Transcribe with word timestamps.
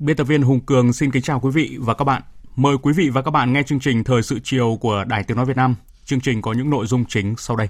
Biên 0.00 0.16
tập 0.16 0.24
viên 0.24 0.42
Hùng 0.42 0.60
Cường 0.60 0.92
xin 0.92 1.10
kính 1.10 1.22
chào 1.22 1.40
quý 1.40 1.50
vị 1.50 1.76
và 1.80 1.94
các 1.94 2.04
bạn. 2.04 2.22
Mời 2.56 2.76
quý 2.82 2.92
vị 2.92 3.08
và 3.08 3.22
các 3.22 3.30
bạn 3.30 3.52
nghe 3.52 3.62
chương 3.62 3.80
trình 3.80 4.04
Thời 4.04 4.22
sự 4.22 4.38
chiều 4.44 4.78
của 4.80 5.04
Đài 5.04 5.24
Tiếng 5.24 5.36
Nói 5.36 5.46
Việt 5.46 5.56
Nam. 5.56 5.74
Chương 6.04 6.20
trình 6.20 6.42
có 6.42 6.52
những 6.52 6.70
nội 6.70 6.86
dung 6.86 7.04
chính 7.04 7.34
sau 7.38 7.56
đây. 7.56 7.68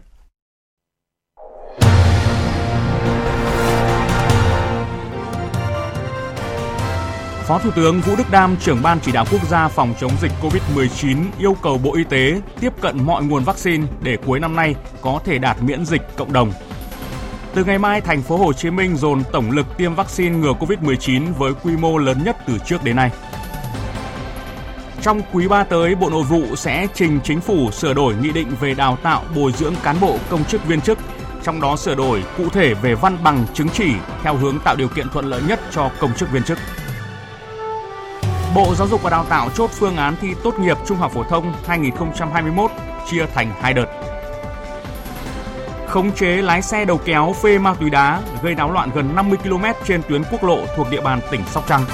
Phó 7.46 7.58
Thủ 7.58 7.70
tướng 7.76 8.00
Vũ 8.00 8.16
Đức 8.16 8.30
Đam, 8.30 8.56
trưởng 8.56 8.82
ban 8.82 8.98
chỉ 9.00 9.12
đạo 9.12 9.24
quốc 9.30 9.48
gia 9.48 9.68
phòng 9.68 9.94
chống 10.00 10.12
dịch 10.22 10.32
COVID-19 10.42 11.16
yêu 11.38 11.56
cầu 11.62 11.78
Bộ 11.78 11.94
Y 11.94 12.04
tế 12.04 12.40
tiếp 12.60 12.72
cận 12.80 13.06
mọi 13.06 13.24
nguồn 13.24 13.44
vaccine 13.44 13.86
để 14.02 14.16
cuối 14.26 14.40
năm 14.40 14.56
nay 14.56 14.74
có 15.00 15.20
thể 15.24 15.38
đạt 15.38 15.62
miễn 15.62 15.84
dịch 15.84 16.02
cộng 16.16 16.32
đồng 16.32 16.52
từ 17.54 17.64
ngày 17.64 17.78
mai, 17.78 18.00
thành 18.00 18.22
phố 18.22 18.36
Hồ 18.36 18.52
Chí 18.52 18.70
Minh 18.70 18.96
dồn 18.96 19.22
tổng 19.32 19.50
lực 19.50 19.66
tiêm 19.76 19.94
vaccine 19.94 20.36
ngừa 20.36 20.52
Covid-19 20.52 21.34
với 21.34 21.52
quy 21.62 21.76
mô 21.76 21.98
lớn 21.98 22.18
nhất 22.24 22.36
từ 22.46 22.58
trước 22.66 22.84
đến 22.84 22.96
nay. 22.96 23.10
Trong 25.02 25.20
quý 25.32 25.48
3 25.48 25.64
tới, 25.64 25.94
Bộ 25.94 26.10
Nội 26.10 26.22
vụ 26.22 26.56
sẽ 26.56 26.86
trình 26.94 27.20
chính 27.24 27.40
phủ 27.40 27.70
sửa 27.70 27.94
đổi 27.94 28.14
nghị 28.14 28.30
định 28.32 28.48
về 28.60 28.74
đào 28.74 28.98
tạo 29.02 29.24
bồi 29.34 29.52
dưỡng 29.52 29.74
cán 29.82 29.96
bộ 30.00 30.18
công 30.30 30.44
chức 30.44 30.64
viên 30.66 30.80
chức, 30.80 30.98
trong 31.42 31.60
đó 31.60 31.76
sửa 31.76 31.94
đổi 31.94 32.22
cụ 32.38 32.48
thể 32.48 32.74
về 32.74 32.94
văn 32.94 33.18
bằng 33.24 33.46
chứng 33.54 33.68
chỉ 33.68 33.92
theo 34.22 34.36
hướng 34.36 34.58
tạo 34.64 34.76
điều 34.76 34.88
kiện 34.88 35.08
thuận 35.08 35.24
lợi 35.24 35.42
nhất 35.48 35.60
cho 35.72 35.90
công 36.00 36.14
chức 36.14 36.32
viên 36.32 36.42
chức. 36.42 36.58
Bộ 38.54 38.74
Giáo 38.74 38.88
dục 38.88 39.02
và 39.02 39.10
Đào 39.10 39.24
tạo 39.24 39.50
chốt 39.54 39.70
phương 39.72 39.96
án 39.96 40.14
thi 40.20 40.28
tốt 40.44 40.54
nghiệp 40.58 40.76
trung 40.86 40.98
học 40.98 41.12
phổ 41.14 41.22
thông 41.22 41.52
2021 41.66 42.70
chia 43.10 43.26
thành 43.34 43.52
hai 43.60 43.74
đợt 43.74 44.09
khống 45.90 46.12
chế 46.12 46.26
lái 46.26 46.62
xe 46.62 46.84
đầu 46.84 47.00
kéo 47.04 47.34
phê 47.42 47.58
ma 47.58 47.74
túy 47.74 47.90
đá 47.90 48.22
gây 48.42 48.54
náo 48.54 48.72
loạn 48.72 48.90
gần 48.94 49.14
50 49.14 49.38
km 49.44 49.64
trên 49.86 50.02
tuyến 50.08 50.22
quốc 50.30 50.44
lộ 50.44 50.58
thuộc 50.76 50.90
địa 50.90 51.00
bàn 51.00 51.20
tỉnh 51.30 51.40
Sóc 51.46 51.64
Trăng. 51.68 51.84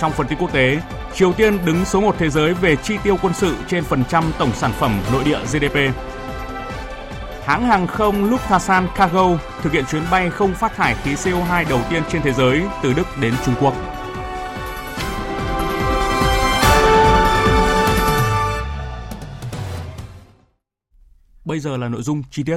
Trong 0.00 0.12
phần 0.12 0.26
tin 0.26 0.38
quốc 0.38 0.52
tế, 0.52 0.78
Triều 1.14 1.32
Tiên 1.32 1.58
đứng 1.64 1.84
số 1.84 2.00
1 2.00 2.14
thế 2.18 2.28
giới 2.30 2.54
về 2.54 2.76
chi 2.76 2.96
tiêu 3.02 3.16
quân 3.22 3.34
sự 3.34 3.56
trên 3.68 3.84
phần 3.84 4.04
trăm 4.08 4.24
tổng 4.38 4.52
sản 4.52 4.72
phẩm 4.72 5.00
nội 5.12 5.24
địa 5.24 5.38
GDP. 5.52 5.76
Hãng 7.44 7.66
hàng 7.66 7.86
không 7.86 8.30
Lufthansa 8.30 8.86
Cargo 8.96 9.28
thực 9.62 9.72
hiện 9.72 9.84
chuyến 9.90 10.02
bay 10.10 10.30
không 10.30 10.54
phát 10.54 10.76
thải 10.76 10.94
khí 10.94 11.14
CO2 11.14 11.64
đầu 11.68 11.80
tiên 11.90 12.02
trên 12.08 12.22
thế 12.22 12.32
giới 12.32 12.62
từ 12.82 12.92
Đức 12.92 13.06
đến 13.20 13.34
Trung 13.44 13.54
Quốc. 13.60 13.74
Bây 21.54 21.60
giờ 21.60 21.76
là 21.76 21.88
nội 21.88 22.02
dung 22.02 22.22
chi 22.30 22.42
tiết. 22.42 22.56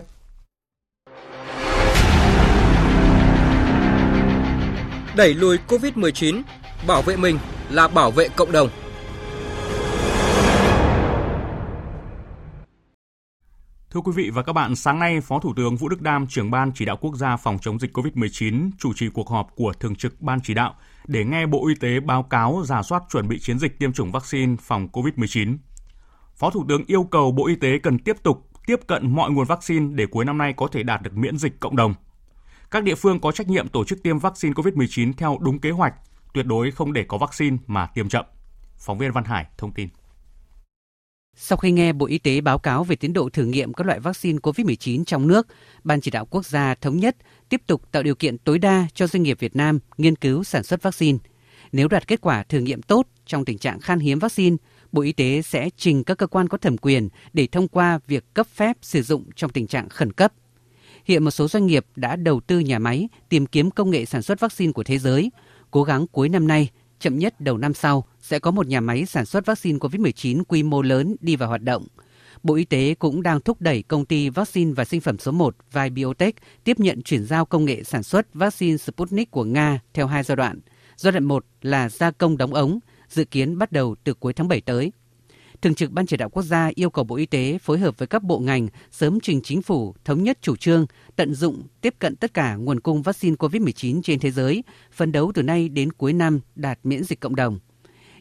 Đẩy 5.15 5.33
lùi 5.33 5.57
COVID-19, 5.67 6.41
bảo 6.87 7.01
vệ 7.01 7.17
mình 7.17 7.37
là 7.69 7.87
bảo 7.87 8.11
vệ 8.11 8.27
cộng 8.35 8.51
đồng. 8.51 8.69
Thưa 13.91 13.99
quý 13.99 14.11
vị 14.15 14.29
và 14.29 14.43
các 14.43 14.53
bạn, 14.53 14.75
sáng 14.75 14.99
nay 14.99 15.21
Phó 15.21 15.39
Thủ 15.39 15.53
tướng 15.55 15.75
Vũ 15.75 15.89
Đức 15.89 16.01
Đam, 16.01 16.27
trưởng 16.27 16.51
ban 16.51 16.71
chỉ 16.75 16.85
đạo 16.85 16.97
quốc 17.01 17.15
gia 17.15 17.37
phòng 17.37 17.57
chống 17.61 17.79
dịch 17.79 17.97
COVID-19, 17.97 18.69
chủ 18.79 18.93
trì 18.95 19.09
cuộc 19.13 19.29
họp 19.29 19.47
của 19.55 19.73
Thường 19.79 19.95
trực 19.95 20.21
Ban 20.21 20.39
chỉ 20.43 20.53
đạo 20.53 20.75
để 21.07 21.25
nghe 21.25 21.45
Bộ 21.45 21.67
Y 21.67 21.75
tế 21.75 21.99
báo 21.99 22.23
cáo 22.23 22.63
giả 22.65 22.83
soát 22.83 23.03
chuẩn 23.09 23.27
bị 23.27 23.39
chiến 23.39 23.59
dịch 23.59 23.79
tiêm 23.79 23.93
chủng 23.93 24.11
vaccine 24.11 24.55
phòng 24.61 24.87
COVID-19. 24.93 25.57
Phó 26.39 26.49
Thủ 26.49 26.65
tướng 26.69 26.83
yêu 26.87 27.03
cầu 27.03 27.31
Bộ 27.31 27.47
Y 27.47 27.55
tế 27.55 27.79
cần 27.83 27.99
tiếp 27.99 28.23
tục 28.23 28.46
tiếp 28.67 28.79
cận 28.87 29.15
mọi 29.15 29.31
nguồn 29.31 29.45
vaccine 29.45 29.95
để 29.95 30.05
cuối 30.05 30.25
năm 30.25 30.37
nay 30.37 30.53
có 30.53 30.67
thể 30.71 30.83
đạt 30.83 31.01
được 31.01 31.17
miễn 31.17 31.37
dịch 31.37 31.59
cộng 31.59 31.75
đồng. 31.75 31.93
Các 32.71 32.83
địa 32.83 32.95
phương 32.95 33.19
có 33.19 33.31
trách 33.31 33.47
nhiệm 33.47 33.67
tổ 33.67 33.83
chức 33.83 34.03
tiêm 34.03 34.19
vaccine 34.19 34.53
COVID-19 34.53 35.13
theo 35.17 35.37
đúng 35.41 35.59
kế 35.59 35.71
hoạch, 35.71 35.93
tuyệt 36.33 36.45
đối 36.45 36.71
không 36.71 36.93
để 36.93 37.05
có 37.07 37.17
vaccine 37.17 37.57
mà 37.67 37.85
tiêm 37.85 38.09
chậm. 38.09 38.25
Phóng 38.77 38.97
viên 38.97 39.11
Văn 39.11 39.23
Hải 39.23 39.45
thông 39.57 39.71
tin. 39.71 39.89
Sau 41.35 41.57
khi 41.57 41.71
nghe 41.71 41.93
Bộ 41.93 42.05
Y 42.05 42.17
tế 42.17 42.41
báo 42.41 42.59
cáo 42.59 42.83
về 42.83 42.95
tiến 42.95 43.13
độ 43.13 43.29
thử 43.29 43.45
nghiệm 43.45 43.73
các 43.73 43.87
loại 43.87 43.99
vaccine 43.99 44.39
COVID-19 44.39 45.03
trong 45.03 45.27
nước, 45.27 45.47
Ban 45.83 46.01
chỉ 46.01 46.11
đạo 46.11 46.25
quốc 46.25 46.45
gia 46.45 46.75
thống 46.75 46.97
nhất 46.97 47.17
tiếp 47.49 47.61
tục 47.67 47.91
tạo 47.91 48.03
điều 48.03 48.15
kiện 48.15 48.37
tối 48.37 48.59
đa 48.59 48.87
cho 48.93 49.07
doanh 49.07 49.23
nghiệp 49.23 49.39
Việt 49.39 49.55
Nam 49.55 49.79
nghiên 49.97 50.15
cứu 50.15 50.43
sản 50.43 50.63
xuất 50.63 50.81
vaccine. 50.81 51.17
Nếu 51.71 51.87
đạt 51.87 52.07
kết 52.07 52.21
quả 52.21 52.43
thử 52.43 52.59
nghiệm 52.59 52.81
tốt 52.81 53.07
trong 53.25 53.45
tình 53.45 53.57
trạng 53.57 53.79
khan 53.79 53.99
hiếm 53.99 54.19
vaccine, 54.19 54.55
Bộ 54.91 55.01
Y 55.01 55.11
tế 55.11 55.41
sẽ 55.41 55.69
trình 55.77 56.03
các 56.03 56.17
cơ 56.17 56.27
quan 56.27 56.47
có 56.47 56.57
thẩm 56.57 56.77
quyền 56.77 57.09
để 57.33 57.47
thông 57.47 57.67
qua 57.67 57.99
việc 58.07 58.33
cấp 58.33 58.47
phép 58.47 58.77
sử 58.81 59.01
dụng 59.01 59.23
trong 59.35 59.51
tình 59.51 59.67
trạng 59.67 59.89
khẩn 59.89 60.13
cấp. 60.13 60.33
Hiện 61.05 61.23
một 61.23 61.31
số 61.31 61.47
doanh 61.47 61.65
nghiệp 61.65 61.85
đã 61.95 62.15
đầu 62.15 62.39
tư 62.39 62.59
nhà 62.59 62.79
máy 62.79 63.09
tìm 63.29 63.45
kiếm 63.45 63.71
công 63.71 63.89
nghệ 63.89 64.05
sản 64.05 64.21
xuất 64.21 64.39
vaccine 64.39 64.71
của 64.71 64.83
thế 64.83 64.97
giới, 64.97 65.31
cố 65.71 65.83
gắng 65.83 66.07
cuối 66.07 66.29
năm 66.29 66.47
nay, 66.47 66.69
chậm 66.99 67.19
nhất 67.19 67.41
đầu 67.41 67.57
năm 67.57 67.73
sau 67.73 68.05
sẽ 68.21 68.39
có 68.39 68.51
một 68.51 68.67
nhà 68.67 68.81
máy 68.81 69.05
sản 69.05 69.25
xuất 69.25 69.45
vaccine 69.45 69.77
COVID-19 69.77 70.43
quy 70.47 70.63
mô 70.63 70.81
lớn 70.81 71.15
đi 71.19 71.35
vào 71.35 71.49
hoạt 71.49 71.61
động. 71.61 71.87
Bộ 72.43 72.55
Y 72.55 72.65
tế 72.65 72.95
cũng 72.99 73.23
đang 73.23 73.41
thúc 73.41 73.61
đẩy 73.61 73.83
công 73.83 74.05
ty 74.05 74.29
vaccine 74.29 74.71
và 74.73 74.85
sinh 74.85 75.01
phẩm 75.01 75.17
số 75.17 75.31
1 75.31 75.55
Vai 75.71 75.89
Biotech 75.89 76.35
tiếp 76.63 76.79
nhận 76.79 77.01
chuyển 77.01 77.25
giao 77.25 77.45
công 77.45 77.65
nghệ 77.65 77.83
sản 77.83 78.03
xuất 78.03 78.33
vaccine 78.33 78.77
Sputnik 78.77 79.31
của 79.31 79.43
Nga 79.43 79.79
theo 79.93 80.07
hai 80.07 80.23
giai 80.23 80.35
đoạn. 80.35 80.59
Giai 80.97 81.11
đoạn 81.11 81.23
1 81.23 81.45
là 81.61 81.89
gia 81.89 82.11
công 82.11 82.37
đóng 82.37 82.53
ống, 82.53 82.79
dự 83.09 83.25
kiến 83.25 83.57
bắt 83.57 83.71
đầu 83.71 83.95
từ 84.03 84.13
cuối 84.13 84.33
tháng 84.33 84.47
7 84.47 84.61
tới. 84.61 84.91
Thường 85.61 85.75
trực 85.75 85.91
Ban 85.91 86.05
chỉ 86.05 86.17
đạo 86.17 86.29
quốc 86.29 86.43
gia 86.43 86.71
yêu 86.75 86.89
cầu 86.89 87.05
Bộ 87.05 87.15
Y 87.15 87.25
tế 87.25 87.57
phối 87.57 87.79
hợp 87.79 87.97
với 87.97 88.07
các 88.07 88.23
bộ 88.23 88.39
ngành 88.39 88.67
sớm 88.91 89.19
trình 89.19 89.41
chính 89.41 89.61
phủ 89.61 89.95
thống 90.05 90.23
nhất 90.23 90.37
chủ 90.41 90.55
trương 90.55 90.85
tận 91.15 91.33
dụng 91.33 91.63
tiếp 91.81 91.95
cận 91.99 92.15
tất 92.15 92.33
cả 92.33 92.55
nguồn 92.55 92.79
cung 92.79 93.01
vaccine 93.01 93.35
COVID-19 93.35 94.01
trên 94.01 94.19
thế 94.19 94.31
giới, 94.31 94.63
phấn 94.91 95.11
đấu 95.11 95.31
từ 95.35 95.43
nay 95.43 95.69
đến 95.69 95.91
cuối 95.91 96.13
năm 96.13 96.39
đạt 96.55 96.79
miễn 96.83 97.03
dịch 97.03 97.19
cộng 97.19 97.35
đồng. 97.35 97.59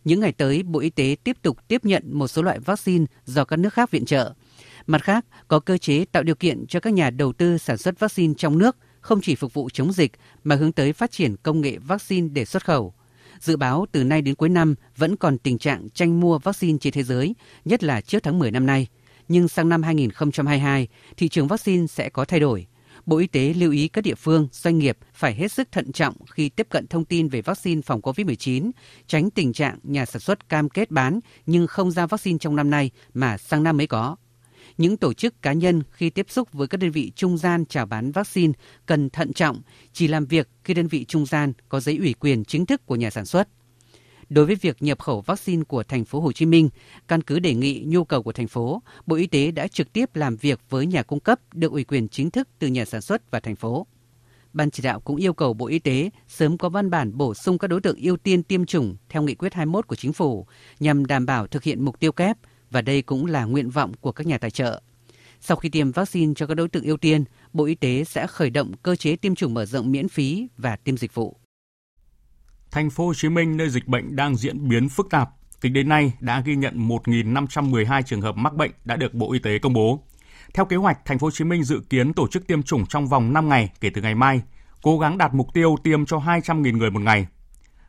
Những 0.04 0.20
ngày 0.20 0.32
tới, 0.32 0.62
Bộ 0.62 0.80
Y 0.80 0.90
tế 0.90 1.16
tiếp 1.24 1.36
tục 1.42 1.68
tiếp 1.68 1.84
nhận 1.84 2.02
một 2.12 2.28
số 2.28 2.42
loại 2.42 2.58
vaccine 2.58 3.04
do 3.24 3.44
các 3.44 3.56
nước 3.56 3.72
khác 3.72 3.90
viện 3.90 4.04
trợ. 4.04 4.34
Mặt 4.86 5.02
khác, 5.02 5.26
có 5.48 5.60
cơ 5.60 5.78
chế 5.78 6.04
tạo 6.04 6.22
điều 6.22 6.34
kiện 6.34 6.66
cho 6.66 6.80
các 6.80 6.92
nhà 6.92 7.10
đầu 7.10 7.32
tư 7.32 7.58
sản 7.58 7.76
xuất 7.76 7.98
vaccine 8.00 8.34
trong 8.36 8.58
nước 8.58 8.76
không 9.00 9.20
chỉ 9.20 9.34
phục 9.34 9.54
vụ 9.54 9.70
chống 9.70 9.92
dịch 9.92 10.12
mà 10.44 10.54
hướng 10.54 10.72
tới 10.72 10.92
phát 10.92 11.10
triển 11.10 11.36
công 11.36 11.60
nghệ 11.60 11.78
vaccine 11.78 12.28
để 12.28 12.44
xuất 12.44 12.64
khẩu. 12.64 12.94
Dự 13.40 13.56
báo 13.56 13.86
từ 13.92 14.04
nay 14.04 14.22
đến 14.22 14.34
cuối 14.34 14.48
năm 14.48 14.74
vẫn 14.96 15.16
còn 15.16 15.38
tình 15.38 15.58
trạng 15.58 15.88
tranh 15.90 16.20
mua 16.20 16.38
vaccine 16.38 16.78
trên 16.80 16.92
thế 16.92 17.02
giới, 17.02 17.34
nhất 17.64 17.84
là 17.84 18.00
trước 18.00 18.22
tháng 18.22 18.38
10 18.38 18.50
năm 18.50 18.66
nay. 18.66 18.86
Nhưng 19.28 19.48
sang 19.48 19.68
năm 19.68 19.82
2022, 19.82 20.88
thị 21.16 21.28
trường 21.28 21.48
vaccine 21.48 21.86
sẽ 21.86 22.08
có 22.08 22.24
thay 22.24 22.40
đổi. 22.40 22.66
Bộ 23.06 23.16
Y 23.16 23.26
tế 23.26 23.54
lưu 23.54 23.72
ý 23.72 23.88
các 23.88 24.04
địa 24.04 24.14
phương, 24.14 24.48
doanh 24.52 24.78
nghiệp 24.78 24.98
phải 25.14 25.34
hết 25.34 25.52
sức 25.52 25.68
thận 25.72 25.92
trọng 25.92 26.14
khi 26.30 26.48
tiếp 26.48 26.66
cận 26.70 26.86
thông 26.86 27.04
tin 27.04 27.28
về 27.28 27.42
vaccine 27.42 27.80
phòng 27.82 28.00
COVID-19, 28.00 28.70
tránh 29.06 29.30
tình 29.30 29.52
trạng 29.52 29.78
nhà 29.82 30.04
sản 30.04 30.20
xuất 30.20 30.48
cam 30.48 30.68
kết 30.68 30.90
bán 30.90 31.20
nhưng 31.46 31.66
không 31.66 31.90
ra 31.90 32.06
vaccine 32.06 32.38
trong 32.38 32.56
năm 32.56 32.70
nay 32.70 32.90
mà 33.14 33.38
sang 33.38 33.62
năm 33.62 33.76
mới 33.76 33.86
có 33.86 34.16
những 34.78 34.96
tổ 34.96 35.12
chức 35.12 35.42
cá 35.42 35.52
nhân 35.52 35.82
khi 35.90 36.10
tiếp 36.10 36.26
xúc 36.28 36.48
với 36.52 36.68
các 36.68 36.80
đơn 36.80 36.90
vị 36.90 37.12
trung 37.16 37.38
gian 37.38 37.64
chào 37.66 37.86
bán 37.86 38.12
vaccine 38.12 38.52
cần 38.86 39.10
thận 39.10 39.32
trọng, 39.32 39.60
chỉ 39.92 40.08
làm 40.08 40.26
việc 40.26 40.48
khi 40.64 40.74
đơn 40.74 40.86
vị 40.86 41.04
trung 41.04 41.26
gian 41.26 41.52
có 41.68 41.80
giấy 41.80 41.96
ủy 41.96 42.14
quyền 42.20 42.44
chính 42.44 42.66
thức 42.66 42.86
của 42.86 42.96
nhà 42.96 43.10
sản 43.10 43.26
xuất. 43.26 43.48
Đối 44.28 44.46
với 44.46 44.54
việc 44.54 44.76
nhập 44.80 44.98
khẩu 45.00 45.20
vaccine 45.20 45.64
của 45.64 45.82
thành 45.82 46.04
phố 46.04 46.20
Hồ 46.20 46.32
Chí 46.32 46.46
Minh, 46.46 46.68
căn 47.08 47.22
cứ 47.22 47.38
đề 47.38 47.54
nghị 47.54 47.84
nhu 47.86 48.04
cầu 48.04 48.22
của 48.22 48.32
thành 48.32 48.48
phố, 48.48 48.82
Bộ 49.06 49.16
Y 49.16 49.26
tế 49.26 49.50
đã 49.50 49.68
trực 49.68 49.92
tiếp 49.92 50.16
làm 50.16 50.36
việc 50.36 50.60
với 50.70 50.86
nhà 50.86 51.02
cung 51.02 51.20
cấp 51.20 51.40
được 51.52 51.72
ủy 51.72 51.84
quyền 51.84 52.08
chính 52.08 52.30
thức 52.30 52.48
từ 52.58 52.66
nhà 52.66 52.84
sản 52.84 53.00
xuất 53.00 53.30
và 53.30 53.40
thành 53.40 53.56
phố. 53.56 53.86
Ban 54.52 54.70
chỉ 54.70 54.82
đạo 54.82 55.00
cũng 55.00 55.16
yêu 55.16 55.34
cầu 55.34 55.54
Bộ 55.54 55.66
Y 55.66 55.78
tế 55.78 56.10
sớm 56.28 56.58
có 56.58 56.68
văn 56.68 56.90
bản 56.90 57.16
bổ 57.16 57.34
sung 57.34 57.58
các 57.58 57.68
đối 57.68 57.80
tượng 57.80 57.96
ưu 57.96 58.16
tiên 58.16 58.42
tiêm 58.42 58.66
chủng 58.66 58.96
theo 59.08 59.22
nghị 59.22 59.34
quyết 59.34 59.54
21 59.54 59.86
của 59.86 59.96
chính 59.96 60.12
phủ 60.12 60.46
nhằm 60.80 61.06
đảm 61.06 61.26
bảo 61.26 61.46
thực 61.46 61.62
hiện 61.62 61.84
mục 61.84 62.00
tiêu 62.00 62.12
kép 62.12 62.36
và 62.70 62.82
đây 62.82 63.02
cũng 63.02 63.26
là 63.26 63.44
nguyện 63.44 63.70
vọng 63.70 63.92
của 64.00 64.12
các 64.12 64.26
nhà 64.26 64.38
tài 64.38 64.50
trợ. 64.50 64.82
Sau 65.40 65.56
khi 65.56 65.68
tiêm 65.68 65.92
vaccine 65.92 66.34
cho 66.36 66.46
các 66.46 66.54
đối 66.54 66.68
tượng 66.68 66.84
ưu 66.84 66.96
tiên, 66.96 67.24
Bộ 67.52 67.64
Y 67.64 67.74
tế 67.74 68.04
sẽ 68.04 68.26
khởi 68.26 68.50
động 68.50 68.72
cơ 68.82 68.96
chế 68.96 69.16
tiêm 69.16 69.34
chủng 69.34 69.54
mở 69.54 69.66
rộng 69.66 69.92
miễn 69.92 70.08
phí 70.08 70.48
và 70.56 70.76
tiêm 70.76 70.96
dịch 70.96 71.14
vụ. 71.14 71.36
Thành 72.70 72.90
phố 72.90 73.06
Hồ 73.06 73.14
Chí 73.14 73.28
Minh 73.28 73.56
nơi 73.56 73.70
dịch 73.70 73.88
bệnh 73.88 74.16
đang 74.16 74.36
diễn 74.36 74.68
biến 74.68 74.88
phức 74.88 75.10
tạp, 75.10 75.30
tính 75.60 75.72
đến 75.72 75.88
nay 75.88 76.12
đã 76.20 76.40
ghi 76.40 76.56
nhận 76.56 76.88
1.512 76.88 78.02
trường 78.02 78.20
hợp 78.20 78.36
mắc 78.36 78.54
bệnh 78.54 78.70
đã 78.84 78.96
được 78.96 79.14
Bộ 79.14 79.32
Y 79.32 79.38
tế 79.38 79.58
công 79.58 79.72
bố. 79.72 80.02
Theo 80.54 80.64
kế 80.64 80.76
hoạch, 80.76 80.98
Thành 81.04 81.18
phố 81.18 81.26
Hồ 81.26 81.30
Chí 81.30 81.44
Minh 81.44 81.64
dự 81.64 81.80
kiến 81.90 82.12
tổ 82.12 82.28
chức 82.28 82.46
tiêm 82.46 82.62
chủng 82.62 82.86
trong 82.86 83.06
vòng 83.06 83.32
5 83.32 83.48
ngày 83.48 83.70
kể 83.80 83.90
từ 83.90 84.02
ngày 84.02 84.14
mai, 84.14 84.42
cố 84.82 84.98
gắng 84.98 85.18
đạt 85.18 85.34
mục 85.34 85.54
tiêu 85.54 85.76
tiêm 85.82 86.06
cho 86.06 86.18
200.000 86.18 86.76
người 86.76 86.90
một 86.90 87.00
ngày. 87.00 87.26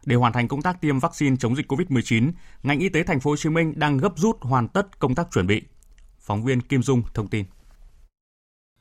Để 0.05 0.15
hoàn 0.15 0.33
thành 0.33 0.47
công 0.47 0.61
tác 0.61 0.81
tiêm 0.81 0.99
vaccine 0.99 1.35
chống 1.39 1.55
dịch 1.55 1.71
COVID-19, 1.71 2.31
ngành 2.63 2.79
y 2.79 2.89
tế 2.89 3.03
Thành 3.03 3.19
phố 3.19 3.29
Hồ 3.29 3.37
Chí 3.37 3.49
Minh 3.49 3.73
đang 3.75 3.97
gấp 3.97 4.17
rút 4.17 4.41
hoàn 4.41 4.67
tất 4.67 4.99
công 4.99 5.15
tác 5.15 5.31
chuẩn 5.31 5.47
bị. 5.47 5.61
Phóng 6.19 6.43
viên 6.43 6.61
Kim 6.61 6.83
Dung 6.83 7.01
thông 7.13 7.27
tin. 7.27 7.45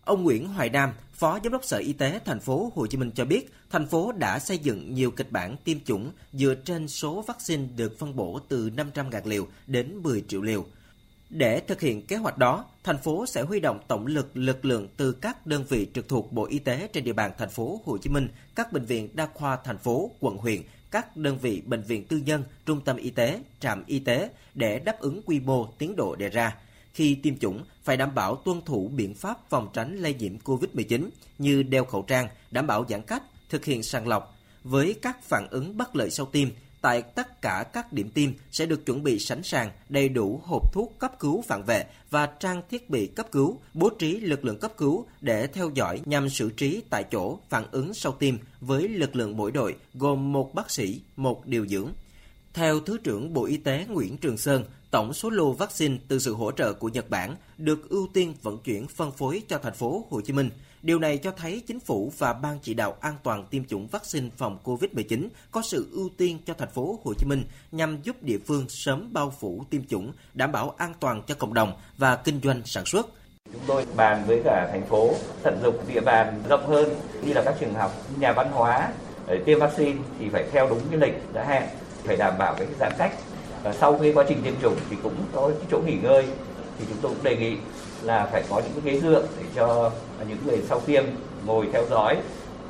Ông 0.04 0.22
Nguyễn 0.22 0.48
Hoài 0.48 0.70
Nam, 0.70 0.90
Phó 1.12 1.38
Giám 1.44 1.52
đốc 1.52 1.64
Sở 1.64 1.76
Y 1.76 1.92
tế 1.92 2.20
thành 2.24 2.40
phố 2.40 2.72
Hồ 2.74 2.86
Chí 2.86 2.98
Minh 2.98 3.10
cho 3.14 3.24
biết, 3.24 3.52
thành 3.70 3.86
phố 3.86 4.12
đã 4.12 4.38
xây 4.38 4.58
dựng 4.58 4.94
nhiều 4.94 5.10
kịch 5.10 5.32
bản 5.32 5.56
tiêm 5.64 5.78
chủng 5.84 6.12
dựa 6.32 6.54
trên 6.54 6.88
số 6.88 7.24
vaccine 7.26 7.64
được 7.76 7.98
phân 7.98 8.16
bổ 8.16 8.40
từ 8.48 8.70
500.000 8.76 9.20
liều 9.24 9.46
đến 9.66 10.02
10 10.02 10.24
triệu 10.28 10.42
liều. 10.42 10.64
Để 11.30 11.60
thực 11.60 11.80
hiện 11.80 12.06
kế 12.06 12.16
hoạch 12.16 12.38
đó, 12.38 12.64
thành 12.84 12.98
phố 12.98 13.26
sẽ 13.26 13.42
huy 13.42 13.60
động 13.60 13.80
tổng 13.88 14.06
lực 14.06 14.36
lực 14.36 14.64
lượng 14.64 14.88
từ 14.96 15.12
các 15.12 15.46
đơn 15.46 15.64
vị 15.68 15.86
trực 15.94 16.08
thuộc 16.08 16.32
Bộ 16.32 16.44
Y 16.44 16.58
tế 16.58 16.88
trên 16.92 17.04
địa 17.04 17.12
bàn 17.12 17.32
thành 17.38 17.50
phố 17.50 17.80
Hồ 17.84 17.98
Chí 17.98 18.10
Minh, 18.10 18.28
các 18.54 18.72
bệnh 18.72 18.84
viện 18.84 19.08
đa 19.14 19.28
khoa 19.34 19.58
thành 19.64 19.78
phố, 19.78 20.10
quận 20.20 20.36
huyện, 20.36 20.62
các 20.90 21.16
đơn 21.16 21.38
vị 21.38 21.62
bệnh 21.66 21.82
viện 21.82 22.04
tư 22.04 22.16
nhân, 22.16 22.44
trung 22.66 22.80
tâm 22.84 22.96
y 22.96 23.10
tế, 23.10 23.40
trạm 23.60 23.84
y 23.86 23.98
tế 23.98 24.30
để 24.54 24.78
đáp 24.78 25.00
ứng 25.00 25.22
quy 25.26 25.40
mô 25.40 25.66
tiến 25.78 25.96
độ 25.96 26.16
đề 26.16 26.28
ra. 26.28 26.56
Khi 26.94 27.14
tiêm 27.14 27.38
chủng, 27.38 27.64
phải 27.84 27.96
đảm 27.96 28.14
bảo 28.14 28.36
tuân 28.36 28.60
thủ 28.62 28.90
biện 28.94 29.14
pháp 29.14 29.48
phòng 29.48 29.68
tránh 29.72 29.96
lây 29.96 30.14
nhiễm 30.14 30.38
COVID-19 30.44 31.08
như 31.38 31.62
đeo 31.62 31.84
khẩu 31.84 32.02
trang, 32.02 32.28
đảm 32.50 32.66
bảo 32.66 32.84
giãn 32.88 33.02
cách, 33.02 33.22
thực 33.50 33.64
hiện 33.64 33.82
sàng 33.82 34.08
lọc. 34.08 34.36
Với 34.64 34.94
các 35.02 35.24
phản 35.24 35.46
ứng 35.50 35.76
bất 35.76 35.96
lợi 35.96 36.10
sau 36.10 36.26
tiêm, 36.26 36.48
tại 36.80 37.02
tất 37.02 37.42
cả 37.42 37.64
các 37.72 37.92
điểm 37.92 38.10
tiêm 38.10 38.30
sẽ 38.50 38.66
được 38.66 38.86
chuẩn 38.86 39.02
bị 39.02 39.18
sẵn 39.18 39.42
sàng 39.42 39.70
đầy 39.88 40.08
đủ 40.08 40.40
hộp 40.44 40.72
thuốc 40.72 40.94
cấp 40.98 41.18
cứu 41.18 41.42
phản 41.42 41.62
vệ 41.64 41.84
và 42.10 42.26
trang 42.26 42.62
thiết 42.70 42.90
bị 42.90 43.06
cấp 43.06 43.26
cứu, 43.32 43.60
bố 43.74 43.90
trí 43.98 44.20
lực 44.20 44.44
lượng 44.44 44.58
cấp 44.58 44.72
cứu 44.76 45.06
để 45.20 45.46
theo 45.46 45.70
dõi 45.74 46.00
nhằm 46.04 46.28
xử 46.28 46.50
trí 46.50 46.82
tại 46.90 47.04
chỗ 47.12 47.38
phản 47.48 47.64
ứng 47.70 47.94
sau 47.94 48.12
tiêm 48.12 48.34
với 48.60 48.88
lực 48.88 49.16
lượng 49.16 49.36
mỗi 49.36 49.52
đội 49.52 49.76
gồm 49.94 50.32
một 50.32 50.54
bác 50.54 50.70
sĩ, 50.70 51.00
một 51.16 51.46
điều 51.46 51.66
dưỡng. 51.66 51.92
Theo 52.54 52.80
Thứ 52.80 52.98
trưởng 53.04 53.34
Bộ 53.34 53.44
Y 53.44 53.56
tế 53.56 53.86
Nguyễn 53.88 54.16
Trường 54.16 54.38
Sơn, 54.38 54.64
tổng 54.90 55.12
số 55.12 55.30
lô 55.30 55.52
vaccine 55.52 55.96
từ 56.08 56.18
sự 56.18 56.34
hỗ 56.34 56.52
trợ 56.52 56.72
của 56.72 56.88
Nhật 56.88 57.10
Bản 57.10 57.36
được 57.58 57.88
ưu 57.88 58.08
tiên 58.12 58.34
vận 58.42 58.58
chuyển 58.58 58.86
phân 58.86 59.12
phối 59.12 59.42
cho 59.48 59.58
thành 59.58 59.74
phố 59.74 60.06
Hồ 60.10 60.20
Chí 60.20 60.32
Minh. 60.32 60.50
Điều 60.82 60.98
này 60.98 61.18
cho 61.18 61.30
thấy 61.30 61.62
chính 61.66 61.80
phủ 61.80 62.12
và 62.18 62.32
ban 62.32 62.58
chỉ 62.62 62.74
đạo 62.74 62.96
an 63.00 63.14
toàn 63.22 63.44
tiêm 63.50 63.64
chủng 63.64 63.86
vaccine 63.86 64.28
phòng 64.36 64.58
COVID-19 64.64 65.28
có 65.50 65.62
sự 65.62 65.88
ưu 65.92 66.08
tiên 66.16 66.38
cho 66.46 66.54
thành 66.54 66.70
phố 66.70 67.00
Hồ 67.04 67.12
Chí 67.18 67.26
Minh 67.26 67.44
nhằm 67.72 68.02
giúp 68.02 68.22
địa 68.22 68.38
phương 68.46 68.68
sớm 68.68 69.12
bao 69.12 69.34
phủ 69.40 69.64
tiêm 69.70 69.84
chủng, 69.84 70.12
đảm 70.34 70.52
bảo 70.52 70.74
an 70.78 70.92
toàn 71.00 71.22
cho 71.26 71.34
cộng 71.34 71.54
đồng 71.54 71.72
và 71.98 72.16
kinh 72.16 72.40
doanh 72.44 72.62
sản 72.64 72.84
xuất. 72.86 73.06
Chúng 73.52 73.62
tôi 73.66 73.86
bàn 73.96 74.24
với 74.26 74.40
cả 74.44 74.68
thành 74.72 74.86
phố 74.86 75.14
tận 75.42 75.60
dụng 75.62 75.78
địa 75.88 76.00
bàn 76.00 76.42
rộng 76.48 76.66
hơn 76.66 76.88
như 77.24 77.32
là 77.32 77.42
các 77.44 77.54
trường 77.60 77.74
học, 77.74 77.92
nhà 78.20 78.32
văn 78.32 78.50
hóa 78.52 78.92
để 79.26 79.42
tiêm 79.46 79.58
vaccine 79.58 79.98
thì 80.18 80.28
phải 80.28 80.44
theo 80.52 80.68
đúng 80.68 80.80
cái 80.90 81.00
lịch 81.00 81.34
đã 81.34 81.44
hẹn, 81.44 81.62
phải 82.04 82.16
đảm 82.16 82.34
bảo 82.38 82.54
cái 82.54 82.66
giãn 82.80 82.92
cách 82.98 83.12
và 83.62 83.72
sau 83.72 83.98
khi 83.98 84.12
quá 84.12 84.24
trình 84.28 84.42
tiêm 84.44 84.54
chủng 84.62 84.76
thì 84.90 84.96
cũng 85.02 85.16
có 85.34 85.48
cái 85.48 85.66
chỗ 85.70 85.80
nghỉ 85.86 85.96
ngơi 86.02 86.26
thì 86.78 86.84
chúng 86.88 86.98
tôi 87.02 87.12
cũng 87.14 87.24
đề 87.24 87.36
nghị 87.36 87.56
là 88.02 88.28
phải 88.32 88.44
có 88.50 88.60
những 88.60 88.82
cái 88.82 88.92
ghế 88.92 89.00
dựa 89.00 89.26
để 89.38 89.44
cho 89.54 89.92
và 90.18 90.24
những 90.28 90.38
người 90.46 90.62
sau 90.68 90.80
tiêm 90.80 91.04
ngồi 91.46 91.68
theo 91.72 91.86
dõi 91.90 92.16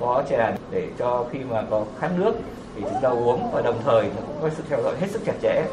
có 0.01 0.25
chè 0.31 0.57
để 0.71 0.89
cho 0.99 1.27
khi 1.33 1.39
mà 1.39 1.65
có 1.71 1.85
khát 1.99 2.11
nước 2.19 2.33
thì 2.77 2.83
chúng 2.83 3.03
ta 3.03 3.09
uống 3.09 3.51
và 3.53 3.63
đồng 3.63 3.81
thời 3.85 4.03
nó 4.03 4.23
cũng 4.27 4.37
có 4.43 4.51
sự 4.57 4.63
theo 4.69 4.83
dõi 4.83 4.97
hết 5.01 5.07
sức 5.11 5.23
chặt 5.27 5.35
chẽ. 5.43 5.65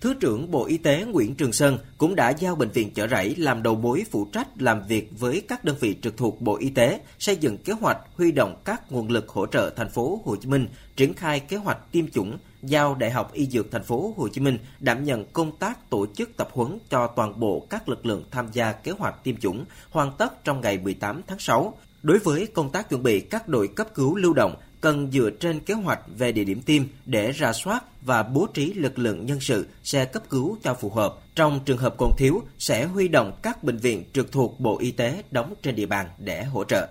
Thứ 0.00 0.14
trưởng 0.20 0.50
Bộ 0.50 0.64
Y 0.64 0.78
tế 0.78 1.04
Nguyễn 1.04 1.34
Trường 1.34 1.52
Sơn 1.52 1.78
cũng 1.98 2.14
đã 2.14 2.30
giao 2.30 2.54
bệnh 2.54 2.68
viện 2.68 2.90
Chợ 2.94 3.08
Rẫy 3.08 3.34
làm 3.38 3.62
đầu 3.62 3.74
mối 3.74 4.04
phụ 4.10 4.26
trách 4.32 4.48
làm 4.58 4.82
việc 4.88 5.08
với 5.18 5.42
các 5.48 5.64
đơn 5.64 5.76
vị 5.80 5.96
trực 6.02 6.16
thuộc 6.16 6.40
Bộ 6.40 6.56
Y 6.56 6.70
tế, 6.70 7.00
xây 7.18 7.36
dựng 7.36 7.58
kế 7.58 7.72
hoạch 7.72 7.98
huy 8.16 8.32
động 8.32 8.56
các 8.64 8.92
nguồn 8.92 9.10
lực 9.10 9.28
hỗ 9.28 9.46
trợ 9.46 9.70
thành 9.76 9.90
phố 9.90 10.20
Hồ 10.24 10.36
Chí 10.36 10.48
Minh 10.48 10.66
triển 10.96 11.14
khai 11.14 11.40
kế 11.40 11.56
hoạch 11.56 11.92
tiêm 11.92 12.10
chủng, 12.10 12.38
giao 12.62 12.94
Đại 12.94 13.10
học 13.10 13.32
Y 13.32 13.46
Dược 13.46 13.70
thành 13.70 13.82
phố 13.82 14.14
Hồ 14.16 14.28
Chí 14.28 14.40
Minh 14.40 14.58
đảm 14.80 15.04
nhận 15.04 15.24
công 15.32 15.56
tác 15.56 15.90
tổ 15.90 16.06
chức 16.14 16.36
tập 16.36 16.48
huấn 16.52 16.78
cho 16.90 17.06
toàn 17.06 17.40
bộ 17.40 17.66
các 17.70 17.88
lực 17.88 18.06
lượng 18.06 18.24
tham 18.30 18.48
gia 18.52 18.72
kế 18.72 18.92
hoạch 18.92 19.24
tiêm 19.24 19.36
chủng 19.36 19.64
hoàn 19.90 20.12
tất 20.18 20.44
trong 20.44 20.60
ngày 20.60 20.78
18 20.78 21.22
tháng 21.26 21.38
6. 21.38 21.74
Đối 22.02 22.18
với 22.18 22.46
công 22.54 22.70
tác 22.70 22.88
chuẩn 22.88 23.02
bị 23.02 23.20
các 23.20 23.48
đội 23.48 23.68
cấp 23.68 23.94
cứu 23.94 24.16
lưu 24.16 24.32
động, 24.32 24.56
cần 24.80 25.10
dựa 25.10 25.30
trên 25.40 25.60
kế 25.60 25.74
hoạch 25.74 26.00
về 26.18 26.32
địa 26.32 26.44
điểm 26.44 26.62
tiêm 26.62 26.82
để 27.06 27.32
ra 27.32 27.52
soát 27.52 27.84
và 28.02 28.22
bố 28.22 28.46
trí 28.54 28.72
lực 28.72 28.98
lượng 28.98 29.26
nhân 29.26 29.40
sự 29.40 29.66
xe 29.82 30.04
cấp 30.04 30.22
cứu 30.30 30.58
cho 30.62 30.74
phù 30.74 30.90
hợp. 30.90 31.14
Trong 31.34 31.60
trường 31.64 31.78
hợp 31.78 31.94
còn 31.98 32.12
thiếu, 32.18 32.42
sẽ 32.58 32.84
huy 32.86 33.08
động 33.08 33.32
các 33.42 33.64
bệnh 33.64 33.76
viện 33.76 34.04
trực 34.12 34.32
thuộc 34.32 34.60
Bộ 34.60 34.78
Y 34.78 34.90
tế 34.90 35.22
đóng 35.30 35.54
trên 35.62 35.74
địa 35.74 35.86
bàn 35.86 36.08
để 36.18 36.44
hỗ 36.44 36.64
trợ. 36.64 36.88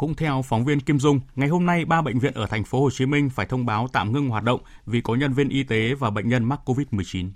Cũng 0.00 0.14
theo 0.14 0.42
phóng 0.42 0.64
viên 0.64 0.80
Kim 0.80 0.98
Dung, 0.98 1.20
ngày 1.36 1.48
hôm 1.48 1.66
nay 1.66 1.84
ba 1.84 2.02
bệnh 2.02 2.18
viện 2.18 2.34
ở 2.34 2.46
thành 2.46 2.64
phố 2.64 2.80
Hồ 2.80 2.90
Chí 2.90 3.06
Minh 3.06 3.30
phải 3.30 3.46
thông 3.46 3.66
báo 3.66 3.88
tạm 3.92 4.12
ngưng 4.12 4.28
hoạt 4.28 4.44
động 4.44 4.60
vì 4.86 5.00
có 5.00 5.14
nhân 5.14 5.32
viên 5.32 5.48
y 5.48 5.62
tế 5.62 5.94
và 5.94 6.10
bệnh 6.10 6.28
nhân 6.28 6.44
mắc 6.44 6.60
COVID-19. 6.64 7.30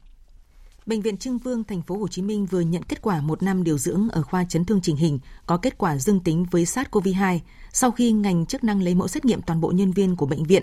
Bệnh 0.86 1.00
viện 1.00 1.16
Trưng 1.16 1.38
Vương 1.38 1.64
thành 1.64 1.82
phố 1.82 1.96
Hồ 1.96 2.08
Chí 2.08 2.22
Minh 2.22 2.46
vừa 2.46 2.60
nhận 2.60 2.82
kết 2.82 3.02
quả 3.02 3.20
một 3.20 3.42
năm 3.42 3.64
điều 3.64 3.78
dưỡng 3.78 4.08
ở 4.12 4.22
khoa 4.22 4.44
chấn 4.44 4.64
thương 4.64 4.80
chỉnh 4.80 4.96
hình 4.96 5.18
có 5.46 5.56
kết 5.56 5.78
quả 5.78 5.98
dương 5.98 6.20
tính 6.20 6.46
với 6.50 6.64
SARS-CoV-2 6.64 7.38
sau 7.72 7.90
khi 7.90 8.12
ngành 8.12 8.46
chức 8.46 8.64
năng 8.64 8.82
lấy 8.82 8.94
mẫu 8.94 9.08
xét 9.08 9.24
nghiệm 9.24 9.42
toàn 9.42 9.60
bộ 9.60 9.70
nhân 9.70 9.92
viên 9.92 10.16
của 10.16 10.26
bệnh 10.26 10.44
viện. 10.44 10.62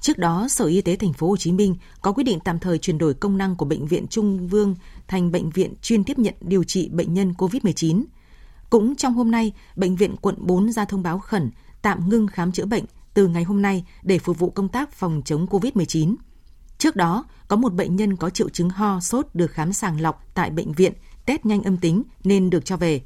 Trước 0.00 0.18
đó, 0.18 0.48
Sở 0.48 0.64
Y 0.64 0.80
tế 0.80 0.96
thành 0.96 1.12
phố 1.12 1.28
Hồ 1.28 1.36
Chí 1.36 1.52
Minh 1.52 1.76
có 2.02 2.12
quyết 2.12 2.24
định 2.24 2.38
tạm 2.44 2.58
thời 2.58 2.78
chuyển 2.78 2.98
đổi 2.98 3.14
công 3.14 3.38
năng 3.38 3.56
của 3.56 3.64
bệnh 3.64 3.86
viện 3.86 4.06
Trung 4.06 4.48
Vương 4.48 4.74
thành 5.08 5.32
bệnh 5.32 5.50
viện 5.50 5.74
chuyên 5.82 6.04
tiếp 6.04 6.18
nhận 6.18 6.34
điều 6.40 6.64
trị 6.64 6.88
bệnh 6.88 7.14
nhân 7.14 7.34
COVID-19. 7.38 8.04
Cũng 8.72 8.96
trong 8.96 9.14
hôm 9.14 9.30
nay, 9.30 9.52
bệnh 9.76 9.96
viện 9.96 10.16
quận 10.16 10.36
4 10.38 10.72
ra 10.72 10.84
thông 10.84 11.02
báo 11.02 11.18
khẩn 11.18 11.50
tạm 11.82 12.08
ngưng 12.08 12.26
khám 12.26 12.52
chữa 12.52 12.64
bệnh 12.64 12.84
từ 13.14 13.28
ngày 13.28 13.44
hôm 13.44 13.62
nay 13.62 13.84
để 14.02 14.18
phục 14.18 14.38
vụ 14.38 14.50
công 14.50 14.68
tác 14.68 14.92
phòng 14.92 15.22
chống 15.24 15.46
COVID-19. 15.46 16.14
Trước 16.78 16.96
đó, 16.96 17.24
có 17.48 17.56
một 17.56 17.74
bệnh 17.74 17.96
nhân 17.96 18.16
có 18.16 18.30
triệu 18.30 18.48
chứng 18.48 18.70
ho, 18.70 19.00
sốt 19.00 19.26
được 19.34 19.50
khám 19.50 19.72
sàng 19.72 20.00
lọc 20.00 20.24
tại 20.34 20.50
bệnh 20.50 20.72
viện, 20.72 20.92
test 21.26 21.46
nhanh 21.46 21.62
âm 21.62 21.76
tính 21.76 22.02
nên 22.24 22.50
được 22.50 22.64
cho 22.64 22.76
về. 22.76 23.02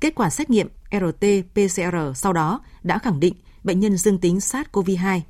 Kết 0.00 0.14
quả 0.14 0.30
xét 0.30 0.50
nghiệm 0.50 0.68
RT-PCR 0.90 2.12
sau 2.14 2.32
đó 2.32 2.60
đã 2.82 2.98
khẳng 2.98 3.20
định 3.20 3.34
bệnh 3.64 3.80
nhân 3.80 3.96
dương 3.96 4.18
tính 4.18 4.36
SARS-CoV-2. 4.36 5.20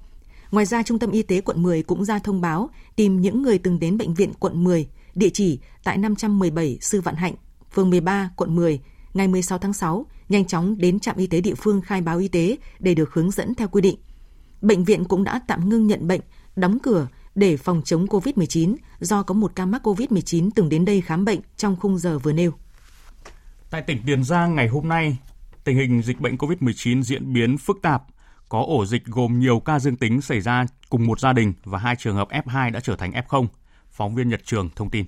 Ngoài 0.51 0.67
ra, 0.67 0.83
Trung 0.83 0.99
tâm 0.99 1.11
Y 1.11 1.23
tế 1.23 1.41
quận 1.41 1.63
10 1.63 1.83
cũng 1.83 2.05
ra 2.05 2.19
thông 2.19 2.41
báo 2.41 2.71
tìm 2.97 3.21
những 3.21 3.43
người 3.43 3.59
từng 3.59 3.81
đến 3.81 3.99
bệnh 3.99 4.15
viện 4.15 4.33
quận 4.39 4.65
10, 4.65 4.89
địa 5.15 5.31
chỉ 5.33 5.61
tại 5.85 5.99
517 5.99 6.79
Sư 6.81 7.01
Vạn 7.01 7.15
Hạnh, 7.15 7.35
phường 7.73 7.91
13, 7.91 8.31
quận 8.37 8.57
10, 8.57 8.81
ngày 9.15 9.29
16 9.29 9.59
tháng 9.59 9.73
6, 9.73 10.07
nhanh 10.29 10.45
chóng 10.45 10.79
đến 10.79 11.01
trạm 11.01 11.17
y 11.17 11.27
tế 11.27 11.41
địa 11.41 11.55
phương 11.55 11.81
khai 11.81 12.01
báo 12.01 12.19
y 12.19 12.29
tế 12.29 12.57
để 12.79 12.95
được 12.95 13.15
hướng 13.15 13.31
dẫn 13.31 13.55
theo 13.55 13.69
quy 13.69 13.81
định. 13.81 13.97
Bệnh 14.61 14.85
viện 14.85 15.05
cũng 15.05 15.25
đã 15.25 15.41
tạm 15.47 15.69
ngưng 15.69 15.87
nhận 15.87 16.07
bệnh, 16.07 16.21
đóng 16.57 16.79
cửa 16.83 17.07
để 17.35 17.57
phòng 17.57 17.83
chống 17.85 18.07
COVID-19 18.07 18.77
do 19.01 19.23
có 19.23 19.35
một 19.35 19.53
ca 19.55 19.67
mắc 19.67 19.87
COVID-19 19.87 20.51
từng 20.55 20.69
đến 20.69 20.85
đây 20.85 21.01
khám 21.01 21.25
bệnh 21.25 21.41
trong 21.57 21.77
khung 21.77 21.99
giờ 21.99 22.19
vừa 22.19 22.33
nêu. 22.33 22.53
Tại 23.71 23.83
tỉnh 23.83 24.03
Tiền 24.07 24.25
Giang 24.25 24.55
ngày 24.55 24.69
hôm 24.69 24.89
nay, 24.89 25.17
tình 25.65 25.77
hình 25.77 26.03
dịch 26.03 26.21
bệnh 26.21 26.37
COVID-19 26.37 27.03
diễn 27.03 27.33
biến 27.33 27.59
phức 27.59 27.79
tạp. 27.83 28.03
Có 28.49 28.65
ổ 28.67 28.87
dịch 28.87 29.05
gồm 29.05 29.41
nhiều 29.41 29.61
ca 29.61 29.79
dương 29.79 29.97
tính 29.97 30.21
xảy 30.21 30.41
ra 30.41 30.67
cùng 30.89 31.07
một 31.07 31.21
gia 31.21 31.33
đình 31.33 31.53
và 31.65 31.79
hai 31.79 31.97
trường 31.97 32.17
hợp 32.17 32.29
F2 32.29 32.73
đã 32.73 32.81
trở 32.81 32.97
thành 32.97 33.13
F0. 33.13 33.47
Phóng 33.91 34.15
viên 34.15 34.29
Nhật 34.29 34.41
Trường 34.45 34.71
thông 34.77 34.91
tin. 34.91 35.07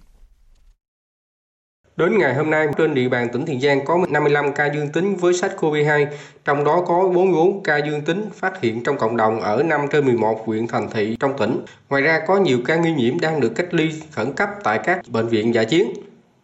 Đến 1.97 2.19
ngày 2.19 2.35
hôm 2.35 2.51
nay, 2.51 2.67
trên 2.79 2.95
địa 2.95 3.09
bàn 3.09 3.29
tỉnh 3.33 3.45
Tiền 3.47 3.61
Giang 3.61 3.85
có 3.85 3.99
55 4.11 4.53
ca 4.53 4.67
dương 4.67 4.89
tính 4.89 5.17
với 5.17 5.33
SARS-CoV-2, 5.33 6.07
trong 6.45 6.65
đó 6.65 6.85
có 6.87 7.09
44 7.15 7.63
ca 7.63 7.77
dương 7.77 8.03
tính 8.03 8.27
phát 8.35 8.61
hiện 8.61 8.85
trong 8.85 8.99
cộng 8.99 9.17
đồng 9.17 9.41
ở 9.41 9.63
5 9.63 9.81
trên 9.91 10.05
11 10.05 10.47
huyện 10.47 10.67
thành 10.67 10.91
thị 10.91 11.17
trong 11.21 11.39
tỉnh. 11.39 11.65
Ngoài 11.89 12.03
ra 12.03 12.21
có 12.27 12.37
nhiều 12.37 12.59
ca 12.67 12.77
nghi 12.77 12.93
nhiễm 12.93 13.21
đang 13.21 13.41
được 13.41 13.53
cách 13.57 13.75
ly 13.75 13.91
khẩn 14.13 14.33
cấp 14.33 14.49
tại 14.65 14.81
các 14.85 15.01
bệnh 15.09 15.29
viện 15.29 15.55
giả 15.55 15.65
chiến. 15.65 15.93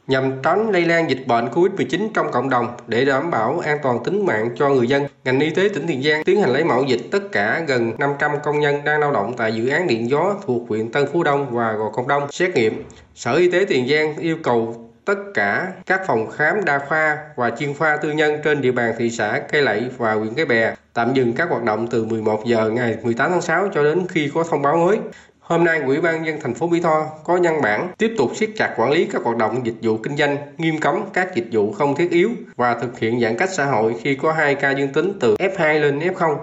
Nhằm 0.07 0.33
tránh 0.43 0.71
lây 0.71 0.85
lan 0.85 1.11
dịch 1.11 1.27
bệnh 1.27 1.49
COVID-19 1.49 2.09
trong 2.15 2.31
cộng 2.33 2.51
đồng 2.51 2.67
để 2.87 3.05
đảm 3.05 3.31
bảo 3.31 3.59
an 3.59 3.79
toàn 3.83 4.05
tính 4.05 4.27
mạng 4.27 4.51
cho 4.57 4.69
người 4.69 4.87
dân, 4.87 5.07
ngành 5.25 5.41
y 5.41 5.51
tế 5.51 5.69
tỉnh 5.75 5.87
Tiền 5.87 6.03
Giang 6.03 6.25
tiến 6.25 6.41
hành 6.41 6.51
lấy 6.51 6.65
mẫu 6.65 6.85
dịch 6.85 7.01
tất 7.11 7.33
cả 7.33 7.63
gần 7.67 7.93
500 7.99 8.31
công 8.45 8.61
nhân 8.61 8.85
đang 8.85 9.01
lao 9.01 9.13
động 9.13 9.35
tại 9.37 9.53
dự 9.55 9.69
án 9.69 9.87
điện 9.87 10.11
gió 10.11 10.35
thuộc 10.47 10.69
huyện 10.69 10.93
Tân 10.93 11.07
Phú 11.13 11.23
Đông 11.23 11.47
và 11.51 11.73
Gò 11.73 11.91
Công 11.91 12.09
Đông 12.09 12.33
xét 12.33 12.55
nghiệm. 12.55 12.85
Sở 13.15 13.33
Y 13.33 13.51
tế 13.51 13.65
Tiền 13.69 13.89
Giang 13.89 14.17
yêu 14.17 14.37
cầu 14.43 14.88
tất 15.09 15.19
cả 15.35 15.73
các 15.87 16.01
phòng 16.07 16.31
khám 16.31 16.65
đa 16.65 16.79
khoa 16.79 17.19
và 17.37 17.51
chuyên 17.51 17.75
khoa 17.75 17.97
tư 17.97 18.13
nhân 18.13 18.41
trên 18.45 18.61
địa 18.61 18.73
bàn 18.73 18.95
thị 18.99 19.11
xã 19.11 19.41
Cây 19.53 19.63
Lậy 19.63 19.91
và 19.97 20.15
huyện 20.15 20.35
Cái 20.35 20.45
Bè 20.47 20.75
tạm 20.95 21.15
dừng 21.15 21.33
các 21.33 21.49
hoạt 21.51 21.63
động 21.63 21.87
từ 21.91 22.05
11 22.05 22.45
giờ 22.45 22.71
ngày 22.71 22.97
18 23.03 23.31
tháng 23.31 23.41
6 23.43 23.69
cho 23.75 23.83
đến 23.83 24.07
khi 24.09 24.31
có 24.35 24.45
thông 24.51 24.63
báo 24.63 24.77
mới. 24.77 24.99
Hôm 25.41 25.65
nay, 25.65 25.81
Ủy 25.87 26.01
ban 26.01 26.27
dân 26.27 26.41
thành 26.41 26.55
phố 26.55 26.69
Mỹ 26.69 26.81
Tho 26.81 27.07
có 27.25 27.39
văn 27.43 27.63
bản 27.63 27.93
tiếp 27.99 28.15
tục 28.19 28.31
siết 28.37 28.51
chặt 28.57 28.75
quản 28.77 28.91
lý 28.91 29.09
các 29.13 29.23
hoạt 29.23 29.37
động 29.37 29.67
dịch 29.67 29.77
vụ 29.83 29.97
kinh 29.97 30.17
doanh, 30.17 30.37
nghiêm 30.59 30.79
cấm 30.81 31.03
các 31.13 31.35
dịch 31.35 31.49
vụ 31.53 31.73
không 31.73 31.97
thiết 31.97 32.11
yếu 32.11 32.31
và 32.57 32.75
thực 32.75 32.99
hiện 32.99 33.21
giãn 33.21 33.37
cách 33.39 33.51
xã 33.53 33.65
hội 33.65 33.97
khi 34.03 34.15
có 34.15 34.33
2 34.33 34.55
ca 34.55 34.71
dương 34.71 34.93
tính 34.93 35.13
từ 35.21 35.37
F2 35.37 35.81
lên 35.81 35.99
F0. 35.99 36.37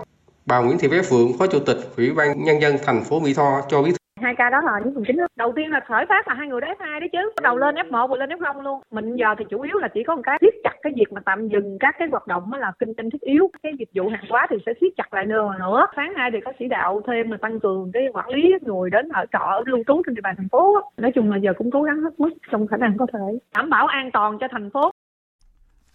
Bà 0.45 0.59
Nguyễn 0.59 0.77
Thị 0.77 0.87
Bé 0.87 1.01
Phượng, 1.01 1.37
Phó 1.37 1.47
Chủ 1.47 1.59
tịch 1.59 1.77
Ủy 1.97 2.11
ban 2.11 2.43
nhân 2.43 2.61
dân 2.61 2.77
thành 2.85 3.03
phố 3.03 3.19
Mỹ 3.19 3.33
Tho 3.33 3.61
cho 3.69 3.81
biết 3.81 3.95
hai 4.21 4.35
ca 4.37 4.49
đó 4.49 4.61
là 4.61 4.79
những 4.83 4.93
phần 4.93 5.03
chính 5.07 5.17
đầu 5.35 5.53
tiên 5.55 5.69
là 5.69 5.79
khởi 5.87 6.05
phát 6.09 6.27
là 6.27 6.33
hai 6.33 6.47
người 6.47 6.61
đó 6.61 6.67
F2 6.79 6.99
đấy 6.99 7.09
chứ. 7.11 7.31
Bắt 7.35 7.43
đầu 7.43 7.57
lên 7.57 7.75
F1 7.75 8.07
rồi 8.07 8.17
lên 8.17 8.29
F0 8.29 8.61
luôn. 8.61 8.81
Mình 8.91 9.15
giờ 9.15 9.27
thì 9.39 9.45
chủ 9.49 9.61
yếu 9.61 9.77
là 9.77 9.87
chỉ 9.93 10.03
có 10.07 10.15
một 10.15 10.21
cái 10.25 10.37
siết 10.41 10.53
chặt 10.63 10.75
cái 10.81 10.93
việc 10.95 11.11
mà 11.11 11.21
tạm 11.25 11.47
dừng 11.47 11.77
các 11.79 11.95
cái 11.99 12.07
hoạt 12.11 12.27
động 12.27 12.53
là 12.53 12.71
kinh 12.79 12.93
doanh 12.97 13.09
thiết 13.09 13.21
yếu. 13.21 13.49
Cái 13.63 13.71
dịch 13.79 13.89
vụ 13.95 14.09
hàng 14.09 14.25
hóa 14.29 14.47
thì 14.49 14.57
sẽ 14.65 14.71
siết 14.81 14.91
chặt 14.97 15.13
lại 15.13 15.25
nữa 15.25 15.51
nữa. 15.59 15.85
Sáng 15.95 16.13
nay 16.13 16.29
thì 16.33 16.39
có 16.45 16.51
chỉ 16.59 16.67
đạo 16.67 17.01
thêm 17.07 17.31
là 17.31 17.37
tăng 17.41 17.59
cường 17.59 17.91
cái 17.93 18.03
quản 18.13 18.29
lý 18.29 18.41
người 18.61 18.89
đến 18.89 19.09
ở 19.09 19.25
trọ 19.33 19.39
ở 19.39 19.63
lưu 19.65 19.83
trú 19.87 20.01
trên 20.05 20.15
địa 20.15 20.21
bàn 20.21 20.35
thành 20.37 20.49
phố 20.49 20.81
nói 20.97 21.11
chung 21.15 21.31
là 21.31 21.37
giờ 21.37 21.53
cũng 21.57 21.71
cố 21.71 21.83
gắng 21.83 22.01
hết 22.01 22.19
mức 22.19 22.29
trong 22.51 22.67
khả 22.67 22.77
năng 22.77 22.97
có 22.97 23.07
thể. 23.13 23.39
Đảm 23.55 23.69
bảo 23.69 23.87
an 23.87 24.09
toàn 24.13 24.37
cho 24.39 24.47
thành 24.51 24.69
phố. 24.69 24.91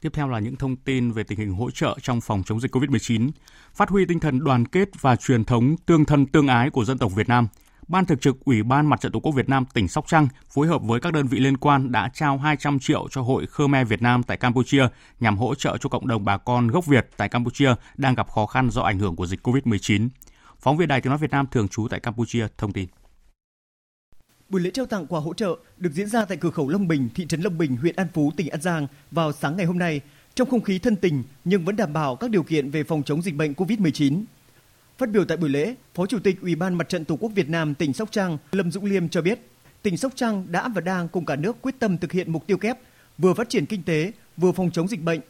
Tiếp 0.02 0.10
theo 0.12 0.28
là 0.28 0.38
những 0.38 0.56
thông 0.56 0.76
tin 0.76 1.12
về 1.12 1.22
tình 1.28 1.38
hình 1.38 1.52
hỗ 1.52 1.70
trợ 1.70 1.94
trong 2.02 2.20
phòng 2.20 2.42
chống 2.44 2.60
dịch 2.60 2.70
COVID-19, 2.74 3.30
phát 3.74 3.88
huy 3.88 4.04
tinh 4.04 4.20
thần 4.20 4.44
đoàn 4.44 4.64
kết 4.72 4.88
và 5.00 5.16
truyền 5.16 5.44
thống 5.44 5.76
tương 5.86 6.04
thân 6.04 6.26
tương 6.26 6.48
ái 6.48 6.70
của 6.70 6.84
dân 6.84 6.98
tộc 6.98 7.12
Việt 7.16 7.28
Nam. 7.28 7.46
Ban 7.90 8.06
Thường 8.06 8.18
trực 8.18 8.44
Ủy 8.44 8.62
ban 8.62 8.86
Mặt 8.86 9.00
trận 9.00 9.12
Tổ 9.12 9.20
quốc 9.20 9.32
Việt 9.32 9.48
Nam 9.48 9.64
tỉnh 9.74 9.88
Sóc 9.88 10.04
Trăng 10.08 10.28
phối 10.50 10.66
hợp 10.66 10.82
với 10.82 11.00
các 11.00 11.12
đơn 11.12 11.26
vị 11.26 11.38
liên 11.38 11.56
quan 11.56 11.92
đã 11.92 12.10
trao 12.14 12.38
200 12.38 12.78
triệu 12.78 13.08
cho 13.10 13.22
Hội 13.22 13.46
Khmer 13.46 13.88
Việt 13.88 14.02
Nam 14.02 14.22
tại 14.22 14.36
Campuchia 14.36 14.88
nhằm 15.20 15.38
hỗ 15.38 15.54
trợ 15.54 15.76
cho 15.80 15.88
cộng 15.88 16.08
đồng 16.08 16.24
bà 16.24 16.36
con 16.36 16.68
gốc 16.68 16.86
Việt 16.86 17.08
tại 17.16 17.28
Campuchia 17.28 17.74
đang 17.96 18.14
gặp 18.14 18.30
khó 18.30 18.46
khăn 18.46 18.70
do 18.70 18.82
ảnh 18.82 18.98
hưởng 18.98 19.16
của 19.16 19.26
dịch 19.26 19.46
COVID-19. 19.46 20.08
Phóng 20.58 20.76
viên 20.76 20.88
Đài 20.88 21.00
Tiếng 21.00 21.10
nói 21.10 21.18
Việt 21.18 21.30
Nam 21.30 21.46
thường 21.50 21.68
trú 21.68 21.88
tại 21.88 22.00
Campuchia 22.00 22.46
thông 22.58 22.72
tin. 22.72 22.88
Buổi 24.48 24.60
lễ 24.60 24.70
trao 24.74 24.86
tặng 24.86 25.06
quà 25.06 25.20
hỗ 25.20 25.34
trợ 25.34 25.56
được 25.76 25.92
diễn 25.92 26.08
ra 26.08 26.24
tại 26.24 26.36
cửa 26.36 26.50
khẩu 26.50 26.68
Long 26.68 26.88
Bình, 26.88 27.08
thị 27.14 27.26
trấn 27.26 27.40
Long 27.40 27.58
Bình, 27.58 27.76
huyện 27.76 27.96
An 27.96 28.06
Phú, 28.14 28.32
tỉnh 28.36 28.48
An 28.48 28.60
Giang 28.60 28.86
vào 29.10 29.32
sáng 29.32 29.56
ngày 29.56 29.66
hôm 29.66 29.78
nay 29.78 30.00
trong 30.34 30.50
không 30.50 30.62
khí 30.62 30.78
thân 30.78 30.96
tình 30.96 31.22
nhưng 31.44 31.64
vẫn 31.64 31.76
đảm 31.76 31.92
bảo 31.92 32.16
các 32.16 32.30
điều 32.30 32.42
kiện 32.42 32.70
về 32.70 32.84
phòng 32.84 33.02
chống 33.02 33.22
dịch 33.22 33.34
bệnh 33.34 33.52
COVID-19. 33.52 34.22
Phát 35.00 35.10
biểu 35.10 35.24
tại 35.24 35.36
buổi 35.36 35.50
lễ, 35.50 35.74
Phó 35.94 36.06
Chủ 36.06 36.18
tịch 36.18 36.40
Ủy 36.40 36.54
ban 36.54 36.74
Mặt 36.74 36.88
trận 36.88 37.04
Tổ 37.04 37.16
quốc 37.20 37.32
Việt 37.34 37.48
Nam 37.48 37.74
tỉnh 37.74 37.92
Sóc 37.92 38.08
Trăng 38.12 38.38
Lâm 38.52 38.70
Dũng 38.70 38.84
Liêm 38.84 39.08
cho 39.08 39.22
biết, 39.22 39.48
tỉnh 39.82 39.96
Sóc 39.96 40.12
Trăng 40.14 40.46
đã 40.48 40.68
và 40.68 40.80
đang 40.80 41.08
cùng 41.08 41.24
cả 41.24 41.36
nước 41.36 41.62
quyết 41.62 41.74
tâm 41.78 41.98
thực 41.98 42.12
hiện 42.12 42.32
mục 42.32 42.46
tiêu 42.46 42.58
kép 42.58 42.78
vừa 43.18 43.34
phát 43.34 43.48
triển 43.48 43.66
kinh 43.66 43.82
tế, 43.82 44.12
vừa 44.36 44.52
phòng 44.52 44.70
chống 44.70 44.88
dịch 44.88 45.02
bệnh. 45.02 45.20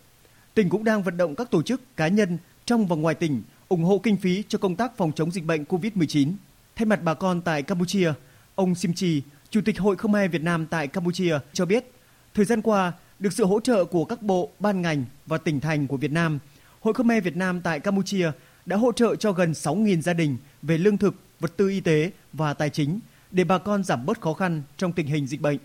Tỉnh 0.55 0.69
cũng 0.69 0.85
đang 0.85 1.03
vận 1.03 1.17
động 1.17 1.35
các 1.35 1.51
tổ 1.51 1.63
chức, 1.63 1.97
cá 1.97 2.09
nhân 2.09 2.39
trong 2.65 2.87
và 2.87 2.97
ngoài 2.97 3.15
tỉnh 3.15 3.43
ủng 3.69 3.85
hộ 3.85 3.99
kinh 3.99 4.17
phí 4.17 4.43
cho 4.49 4.59
công 4.59 4.77
tác 4.77 4.97
phòng 4.97 5.13
chống 5.13 5.31
dịch 5.31 5.45
bệnh 5.45 5.65
COVID-19. 5.65 6.33
Thay 6.77 6.87
mặt 6.87 7.03
bà 7.03 7.15
con 7.15 7.41
tại 7.41 7.63
Campuchia, 7.63 8.13
ông 8.55 8.75
Sim 8.75 8.95
Chi, 8.95 9.23
Chủ 9.51 9.61
tịch 9.65 9.79
Hội 9.79 9.97
Khmer 9.97 10.31
Việt 10.31 10.43
Nam 10.43 10.67
tại 10.67 10.87
Campuchia 10.87 11.39
cho 11.53 11.65
biết, 11.67 11.93
thời 12.35 12.45
gian 12.45 12.63
qua, 12.63 12.93
được 13.19 13.33
sự 13.33 13.45
hỗ 13.45 13.61
trợ 13.61 13.85
của 13.85 14.05
các 14.05 14.23
bộ, 14.23 14.51
ban 14.59 14.83
ngành 14.83 15.05
và 15.27 15.39
tỉnh 15.39 15.61
thành 15.61 15.87
của 15.87 15.97
Việt 15.97 16.13
Nam, 16.13 16.39
Hội 16.81 16.95
Khmer 16.95 17.25
Việt 17.25 17.37
Nam 17.37 17.61
tại 17.61 17.81
Campuchia 17.81 18.31
đã 18.71 18.77
hỗ 18.77 18.93
trợ 18.93 19.17
cho 19.17 19.33
gần 19.33 19.53
6.000 19.53 20.01
gia 20.01 20.13
đình 20.13 20.37
về 20.63 20.79
lương 20.79 20.97
thực, 20.97 21.15
vật 21.41 21.57
tư 21.57 21.69
y 21.69 21.81
tế 21.81 22.11
và 22.33 22.55
tài 22.55 22.71
chính 22.71 23.01
để 23.31 23.45
bà 23.45 23.59
con 23.59 23.85
giảm 23.85 24.07
bớt 24.07 24.21
khó 24.21 24.33
khăn 24.33 24.63
trong 24.77 24.93
tình 24.93 25.07
hình 25.07 25.27
dịch 25.27 25.41
bệnh. 25.41 25.59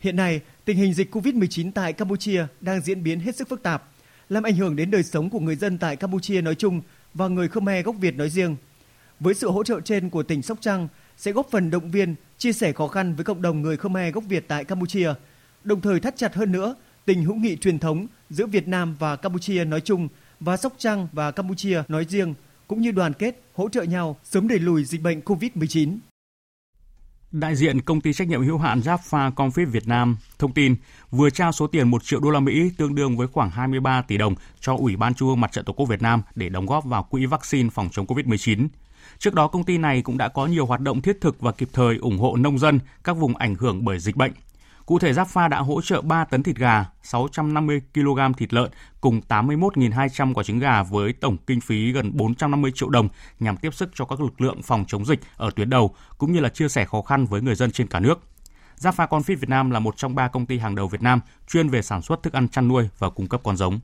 Hiện 0.00 0.16
nay, 0.16 0.40
tình 0.64 0.76
hình 0.76 0.94
dịch 0.94 1.14
COVID-19 1.14 1.72
tại 1.74 1.92
Campuchia 1.92 2.46
đang 2.60 2.80
diễn 2.80 3.02
biến 3.02 3.20
hết 3.20 3.36
sức 3.36 3.48
phức 3.48 3.62
tạp, 3.62 3.82
làm 4.28 4.42
ảnh 4.42 4.54
hưởng 4.54 4.76
đến 4.76 4.90
đời 4.90 5.02
sống 5.02 5.30
của 5.30 5.40
người 5.40 5.56
dân 5.56 5.78
tại 5.78 5.96
Campuchia 5.96 6.40
nói 6.40 6.54
chung 6.54 6.80
và 7.14 7.28
người 7.28 7.48
Khmer 7.48 7.84
gốc 7.84 7.96
Việt 8.00 8.16
nói 8.16 8.30
riêng. 8.30 8.56
Với 9.20 9.34
sự 9.34 9.50
hỗ 9.50 9.64
trợ 9.64 9.80
trên 9.80 10.10
của 10.10 10.22
tỉnh 10.22 10.42
Sóc 10.42 10.58
Trăng 10.60 10.88
sẽ 11.16 11.32
góp 11.32 11.50
phần 11.50 11.70
động 11.70 11.90
viên, 11.90 12.14
chia 12.38 12.52
sẻ 12.52 12.72
khó 12.72 12.88
khăn 12.88 13.14
với 13.14 13.24
cộng 13.24 13.42
đồng 13.42 13.62
người 13.62 13.76
Khmer 13.76 14.14
gốc 14.14 14.24
Việt 14.28 14.48
tại 14.48 14.64
Campuchia, 14.64 15.14
đồng 15.64 15.80
thời 15.80 16.00
thắt 16.00 16.16
chặt 16.16 16.34
hơn 16.34 16.52
nữa 16.52 16.74
tình 17.04 17.22
hữu 17.24 17.34
nghị 17.34 17.56
truyền 17.56 17.78
thống 17.78 18.06
giữa 18.30 18.46
Việt 18.46 18.68
Nam 18.68 18.96
và 18.98 19.16
Campuchia 19.16 19.64
nói 19.64 19.80
chung 19.80 20.08
và 20.40 20.56
Sóc 20.56 20.72
Trăng 20.78 21.08
và 21.12 21.30
Campuchia 21.30 21.82
nói 21.88 22.04
riêng, 22.08 22.34
cũng 22.68 22.80
như 22.80 22.90
đoàn 22.90 23.12
kết, 23.12 23.42
hỗ 23.54 23.68
trợ 23.68 23.82
nhau 23.82 24.16
sớm 24.24 24.48
đẩy 24.48 24.58
lùi 24.58 24.84
dịch 24.84 25.02
bệnh 25.02 25.20
COVID-19. 25.20 25.98
Đại 27.32 27.56
diện 27.56 27.80
công 27.80 28.00
ty 28.00 28.12
trách 28.12 28.28
nhiệm 28.28 28.46
hữu 28.46 28.58
hạn 28.58 28.80
Jaffa 28.80 29.32
Confit 29.32 29.70
Việt 29.70 29.88
Nam 29.88 30.16
thông 30.38 30.52
tin 30.52 30.76
vừa 31.10 31.30
trao 31.30 31.52
số 31.52 31.66
tiền 31.66 31.88
1 31.88 32.04
triệu 32.04 32.20
đô 32.20 32.30
la 32.30 32.40
Mỹ 32.40 32.70
tương 32.76 32.94
đương 32.94 33.16
với 33.16 33.26
khoảng 33.26 33.50
23 33.50 34.02
tỷ 34.02 34.16
đồng 34.16 34.34
cho 34.60 34.76
Ủy 34.76 34.96
ban 34.96 35.14
Trung 35.14 35.28
ương 35.28 35.40
Mặt 35.40 35.52
trận 35.52 35.64
Tổ 35.64 35.72
quốc 35.72 35.86
Việt 35.86 36.02
Nam 36.02 36.22
để 36.34 36.48
đóng 36.48 36.66
góp 36.66 36.84
vào 36.84 37.02
quỹ 37.02 37.26
vaccine 37.26 37.70
phòng 37.70 37.88
chống 37.92 38.06
COVID-19. 38.06 38.68
Trước 39.18 39.34
đó 39.34 39.48
công 39.48 39.64
ty 39.64 39.78
này 39.78 40.02
cũng 40.02 40.18
đã 40.18 40.28
có 40.28 40.46
nhiều 40.46 40.66
hoạt 40.66 40.80
động 40.80 41.02
thiết 41.02 41.20
thực 41.20 41.40
và 41.40 41.52
kịp 41.52 41.68
thời 41.72 41.96
ủng 41.96 42.18
hộ 42.18 42.36
nông 42.36 42.58
dân 42.58 42.80
các 43.04 43.16
vùng 43.16 43.36
ảnh 43.36 43.54
hưởng 43.54 43.84
bởi 43.84 43.98
dịch 43.98 44.16
bệnh. 44.16 44.32
Cụ 44.86 44.98
thể 44.98 45.12
Giáp 45.12 45.28
đã 45.50 45.58
hỗ 45.58 45.80
trợ 45.80 46.00
3 46.00 46.24
tấn 46.24 46.42
thịt 46.42 46.56
gà, 46.56 46.84
650 47.02 47.80
kg 47.94 48.32
thịt 48.36 48.54
lợn 48.54 48.70
cùng 49.00 49.20
81.200 49.28 50.34
quả 50.34 50.44
trứng 50.44 50.58
gà 50.58 50.82
với 50.82 51.12
tổng 51.12 51.36
kinh 51.46 51.60
phí 51.60 51.92
gần 51.92 52.10
450 52.14 52.72
triệu 52.74 52.88
đồng 52.88 53.08
nhằm 53.40 53.56
tiếp 53.56 53.74
sức 53.74 53.90
cho 53.94 54.04
các 54.04 54.20
lực 54.20 54.40
lượng 54.40 54.62
phòng 54.62 54.84
chống 54.88 55.04
dịch 55.04 55.20
ở 55.36 55.50
tuyến 55.56 55.70
đầu 55.70 55.94
cũng 56.18 56.32
như 56.32 56.40
là 56.40 56.48
chia 56.48 56.68
sẻ 56.68 56.84
khó 56.84 57.02
khăn 57.02 57.26
với 57.26 57.40
người 57.40 57.54
dân 57.54 57.70
trên 57.70 57.86
cả 57.86 58.00
nước. 58.00 58.20
Jaffa 58.78 59.08
Confit 59.08 59.36
Việt 59.36 59.48
Nam 59.48 59.70
là 59.70 59.80
một 59.80 59.96
trong 59.96 60.14
ba 60.14 60.28
công 60.28 60.46
ty 60.46 60.58
hàng 60.58 60.74
đầu 60.74 60.88
Việt 60.88 61.02
Nam 61.02 61.20
chuyên 61.48 61.68
về 61.68 61.82
sản 61.82 62.02
xuất 62.02 62.22
thức 62.22 62.32
ăn 62.32 62.48
chăn 62.48 62.68
nuôi 62.68 62.88
và 62.98 63.10
cung 63.10 63.28
cấp 63.28 63.40
con 63.44 63.56
giống. 63.56 63.80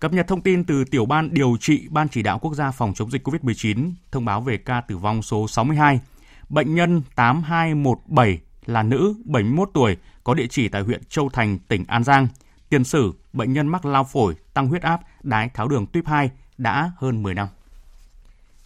Cập 0.00 0.12
nhật 0.12 0.28
thông 0.28 0.40
tin 0.40 0.64
từ 0.64 0.84
Tiểu 0.84 1.06
ban 1.06 1.34
Điều 1.34 1.56
trị 1.60 1.88
Ban 1.90 2.08
Chỉ 2.08 2.22
đạo 2.22 2.38
Quốc 2.38 2.54
gia 2.54 2.70
phòng 2.70 2.92
chống 2.94 3.10
dịch 3.10 3.28
COVID-19 3.28 3.92
thông 4.10 4.24
báo 4.24 4.40
về 4.40 4.56
ca 4.56 4.80
tử 4.80 4.96
vong 4.96 5.22
số 5.22 5.48
62. 5.48 6.00
Bệnh 6.48 6.74
nhân 6.74 7.02
8217 7.16 8.40
là 8.66 8.82
nữ 8.82 9.14
71 9.24 9.70
tuổi, 9.74 9.96
có 10.24 10.34
địa 10.34 10.46
chỉ 10.46 10.68
tại 10.68 10.82
huyện 10.82 11.02
Châu 11.08 11.28
Thành, 11.28 11.58
tỉnh 11.58 11.84
An 11.88 12.04
Giang. 12.04 12.28
Tiền 12.68 12.84
sử 12.84 13.12
bệnh 13.32 13.52
nhân 13.52 13.66
mắc 13.66 13.84
lao 13.84 14.04
phổi, 14.04 14.34
tăng 14.54 14.68
huyết 14.68 14.82
áp, 14.82 15.00
đái 15.22 15.48
tháo 15.48 15.68
đường 15.68 15.86
tuyếp 15.86 16.06
2 16.06 16.30
đã 16.58 16.92
hơn 16.96 17.22
10 17.22 17.34
năm. 17.34 17.48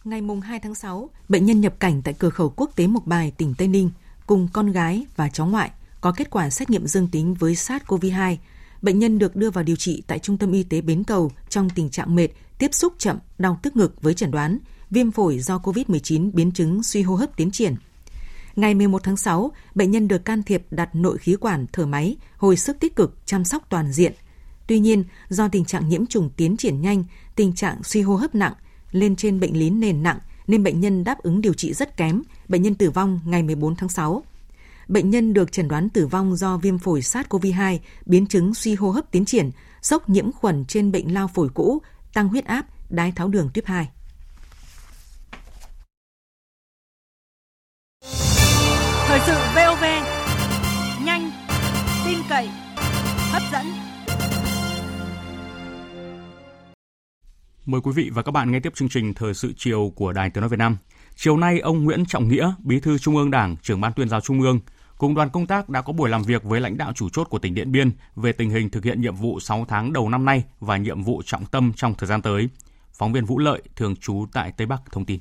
Ngày 0.03 0.21
2 0.43 0.59
tháng 0.59 0.75
6, 0.75 1.09
bệnh 1.29 1.45
nhân 1.45 1.61
nhập 1.61 1.79
cảnh 1.79 2.01
tại 2.01 2.13
cửa 2.13 2.29
khẩu 2.29 2.53
quốc 2.55 2.71
tế 2.75 2.87
Mộc 2.87 3.05
Bài, 3.07 3.31
tỉnh 3.37 3.53
Tây 3.57 3.67
Ninh 3.67 3.91
cùng 4.27 4.47
con 4.53 4.71
gái 4.71 5.05
và 5.15 5.29
cháu 5.29 5.47
ngoại 5.47 5.71
có 6.01 6.11
kết 6.11 6.29
quả 6.29 6.49
xét 6.49 6.69
nghiệm 6.69 6.87
dương 6.87 7.07
tính 7.07 7.33
với 7.33 7.53
SARS-CoV-2. 7.53 8.35
Bệnh 8.81 8.99
nhân 8.99 9.19
được 9.19 9.35
đưa 9.35 9.49
vào 9.49 9.63
điều 9.63 9.75
trị 9.75 10.03
tại 10.07 10.19
Trung 10.19 10.37
tâm 10.37 10.51
Y 10.51 10.63
tế 10.63 10.81
Bến 10.81 11.03
Cầu 11.03 11.31
trong 11.49 11.69
tình 11.69 11.89
trạng 11.89 12.15
mệt, 12.15 12.27
tiếp 12.57 12.73
xúc 12.73 12.93
chậm, 12.97 13.17
đau 13.37 13.59
tức 13.61 13.75
ngực 13.75 14.01
với 14.01 14.13
chẩn 14.13 14.31
đoán 14.31 14.57
viêm 14.89 15.11
phổi 15.11 15.39
do 15.39 15.57
COVID-19 15.57 16.31
biến 16.33 16.51
chứng 16.51 16.83
suy 16.83 17.01
hô 17.01 17.15
hấp 17.15 17.37
tiến 17.37 17.51
triển– 17.51 17.75
Ngày 18.57 18.75
11 18.75 19.03
tháng 19.03 19.17
6, 19.17 19.51
bệnh 19.75 19.91
nhân 19.91 20.07
được 20.07 20.25
can 20.25 20.43
thiệp 20.43 20.63
đặt 20.71 20.95
nội 20.95 21.17
khí 21.17 21.35
quản 21.35 21.65
thở 21.73 21.85
máy, 21.85 22.15
hồi 22.37 22.57
sức 22.57 22.79
tích 22.79 22.95
cực, 22.95 23.17
chăm 23.25 23.45
sóc 23.45 23.63
toàn 23.69 23.91
diện. 23.91 24.13
Tuy 24.67 24.79
nhiên, 24.79 25.03
do 25.29 25.47
tình 25.47 25.65
trạng 25.65 25.89
nhiễm 25.89 26.05
trùng 26.05 26.29
tiến 26.37 26.57
triển 26.57 26.81
nhanh, 26.81 27.03
tình 27.35 27.53
trạng 27.53 27.83
suy 27.83 28.01
hô 28.01 28.15
hấp 28.15 28.35
nặng, 28.35 28.53
lên 28.91 29.15
trên 29.15 29.39
bệnh 29.39 29.59
lý 29.59 29.69
nền 29.69 30.03
nặng 30.03 30.19
nên 30.47 30.63
bệnh 30.63 30.79
nhân 30.79 31.03
đáp 31.03 31.17
ứng 31.23 31.41
điều 31.41 31.53
trị 31.53 31.73
rất 31.73 31.97
kém, 31.97 32.21
bệnh 32.47 32.61
nhân 32.61 32.75
tử 32.75 32.89
vong 32.89 33.19
ngày 33.25 33.43
14 33.43 33.75
tháng 33.75 33.89
6. 33.89 34.23
Bệnh 34.87 35.09
nhân 35.09 35.33
được 35.33 35.51
chẩn 35.51 35.67
đoán 35.67 35.89
tử 35.89 36.07
vong 36.07 36.35
do 36.35 36.57
viêm 36.57 36.77
phổi 36.77 36.99
SARS-CoV-2, 36.99 37.77
biến 38.05 38.27
chứng 38.27 38.53
suy 38.53 38.75
hô 38.75 38.91
hấp 38.91 39.11
tiến 39.11 39.25
triển, 39.25 39.51
sốc 39.81 40.09
nhiễm 40.09 40.31
khuẩn 40.31 40.65
trên 40.65 40.91
bệnh 40.91 41.13
lao 41.13 41.27
phổi 41.27 41.49
cũ, 41.53 41.81
tăng 42.13 42.27
huyết 42.27 42.45
áp, 42.45 42.65
đái 42.89 43.11
tháo 43.11 43.27
đường 43.27 43.49
tuyếp 43.53 43.65
2. 43.65 43.89
Thời 49.07 49.19
sự 49.19 49.33
VOV 49.55 49.83
nhanh, 51.05 51.31
tin 52.05 52.17
cậy, 52.29 52.49
hấp 53.31 53.41
dẫn. 53.51 53.65
Mời 57.65 57.81
quý 57.81 57.91
vị 57.95 58.09
và 58.13 58.21
các 58.21 58.31
bạn 58.31 58.51
nghe 58.51 58.59
tiếp 58.59 58.73
chương 58.75 58.89
trình 58.89 59.13
Thời 59.13 59.33
sự 59.33 59.53
chiều 59.57 59.91
của 59.95 60.13
Đài 60.13 60.29
Tiếng 60.29 60.41
nói 60.41 60.49
Việt 60.49 60.59
Nam. 60.59 60.77
Chiều 61.15 61.37
nay, 61.37 61.59
ông 61.59 61.83
Nguyễn 61.83 62.05
Trọng 62.05 62.27
Nghĩa, 62.27 62.51
Bí 62.59 62.79
thư 62.79 62.97
Trung 62.97 63.17
ương 63.17 63.31
Đảng, 63.31 63.55
trưởng 63.61 63.81
ban 63.81 63.93
tuyên 63.93 64.09
giáo 64.09 64.21
Trung 64.21 64.41
ương, 64.41 64.59
cùng 64.97 65.15
đoàn 65.15 65.29
công 65.29 65.47
tác 65.47 65.69
đã 65.69 65.81
có 65.81 65.93
buổi 65.93 66.09
làm 66.09 66.23
việc 66.23 66.43
với 66.43 66.61
lãnh 66.61 66.77
đạo 66.77 66.91
chủ 66.95 67.09
chốt 67.09 67.27
của 67.29 67.39
tỉnh 67.39 67.53
Điện 67.53 67.71
Biên 67.71 67.91
về 68.15 68.31
tình 68.31 68.49
hình 68.49 68.69
thực 68.69 68.83
hiện 68.83 69.01
nhiệm 69.01 69.15
vụ 69.15 69.39
6 69.39 69.65
tháng 69.67 69.93
đầu 69.93 70.09
năm 70.09 70.25
nay 70.25 70.43
và 70.59 70.77
nhiệm 70.77 71.03
vụ 71.03 71.21
trọng 71.25 71.45
tâm 71.45 71.73
trong 71.75 71.93
thời 71.95 72.07
gian 72.07 72.21
tới. 72.21 72.49
Phóng 72.93 73.13
viên 73.13 73.25
Vũ 73.25 73.39
Lợi, 73.39 73.61
thường 73.75 73.95
trú 73.95 74.25
tại 74.33 74.51
Tây 74.57 74.67
Bắc, 74.67 74.81
thông 74.91 75.05
tin. 75.05 75.19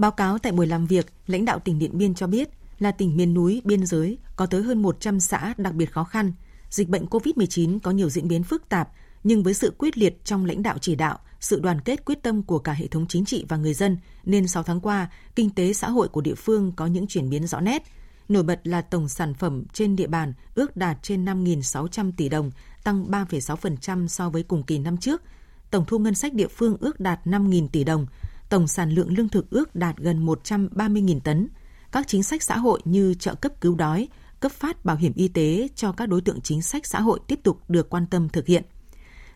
Báo 0.00 0.10
cáo 0.10 0.38
tại 0.38 0.52
buổi 0.52 0.66
làm 0.66 0.86
việc, 0.86 1.06
lãnh 1.26 1.44
đạo 1.44 1.58
tỉnh 1.58 1.78
Điện 1.78 1.98
Biên 1.98 2.14
cho 2.14 2.26
biết 2.26 2.48
là 2.78 2.92
tỉnh 2.92 3.16
miền 3.16 3.34
núi, 3.34 3.62
biên 3.64 3.86
giới, 3.86 4.18
có 4.36 4.46
tới 4.46 4.62
hơn 4.62 4.82
100 4.82 5.20
xã 5.20 5.54
đặc 5.56 5.74
biệt 5.74 5.92
khó 5.92 6.04
khăn. 6.04 6.32
Dịch 6.70 6.88
bệnh 6.88 7.06
COVID-19 7.06 7.78
có 7.82 7.90
nhiều 7.90 8.10
diễn 8.10 8.28
biến 8.28 8.42
phức 8.42 8.68
tạp, 8.68 8.88
nhưng 9.24 9.42
với 9.42 9.54
sự 9.54 9.72
quyết 9.78 9.98
liệt 9.98 10.24
trong 10.24 10.44
lãnh 10.44 10.62
đạo 10.62 10.78
chỉ 10.80 10.94
đạo, 10.94 11.18
sự 11.40 11.60
đoàn 11.60 11.80
kết 11.80 12.04
quyết 12.04 12.22
tâm 12.22 12.42
của 12.42 12.58
cả 12.58 12.72
hệ 12.72 12.86
thống 12.86 13.06
chính 13.08 13.24
trị 13.24 13.44
và 13.48 13.56
người 13.56 13.74
dân, 13.74 13.96
nên 14.24 14.48
6 14.48 14.62
tháng 14.62 14.80
qua, 14.80 15.10
kinh 15.34 15.50
tế 15.50 15.72
xã 15.72 15.90
hội 15.90 16.08
của 16.08 16.20
địa 16.20 16.34
phương 16.34 16.72
có 16.76 16.86
những 16.86 17.06
chuyển 17.06 17.30
biến 17.30 17.46
rõ 17.46 17.60
nét. 17.60 17.82
Nổi 18.28 18.42
bật 18.42 18.60
là 18.64 18.82
tổng 18.82 19.08
sản 19.08 19.34
phẩm 19.34 19.64
trên 19.72 19.96
địa 19.96 20.06
bàn 20.06 20.32
ước 20.54 20.76
đạt 20.76 20.98
trên 21.02 21.24
5.600 21.24 22.12
tỷ 22.16 22.28
đồng, 22.28 22.50
tăng 22.84 23.10
3,6% 23.10 24.06
so 24.06 24.30
với 24.30 24.42
cùng 24.42 24.62
kỳ 24.62 24.78
năm 24.78 24.96
trước. 24.96 25.22
Tổng 25.70 25.84
thu 25.86 25.98
ngân 25.98 26.14
sách 26.14 26.34
địa 26.34 26.48
phương 26.48 26.76
ước 26.80 27.00
đạt 27.00 27.20
5.000 27.24 27.68
tỷ 27.68 27.84
đồng, 27.84 28.06
tổng 28.50 28.68
sản 28.68 28.90
lượng 28.90 29.12
lương 29.16 29.28
thực 29.28 29.50
ước 29.50 29.74
đạt 29.74 29.96
gần 29.96 30.26
130.000 30.26 31.20
tấn. 31.20 31.48
Các 31.92 32.08
chính 32.08 32.22
sách 32.22 32.42
xã 32.42 32.56
hội 32.56 32.80
như 32.84 33.14
trợ 33.14 33.34
cấp 33.34 33.52
cứu 33.60 33.74
đói, 33.74 34.08
cấp 34.40 34.52
phát 34.52 34.84
bảo 34.84 34.96
hiểm 34.96 35.12
y 35.16 35.28
tế 35.28 35.68
cho 35.74 35.92
các 35.92 36.08
đối 36.08 36.20
tượng 36.20 36.40
chính 36.40 36.62
sách 36.62 36.86
xã 36.86 37.00
hội 37.00 37.20
tiếp 37.26 37.40
tục 37.42 37.60
được 37.68 37.90
quan 37.90 38.06
tâm 38.06 38.28
thực 38.28 38.46
hiện. 38.46 38.62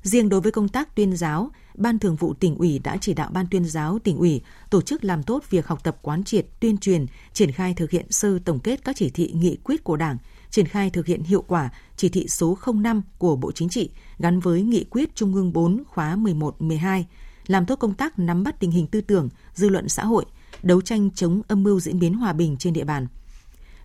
Riêng 0.02 0.28
đối 0.28 0.40
với 0.40 0.52
công 0.52 0.68
tác 0.68 0.96
tuyên 0.96 1.16
giáo, 1.16 1.50
Ban 1.74 1.98
Thường 1.98 2.16
vụ 2.16 2.34
tỉnh 2.34 2.56
ủy 2.56 2.78
đã 2.78 2.96
chỉ 3.00 3.14
đạo 3.14 3.30
Ban 3.32 3.46
tuyên 3.50 3.64
giáo 3.64 3.98
tỉnh 3.98 4.16
ủy 4.16 4.42
tổ 4.70 4.80
chức 4.80 5.04
làm 5.04 5.22
tốt 5.22 5.44
việc 5.50 5.66
học 5.66 5.84
tập 5.84 5.96
quán 6.02 6.24
triệt, 6.24 6.46
tuyên 6.60 6.78
truyền, 6.78 7.06
triển 7.32 7.52
khai 7.52 7.74
thực 7.74 7.90
hiện 7.90 8.06
sơ 8.10 8.38
tổng 8.44 8.60
kết 8.60 8.84
các 8.84 8.96
chỉ 8.96 9.10
thị 9.10 9.32
nghị 9.34 9.56
quyết 9.64 9.84
của 9.84 9.96
Đảng, 9.96 10.16
triển 10.50 10.66
khai 10.66 10.90
thực 10.90 11.06
hiện 11.06 11.22
hiệu 11.22 11.42
quả 11.42 11.70
chỉ 11.96 12.08
thị 12.08 12.28
số 12.28 12.58
05 12.74 13.02
của 13.18 13.36
Bộ 13.36 13.52
Chính 13.52 13.68
trị 13.68 13.90
gắn 14.18 14.40
với 14.40 14.62
nghị 14.62 14.84
quyết 14.84 15.14
Trung 15.14 15.34
ương 15.34 15.52
4 15.52 15.82
khóa 15.86 16.16
11-12, 16.16 17.04
làm 17.46 17.66
tốt 17.66 17.76
công 17.76 17.94
tác 17.94 18.18
nắm 18.18 18.44
bắt 18.44 18.60
tình 18.60 18.70
hình 18.70 18.86
tư 18.86 19.00
tưởng, 19.00 19.28
dư 19.54 19.68
luận 19.68 19.88
xã 19.88 20.04
hội, 20.04 20.24
đấu 20.62 20.80
tranh 20.80 21.10
chống 21.10 21.42
âm 21.48 21.62
mưu 21.62 21.80
diễn 21.80 21.98
biến 21.98 22.14
hòa 22.14 22.32
bình 22.32 22.56
trên 22.58 22.72
địa 22.72 22.84
bàn– 22.84 23.06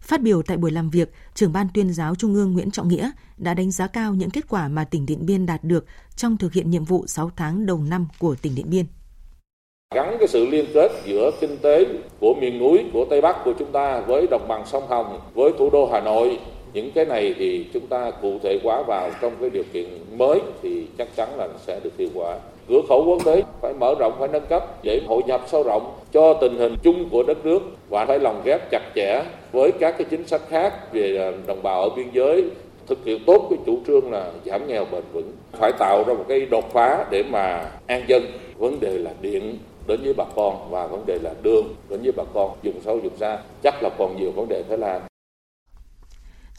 Phát 0.01 0.22
biểu 0.22 0.42
tại 0.42 0.58
buổi 0.58 0.72
làm 0.72 0.89
việc, 0.89 1.12
trưởng 1.36 1.54
ban 1.54 1.68
tuyên 1.74 1.94
giáo 1.94 2.16
Trung 2.16 2.34
ương 2.34 2.54
Nguyễn 2.54 2.72
Trọng 2.72 2.88
Nghĩa 2.88 3.12
đã 3.38 3.54
đánh 3.54 3.72
giá 3.72 3.88
cao 3.88 4.13
những 4.13 4.30
kết 4.30 4.50
quả 4.50 4.68
mà 4.68 4.84
tỉnh 4.84 5.06
Điện 5.06 5.25
Biên 5.25 5.46
đạt 5.46 5.63
được 5.63 5.86
trong 6.16 6.38
thực 6.38 6.54
hiện 6.54 6.70
nhiệm 6.70 6.84
vụ 6.84 7.08
6 7.08 7.32
tháng 7.36 7.66
đầu 7.66 7.80
năm 7.89 8.08
của 8.20 8.36
tỉnh 8.42 8.56
Điện 8.56 8.66
Biên. 8.70 8.86
Gắn 9.96 10.16
cái 10.20 10.28
sự 10.28 10.46
liên 10.46 10.66
kết 10.74 10.92
giữa 11.06 11.32
kinh 11.42 11.58
tế 11.58 11.86
của 12.20 12.34
miền 12.42 12.60
núi, 12.60 12.84
của 12.94 13.06
Tây 13.10 13.22
Bắc 13.22 13.36
của 13.46 13.54
chúng 13.60 13.72
ta 13.72 14.01
với 14.01 14.28
đồng 14.32 14.48
bằng 14.48 14.66
sông 14.66 14.88
Hồng, 14.88 15.20
với 15.34 15.51
thủ 15.60 15.70
đô 15.70 15.89
Hà 15.92 16.01
Nội, 16.01 16.39
những 16.74 16.92
cái 16.92 17.06
này 17.06 17.36
thì 17.38 17.70
chúng 17.74 17.88
ta 17.88 18.12
cụ 18.22 18.39
thể 18.44 18.60
hóa 18.63 18.84
vào 18.88 19.12
trong 19.22 19.34
cái 19.42 19.50
điều 19.50 19.63
kiện 19.74 20.18
mới 20.18 20.42
thì 20.62 20.88
chắc 20.98 21.08
chắn 21.16 21.30
là 21.38 21.48
sẽ 21.68 21.80
được 21.84 21.98
hiệu 21.98 22.10
quả 22.13 22.39
cửa 22.70 22.82
khẩu 22.90 23.06
quốc 23.06 23.26
tế 23.26 23.44
phải 23.62 23.74
mở 23.74 23.96
rộng, 24.00 24.14
phải 24.20 24.28
nâng 24.28 24.46
cấp 24.50 24.84
để 24.84 25.02
hội 25.08 25.22
nhập 25.28 25.42
sâu 25.48 25.64
rộng 25.64 25.94
cho 26.14 26.34
tình 26.34 26.58
hình 26.58 26.76
chung 26.84 27.10
của 27.12 27.24
đất 27.24 27.46
nước 27.46 27.60
và 27.90 28.06
phải 28.06 28.20
lồng 28.20 28.42
ghép 28.46 28.72
chặt 28.72 28.82
chẽ 28.96 29.24
với 29.52 29.72
các 29.72 29.96
cái 29.98 30.08
chính 30.10 30.28
sách 30.28 30.42
khác 30.50 30.94
về 30.94 31.18
à, 31.18 31.32
đồng 31.48 31.64
bào 31.64 31.82
ở 31.82 31.90
biên 31.96 32.08
giới, 32.14 32.44
thực 32.88 33.06
hiện 33.06 33.20
tốt 33.26 33.48
cái 33.50 33.60
chủ 33.66 33.78
trương 33.88 34.12
là 34.12 34.32
giảm 34.46 34.68
nghèo 34.68 34.86
bền 34.92 35.04
vững. 35.14 35.32
Phải 35.52 35.72
tạo 35.80 36.04
ra 36.08 36.14
một 36.14 36.26
cái 36.28 36.46
đột 36.46 36.74
phá 36.74 37.06
để 37.12 37.24
mà 37.24 37.72
an 37.88 38.04
dân. 38.08 38.24
Vấn 38.58 38.80
đề 38.80 38.98
là 38.98 39.12
điện 39.22 39.58
đến 39.88 40.00
với 40.04 40.14
bà 40.14 40.26
con 40.36 40.56
và 40.70 40.88
vấn 40.88 41.06
đề 41.06 41.20
là 41.22 41.32
đường 41.42 41.66
đến 41.90 42.00
với 42.04 42.12
bà 42.12 42.24
con, 42.34 42.52
dùng 42.64 42.82
sâu 42.86 43.00
dùng 43.04 43.18
xa. 43.18 43.38
Chắc 43.64 43.84
là 43.84 43.90
còn 43.98 44.18
nhiều 44.20 44.32
vấn 44.32 44.48
đề 44.50 44.64
phải 44.70 44.78
làm. 44.78 45.02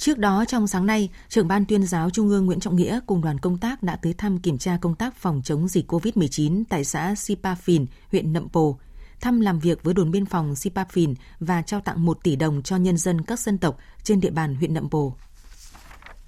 Trước 0.00 0.18
đó 0.18 0.44
trong 0.48 0.66
sáng 0.66 0.86
nay, 0.86 1.08
trưởng 1.28 1.48
ban 1.48 1.64
tuyên 1.64 1.82
giáo 1.82 2.10
Trung 2.10 2.28
ương 2.28 2.46
Nguyễn 2.46 2.60
Trọng 2.60 2.76
Nghĩa 2.76 3.00
cùng 3.06 3.22
đoàn 3.22 3.38
công 3.38 3.58
tác 3.58 3.82
đã 3.82 3.96
tới 3.96 4.14
thăm 4.18 4.38
kiểm 4.38 4.58
tra 4.58 4.78
công 4.80 4.94
tác 4.94 5.16
phòng 5.16 5.40
chống 5.44 5.68
dịch 5.68 5.92
COVID-19 5.92 6.62
tại 6.68 6.84
xã 6.84 7.12
Sipafin, 7.12 7.86
huyện 8.12 8.32
Nậm 8.32 8.48
Pồ, 8.48 8.78
thăm 9.20 9.40
làm 9.40 9.58
việc 9.58 9.82
với 9.82 9.94
đồn 9.94 10.10
biên 10.10 10.26
phòng 10.26 10.54
Sipafin 10.54 11.14
và 11.40 11.62
trao 11.62 11.80
tặng 11.80 12.04
1 12.04 12.18
tỷ 12.22 12.36
đồng 12.36 12.62
cho 12.62 12.76
nhân 12.76 12.96
dân 12.96 13.20
các 13.20 13.40
dân 13.40 13.58
tộc 13.58 13.78
trên 14.02 14.20
địa 14.20 14.30
bàn 14.30 14.54
huyện 14.54 14.74
Nậm 14.74 14.90
Pồ. 14.90 15.14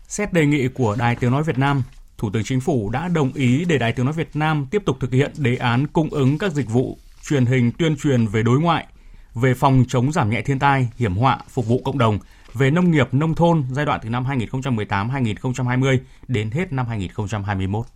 Xét 0.08 0.32
đề 0.32 0.46
nghị 0.46 0.68
của 0.68 0.96
Đài 0.98 1.16
Tiếng 1.16 1.30
Nói 1.30 1.42
Việt 1.42 1.58
Nam, 1.58 1.82
Thủ 2.18 2.30
tướng 2.32 2.44
Chính 2.44 2.60
phủ 2.60 2.90
đã 2.90 3.08
đồng 3.08 3.32
ý 3.32 3.64
để 3.64 3.78
Đài 3.78 3.92
Tiếng 3.92 4.06
Nói 4.06 4.14
Việt 4.14 4.36
Nam 4.36 4.66
tiếp 4.70 4.82
tục 4.86 4.96
thực 5.00 5.12
hiện 5.12 5.32
đề 5.36 5.56
án 5.56 5.86
cung 5.86 6.10
ứng 6.10 6.38
các 6.38 6.52
dịch 6.52 6.70
vụ 6.70 6.98
truyền 7.28 7.46
hình 7.46 7.72
tuyên 7.78 7.96
truyền 7.96 8.26
về 8.26 8.42
đối 8.42 8.60
ngoại, 8.60 8.86
về 9.34 9.54
phòng 9.54 9.84
chống 9.88 10.12
giảm 10.12 10.30
nhẹ 10.30 10.42
thiên 10.42 10.58
tai, 10.58 10.88
hiểm 10.96 11.16
họa, 11.16 11.38
phục 11.48 11.66
vụ 11.66 11.80
cộng 11.84 11.98
đồng– 11.98 12.18
về 12.54 12.70
nông 12.70 12.90
nghiệp 12.90 13.14
nông 13.14 13.34
thôn 13.34 13.64
giai 13.72 13.86
đoạn 13.86 14.00
từ 14.02 14.08
năm 14.08 14.24
2018-2020 14.24 15.98
đến 16.28 16.50
hết 16.50 16.72
năm 16.72 16.86
2021. 16.86 17.86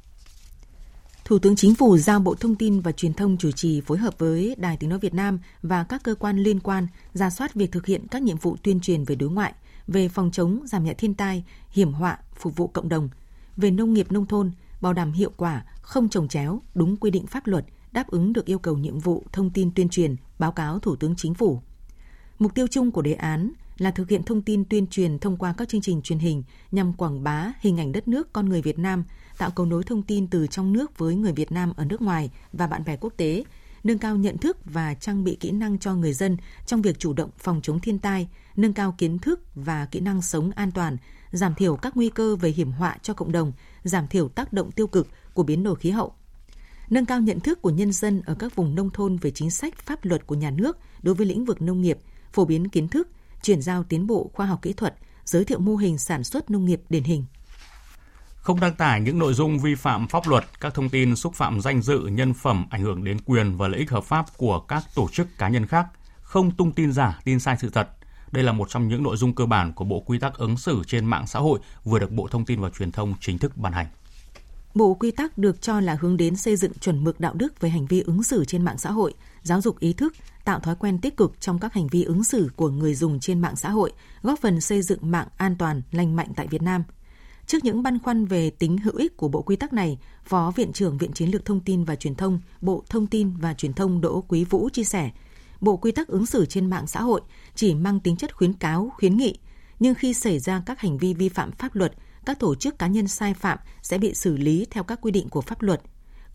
Thủ 1.25 1.39
tướng 1.39 1.57
Chính 1.57 1.75
phủ 1.75 1.97
giao 1.99 2.21
Bộ 2.21 2.35
Thông 2.35 2.55
tin 2.55 2.81
và 2.81 2.93
Truyền 2.93 3.15
thông 3.15 3.37
chủ 3.37 3.51
trì 3.51 3.81
phối 3.81 3.99
hợp 3.99 4.19
với 4.19 4.55
Đài 4.59 4.77
Tiếng 4.77 4.91
Nói 4.91 4.99
Việt 4.99 5.15
Nam 5.15 5.39
và 5.63 5.85
các 5.85 6.03
cơ 6.03 6.15
quan 6.15 6.39
liên 6.39 6.61
quan 6.61 6.87
ra 7.15 7.31
soát 7.31 7.55
việc 7.55 7.73
thực 7.73 7.87
hiện 7.87 8.07
các 8.11 8.23
nhiệm 8.23 8.37
vụ 8.37 8.57
tuyên 8.63 8.81
truyền 8.81 9.05
về 9.05 9.15
đối 9.15 9.31
ngoại, 9.31 9.55
về 9.87 10.09
phòng 10.09 10.31
chống 10.31 10.61
giảm 10.67 10.85
nhẹ 10.85 10.95
thiên 10.95 11.15
tai, 11.15 11.45
hiểm 11.71 11.93
họa, 11.93 12.19
phục 12.35 12.57
vụ 12.57 12.67
cộng 12.67 12.89
đồng, 12.89 13.09
về 13.57 13.71
nông 13.71 13.95
nghiệp 13.95 14.13
nông 14.13 14.27
thôn, 14.27 14.51
bảo 14.81 14.93
đảm 14.93 15.13
hiệu 15.13 15.31
quả, 15.37 15.65
không 15.83 16.09
trồng 16.09 16.29
chéo, 16.29 16.63
đúng 16.75 16.97
quy 16.97 17.11
định 17.11 17.27
pháp 17.27 17.47
luật, 17.47 17.65
đáp 17.93 18.09
ứng 18.09 18.33
được 18.33 18.47
yêu 18.47 18.59
cầu 18.59 18.77
nhiệm 18.77 18.99
vụ 18.99 19.25
thông 19.33 19.51
tin 19.51 19.71
tuyên 19.75 19.89
truyền, 19.89 20.17
báo 20.39 20.53
cáo 20.53 20.79
Thủ 20.79 20.97
tướng 20.97 21.15
Chính 21.17 21.35
phủ. 21.35 21.63
Mục 22.39 22.55
tiêu 22.55 22.67
chung 22.71 22.91
của 22.91 23.03
đề 23.03 23.13
án 23.15 23.53
là 23.79 23.91
thực 23.91 24.09
hiện 24.09 24.23
thông 24.23 24.43
tin 24.43 24.65
tuyên 24.65 24.87
truyền 24.87 25.19
thông 25.19 25.37
qua 25.37 25.55
các 25.57 25.69
chương 25.69 25.81
trình 25.81 26.03
truyền 26.03 26.19
hình 26.19 26.43
nhằm 26.73 26.93
quảng 26.93 27.25
bá 27.25 27.53
hình 27.61 27.81
ảnh 27.81 27.93
đất 27.93 28.09
nước 28.09 28.33
con 28.33 28.49
người 28.49 28.63
Việt 28.63 28.79
Nam, 28.79 29.05
tạo 29.39 29.51
cầu 29.51 29.67
nối 29.67 29.85
thông 29.85 30.03
tin 30.03 30.27
từ 30.27 30.47
trong 30.47 30.73
nước 30.73 30.99
với 30.99 31.15
người 31.15 31.33
Việt 31.33 31.53
Nam 31.53 31.73
ở 31.77 31.85
nước 31.85 32.03
ngoài 32.03 32.31
và 32.53 32.67
bạn 32.67 32.85
bè 32.85 32.97
quốc 32.97 33.13
tế, 33.17 33.45
nâng 33.85 33.99
cao 33.99 34.17
nhận 34.17 34.39
thức 34.39 34.57
và 34.65 34.95
trang 34.95 35.25
bị 35.25 35.37
kỹ 35.41 35.51
năng 35.51 35.79
cho 35.79 35.95
người 35.95 36.13
dân 36.13 36.37
trong 36.67 36.83
việc 36.83 36.99
chủ 36.99 37.13
động 37.13 37.31
phòng 37.39 37.61
chống 37.63 37.81
thiên 37.81 37.99
tai, 37.99 38.29
nâng 38.57 38.73
cao 38.73 38.95
kiến 38.99 39.19
thức 39.19 39.41
và 39.55 39.87
kỹ 39.87 40.01
năng 40.01 40.23
sống 40.23 40.51
an 40.51 40.71
toàn, 40.71 40.97
giảm 41.31 41.55
thiểu 41.55 41.77
các 41.77 41.97
nguy 41.97 42.09
cơ 42.09 42.37
về 42.37 42.51
hiểm 42.51 42.73
họa 42.73 42.97
cho 43.03 43.15
cộng 43.15 43.33
đồng, 43.33 43.53
giảm 43.83 44.09
thiểu 44.09 44.29
tác 44.29 44.53
động 44.53 44.73
tiêu 44.73 44.87
cực 44.87 45.09
của 45.35 45.43
biến 45.43 45.63
đổi 45.63 45.77
khí 45.77 45.91
hậu. 45.91 46.13
Nâng 46.91 47.07
cao 47.07 47.21
nhận 47.21 47.41
thức 47.41 47.63
của 47.63 47.71
nhân 47.71 47.93
dân 47.93 48.23
ở 48.27 48.35
các 48.35 48.57
vùng 48.57 48.75
nông 48.75 48.91
thôn 48.91 49.17
về 49.17 49.31
chính 49.31 49.51
sách 49.51 49.79
pháp 49.79 50.05
luật 50.05 50.27
của 50.27 50.35
nhà 50.35 50.51
nước 50.51 50.79
đối 51.03 51.15
với 51.15 51.27
lĩnh 51.27 51.45
vực 51.45 51.63
nông 51.63 51.83
nghiệp, 51.83 51.99
phổ 52.33 52.45
biến 52.45 52.69
kiến 52.69 52.89
thức, 52.89 53.09
chuyển 53.47 53.63
giao 53.63 53.83
tiến 53.83 54.07
bộ 54.07 54.31
khoa 54.35 54.47
học 54.47 54.63
kỹ 54.63 54.73
thuật, 54.73 54.95
giới 55.25 55.45
thiệu 55.45 55.59
mô 55.59 55.77
hình 55.77 55.99
sản 55.99 56.25
xuất 56.25 56.51
nông 56.51 56.65
nghiệp 56.65 56.81
điển 56.89 57.03
hình. 57.03 57.25
Không 58.37 58.61
đăng 58.61 58.75
tải 58.75 59.01
những 59.01 59.19
nội 59.19 59.35
dung 59.35 59.59
vi 59.59 59.75
phạm 59.75 60.09
pháp 60.09 60.29
luật, 60.29 60.45
các 60.61 60.75
thông 60.75 60.89
tin 60.89 61.17
xúc 61.17 61.35
phạm 61.35 61.61
danh 61.61 61.83
dự, 61.83 61.99
nhân 61.99 62.35
phẩm, 62.35 62.67
ảnh 62.71 62.83
hưởng 62.83 63.05
đến 63.05 63.19
quyền 63.27 63.57
và 63.57 63.69
lợi 63.69 63.81
ích 63.81 63.91
hợp 63.91 64.05
pháp 64.05 64.27
của 64.37 64.61
các 64.61 64.85
tổ 64.95 65.09
chức 65.13 65.27
cá 65.39 65.49
nhân 65.49 65.67
khác, 65.67 65.87
không 66.21 66.51
tung 66.51 66.73
tin 66.73 66.93
giả, 66.93 67.19
tin 67.25 67.41
sai 67.41 67.57
sự 67.61 67.71
thật. 67.71 67.89
Đây 68.33 68.45
là 68.45 68.53
một 68.53 68.71
trong 68.71 68.89
những 68.89 69.03
nội 69.03 69.17
dung 69.17 69.35
cơ 69.35 69.47
bản 69.47 69.73
của 69.73 69.85
Bộ 69.85 70.01
Quy 70.01 70.19
tắc 70.19 70.39
ứng 70.39 70.57
xử 70.57 70.83
trên 70.87 71.05
mạng 71.05 71.27
xã 71.27 71.39
hội 71.39 71.59
vừa 71.85 71.99
được 71.99 72.13
Bộ 72.13 72.29
Thông 72.29 72.45
tin 72.45 72.61
và 72.61 72.71
Truyền 72.71 72.93
thông 72.93 73.15
chính 73.21 73.39
thức 73.39 73.57
ban 73.57 73.73
hành. 73.73 73.87
Bộ 74.75 74.95
quy 74.95 75.11
tắc 75.11 75.39
được 75.39 75.63
cho 75.63 75.81
là 75.81 75.97
hướng 76.01 76.17
đến 76.17 76.37
xây 76.37 76.57
dựng 76.57 76.73
chuẩn 76.75 77.05
mực 77.05 77.21
đạo 77.21 77.35
đức 77.35 77.61
về 77.61 77.69
hành 77.69 77.87
vi 77.87 78.01
ứng 78.01 78.23
xử 78.23 78.45
trên 78.45 78.65
mạng 78.65 78.79
xã 78.79 78.91
hội, 78.91 79.15
giáo 79.47 79.61
dục 79.61 79.81
ý 79.81 79.93
thức, 79.93 80.15
tạo 80.45 80.61
thói 80.61 80.77
quen 80.77 80.99
tích 81.01 81.17
cực 81.17 81.41
trong 81.41 81.59
các 81.59 81.73
hành 81.73 81.87
vi 81.87 82.03
ứng 82.03 82.25
xử 82.25 82.51
của 82.57 82.69
người 82.69 82.95
dùng 82.95 83.21
trên 83.21 83.41
mạng 83.41 83.57
xã 83.57 83.71
hội, 83.71 83.93
góp 84.23 84.39
phần 84.39 84.61
xây 84.61 84.83
dựng 84.83 85.11
mạng 85.11 85.29
an 85.37 85.57
toàn, 85.59 85.83
lành 85.91 86.17
mạnh 86.17 86.29
tại 86.37 86.47
Việt 86.47 86.63
Nam. 86.63 86.85
Trước 87.47 87.65
những 87.65 87.83
băn 87.83 87.99
khoăn 87.99 88.25
về 88.25 88.51
tính 88.51 88.79
hữu 88.79 88.95
ích 88.97 89.17
của 89.17 89.29
bộ 89.29 89.43
quy 89.43 89.57
tắc 89.57 89.73
này, 89.73 89.99
Phó 90.25 90.53
Viện 90.57 90.73
trưởng 90.73 90.99
Viện 90.99 91.13
Chiến 91.13 91.31
lược 91.31 91.45
Thông 91.45 91.61
tin 91.61 91.85
và 91.85 91.97
Truyền 91.97 92.15
thông, 92.15 92.41
Bộ 92.61 92.85
Thông 92.89 93.07
tin 93.07 93.37
và 93.37 93.55
Truyền 93.55 93.73
thông 93.73 94.01
Đỗ 94.01 94.21
Quý 94.29 94.45
Vũ 94.45 94.69
chia 94.73 94.85
sẻ, 94.85 95.11
Bộ 95.61 95.77
quy 95.77 95.93
tắc 95.93 96.09
ứng 96.09 96.27
xử 96.27 96.47
trên 96.47 96.71
mạng 96.71 96.87
xã 96.87 97.03
hội 97.03 97.21
chỉ 97.55 97.75
mang 97.75 98.01
tính 98.01 98.17
chất 98.17 98.37
khuyến 98.37 98.53
cáo, 98.53 98.93
khuyến 98.99 99.17
nghị, 99.17 99.39
nhưng 99.79 99.95
khi 99.95 100.15
xảy 100.15 100.39
ra 100.39 100.63
các 100.67 100.81
hành 100.81 100.99
vi 100.99 101.15
vi 101.15 101.29
phạm 101.29 101.53
pháp 101.53 101.75
luật, 101.75 101.93
các 102.27 102.41
tổ 102.41 102.55
chức 102.55 102.79
cá 102.79 102.87
nhân 102.87 103.09
sai 103.09 103.35
phạm 103.35 103.59
sẽ 103.83 103.99
bị 103.99 104.15
xử 104.15 104.37
lý 104.37 104.67
theo 104.71 104.85
các 104.85 105.01
quy 105.03 105.11
định 105.11 105.29
của 105.29 105.41
pháp 105.41 105.63
luật, 105.63 105.81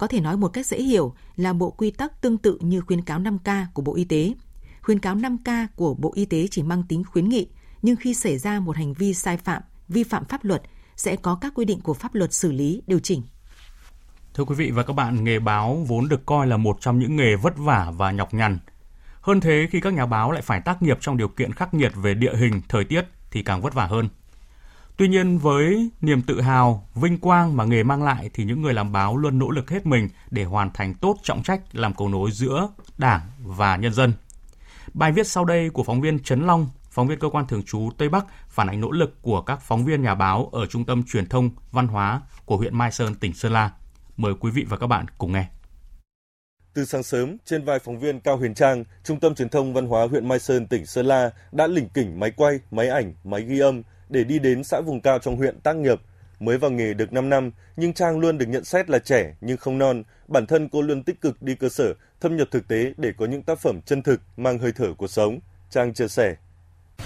có 0.01 0.07
thể 0.07 0.21
nói 0.21 0.37
một 0.37 0.47
cách 0.47 0.65
dễ 0.65 0.81
hiểu 0.81 1.13
là 1.35 1.53
bộ 1.53 1.71
quy 1.71 1.91
tắc 1.91 2.21
tương 2.21 2.37
tự 2.37 2.57
như 2.61 2.81
khuyến 2.81 3.01
cáo 3.01 3.19
5K 3.19 3.65
của 3.73 3.81
Bộ 3.81 3.95
Y 3.95 4.03
tế. 4.03 4.33
Khuyến 4.81 4.99
cáo 4.99 5.15
5K 5.15 5.67
của 5.75 5.93
Bộ 5.93 6.11
Y 6.15 6.25
tế 6.25 6.47
chỉ 6.51 6.63
mang 6.63 6.83
tính 6.89 7.03
khuyến 7.03 7.29
nghị, 7.29 7.47
nhưng 7.81 7.95
khi 7.95 8.13
xảy 8.13 8.37
ra 8.37 8.59
một 8.59 8.75
hành 8.75 8.93
vi 8.93 9.13
sai 9.13 9.37
phạm, 9.37 9.61
vi 9.89 10.03
phạm 10.03 10.25
pháp 10.25 10.45
luật 10.45 10.61
sẽ 10.95 11.15
có 11.15 11.35
các 11.41 11.53
quy 11.55 11.65
định 11.65 11.81
của 11.81 11.93
pháp 11.93 12.15
luật 12.15 12.33
xử 12.33 12.51
lý, 12.51 12.81
điều 12.87 12.99
chỉnh. 12.99 13.21
Thưa 14.33 14.43
quý 14.43 14.55
vị 14.55 14.71
và 14.71 14.83
các 14.83 14.93
bạn, 14.93 15.23
nghề 15.23 15.39
báo 15.39 15.85
vốn 15.87 16.09
được 16.09 16.25
coi 16.25 16.47
là 16.47 16.57
một 16.57 16.77
trong 16.79 16.99
những 16.99 17.15
nghề 17.15 17.35
vất 17.35 17.57
vả 17.57 17.91
và 17.97 18.11
nhọc 18.11 18.33
nhằn. 18.33 18.59
Hơn 19.21 19.41
thế, 19.41 19.67
khi 19.71 19.79
các 19.81 19.93
nhà 19.93 20.05
báo 20.05 20.31
lại 20.31 20.41
phải 20.41 20.61
tác 20.61 20.81
nghiệp 20.81 20.97
trong 21.01 21.17
điều 21.17 21.27
kiện 21.27 21.53
khắc 21.53 21.73
nghiệt 21.73 21.91
về 21.95 22.13
địa 22.13 22.35
hình, 22.35 22.61
thời 22.69 22.83
tiết 22.83 23.05
thì 23.31 23.43
càng 23.43 23.61
vất 23.61 23.73
vả 23.73 23.85
hơn. 23.85 24.09
Tuy 24.97 25.07
nhiên 25.07 25.37
với 25.37 25.89
niềm 26.01 26.21
tự 26.21 26.41
hào, 26.41 26.87
vinh 26.95 27.17
quang 27.17 27.57
mà 27.57 27.65
nghề 27.65 27.83
mang 27.83 28.03
lại 28.03 28.29
thì 28.33 28.43
những 28.43 28.61
người 28.61 28.73
làm 28.73 28.91
báo 28.91 29.17
luôn 29.17 29.39
nỗ 29.39 29.49
lực 29.49 29.69
hết 29.69 29.85
mình 29.85 30.09
để 30.31 30.43
hoàn 30.43 30.71
thành 30.73 30.93
tốt 30.93 31.17
trọng 31.23 31.43
trách 31.43 31.61
làm 31.71 31.93
cầu 31.93 32.09
nối 32.09 32.31
giữa 32.31 32.67
Đảng 32.97 33.21
và 33.43 33.75
nhân 33.75 33.93
dân. 33.93 34.13
Bài 34.93 35.11
viết 35.11 35.27
sau 35.27 35.45
đây 35.45 35.69
của 35.69 35.83
phóng 35.83 36.01
viên 36.01 36.19
Trấn 36.19 36.47
Long, 36.47 36.69
phóng 36.89 37.07
viên 37.07 37.19
cơ 37.19 37.29
quan 37.29 37.47
thường 37.47 37.63
trú 37.63 37.89
Tây 37.97 38.09
Bắc 38.09 38.25
phản 38.47 38.67
ánh 38.67 38.81
nỗ 38.81 38.91
lực 38.91 39.21
của 39.21 39.41
các 39.41 39.61
phóng 39.61 39.85
viên 39.85 40.01
nhà 40.01 40.15
báo 40.15 40.49
ở 40.51 40.65
Trung 40.65 40.85
tâm 40.85 41.03
Truyền 41.03 41.29
thông 41.29 41.49
Văn 41.71 41.87
hóa 41.87 42.21
của 42.45 42.57
huyện 42.57 42.77
Mai 42.77 42.91
Sơn, 42.91 43.15
tỉnh 43.15 43.33
Sơn 43.33 43.53
La. 43.53 43.71
Mời 44.17 44.33
quý 44.39 44.51
vị 44.51 44.65
và 44.69 44.77
các 44.77 44.87
bạn 44.87 45.05
cùng 45.17 45.31
nghe. 45.31 45.45
Từ 46.73 46.85
sáng 46.85 47.03
sớm, 47.03 47.37
trên 47.45 47.65
vai 47.65 47.79
phóng 47.79 47.99
viên 47.99 48.19
Cao 48.19 48.37
Huyền 48.37 48.53
Trang, 48.53 48.83
Trung 49.03 49.19
tâm 49.19 49.35
Truyền 49.35 49.49
thông 49.49 49.73
Văn 49.73 49.85
hóa 49.85 50.07
huyện 50.07 50.27
Mai 50.27 50.39
Sơn, 50.39 50.67
tỉnh 50.67 50.85
Sơn 50.85 51.05
La 51.05 51.31
đã 51.51 51.67
lỉnh 51.67 51.89
kỉnh 51.89 52.19
máy 52.19 52.31
quay, 52.31 52.59
máy 52.71 52.87
ảnh, 52.87 53.13
máy 53.23 53.41
ghi 53.41 53.59
âm 53.59 53.81
để 54.11 54.23
đi 54.23 54.39
đến 54.39 54.63
xã 54.63 54.81
vùng 54.81 55.01
cao 55.01 55.19
trong 55.19 55.35
huyện 55.35 55.59
tác 55.59 55.75
nghiệp. 55.75 56.01
Mới 56.39 56.57
vào 56.57 56.71
nghề 56.71 56.93
được 56.93 57.13
5 57.13 57.29
năm, 57.29 57.51
nhưng 57.75 57.93
Trang 57.93 58.19
luôn 58.19 58.37
được 58.37 58.45
nhận 58.45 58.63
xét 58.63 58.89
là 58.89 58.99
trẻ 58.99 59.33
nhưng 59.41 59.57
không 59.57 59.77
non. 59.77 60.03
Bản 60.27 60.45
thân 60.45 60.69
cô 60.69 60.81
luôn 60.81 61.03
tích 61.03 61.21
cực 61.21 61.41
đi 61.41 61.55
cơ 61.55 61.69
sở, 61.69 61.93
thâm 62.21 62.37
nhập 62.37 62.47
thực 62.51 62.67
tế 62.67 62.93
để 62.97 63.11
có 63.17 63.25
những 63.25 63.43
tác 63.43 63.59
phẩm 63.59 63.79
chân 63.85 64.01
thực, 64.01 64.21
mang 64.37 64.59
hơi 64.59 64.71
thở 64.75 64.93
cuộc 64.97 65.07
sống. 65.07 65.39
Trang 65.69 65.93
chia 65.93 66.07
sẻ. 66.07 66.35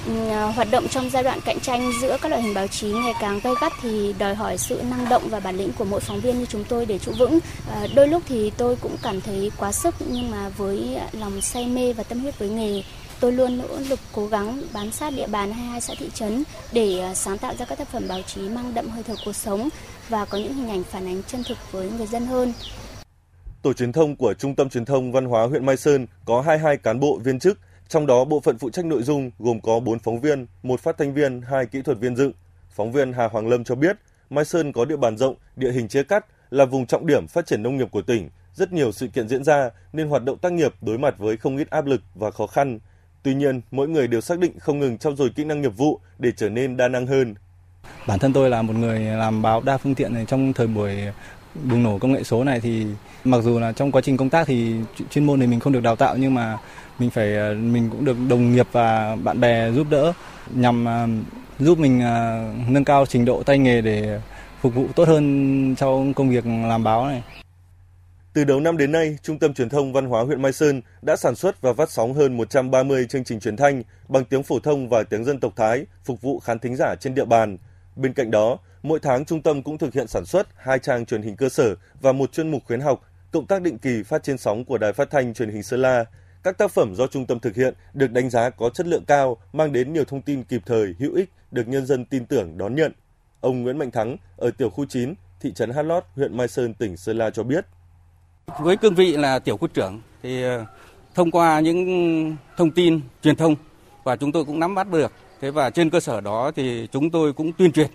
Ừ, 0.08 0.30
à, 0.30 0.44
hoạt 0.46 0.68
động 0.72 0.88
trong 0.88 1.10
giai 1.10 1.24
đoạn 1.24 1.40
cạnh 1.46 1.60
tranh 1.60 1.92
giữa 2.02 2.18
các 2.22 2.30
loại 2.30 2.42
hình 2.42 2.54
báo 2.54 2.68
chí 2.68 2.92
ngày 2.92 3.14
càng 3.22 3.40
gay 3.44 3.54
gắt 3.62 3.74
thì 3.82 4.16
đòi 4.20 4.36
hỏi 4.36 4.58
sự 4.58 4.82
năng 4.90 5.10
động 5.10 5.24
và 5.30 5.40
bản 5.40 5.58
lĩnh 5.58 5.72
của 5.78 5.86
mỗi 5.86 6.00
phóng 6.00 6.20
viên 6.20 6.40
như 6.40 6.46
chúng 6.46 6.64
tôi 6.64 6.86
để 6.86 6.98
trụ 7.00 7.12
vững. 7.20 7.40
À, 7.72 7.88
đôi 7.96 8.08
lúc 8.08 8.24
thì 8.28 8.52
tôi 8.58 8.76
cũng 8.76 8.96
cảm 9.04 9.22
thấy 9.22 9.52
quá 9.58 9.72
sức 9.72 9.96
nhưng 10.00 10.32
mà 10.32 10.50
với 10.50 10.98
lòng 11.12 11.42
say 11.42 11.68
mê 11.68 11.94
và 11.94 12.04
tâm 12.04 12.20
huyết 12.20 12.40
với 12.40 12.50
nghề 12.50 12.82
tôi 13.20 13.32
luôn 13.32 13.58
nỗ 13.58 13.78
lực 13.90 14.00
cố 14.14 14.28
gắng 14.28 14.62
bám 14.74 14.92
sát 14.92 15.14
địa 15.16 15.28
bàn 15.28 15.52
22 15.52 15.82
xã 15.82 15.94
thị 15.98 16.10
trấn 16.14 16.44
để 16.74 17.00
à, 17.00 17.14
sáng 17.14 17.38
tạo 17.38 17.56
ra 17.56 17.66
các 17.66 17.78
tác 17.78 17.88
phẩm 17.88 18.04
báo 18.08 18.22
chí 18.22 18.42
mang 18.42 18.74
đậm 18.74 18.90
hơi 18.90 19.04
thở 19.04 19.16
cuộc 19.26 19.36
sống 19.36 19.70
và 20.10 20.26
có 20.26 20.38
những 20.38 20.54
hình 20.54 20.70
ảnh 20.70 20.84
phản 20.84 21.06
ánh 21.06 21.24
chân 21.28 21.44
thực 21.48 21.58
với 21.72 21.92
người 21.92 22.08
dân 22.08 22.26
hơn. 22.26 22.54
Tổ 23.62 23.74
truyền 23.74 23.92
thông 23.92 24.16
của 24.16 24.34
Trung 24.34 24.56
tâm 24.56 24.70
Truyền 24.70 24.86
thông 24.86 25.12
Văn 25.12 25.26
hóa 25.26 25.48
huyện 25.48 25.66
Mai 25.66 25.78
Sơn 25.78 26.08
có 26.26 26.42
22 26.42 26.78
cán 26.78 27.00
bộ 27.00 27.20
viên 27.24 27.40
chức, 27.40 27.60
trong 27.88 28.08
đó 28.08 28.26
bộ 28.26 28.40
phận 28.40 28.58
phụ 28.58 28.70
trách 28.70 28.86
nội 28.86 29.04
dung 29.04 29.32
gồm 29.40 29.62
có 29.62 29.80
4 29.80 30.00
phóng 30.00 30.22
viên, 30.22 30.46
một 30.64 30.80
phát 30.80 30.98
thanh 30.98 31.14
viên, 31.14 31.42
hai 31.42 31.66
kỹ 31.66 31.82
thuật 31.82 32.00
viên 32.00 32.16
dựng. 32.16 32.32
Phóng 32.70 32.92
viên 32.92 33.14
Hà 33.14 33.28
Hoàng 33.28 33.48
Lâm 33.48 33.64
cho 33.64 33.76
biết, 33.76 33.98
Mai 34.30 34.46
Sơn 34.46 34.74
có 34.74 34.86
địa 34.86 34.98
bàn 34.98 35.18
rộng, 35.18 35.36
địa 35.56 35.72
hình 35.72 35.88
chia 35.88 36.04
cắt, 36.04 36.26
là 36.50 36.66
vùng 36.66 36.86
trọng 36.86 37.08
điểm 37.08 37.28
phát 37.28 37.46
triển 37.46 37.64
nông 37.64 37.78
nghiệp 37.78 37.88
của 37.92 38.02
tỉnh, 38.02 38.30
rất 38.54 38.74
nhiều 38.74 38.92
sự 38.92 39.08
kiện 39.08 39.28
diễn 39.28 39.44
ra 39.44 39.70
nên 39.94 40.10
hoạt 40.10 40.24
động 40.24 40.38
tác 40.38 40.52
nghiệp 40.52 40.74
đối 40.82 40.98
mặt 40.98 41.16
với 41.18 41.38
không 41.38 41.58
ít 41.58 41.70
áp 41.70 41.86
lực 41.86 42.02
và 42.16 42.32
khó 42.32 42.48
khăn. 42.48 42.80
Tuy 43.26 43.34
nhiên, 43.34 43.62
mỗi 43.72 43.88
người 43.88 44.08
đều 44.08 44.22
xác 44.22 44.40
định 44.40 44.60
không 44.60 44.80
ngừng 44.80 44.98
trau 44.98 45.16
dồi 45.16 45.30
kỹ 45.30 45.44
năng 45.44 45.62
nghiệp 45.62 45.78
vụ 45.78 46.00
để 46.20 46.32
trở 46.38 46.50
nên 46.50 46.78
đa 46.78 46.88
năng 46.88 47.08
hơn. 47.08 47.36
Bản 48.08 48.20
thân 48.20 48.34
tôi 48.34 48.50
là 48.50 48.62
một 48.62 48.74
người 48.76 49.00
làm 49.00 49.42
báo 49.42 49.62
đa 49.62 49.78
phương 49.78 49.96
tiện 49.96 50.14
này 50.14 50.26
trong 50.28 50.54
thời 50.54 50.68
buổi 50.68 50.98
bùng 51.64 51.84
nổ 51.84 51.98
công 51.98 52.14
nghệ 52.14 52.24
số 52.24 52.44
này 52.44 52.60
thì 52.60 52.86
mặc 53.24 53.42
dù 53.44 53.60
là 53.60 53.72
trong 53.72 53.92
quá 53.92 54.02
trình 54.02 54.18
công 54.18 54.30
tác 54.30 54.48
thì 54.48 54.76
chuyên 55.12 55.26
môn 55.26 55.40
thì 55.40 55.48
mình 55.48 55.60
không 55.60 55.74
được 55.74 55.84
đào 55.84 55.96
tạo 55.96 56.18
nhưng 56.18 56.34
mà 56.34 56.58
mình 57.00 57.10
phải 57.10 57.36
ờ, 57.36 57.54
mình 57.54 57.90
cũng 57.92 58.06
được 58.06 58.18
đồng 58.30 58.56
nghiệp 58.56 58.68
và 58.72 59.16
bạn 59.16 59.40
bè 59.40 59.72
giúp 59.72 59.88
đỡ 59.90 60.14
nhằm 60.54 60.86
ờ, 60.86 61.08
giúp 61.60 61.80
mình 61.80 62.02
ờ, 62.02 62.46
nâng 62.68 62.86
cao 62.86 63.06
trình 63.06 63.26
độ 63.26 63.44
tay 63.44 63.58
nghề 63.58 63.82
để 63.82 64.20
phục 64.62 64.76
vụ 64.76 64.88
tốt 64.96 65.08
hơn 65.08 65.76
trong 65.76 66.14
công 66.14 66.30
việc 66.30 66.46
làm 66.46 66.84
báo 66.84 67.08
này. 67.08 67.24
Từ 68.36 68.44
đầu 68.44 68.60
năm 68.60 68.78
đến 68.78 68.92
nay, 68.92 69.18
Trung 69.24 69.40
tâm 69.40 69.54
Truyền 69.54 69.70
thông 69.70 69.94
Văn 69.94 70.06
hóa 70.06 70.24
huyện 70.24 70.42
Mai 70.42 70.54
Sơn 70.54 70.82
đã 71.02 71.16
sản 71.16 71.36
xuất 71.36 71.62
và 71.62 71.74
phát 71.74 71.92
sóng 71.92 72.14
hơn 72.14 72.38
130 72.38 73.06
chương 73.10 73.24
trình 73.24 73.40
truyền 73.40 73.58
thanh 73.58 73.84
bằng 74.08 74.26
tiếng 74.26 74.44
phổ 74.44 74.60
thông 74.60 74.90
và 74.90 75.04
tiếng 75.04 75.24
dân 75.24 75.40
tộc 75.40 75.54
Thái 75.56 75.86
phục 76.04 76.22
vụ 76.22 76.40
khán 76.40 76.60
thính 76.60 76.76
giả 76.76 76.96
trên 76.96 77.16
địa 77.16 77.26
bàn. 77.26 77.58
Bên 77.96 78.14
cạnh 78.14 78.32
đó, 78.32 78.58
mỗi 78.84 79.00
tháng 79.00 79.26
trung 79.26 79.42
tâm 79.42 79.64
cũng 79.64 79.78
thực 79.78 79.94
hiện 79.94 80.08
sản 80.08 80.26
xuất 80.26 80.48
hai 80.58 80.80
trang 80.80 81.06
truyền 81.06 81.22
hình 81.22 81.36
cơ 81.36 81.50
sở 81.50 81.76
và 82.02 82.12
một 82.12 82.32
chuyên 82.32 82.52
mục 82.52 82.62
khuyến 82.66 82.80
học, 82.80 83.10
cộng 83.32 83.48
tác 83.48 83.62
định 83.62 83.78
kỳ 83.78 84.04
phát 84.04 84.24
trên 84.24 84.38
sóng 84.38 84.66
của 84.66 84.78
Đài 84.78 84.94
Phát 84.94 85.10
thanh 85.12 85.34
Truyền 85.34 85.50
hình 85.50 85.64
Sơn 85.64 85.82
La. 85.82 86.06
Các 86.44 86.58
tác 86.58 86.72
phẩm 86.72 86.96
do 86.96 87.08
trung 87.08 87.26
tâm 87.26 87.40
thực 87.40 87.56
hiện 87.56 87.74
được 87.94 88.12
đánh 88.12 88.30
giá 88.30 88.50
có 88.50 88.70
chất 88.70 88.88
lượng 88.88 89.06
cao, 89.06 89.38
mang 89.54 89.72
đến 89.72 89.94
nhiều 89.94 90.04
thông 90.06 90.22
tin 90.22 90.44
kịp 90.44 90.62
thời, 90.66 90.96
hữu 91.00 91.14
ích, 91.14 91.30
được 91.52 91.68
nhân 91.68 91.86
dân 91.86 92.06
tin 92.06 92.26
tưởng 92.26 92.58
đón 92.58 92.76
nhận. 92.76 92.92
Ông 93.42 93.64
Nguyễn 93.64 93.78
Mạnh 93.78 93.92
Thắng 93.92 94.18
ở 94.38 94.52
tiểu 94.52 94.70
khu 94.70 94.86
9, 94.86 95.14
thị 95.40 95.54
trấn 95.54 95.72
Hát 95.72 95.82
Lót, 95.82 96.04
huyện 96.16 96.38
Mai 96.38 96.48
Sơn, 96.48 96.74
tỉnh 96.74 96.98
Sơn 96.98 97.18
La 97.18 97.30
cho 97.30 97.44
biết. 97.44 97.66
Với 98.60 98.78
cương 98.78 98.96
vị 98.96 99.18
là 99.18 99.40
tiểu 99.40 99.58
khu 99.58 99.68
trưởng 99.68 100.02
thì 100.24 100.44
ờ, 100.44 100.66
thông 101.16 101.32
qua 101.32 101.60
những 101.60 102.36
thông 102.58 102.72
tin 102.72 103.02
truyền 103.24 103.36
thông 103.36 103.56
và 104.04 104.16
chúng 104.16 104.32
tôi 104.32 104.46
cũng 104.46 104.60
nắm 104.60 104.76
bắt 104.76 104.92
được. 104.92 105.12
Thế 105.42 105.52
và 105.52 105.70
trên 105.70 105.90
cơ 105.90 106.00
sở 106.00 106.22
đó 106.22 106.52
thì 106.56 106.88
chúng 106.92 107.10
tôi 107.10 107.34
cũng 107.34 107.52
tuyên 107.54 107.72
truyền 107.72 107.88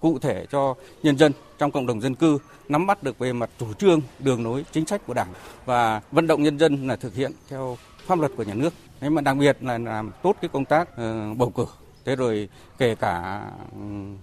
cụ 0.00 0.18
thể 0.18 0.46
cho 0.50 0.74
nhân 1.02 1.18
dân 1.18 1.32
trong 1.58 1.70
cộng 1.70 1.86
đồng 1.86 2.00
dân 2.00 2.14
cư 2.14 2.38
nắm 2.68 2.86
bắt 2.86 3.02
được 3.02 3.18
về 3.18 3.32
mặt 3.32 3.50
chủ 3.58 3.72
trương, 3.72 4.00
đường 4.18 4.44
lối, 4.44 4.64
chính 4.72 4.86
sách 4.86 5.06
của 5.06 5.14
Đảng 5.14 5.32
và 5.64 6.00
vận 6.12 6.26
động 6.26 6.42
nhân 6.42 6.58
dân 6.58 6.88
là 6.88 6.96
thực 6.96 7.14
hiện 7.14 7.32
theo 7.48 7.76
pháp 8.06 8.18
luật 8.18 8.32
của 8.36 8.42
nhà 8.42 8.54
nước. 8.54 8.72
Thế 9.00 9.08
mà 9.08 9.22
đặc 9.22 9.36
biệt 9.36 9.58
là 9.60 9.78
làm 9.78 10.10
tốt 10.22 10.36
cái 10.40 10.48
công 10.52 10.64
tác 10.64 10.96
ờ, 10.96 11.34
bầu 11.36 11.50
cử. 11.50 11.66
Thế 12.04 12.16
rồi 12.16 12.48
kể 12.78 12.94
cả 12.94 13.42
ừ, 13.72 13.78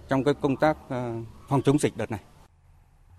trong 0.08 0.24
cái 0.24 0.34
công 0.34 0.56
tác 0.56 0.76
ờ, 0.88 1.12
phòng 1.48 1.62
chống 1.62 1.78
dịch 1.78 1.96
đợt 1.96 2.10
này. 2.10 2.20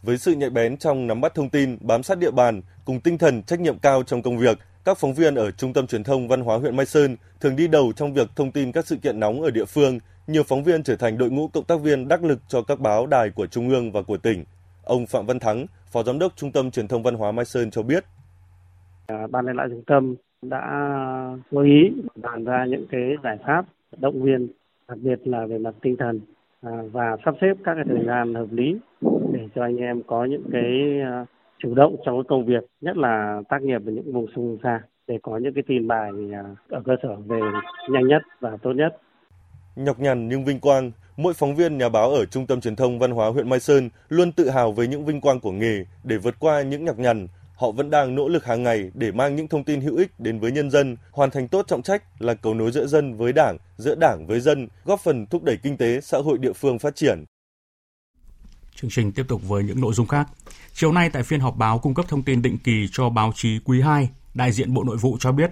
Với 0.03 0.17
sự 0.17 0.31
nhạy 0.31 0.49
bén 0.49 0.77
trong 0.77 1.07
nắm 1.07 1.21
bắt 1.21 1.35
thông 1.35 1.49
tin, 1.49 1.77
bám 1.81 2.03
sát 2.03 2.17
địa 2.19 2.31
bàn, 2.31 2.61
cùng 2.85 2.99
tinh 2.99 3.17
thần 3.17 3.43
trách 3.43 3.59
nhiệm 3.59 3.79
cao 3.79 4.03
trong 4.03 4.21
công 4.21 4.37
việc, 4.37 4.57
các 4.85 4.97
phóng 4.97 5.13
viên 5.13 5.35
ở 5.35 5.51
Trung 5.51 5.73
tâm 5.73 5.87
Truyền 5.87 6.03
thông 6.03 6.27
Văn 6.27 6.41
hóa 6.41 6.57
huyện 6.57 6.75
Mai 6.75 6.85
Sơn 6.85 7.15
thường 7.39 7.55
đi 7.55 7.67
đầu 7.67 7.93
trong 7.95 8.13
việc 8.13 8.29
thông 8.35 8.51
tin 8.51 8.71
các 8.71 8.87
sự 8.87 8.95
kiện 8.95 9.19
nóng 9.19 9.41
ở 9.41 9.51
địa 9.51 9.65
phương. 9.65 9.99
Nhiều 10.27 10.43
phóng 10.43 10.63
viên 10.63 10.83
trở 10.83 10.95
thành 10.95 11.17
đội 11.17 11.29
ngũ 11.29 11.47
cộng 11.47 11.63
tác 11.63 11.81
viên 11.81 12.07
đắc 12.07 12.23
lực 12.23 12.39
cho 12.47 12.61
các 12.61 12.79
báo 12.79 13.07
đài 13.07 13.29
của 13.29 13.47
Trung 13.47 13.69
ương 13.69 13.91
và 13.91 14.01
của 14.01 14.17
tỉnh. 14.17 14.43
Ông 14.83 15.05
Phạm 15.05 15.25
Văn 15.25 15.39
Thắng, 15.39 15.65
Phó 15.91 16.03
Giám 16.03 16.19
đốc 16.19 16.35
Trung 16.35 16.51
tâm 16.51 16.71
Truyền 16.71 16.87
thông 16.87 17.03
Văn 17.03 17.15
hóa 17.15 17.31
Mai 17.31 17.45
Sơn 17.45 17.71
cho 17.71 17.83
biết. 17.83 18.03
À, 19.07 19.27
Ban 19.31 19.45
lãnh 19.45 19.57
đạo 19.57 19.67
trung 19.69 19.83
tâm 19.87 20.15
đã 20.41 20.61
có 21.51 21.61
ý 21.61 21.91
bàn 22.15 22.43
ra 22.43 22.65
những 22.69 22.85
cái 22.91 23.01
giải 23.23 23.37
pháp 23.45 23.65
động 23.97 24.23
viên, 24.23 24.47
đặc 24.87 24.97
biệt 25.01 25.19
là 25.27 25.45
về 25.45 25.57
mặt 25.57 25.75
tinh 25.81 25.95
thần 25.99 26.19
à, 26.61 26.71
và 26.91 27.17
sắp 27.25 27.35
xếp 27.41 27.53
các 27.63 27.73
cái 27.75 27.83
thời 27.89 28.05
gian 28.05 28.35
hợp 28.35 28.51
lý 28.51 28.75
để 29.37 29.43
cho 29.55 29.61
anh 29.61 29.77
em 29.77 30.03
có 30.07 30.25
những 30.25 30.43
cái 30.51 30.99
ờ, 31.05 31.25
chủ 31.59 31.75
động 31.75 31.95
trong 32.05 32.15
cái 32.15 32.23
công 32.27 32.45
việc, 32.45 32.63
nhất 32.81 32.97
là 32.97 33.41
tác 33.49 33.61
nghiệp 33.61 33.81
ở 33.85 33.91
những 33.91 34.13
vùng 34.13 34.25
sông 34.35 34.57
xa 34.63 34.81
để 35.07 35.17
có 35.21 35.37
những 35.37 35.53
cái 35.53 35.63
tin 35.67 35.87
bài 35.87 36.11
ờ, 36.33 36.55
ở 36.69 36.81
cơ 36.85 36.95
sở 37.03 37.15
về 37.25 37.39
nhanh 37.89 38.07
nhất 38.07 38.21
và 38.39 38.57
tốt 38.61 38.73
nhất. 38.73 39.01
Nhọc 39.75 39.99
nhằn 39.99 40.27
nhưng 40.27 40.45
vinh 40.45 40.59
quang, 40.59 40.91
mỗi 41.17 41.33
phóng 41.33 41.55
viên 41.55 41.77
nhà 41.77 41.89
báo 41.89 42.09
ở 42.09 42.25
Trung 42.25 42.47
tâm 42.47 42.61
Truyền 42.61 42.75
thông 42.75 42.99
Văn 42.99 43.11
hóa 43.11 43.29
huyện 43.29 43.49
Mai 43.49 43.59
Sơn 43.59 43.89
luôn 44.09 44.31
tự 44.31 44.49
hào 44.49 44.71
với 44.71 44.87
những 44.87 45.05
vinh 45.05 45.21
quang 45.21 45.39
của 45.39 45.51
nghề 45.51 45.85
để 46.03 46.17
vượt 46.17 46.35
qua 46.39 46.61
những 46.61 46.85
nhọc 46.85 46.99
nhằn. 46.99 47.27
Họ 47.55 47.71
vẫn 47.71 47.89
đang 47.89 48.15
nỗ 48.15 48.27
lực 48.27 48.45
hàng 48.45 48.63
ngày 48.63 48.91
để 48.93 49.11
mang 49.11 49.35
những 49.35 49.47
thông 49.47 49.63
tin 49.63 49.81
hữu 49.81 49.97
ích 49.97 50.11
đến 50.19 50.39
với 50.39 50.51
nhân 50.51 50.69
dân, 50.69 50.97
hoàn 51.11 51.29
thành 51.29 51.47
tốt 51.47 51.67
trọng 51.67 51.81
trách 51.81 52.03
là 52.19 52.33
cầu 52.33 52.53
nối 52.53 52.71
giữa 52.71 52.85
dân 52.85 53.17
với 53.17 53.33
đảng, 53.33 53.57
giữa 53.77 53.95
đảng 53.95 54.25
với 54.27 54.39
dân, 54.39 54.67
góp 54.85 54.99
phần 54.99 55.25
thúc 55.25 55.43
đẩy 55.43 55.57
kinh 55.63 55.77
tế, 55.77 56.01
xã 56.01 56.17
hội 56.17 56.37
địa 56.37 56.53
phương 56.53 56.79
phát 56.79 56.95
triển. 56.95 57.23
Chương 58.81 58.89
trình 58.89 59.11
tiếp 59.11 59.25
tục 59.27 59.41
với 59.47 59.63
những 59.63 59.81
nội 59.81 59.93
dung 59.93 60.07
khác. 60.07 60.27
Chiều 60.73 60.91
nay 60.91 61.09
tại 61.09 61.23
phiên 61.23 61.39
họp 61.39 61.57
báo 61.57 61.79
cung 61.79 61.93
cấp 61.93 62.05
thông 62.07 62.23
tin 62.23 62.41
định 62.41 62.57
kỳ 62.57 62.87
cho 62.91 63.09
báo 63.09 63.31
chí 63.35 63.59
quý 63.65 63.81
2, 63.81 64.09
đại 64.33 64.51
diện 64.51 64.73
Bộ 64.73 64.83
Nội 64.83 64.97
vụ 64.97 65.17
cho 65.19 65.31
biết, 65.31 65.51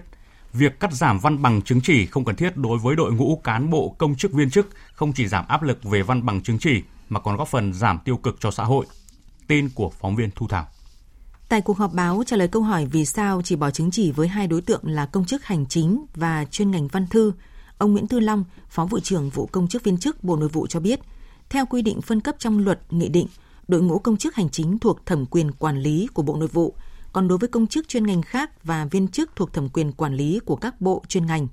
việc 0.52 0.80
cắt 0.80 0.92
giảm 0.92 1.18
văn 1.18 1.42
bằng 1.42 1.62
chứng 1.62 1.80
chỉ 1.80 2.06
không 2.06 2.24
cần 2.24 2.36
thiết 2.36 2.56
đối 2.56 2.78
với 2.78 2.96
đội 2.96 3.12
ngũ 3.12 3.40
cán 3.44 3.70
bộ 3.70 3.94
công 3.98 4.14
chức 4.14 4.32
viên 4.32 4.50
chức 4.50 4.68
không 4.92 5.12
chỉ 5.12 5.26
giảm 5.26 5.44
áp 5.48 5.62
lực 5.62 5.84
về 5.84 6.02
văn 6.02 6.26
bằng 6.26 6.40
chứng 6.40 6.58
chỉ 6.58 6.82
mà 7.08 7.20
còn 7.20 7.36
góp 7.36 7.48
phần 7.48 7.72
giảm 7.72 7.98
tiêu 8.04 8.16
cực 8.16 8.36
cho 8.40 8.50
xã 8.50 8.64
hội. 8.64 8.86
Tin 9.46 9.68
của 9.74 9.90
phóng 10.00 10.16
viên 10.16 10.30
Thu 10.34 10.48
Thảo. 10.48 10.66
Tại 11.48 11.60
cuộc 11.60 11.78
họp 11.78 11.92
báo 11.92 12.22
trả 12.26 12.36
lời 12.36 12.48
câu 12.48 12.62
hỏi 12.62 12.86
vì 12.86 13.04
sao 13.04 13.42
chỉ 13.44 13.56
bỏ 13.56 13.70
chứng 13.70 13.90
chỉ 13.90 14.12
với 14.12 14.28
hai 14.28 14.46
đối 14.46 14.60
tượng 14.60 14.82
là 14.84 15.06
công 15.06 15.24
chức 15.24 15.44
hành 15.44 15.66
chính 15.66 16.04
và 16.14 16.44
chuyên 16.50 16.70
ngành 16.70 16.88
văn 16.88 17.06
thư, 17.06 17.32
ông 17.78 17.92
Nguyễn 17.92 18.06
Tư 18.06 18.20
Long, 18.20 18.44
Phó 18.68 18.84
vụ 18.84 19.00
trưởng 19.00 19.30
vụ 19.30 19.46
công 19.46 19.68
chức 19.68 19.84
viên 19.84 19.98
chức 19.98 20.24
Bộ 20.24 20.36
Nội 20.36 20.48
vụ 20.48 20.66
cho 20.66 20.80
biết– 20.80 21.00
theo 21.50 21.66
quy 21.66 21.82
định 21.82 22.00
phân 22.00 22.20
cấp 22.20 22.36
trong 22.38 22.58
luật, 22.58 22.80
nghị 22.90 23.08
định, 23.08 23.26
đội 23.68 23.82
ngũ 23.82 23.98
công 23.98 24.16
chức 24.16 24.34
hành 24.34 24.48
chính 24.48 24.78
thuộc 24.78 25.06
thẩm 25.06 25.26
quyền 25.26 25.52
quản 25.52 25.78
lý 25.78 26.08
của 26.14 26.22
Bộ 26.22 26.36
Nội 26.36 26.48
vụ, 26.48 26.74
còn 27.12 27.28
đối 27.28 27.38
với 27.38 27.48
công 27.48 27.66
chức 27.66 27.88
chuyên 27.88 28.06
ngành 28.06 28.22
khác 28.22 28.64
và 28.64 28.84
viên 28.84 29.08
chức 29.08 29.30
thuộc 29.36 29.52
thẩm 29.52 29.68
quyền 29.68 29.92
quản 29.92 30.14
lý 30.14 30.40
của 30.44 30.56
các 30.56 30.80
bộ 30.80 31.02
chuyên 31.08 31.26
ngành. 31.26 31.48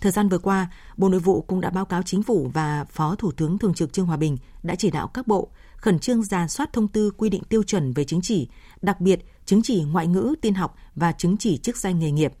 Thời 0.00 0.12
gian 0.12 0.28
vừa 0.28 0.38
qua, 0.38 0.72
Bộ 0.96 1.08
Nội 1.08 1.20
vụ 1.20 1.42
cũng 1.42 1.60
đã 1.60 1.70
báo 1.70 1.84
cáo 1.84 2.02
chính 2.02 2.22
phủ 2.22 2.50
và 2.54 2.84
Phó 2.84 3.14
Thủ 3.14 3.32
tướng 3.32 3.58
Thường 3.58 3.74
trực 3.74 3.92
Trương 3.92 4.06
Hòa 4.06 4.16
Bình 4.16 4.36
đã 4.62 4.74
chỉ 4.74 4.90
đạo 4.90 5.08
các 5.08 5.26
bộ 5.26 5.48
khẩn 5.76 5.98
trương 5.98 6.22
ra 6.22 6.48
soát 6.48 6.72
thông 6.72 6.88
tư 6.88 7.10
quy 7.10 7.28
định 7.30 7.42
tiêu 7.42 7.62
chuẩn 7.62 7.92
về 7.92 8.04
chứng 8.04 8.20
chỉ, 8.20 8.48
đặc 8.82 9.00
biệt 9.00 9.20
chứng 9.46 9.62
chỉ 9.62 9.82
ngoại 9.82 10.06
ngữ, 10.06 10.34
tin 10.40 10.54
học 10.54 10.74
và 10.94 11.12
chứng 11.12 11.36
chỉ 11.36 11.56
chức 11.56 11.76
danh 11.76 11.98
nghề 11.98 12.10
nghiệp. 12.10 12.32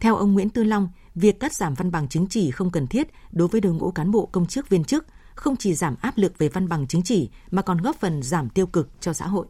Theo 0.00 0.16
ông 0.16 0.32
Nguyễn 0.32 0.50
Tư 0.50 0.64
Long, 0.64 0.88
việc 1.14 1.40
cắt 1.40 1.52
giảm 1.52 1.74
văn 1.74 1.90
bằng 1.90 2.08
chứng 2.08 2.26
chỉ 2.26 2.50
không 2.50 2.70
cần 2.70 2.86
thiết 2.86 3.08
đối 3.32 3.48
với 3.48 3.60
đội 3.60 3.74
ngũ 3.74 3.90
cán 3.90 4.10
bộ 4.10 4.26
công 4.26 4.46
chức 4.46 4.68
viên 4.68 4.84
chức 4.84 5.06
không 5.36 5.56
chỉ 5.56 5.74
giảm 5.74 5.96
áp 6.00 6.14
lực 6.16 6.38
về 6.38 6.48
văn 6.48 6.68
bằng 6.68 6.86
chứng 6.86 7.02
chỉ, 7.02 7.30
mà 7.50 7.62
còn 7.62 7.78
góp 7.78 7.96
phần 7.96 8.22
giảm 8.22 8.48
tiêu 8.48 8.66
cực 8.66 8.88
cho 9.00 9.12
xã 9.12 9.26
hội. 9.26 9.46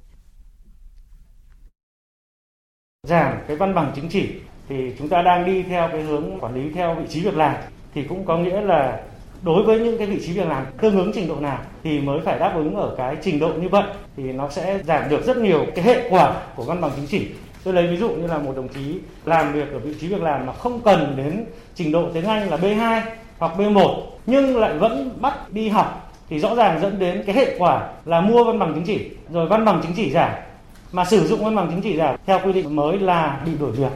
Giảm 3.03 3.39
cái 3.49 3.57
văn 3.57 3.75
bằng 3.75 3.93
chứng 3.97 4.09
chỉ 4.09 4.29
thì 4.69 4.93
chúng 4.99 5.09
ta 5.09 5.23
đang 5.23 5.47
đi 5.47 5.63
theo 5.63 5.89
cái 5.93 6.03
hướng 6.03 6.41
quản 6.41 6.55
lý 6.55 6.73
theo 6.75 6.95
vị 6.95 7.07
trí 7.09 7.21
việc 7.21 7.37
làm, 7.37 7.57
thì 7.95 8.03
cũng 8.03 8.25
có 8.25 8.39
nghĩa 8.39 8.61
là 8.61 9.07
đối 9.43 9.65
với 9.65 9.81
những 9.81 9.99
cái 9.99 10.07
vị 10.07 10.27
trí 10.27 10.33
việc 10.33 10.47
làm 10.47 10.67
tương 10.81 10.97
ứng 10.97 11.13
trình 11.15 11.29
độ 11.29 11.41
nào 11.41 11.65
thì 11.83 12.01
mới 12.01 12.21
phải 12.25 12.39
đáp 12.39 12.53
ứng 12.55 12.75
ở 12.75 12.95
cái 12.99 13.17
trình 13.23 13.39
độ 13.39 13.49
như 13.49 13.69
vậy, 13.69 13.85
thì 14.17 14.33
nó 14.33 14.51
sẽ 14.51 14.83
giảm 14.85 15.09
được 15.09 15.27
rất 15.27 15.37
nhiều 15.37 15.67
cái 15.75 15.85
hệ 15.85 16.09
quả 16.11 16.47
của 16.57 16.65
văn 16.65 16.81
bằng 16.81 16.91
chứng 16.97 17.07
chỉ 17.07 17.29
tôi 17.67 17.75
lấy 17.75 17.87
ví 17.87 17.97
dụ 17.97 18.09
như 18.09 18.27
là 18.27 18.39
một 18.39 18.53
đồng 18.57 18.69
chí 18.69 18.99
làm 19.25 19.53
việc 19.53 19.73
ở 19.73 19.79
vị 19.79 19.95
trí 20.01 20.09
việc 20.09 20.23
làm 20.23 20.47
mà 20.47 20.53
không 20.53 20.81
cần 20.85 21.15
đến 21.17 21.45
trình 21.75 21.93
độ 21.93 22.11
tiếng 22.15 22.25
Anh 22.25 22.51
là 22.51 22.57
B2 22.57 23.01
hoặc 23.39 23.59
B1 23.59 24.03
nhưng 24.27 24.57
lại 24.57 24.79
vẫn 24.79 25.19
bắt 25.21 25.53
đi 25.53 25.69
học 25.69 26.13
thì 26.29 26.39
rõ 26.39 26.55
ràng 26.55 26.81
dẫn 26.83 26.99
đến 26.99 27.23
cái 27.27 27.35
hệ 27.35 27.57
quả 27.59 27.93
là 28.05 28.21
mua 28.21 28.45
văn 28.45 28.59
bằng 28.59 28.75
chứng 28.75 28.85
chỉ 28.87 29.11
rồi 29.33 29.49
văn 29.49 29.65
bằng 29.65 29.83
chứng 29.83 29.93
chỉ 29.97 30.11
giả 30.11 30.47
mà 30.93 31.05
sử 31.05 31.27
dụng 31.27 31.45
văn 31.45 31.57
bằng 31.57 31.71
chứng 31.71 31.83
chỉ 31.83 31.97
giả 31.97 32.17
theo 32.27 32.41
quy 32.45 32.53
định 32.53 32.77
mới 32.77 32.99
là 32.99 33.43
bị 33.47 33.55
đổi 33.59 33.73
việc. 33.73 33.93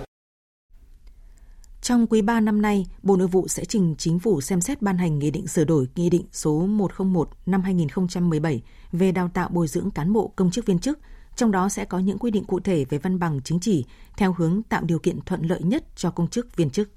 Trong 1.83 2.07
quý 2.07 2.23
3 2.23 2.41
năm 2.41 2.63
nay, 2.63 2.87
Bộ 3.03 3.17
Nội 3.17 3.29
vụ 3.29 3.49
sẽ 3.49 3.65
trình 3.65 3.95
chính 3.99 4.19
phủ 4.19 4.41
xem 4.41 4.61
xét 4.61 4.83
ban 4.83 4.99
hành 4.99 5.19
nghị 5.19 5.31
định 5.31 5.47
sửa 5.47 5.65
đổi 5.65 5.87
nghị 5.97 6.11
định 6.11 6.25
số 6.33 6.67
101 6.67 7.29
năm 7.47 7.63
2017 7.63 8.63
về 8.93 9.13
đào 9.13 9.31
tạo 9.35 9.49
bồi 9.53 9.67
dưỡng 9.67 9.91
cán 9.91 10.13
bộ 10.13 10.33
công 10.37 10.51
chức 10.51 10.67
viên 10.67 10.79
chức, 10.79 10.99
trong 11.37 11.51
đó 11.51 11.69
sẽ 11.69 11.85
có 11.85 11.99
những 11.99 12.19
quy 12.19 12.31
định 12.31 12.45
cụ 12.45 12.61
thể 12.61 12.85
về 12.85 12.99
văn 12.99 13.19
bằng 13.19 13.41
chứng 13.41 13.61
chỉ 13.61 13.85
theo 14.17 14.35
hướng 14.39 14.63
tạo 14.63 14.83
điều 14.85 14.99
kiện 14.99 15.21
thuận 15.21 15.43
lợi 15.43 15.61
nhất 15.63 15.85
cho 15.97 16.11
công 16.11 16.29
chức 16.29 16.57
viên 16.57 16.71
chức. 16.71 16.91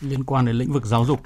Liên 0.00 0.24
quan 0.24 0.46
đến 0.46 0.56
lĩnh 0.56 0.72
vực 0.72 0.86
giáo 0.86 1.04
dục, 1.04 1.20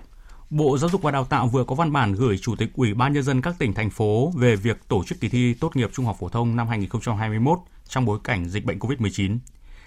Bộ 0.53 0.79
Giáo 0.79 0.91
dục 0.91 1.03
và 1.03 1.11
Đào 1.11 1.25
tạo 1.25 1.49
vừa 1.49 1.65
có 1.65 1.75
văn 1.75 1.93
bản 1.93 2.13
gửi 2.13 2.39
Chủ 2.39 2.57
tịch 2.57 2.71
Ủy 2.75 2.95
ban 2.95 3.13
Nhân 3.13 3.23
dân 3.23 3.43
các 3.43 3.55
tỉnh, 3.59 3.75
thành 3.75 3.91
phố 3.91 4.33
về 4.37 4.57
việc 4.57 4.89
tổ 4.89 5.05
chức 5.05 5.21
kỳ 5.21 5.29
thi 5.29 5.55
tốt 5.55 5.77
nghiệp 5.77 5.91
trung 5.93 6.07
học 6.07 6.17
phổ 6.21 6.29
thông 6.29 6.57
năm 6.57 6.69
2021 6.69 7.59
trong 7.89 8.05
bối 8.05 8.19
cảnh 8.25 8.49
dịch 8.49 8.65
bệnh 8.65 8.79
COVID-19. 8.79 9.39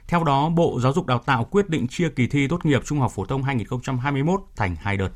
Theo 0.08 0.23
đó, 0.23 0.49
Bộ 0.49 0.80
Giáo 0.80 0.93
dục 0.93 1.06
Đào 1.06 1.19
tạo 1.25 1.43
quyết 1.43 1.69
định 1.69 1.88
chia 1.88 2.10
kỳ 2.10 2.28
thi 2.28 2.47
tốt 2.47 2.65
nghiệp 2.65 2.82
trung 2.86 2.99
học 2.99 3.12
phổ 3.15 3.25
thông 3.25 3.43
2021 3.43 4.41
thành 4.56 4.75
hai 4.75 4.97
đợt. 4.97 5.10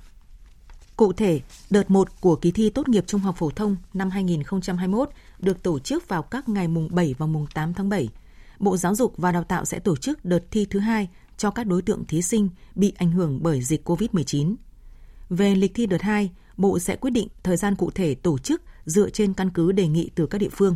Cụ 0.96 1.14
thể, 1.14 1.42
đợt 1.70 1.92
1 1.92 2.22
của 2.22 2.36
kỳ 2.36 2.52
thi 2.52 2.70
tốt 2.70 2.90
nghiệp 2.90 3.04
trung 3.08 3.22
học 3.22 3.36
phổ 3.38 3.50
thông 3.50 3.76
năm 3.94 4.10
2021 4.10 5.10
được 5.40 5.64
tổ 5.64 5.80
chức 5.80 6.08
vào 6.08 6.22
các 6.22 6.50
ngày 6.50 6.68
mùng 6.68 6.90
7 6.92 7.16
và 7.18 7.26
mùng 7.26 7.48
8 7.54 7.74
tháng 7.74 7.90
7. 7.90 8.10
Bộ 8.60 8.78
Giáo 8.78 8.96
dục 8.96 9.14
và 9.18 9.32
Đào 9.32 9.44
tạo 9.44 9.66
sẽ 9.66 9.80
tổ 9.80 9.96
chức 9.96 10.26
đợt 10.26 10.52
thi 10.52 10.68
thứ 10.70 10.80
hai 10.80 11.10
cho 11.38 11.52
các 11.52 11.68
đối 11.68 11.82
tượng 11.82 12.06
thí 12.06 12.22
sinh 12.22 12.50
bị 12.76 12.94
ảnh 12.98 13.12
hưởng 13.12 13.40
bởi 13.42 13.62
dịch 13.62 13.90
COVID-19. 13.90 14.56
Về 15.30 15.56
lịch 15.56 15.74
thi 15.74 15.86
đợt 15.86 16.02
2, 16.02 16.32
Bộ 16.58 16.80
sẽ 16.80 16.96
quyết 16.96 17.12
định 17.12 17.28
thời 17.44 17.58
gian 17.58 17.76
cụ 17.76 17.92
thể 17.92 18.16
tổ 18.16 18.38
chức 18.38 18.62
dựa 18.86 19.10
trên 19.10 19.34
căn 19.34 19.50
cứ 19.50 19.72
đề 19.72 19.88
nghị 19.88 20.10
từ 20.16 20.28
các 20.28 20.38
địa 20.38 20.50
phương. 20.52 20.76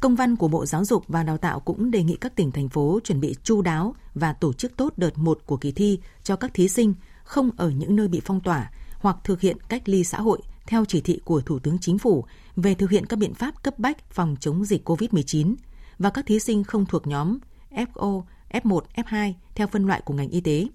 Công 0.00 0.16
văn 0.16 0.36
của 0.36 0.48
Bộ 0.48 0.66
Giáo 0.66 0.84
dục 0.84 1.04
và 1.08 1.22
Đào 1.22 1.38
tạo 1.38 1.60
cũng 1.60 1.90
đề 1.90 2.02
nghị 2.02 2.16
các 2.16 2.36
tỉnh 2.36 2.52
thành 2.52 2.68
phố 2.68 3.00
chuẩn 3.04 3.20
bị 3.20 3.36
chu 3.42 3.62
đáo 3.62 3.94
và 4.14 4.32
tổ 4.32 4.52
chức 4.52 4.76
tốt 4.76 4.92
đợt 4.96 5.18
1 5.18 5.38
của 5.46 5.56
kỳ 5.56 5.72
thi 5.72 6.00
cho 6.22 6.36
các 6.36 6.54
thí 6.54 6.68
sinh 6.68 6.94
không 7.24 7.50
ở 7.56 7.70
những 7.70 7.96
nơi 7.96 8.08
bị 8.08 8.20
phong 8.24 8.40
tỏa 8.40 8.70
hoặc 8.94 9.16
thực 9.24 9.40
hiện 9.40 9.56
cách 9.68 9.88
ly 9.88 10.04
xã 10.04 10.20
hội 10.20 10.40
theo 10.66 10.84
chỉ 10.84 11.00
thị 11.00 11.20
của 11.24 11.40
Thủ 11.40 11.58
tướng 11.58 11.78
Chính 11.78 11.98
phủ 11.98 12.24
về 12.56 12.74
thực 12.74 12.90
hiện 12.90 13.06
các 13.06 13.18
biện 13.18 13.34
pháp 13.34 13.62
cấp 13.62 13.78
bách 13.78 14.10
phòng 14.10 14.36
chống 14.40 14.64
dịch 14.64 14.88
COVID-19 14.88 15.54
và 15.98 16.10
các 16.10 16.26
thí 16.26 16.38
sinh 16.38 16.64
không 16.64 16.86
thuộc 16.86 17.06
nhóm 17.06 17.38
FO, 17.70 18.22
F1, 18.50 18.80
F2 18.94 19.32
theo 19.54 19.66
phân 19.66 19.86
loại 19.86 20.00
của 20.04 20.14
ngành 20.14 20.30
y 20.30 20.40
tế. 20.40 20.66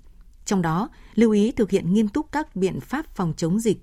Trong 0.47 0.61
đó, 0.61 0.89
lưu 1.15 1.31
ý 1.31 1.51
thực 1.51 1.69
hiện 1.69 1.93
nghiêm 1.93 2.07
túc 2.07 2.31
các 2.31 2.55
biện 2.55 2.79
pháp 2.79 3.15
phòng 3.15 3.33
chống 3.37 3.59
dịch, 3.59 3.77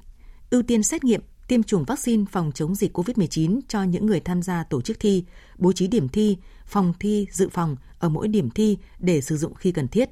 ưu 0.50 0.62
tiên 0.62 0.82
xét 0.82 1.04
nghiệm, 1.04 1.20
tiêm 1.48 1.62
chủng 1.62 1.84
vaccine 1.84 2.24
phòng 2.32 2.52
chống 2.54 2.74
dịch 2.74 2.96
COVID-19 2.98 3.60
cho 3.68 3.82
những 3.82 4.06
người 4.06 4.20
tham 4.20 4.42
gia 4.42 4.64
tổ 4.64 4.82
chức 4.82 5.00
thi, 5.00 5.24
bố 5.58 5.72
trí 5.72 5.86
điểm 5.86 6.08
thi, 6.08 6.36
phòng 6.66 6.92
thi 7.00 7.26
dự 7.30 7.48
phòng 7.48 7.76
ở 7.98 8.08
mỗi 8.08 8.28
điểm 8.28 8.50
thi 8.50 8.78
để 8.98 9.20
sử 9.20 9.36
dụng 9.36 9.54
khi 9.54 9.72
cần 9.72 9.88
thiết. 9.88 10.10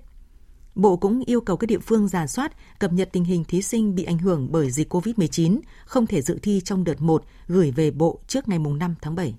Bộ 0.74 0.96
cũng 0.96 1.22
yêu 1.26 1.40
cầu 1.40 1.56
các 1.56 1.66
địa 1.66 1.78
phương 1.78 2.08
giả 2.08 2.26
soát, 2.26 2.52
cập 2.78 2.92
nhật 2.92 3.08
tình 3.12 3.24
hình 3.24 3.44
thí 3.44 3.62
sinh 3.62 3.94
bị 3.94 4.04
ảnh 4.04 4.18
hưởng 4.18 4.52
bởi 4.52 4.70
dịch 4.70 4.92
COVID-19, 4.94 5.60
không 5.84 6.06
thể 6.06 6.22
dự 6.22 6.38
thi 6.42 6.60
trong 6.64 6.84
đợt 6.84 7.00
1 7.00 7.24
gửi 7.46 7.70
về 7.70 7.90
Bộ 7.90 8.20
trước 8.26 8.48
ngày 8.48 8.58
5 8.58 8.94
tháng 9.02 9.14
7. 9.14 9.34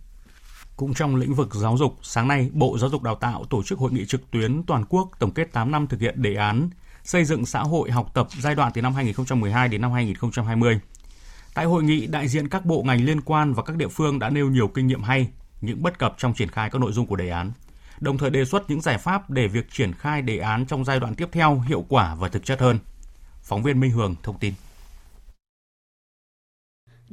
Cũng 0.76 0.94
trong 0.94 1.16
lĩnh 1.16 1.34
vực 1.34 1.56
giáo 1.56 1.78
dục, 1.78 1.96
sáng 2.02 2.28
nay, 2.28 2.50
Bộ 2.54 2.78
Giáo 2.78 2.90
dục 2.90 3.04
Đào 3.04 3.16
tạo 3.16 3.46
tổ 3.50 3.64
chức 3.64 3.80
hội 3.80 3.92
nghị 3.92 4.06
trực 4.06 4.32
tuyến 4.32 4.64
toàn 4.64 4.86
quốc 4.90 5.12
tổng 5.20 5.32
kết 5.32 5.52
8 5.52 5.72
năm 5.72 5.88
thực 5.88 6.02
hiện 6.02 6.22
đề 6.22 6.36
án 6.36 6.70
xây 7.04 7.26
dựng 7.26 7.46
xã 7.46 7.60
hội 7.60 7.92
học 7.92 8.12
tập 8.14 8.28
giai 8.42 8.56
đoạn 8.56 8.72
từ 8.74 8.82
năm 8.82 8.94
2012 8.94 9.68
đến 9.68 9.82
năm 9.82 9.92
2020. 9.92 10.80
Tại 11.54 11.66
hội 11.66 11.84
nghị, 11.84 12.08
đại 12.08 12.28
diện 12.28 12.50
các 12.50 12.66
bộ 12.66 12.84
ngành 12.84 13.06
liên 13.06 13.22
quan 13.22 13.54
và 13.54 13.64
các 13.64 13.76
địa 13.76 13.88
phương 13.88 14.20
đã 14.20 14.30
nêu 14.30 14.50
nhiều 14.50 14.68
kinh 14.68 14.88
nghiệm 14.88 15.04
hay, 15.04 15.30
những 15.62 15.84
bất 15.84 16.00
cập 16.00 16.16
trong 16.18 16.34
triển 16.34 16.50
khai 16.50 16.70
các 16.70 16.82
nội 16.82 16.92
dung 16.92 17.08
của 17.08 17.16
đề 17.16 17.30
án, 17.30 17.52
đồng 18.00 18.18
thời 18.18 18.30
đề 18.30 18.46
xuất 18.46 18.70
những 18.70 18.82
giải 18.82 18.98
pháp 18.98 19.30
để 19.30 19.48
việc 19.48 19.72
triển 19.72 19.94
khai 19.94 20.22
đề 20.22 20.38
án 20.38 20.66
trong 20.66 20.86
giai 20.86 21.00
đoạn 21.00 21.16
tiếp 21.16 21.30
theo 21.32 21.60
hiệu 21.60 21.86
quả 21.90 22.16
và 22.16 22.30
thực 22.30 22.46
chất 22.46 22.60
hơn. 22.60 22.80
Phóng 23.42 23.64
viên 23.64 23.80
Minh 23.80 23.92
Hường 23.92 24.16
thông 24.24 24.40
tin. 24.40 24.54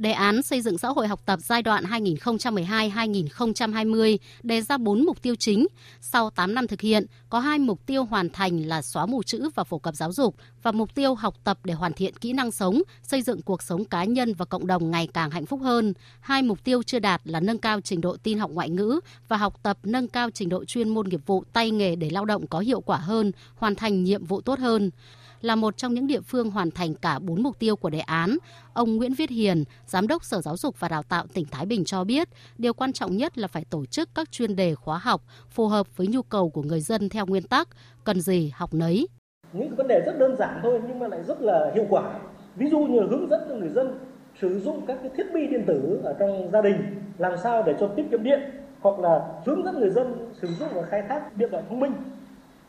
Đề 0.01 0.11
án 0.11 0.41
xây 0.41 0.61
dựng 0.61 0.77
xã 0.77 0.87
hội 0.87 1.07
học 1.07 1.21
tập 1.25 1.39
giai 1.43 1.61
đoạn 1.61 1.83
2012-2020 1.83 4.17
đề 4.43 4.61
ra 4.61 4.77
4 4.77 5.05
mục 5.05 5.21
tiêu 5.21 5.35
chính. 5.35 5.67
Sau 6.01 6.29
8 6.29 6.55
năm 6.55 6.67
thực 6.67 6.81
hiện, 6.81 7.05
có 7.29 7.39
hai 7.39 7.59
mục 7.59 7.85
tiêu 7.85 8.03
hoàn 8.03 8.29
thành 8.29 8.67
là 8.67 8.81
xóa 8.81 9.05
mù 9.05 9.23
chữ 9.23 9.49
và 9.55 9.63
phổ 9.63 9.79
cập 9.79 9.95
giáo 9.95 10.11
dục 10.11 10.35
và 10.63 10.71
mục 10.71 10.95
tiêu 10.95 11.15
học 11.15 11.35
tập 11.43 11.59
để 11.63 11.73
hoàn 11.73 11.93
thiện 11.93 12.17
kỹ 12.17 12.33
năng 12.33 12.51
sống, 12.51 12.81
xây 13.03 13.21
dựng 13.21 13.41
cuộc 13.41 13.63
sống 13.63 13.85
cá 13.85 14.03
nhân 14.03 14.33
và 14.33 14.45
cộng 14.45 14.67
đồng 14.67 14.91
ngày 14.91 15.07
càng 15.13 15.31
hạnh 15.31 15.45
phúc 15.45 15.59
hơn. 15.63 15.93
Hai 16.19 16.41
mục 16.41 16.63
tiêu 16.63 16.83
chưa 16.83 16.99
đạt 16.99 17.21
là 17.23 17.39
nâng 17.39 17.57
cao 17.57 17.81
trình 17.81 18.01
độ 18.01 18.17
tin 18.23 18.39
học 18.39 18.51
ngoại 18.51 18.69
ngữ 18.69 18.99
và 19.27 19.37
học 19.37 19.63
tập 19.63 19.77
nâng 19.83 20.07
cao 20.07 20.29
trình 20.29 20.49
độ 20.49 20.65
chuyên 20.65 20.89
môn 20.89 21.09
nghiệp 21.09 21.21
vụ 21.25 21.43
tay 21.53 21.71
nghề 21.71 21.95
để 21.95 22.09
lao 22.09 22.25
động 22.25 22.47
có 22.47 22.59
hiệu 22.59 22.81
quả 22.81 22.97
hơn, 22.97 23.31
hoàn 23.55 23.75
thành 23.75 24.03
nhiệm 24.03 24.25
vụ 24.25 24.41
tốt 24.41 24.59
hơn 24.59 24.91
là 25.41 25.55
một 25.55 25.77
trong 25.77 25.93
những 25.93 26.07
địa 26.07 26.21
phương 26.21 26.51
hoàn 26.51 26.71
thành 26.71 26.95
cả 26.95 27.19
4 27.19 27.43
mục 27.43 27.59
tiêu 27.59 27.75
của 27.75 27.89
đề 27.89 27.99
án. 27.99 28.37
Ông 28.73 28.95
Nguyễn 28.95 29.13
Viết 29.13 29.29
Hiền, 29.29 29.63
Giám 29.85 30.07
đốc 30.07 30.23
Sở 30.23 30.41
Giáo 30.41 30.57
dục 30.57 30.79
và 30.79 30.87
Đào 30.87 31.03
tạo 31.03 31.25
tỉnh 31.33 31.45
Thái 31.51 31.65
Bình 31.65 31.85
cho 31.85 32.03
biết, 32.03 32.29
điều 32.57 32.73
quan 32.73 32.93
trọng 32.93 33.17
nhất 33.17 33.37
là 33.37 33.47
phải 33.47 33.65
tổ 33.69 33.85
chức 33.85 34.09
các 34.15 34.31
chuyên 34.31 34.55
đề 34.55 34.75
khóa 34.75 34.97
học 34.97 35.21
phù 35.49 35.67
hợp 35.67 35.97
với 35.97 36.07
nhu 36.07 36.21
cầu 36.21 36.49
của 36.49 36.63
người 36.63 36.81
dân 36.81 37.09
theo 37.09 37.25
nguyên 37.25 37.43
tắc 37.43 37.67
cần 38.03 38.21
gì 38.21 38.51
học 38.55 38.73
nấy. 38.73 39.07
Những 39.53 39.75
vấn 39.75 39.87
đề 39.87 40.01
rất 40.05 40.19
đơn 40.19 40.35
giản 40.39 40.59
thôi 40.63 40.79
nhưng 40.87 40.99
mà 40.99 41.07
lại 41.07 41.19
rất 41.27 41.41
là 41.41 41.71
hiệu 41.75 41.85
quả. 41.89 42.19
Ví 42.55 42.69
dụ 42.69 42.79
như 42.79 42.99
hướng 43.09 43.27
dẫn 43.29 43.41
cho 43.49 43.55
người 43.55 43.69
dân 43.69 43.99
sử 44.41 44.59
dụng 44.59 44.85
các 44.85 44.97
cái 45.01 45.11
thiết 45.17 45.33
bị 45.33 45.47
điện 45.47 45.63
tử 45.67 46.01
ở 46.03 46.15
trong 46.19 46.49
gia 46.53 46.61
đình 46.61 46.75
làm 47.17 47.33
sao 47.43 47.63
để 47.63 47.75
cho 47.79 47.87
tiết 47.87 48.03
kiệm 48.11 48.23
điện 48.23 48.39
hoặc 48.81 48.99
là 48.99 49.21
hướng 49.45 49.63
dẫn 49.65 49.79
người 49.79 49.89
dân 49.89 50.33
sử 50.41 50.47
dụng 50.47 50.69
và 50.73 50.81
khai 50.89 51.03
thác 51.09 51.37
điện 51.37 51.49
thoại 51.51 51.63
thông 51.69 51.79
minh 51.79 51.91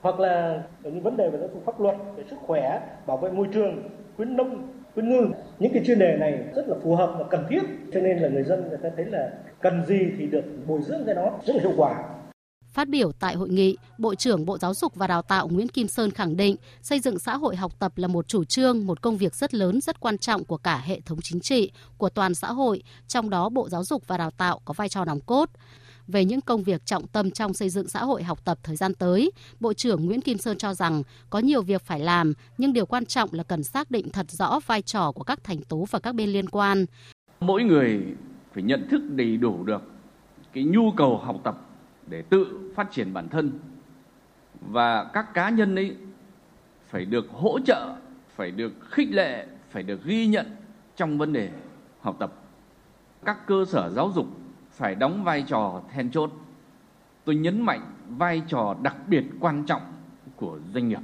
hoặc 0.03 0.21
là 0.21 0.63
những 0.83 1.03
vấn 1.03 1.17
đề 1.17 1.31
về 1.31 1.39
giáo 1.39 1.49
dục 1.53 1.63
pháp 1.67 1.81
luật 1.81 1.97
về 2.17 2.25
sức 2.31 2.37
khỏe 2.47 2.81
bảo 3.07 3.17
vệ 3.17 3.31
môi 3.31 3.49
trường 3.55 3.89
khuyến 4.17 4.37
nông 4.37 4.69
khuyến 4.95 5.09
ngư. 5.09 5.27
Những 5.59 5.73
cái 5.73 5.83
chuyên 5.87 5.99
đề 5.99 6.17
này 6.21 6.45
rất 6.55 6.69
là 6.69 6.77
phù 6.83 6.97
hợp 6.97 7.15
và 7.19 7.25
cần 7.31 7.47
thiết 7.51 7.63
cho 7.95 8.01
nên 8.01 8.19
là 8.19 8.29
người 8.29 8.45
dân 8.45 8.69
người 8.69 8.79
ta 8.83 8.89
thấy 8.97 9.05
là 9.05 9.31
cần 9.61 9.85
gì 9.87 10.01
thì 10.19 10.27
được 10.27 10.45
bồi 10.67 10.81
dưỡng 10.83 11.03
cái 11.07 11.15
đó 11.15 11.31
rất 11.47 11.57
là 11.57 11.63
hiệu 11.63 11.73
quả. 11.77 12.05
Phát 12.73 12.89
biểu 12.89 13.13
tại 13.13 13.35
hội 13.35 13.49
nghị, 13.49 13.77
Bộ 13.99 14.15
trưởng 14.15 14.47
Bộ 14.47 14.59
Giáo 14.59 14.75
dục 14.75 14.95
và 14.95 15.07
Đào 15.07 15.23
tạo 15.23 15.49
Nguyễn 15.49 15.69
Kim 15.69 15.89
Sơn 15.89 16.11
khẳng 16.11 16.37
định 16.37 16.57
xây 16.83 17.01
dựng 17.01 17.19
xã 17.19 17.37
hội 17.37 17.57
học 17.57 17.73
tập 17.79 17.93
là 17.97 18.09
một 18.09 18.29
chủ 18.29 18.45
trương, 18.45 18.87
một 18.87 19.03
công 19.03 19.17
việc 19.17 19.35
rất 19.35 19.55
lớn, 19.55 19.81
rất 19.81 20.01
quan 20.01 20.19
trọng 20.19 20.45
của 20.45 20.57
cả 20.57 20.83
hệ 20.85 21.01
thống 21.01 21.19
chính 21.23 21.41
trị, 21.41 21.73
của 21.99 22.09
toàn 22.09 22.35
xã 22.35 22.53
hội, 22.53 22.83
trong 23.09 23.31
đó 23.31 23.49
Bộ 23.49 23.69
Giáo 23.69 23.85
dục 23.85 24.03
và 24.07 24.19
Đào 24.19 24.31
tạo 24.31 24.61
có 24.65 24.75
vai 24.77 24.89
trò 24.89 25.05
nòng 25.05 25.21
cốt 25.21 25.51
về 26.13 26.25
những 26.25 26.41
công 26.41 26.63
việc 26.63 26.87
trọng 26.87 27.07
tâm 27.07 27.31
trong 27.31 27.55
xây 27.55 27.69
dựng 27.71 27.89
xã 27.89 28.05
hội 28.05 28.23
học 28.23 28.45
tập 28.45 28.59
thời 28.63 28.77
gian 28.77 28.95
tới, 28.95 29.31
Bộ 29.61 29.73
trưởng 29.73 30.07
Nguyễn 30.07 30.21
Kim 30.21 30.39
Sơn 30.39 30.59
cho 30.59 30.75
rằng 30.75 31.03
có 31.31 31.39
nhiều 31.39 31.63
việc 31.63 31.83
phải 31.83 32.01
làm, 32.01 32.33
nhưng 32.59 32.73
điều 32.73 32.87
quan 32.87 33.07
trọng 33.07 33.31
là 33.33 33.43
cần 33.43 33.63
xác 33.63 33.91
định 33.91 34.11
thật 34.11 34.31
rõ 34.31 34.61
vai 34.67 34.83
trò 34.83 35.13
của 35.13 35.25
các 35.25 35.45
thành 35.45 35.63
tố 35.63 35.87
và 35.91 35.99
các 35.99 36.15
bên 36.15 36.29
liên 36.29 36.49
quan. 36.49 36.87
Mỗi 37.41 37.63
người 37.63 38.03
phải 38.55 38.63
nhận 38.63 38.89
thức 38.91 39.03
đầy 39.11 39.37
đủ 39.37 39.65
được 39.65 39.83
cái 40.53 40.65
nhu 40.65 40.93
cầu 40.97 41.19
học 41.19 41.41
tập 41.45 41.59
để 42.07 42.23
tự 42.23 42.71
phát 42.77 42.89
triển 42.93 43.13
bản 43.13 43.29
thân 43.29 43.59
và 44.61 45.05
các 45.05 45.35
cá 45.35 45.51
nhân 45.51 45.75
ấy 45.75 45.97
phải 46.89 47.05
được 47.05 47.31
hỗ 47.31 47.59
trợ, 47.61 47.97
phải 48.37 48.51
được 48.51 48.73
khích 48.91 49.09
lệ, 49.11 49.47
phải 49.71 49.83
được 49.83 50.05
ghi 50.05 50.27
nhận 50.27 50.47
trong 50.97 51.19
vấn 51.19 51.33
đề 51.33 51.51
học 52.01 52.17
tập. 52.19 52.33
Các 53.25 53.47
cơ 53.47 53.65
sở 53.69 53.91
giáo 53.91 54.13
dục 54.15 54.27
phải 54.83 54.95
đóng 54.95 55.25
vai 55.25 55.45
trò 55.49 55.83
then 55.95 56.11
chốt. 56.11 56.31
Tôi 57.25 57.35
nhấn 57.35 57.61
mạnh 57.61 57.93
vai 58.09 58.43
trò 58.49 58.77
đặc 58.83 58.97
biệt 59.09 59.25
quan 59.41 59.65
trọng 59.67 59.83
của 60.37 60.59
doanh 60.75 60.89
nghiệp. 60.89 61.01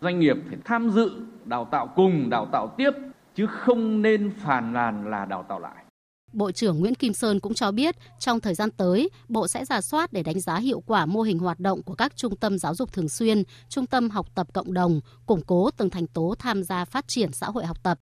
Doanh 0.00 0.20
nghiệp 0.20 0.36
phải 0.48 0.58
tham 0.64 0.90
dự 0.90 1.10
đào 1.44 1.64
tạo 1.64 1.86
cùng, 1.96 2.30
đào 2.30 2.46
tạo 2.52 2.74
tiếp 2.76 2.90
chứ 3.34 3.46
không 3.46 4.02
nên 4.02 4.30
phàn 4.38 4.72
nàn 4.72 5.10
là 5.10 5.24
đào 5.24 5.42
tạo 5.42 5.58
lại. 5.58 5.84
Bộ 6.32 6.52
trưởng 6.52 6.80
Nguyễn 6.80 6.94
Kim 6.94 7.12
Sơn 7.12 7.40
cũng 7.40 7.54
cho 7.54 7.72
biết, 7.72 7.96
trong 8.18 8.40
thời 8.40 8.54
gian 8.54 8.70
tới, 8.70 9.10
Bộ 9.28 9.48
sẽ 9.48 9.64
giả 9.64 9.80
soát 9.80 10.12
để 10.12 10.22
đánh 10.22 10.40
giá 10.40 10.56
hiệu 10.56 10.82
quả 10.86 11.06
mô 11.06 11.22
hình 11.22 11.38
hoạt 11.38 11.60
động 11.60 11.82
của 11.82 11.94
các 11.94 12.16
trung 12.16 12.36
tâm 12.36 12.58
giáo 12.58 12.74
dục 12.74 12.92
thường 12.92 13.08
xuyên, 13.08 13.42
trung 13.68 13.86
tâm 13.86 14.10
học 14.10 14.26
tập 14.34 14.46
cộng 14.54 14.74
đồng, 14.74 15.00
củng 15.26 15.40
cố 15.46 15.70
từng 15.76 15.90
thành 15.90 16.06
tố 16.06 16.34
tham 16.38 16.62
gia 16.62 16.84
phát 16.84 17.08
triển 17.08 17.32
xã 17.32 17.46
hội 17.46 17.66
học 17.66 17.82
tập. 17.82 17.98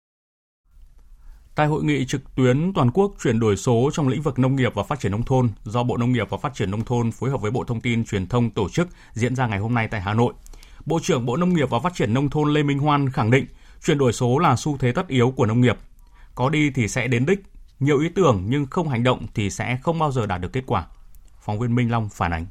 Tại 1.54 1.66
hội 1.66 1.84
nghị 1.84 2.04
trực 2.06 2.34
tuyến 2.34 2.72
toàn 2.72 2.90
quốc 2.90 3.12
chuyển 3.22 3.40
đổi 3.40 3.56
số 3.56 3.90
trong 3.92 4.08
lĩnh 4.08 4.22
vực 4.22 4.38
nông 4.38 4.56
nghiệp 4.56 4.74
và 4.74 4.82
phát 4.82 5.00
triển 5.00 5.12
nông 5.12 5.22
thôn 5.22 5.50
do 5.64 5.82
Bộ 5.82 5.96
Nông 5.96 6.12
nghiệp 6.12 6.30
và 6.30 6.38
Phát 6.38 6.54
triển 6.54 6.70
nông 6.70 6.84
thôn 6.84 7.12
phối 7.12 7.30
hợp 7.30 7.40
với 7.40 7.50
Bộ 7.50 7.64
Thông 7.64 7.80
tin 7.80 8.04
Truyền 8.04 8.26
thông 8.26 8.50
tổ 8.50 8.68
chức 8.68 8.88
diễn 9.12 9.36
ra 9.36 9.46
ngày 9.46 9.58
hôm 9.58 9.74
nay 9.74 9.88
tại 9.90 10.00
Hà 10.00 10.14
Nội. 10.14 10.34
Bộ 10.86 11.00
trưởng 11.02 11.26
Bộ 11.26 11.36
Nông 11.36 11.54
nghiệp 11.54 11.70
và 11.70 11.78
Phát 11.78 11.94
triển 11.94 12.14
nông 12.14 12.30
thôn 12.30 12.52
Lê 12.52 12.62
Minh 12.62 12.78
Hoan 12.78 13.10
khẳng 13.10 13.30
định 13.30 13.46
chuyển 13.84 13.98
đổi 13.98 14.12
số 14.12 14.38
là 14.38 14.56
xu 14.56 14.78
thế 14.78 14.92
tất 14.92 15.08
yếu 15.08 15.30
của 15.30 15.46
nông 15.46 15.60
nghiệp. 15.60 15.78
Có 16.34 16.50
đi 16.50 16.70
thì 16.70 16.88
sẽ 16.88 17.08
đến 17.08 17.26
đích, 17.26 17.42
nhiều 17.80 18.00
ý 18.00 18.08
tưởng 18.08 18.44
nhưng 18.48 18.66
không 18.66 18.88
hành 18.88 19.02
động 19.02 19.26
thì 19.34 19.50
sẽ 19.50 19.78
không 19.82 19.98
bao 19.98 20.12
giờ 20.12 20.26
đạt 20.26 20.40
được 20.40 20.52
kết 20.52 20.62
quả. 20.66 20.86
Phóng 21.40 21.58
viên 21.58 21.74
Minh 21.74 21.90
Long 21.90 22.08
phản 22.08 22.32
ánh. 22.32 22.46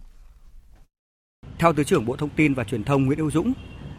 Theo 1.60 1.74
Thứ 1.74 1.84
trưởng 1.84 2.06
Bộ 2.06 2.16
Thông 2.16 2.30
tin 2.30 2.54
và 2.54 2.64
Truyền 2.64 2.84
thông 2.84 3.06
Nguyễn 3.06 3.20
Hữu 3.20 3.32
Dũng, 3.32 3.54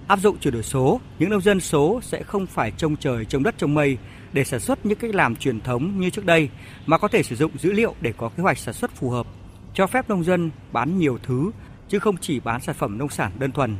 áp 0.08 0.18
dụng 0.20 0.38
chuyển 0.38 0.54
đổi 0.54 0.62
số, 0.62 1.00
những 1.18 1.30
nông 1.30 1.40
dân 1.40 1.60
số 1.60 2.00
sẽ 2.02 2.22
không 2.22 2.46
phải 2.46 2.70
trông 2.70 2.96
trời 2.96 3.24
trông 3.24 3.42
đất 3.42 3.54
trông 3.58 3.74
mây 3.74 3.98
để 4.34 4.44
sản 4.44 4.60
xuất 4.60 4.86
những 4.86 4.98
cách 4.98 5.14
làm 5.14 5.36
truyền 5.36 5.60
thống 5.60 6.00
như 6.00 6.10
trước 6.10 6.26
đây 6.26 6.48
mà 6.86 6.98
có 6.98 7.08
thể 7.08 7.22
sử 7.22 7.36
dụng 7.36 7.58
dữ 7.58 7.72
liệu 7.72 7.94
để 8.00 8.12
có 8.16 8.28
kế 8.28 8.42
hoạch 8.42 8.58
sản 8.58 8.74
xuất 8.74 8.90
phù 8.90 9.10
hợp, 9.10 9.26
cho 9.74 9.86
phép 9.86 10.08
nông 10.08 10.24
dân 10.24 10.50
bán 10.72 10.98
nhiều 10.98 11.18
thứ 11.22 11.50
chứ 11.88 11.98
không 11.98 12.16
chỉ 12.20 12.40
bán 12.40 12.60
sản 12.60 12.74
phẩm 12.78 12.98
nông 12.98 13.08
sản 13.08 13.32
đơn 13.38 13.52
thuần. 13.52 13.76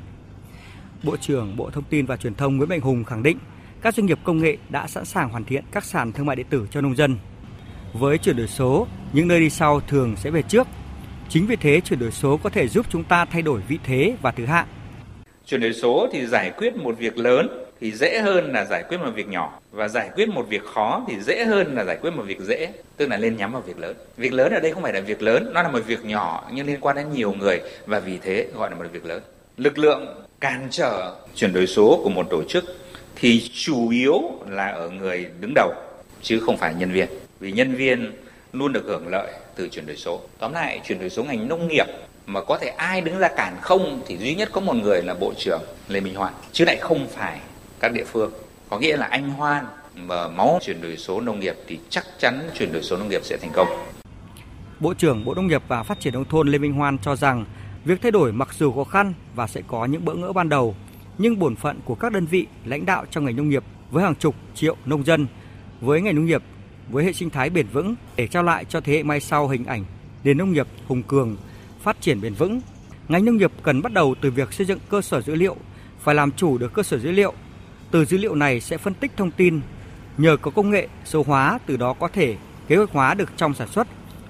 Bộ 1.02 1.16
trưởng 1.16 1.56
Bộ 1.56 1.70
Thông 1.70 1.84
tin 1.84 2.06
và 2.06 2.16
Truyền 2.16 2.34
thông 2.34 2.56
Nguyễn 2.56 2.68
Mạnh 2.68 2.80
Hùng 2.80 3.04
khẳng 3.04 3.22
định 3.22 3.38
các 3.82 3.94
doanh 3.94 4.06
nghiệp 4.06 4.18
công 4.24 4.38
nghệ 4.38 4.56
đã 4.68 4.86
sẵn 4.86 5.04
sàng 5.04 5.28
hoàn 5.28 5.44
thiện 5.44 5.64
các 5.72 5.84
sàn 5.84 6.12
thương 6.12 6.26
mại 6.26 6.36
điện 6.36 6.46
tử 6.50 6.66
cho 6.70 6.80
nông 6.80 6.96
dân. 6.96 7.16
Với 7.92 8.18
chuyển 8.18 8.36
đổi 8.36 8.48
số, 8.48 8.86
những 9.12 9.28
nơi 9.28 9.40
đi 9.40 9.50
sau 9.50 9.80
thường 9.80 10.16
sẽ 10.16 10.30
về 10.30 10.42
trước. 10.42 10.66
Chính 11.28 11.46
vì 11.46 11.56
thế 11.56 11.80
chuyển 11.80 11.98
đổi 11.98 12.10
số 12.10 12.36
có 12.36 12.50
thể 12.50 12.68
giúp 12.68 12.86
chúng 12.88 13.04
ta 13.04 13.24
thay 13.24 13.42
đổi 13.42 13.60
vị 13.68 13.78
thế 13.84 14.16
và 14.22 14.30
thứ 14.30 14.46
hạng. 14.46 14.66
Chuyển 15.46 15.60
đổi 15.60 15.72
số 15.72 16.08
thì 16.12 16.26
giải 16.26 16.52
quyết 16.58 16.76
một 16.76 16.98
việc 16.98 17.18
lớn 17.18 17.63
thì 17.84 17.92
dễ 17.92 18.18
hơn 18.18 18.52
là 18.52 18.64
giải 18.64 18.84
quyết 18.88 18.98
một 18.98 19.10
việc 19.14 19.28
nhỏ. 19.28 19.60
Và 19.72 19.88
giải 19.88 20.10
quyết 20.14 20.28
một 20.28 20.48
việc 20.48 20.64
khó 20.74 21.04
thì 21.08 21.20
dễ 21.20 21.44
hơn 21.44 21.74
là 21.74 21.84
giải 21.84 21.98
quyết 22.00 22.10
một 22.10 22.22
việc 22.22 22.40
dễ. 22.40 22.68
Tức 22.96 23.08
là 23.08 23.16
lên 23.16 23.36
nhắm 23.36 23.52
vào 23.52 23.62
việc 23.62 23.78
lớn. 23.78 23.96
Việc 24.16 24.32
lớn 24.32 24.52
ở 24.52 24.60
đây 24.60 24.72
không 24.72 24.82
phải 24.82 24.92
là 24.92 25.00
việc 25.00 25.22
lớn, 25.22 25.50
nó 25.54 25.62
là 25.62 25.68
một 25.68 25.78
việc 25.86 26.04
nhỏ 26.04 26.50
nhưng 26.52 26.66
liên 26.66 26.80
quan 26.80 26.96
đến 26.96 27.06
nhiều 27.12 27.32
người 27.32 27.60
và 27.86 28.00
vì 28.00 28.18
thế 28.22 28.46
gọi 28.54 28.70
là 28.70 28.76
một 28.76 28.84
việc 28.92 29.04
lớn. 29.04 29.22
Lực 29.56 29.78
lượng 29.78 30.24
cản 30.40 30.68
trở 30.70 31.14
chuyển 31.34 31.52
đổi 31.52 31.66
số 31.66 32.00
của 32.04 32.10
một 32.10 32.26
tổ 32.30 32.42
chức 32.48 32.64
thì 33.16 33.50
chủ 33.52 33.88
yếu 33.88 34.20
là 34.48 34.66
ở 34.66 34.90
người 34.90 35.26
đứng 35.40 35.52
đầu, 35.54 35.72
chứ 36.22 36.40
không 36.40 36.56
phải 36.56 36.74
nhân 36.74 36.92
viên. 36.92 37.08
Vì 37.40 37.52
nhân 37.52 37.74
viên 37.74 38.12
luôn 38.52 38.72
được 38.72 38.84
hưởng 38.86 39.08
lợi 39.08 39.32
từ 39.56 39.68
chuyển 39.68 39.86
đổi 39.86 39.96
số. 39.96 40.20
Tóm 40.38 40.52
lại, 40.52 40.80
chuyển 40.84 41.00
đổi 41.00 41.10
số 41.10 41.24
ngành 41.24 41.48
nông 41.48 41.68
nghiệp 41.68 41.86
mà 42.26 42.40
có 42.40 42.58
thể 42.58 42.68
ai 42.68 43.00
đứng 43.00 43.18
ra 43.18 43.28
cản 43.28 43.56
không 43.60 44.02
thì 44.06 44.16
duy 44.16 44.34
nhất 44.34 44.48
có 44.52 44.60
một 44.60 44.76
người 44.76 45.02
là 45.02 45.14
bộ 45.14 45.32
trưởng 45.38 45.62
lê 45.88 46.00
minh 46.00 46.14
hoan, 46.14 46.32
chứ 46.52 46.64
lại 46.64 46.76
không 46.76 47.06
phải 47.08 47.38
các 47.84 47.92
địa 47.92 48.04
phương 48.04 48.30
có 48.68 48.78
nghĩa 48.78 48.96
là 48.96 49.06
anh 49.06 49.30
hoan 49.30 49.64
mà 49.96 50.28
máu 50.28 50.58
chuyển 50.62 50.80
đổi 50.82 50.96
số 50.96 51.20
nông 51.20 51.40
nghiệp 51.40 51.54
thì 51.66 51.78
chắc 51.88 52.04
chắn 52.18 52.50
chuyển 52.58 52.72
đổi 52.72 52.82
số 52.82 52.96
nông 52.96 53.08
nghiệp 53.08 53.20
sẽ 53.24 53.36
thành 53.36 53.50
công 53.54 53.68
Bộ 54.80 54.94
trưởng 54.94 55.24
Bộ 55.24 55.34
Nông 55.34 55.46
nghiệp 55.46 55.62
và 55.68 55.82
Phát 55.82 56.00
triển 56.00 56.14
nông 56.14 56.24
thôn 56.24 56.48
Lê 56.48 56.58
Minh 56.58 56.72
Hoan 56.72 56.98
cho 56.98 57.16
rằng 57.16 57.44
việc 57.84 58.02
thay 58.02 58.10
đổi 58.10 58.32
mặc 58.32 58.48
dù 58.58 58.72
khó 58.72 58.84
khăn 58.84 59.14
và 59.34 59.46
sẽ 59.46 59.62
có 59.66 59.84
những 59.84 60.04
bỡ 60.04 60.14
ngỡ 60.14 60.32
ban 60.32 60.48
đầu, 60.48 60.74
nhưng 61.18 61.38
bổn 61.38 61.56
phận 61.56 61.80
của 61.84 61.94
các 61.94 62.12
đơn 62.12 62.26
vị 62.26 62.46
lãnh 62.64 62.86
đạo 62.86 63.04
trong 63.10 63.24
ngành 63.24 63.36
nông 63.36 63.48
nghiệp 63.48 63.64
với 63.90 64.04
hàng 64.04 64.14
chục 64.14 64.34
triệu 64.54 64.76
nông 64.86 65.04
dân, 65.04 65.26
với 65.80 66.00
ngành 66.00 66.14
nông 66.14 66.26
nghiệp, 66.26 66.42
với 66.90 67.04
hệ 67.04 67.12
sinh 67.12 67.30
thái 67.30 67.50
bền 67.50 67.66
vững 67.66 67.94
để 68.16 68.26
trao 68.26 68.42
lại 68.42 68.64
cho 68.64 68.80
thế 68.80 68.92
hệ 68.92 69.02
mai 69.02 69.20
sau 69.20 69.48
hình 69.48 69.64
ảnh 69.64 69.84
nền 70.24 70.38
nông 70.38 70.52
nghiệp 70.52 70.66
hùng 70.86 71.02
cường, 71.02 71.36
phát 71.82 72.00
triển 72.00 72.20
bền 72.20 72.34
vững. 72.34 72.60
Ngành 73.08 73.24
nông 73.24 73.36
nghiệp 73.36 73.52
cần 73.62 73.82
bắt 73.82 73.92
đầu 73.92 74.14
từ 74.20 74.30
việc 74.30 74.52
xây 74.52 74.66
dựng 74.66 74.78
cơ 74.90 75.02
sở 75.02 75.20
dữ 75.20 75.34
liệu, 75.34 75.56
phải 76.00 76.14
làm 76.14 76.32
chủ 76.32 76.58
được 76.58 76.72
cơ 76.72 76.82
sở 76.82 76.98
dữ 76.98 77.10
liệu. 77.10 77.34
Từ 77.94 78.04
dữ 78.04 78.18
liệu 78.18 78.34
này 78.34 78.60
sẽ 78.60 78.78
phân 78.78 78.94
tích 78.94 79.10
thông 79.16 79.30
tin, 79.30 79.60
nhờ 80.18 80.36
có 80.42 80.50
công 80.50 80.70
nghệ 80.70 80.88
số 81.04 81.24
hóa 81.26 81.58
từ 81.66 81.76
đó 81.76 81.94
có 82.00 82.08
thể 82.08 82.36
kế 82.68 82.76
hoạch 82.76 82.90
hóa 82.92 83.14
được 83.14 83.30
trong 83.36 83.54
sản 83.54 83.68
xuất, 83.68 83.86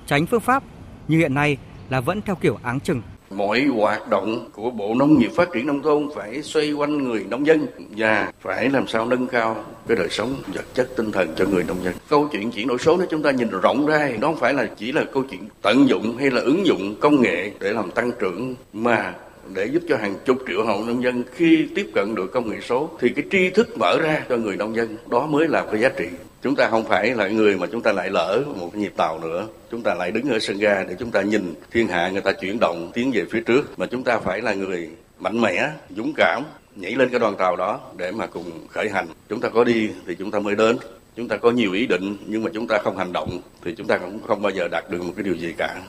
tránh 0.07 0.27
phương 0.27 0.40
pháp 0.40 0.62
như 1.09 1.18
hiện 1.18 1.35
nay 1.35 1.57
là 1.90 2.00
vẫn 2.00 2.20
theo 2.22 2.35
kiểu 2.35 2.59
áng 2.62 2.81
chừng 2.81 3.03
mọi 3.31 3.64
hoạt 3.64 4.09
động 4.09 4.48
của 4.53 4.70
Bộ 4.70 4.94
Nông 4.94 5.18
nghiệp 5.18 5.31
Phát 5.37 5.48
triển 5.55 5.66
Nông 5.66 5.83
thôn 5.83 6.09
phải 6.16 6.42
xoay 6.42 6.72
quanh 6.72 7.05
người 7.05 7.24
nông 7.29 7.46
dân 7.46 7.66
và 7.96 8.33
phải 8.40 8.70
làm 8.70 8.87
sao 8.88 9.07
nâng 9.07 9.27
cao 9.27 9.64
cái 9.88 9.96
đời 9.96 10.09
sống 10.11 10.35
vật 10.55 10.64
chất 10.74 10.88
tinh 10.96 11.12
thần 11.12 11.35
cho 11.37 11.44
người 11.44 11.64
nông 11.64 11.85
dân. 11.85 11.94
Câu 12.09 12.29
chuyện 12.33 12.50
chuyển 12.50 12.68
đổi 12.68 12.79
số 12.79 12.96
đó 12.96 13.05
chúng 13.11 13.22
ta 13.22 13.31
nhìn 13.31 13.48
rộng 13.62 13.87
ra, 13.87 14.11
nó 14.20 14.27
không 14.27 14.40
phải 14.40 14.55
là 14.55 14.66
chỉ 14.77 14.92
là 14.92 15.05
câu 15.12 15.22
chuyện 15.31 15.48
tận 15.62 15.88
dụng 15.88 16.16
hay 16.16 16.31
là 16.31 16.40
ứng 16.40 16.66
dụng 16.66 16.94
công 17.00 17.22
nghệ 17.22 17.50
để 17.61 17.72
làm 17.72 17.90
tăng 17.90 18.11
trưởng 18.20 18.55
mà 18.72 19.14
để 19.54 19.66
giúp 19.66 19.83
cho 19.88 19.96
hàng 19.96 20.14
chục 20.24 20.38
triệu 20.46 20.64
hộ 20.64 20.85
nông 20.87 21.02
dân 21.02 21.22
khi 21.35 21.68
tiếp 21.74 21.90
cận 21.94 22.14
được 22.14 22.33
công 22.33 22.50
nghệ 22.50 22.57
số, 22.61 22.90
thì 23.00 23.09
cái 23.09 23.24
tri 23.30 23.50
thức 23.50 23.78
mở 23.78 23.98
ra 24.02 24.22
cho 24.28 24.37
người 24.37 24.57
nông 24.57 24.76
dân, 24.76 24.96
đó 25.11 25.26
mới 25.26 25.48
là 25.48 25.66
cái 25.72 25.80
giá 25.80 25.88
trị. 25.88 26.07
Chúng 26.42 26.57
ta 26.57 26.68
không 26.68 26.85
phải 26.85 27.14
là 27.14 27.28
người 27.28 27.57
mà 27.57 27.66
chúng 27.66 27.83
ta 27.83 27.92
lại 27.92 28.11
lỡ 28.11 28.42
một 28.57 28.70
cái 28.72 28.83
nhịp 28.83 28.92
tàu 28.96 29.18
nữa. 29.18 29.46
Chúng 29.70 29.83
ta 29.83 29.94
lại 29.94 30.11
đứng 30.11 30.28
ở 30.28 30.38
sân 30.38 30.59
ga 30.59 30.85
để 30.85 30.96
chúng 30.98 31.11
ta 31.11 31.22
nhìn 31.22 31.54
thiên 31.70 31.88
hạ, 31.88 32.09
người 32.09 32.20
ta 32.20 32.33
chuyển 32.33 32.59
động, 32.61 32.90
tiến 32.94 33.11
về 33.14 33.24
phía 33.30 33.40
trước. 33.40 33.78
Mà 33.78 33.87
chúng 33.87 34.04
ta 34.04 34.18
phải 34.18 34.40
là 34.40 34.54
người 34.54 34.88
mạnh 35.18 35.40
mẽ, 35.40 35.70
dũng 35.96 36.12
cảm, 36.16 36.42
nhảy 36.76 36.94
lên 36.94 37.09
cái 37.09 37.20
đoàn 37.20 37.37
tàu 37.37 37.57
đó 37.57 37.80
để 37.96 38.12
mà 38.12 38.26
cùng 38.26 38.66
khởi 38.68 38.88
hành. 38.88 39.07
Chúng 39.28 39.40
ta 39.40 39.48
có 39.48 39.64
đi 39.64 39.90
thì 40.07 40.14
chúng 40.14 40.30
ta 40.30 40.38
mới 40.38 40.54
đến. 40.54 40.76
Chúng 41.16 41.28
ta 41.28 41.37
có 41.37 41.50
nhiều 41.50 41.72
ý 41.72 41.87
định, 41.87 42.16
nhưng 42.26 42.42
mà 42.44 42.50
chúng 42.54 42.66
ta 42.66 42.78
không 42.85 42.96
hành 42.96 43.12
động 43.12 43.40
thì 43.64 43.74
chúng 43.76 43.87
ta 43.87 43.98
cũng 43.98 44.20
không 44.26 44.42
bao 44.42 44.52
giờ 44.52 44.68
đạt 44.68 44.90
được 44.90 45.02
một 45.02 45.12
cái 45.16 45.24
điều 45.24 45.35
gì 45.35 45.54
cả. 45.59 45.80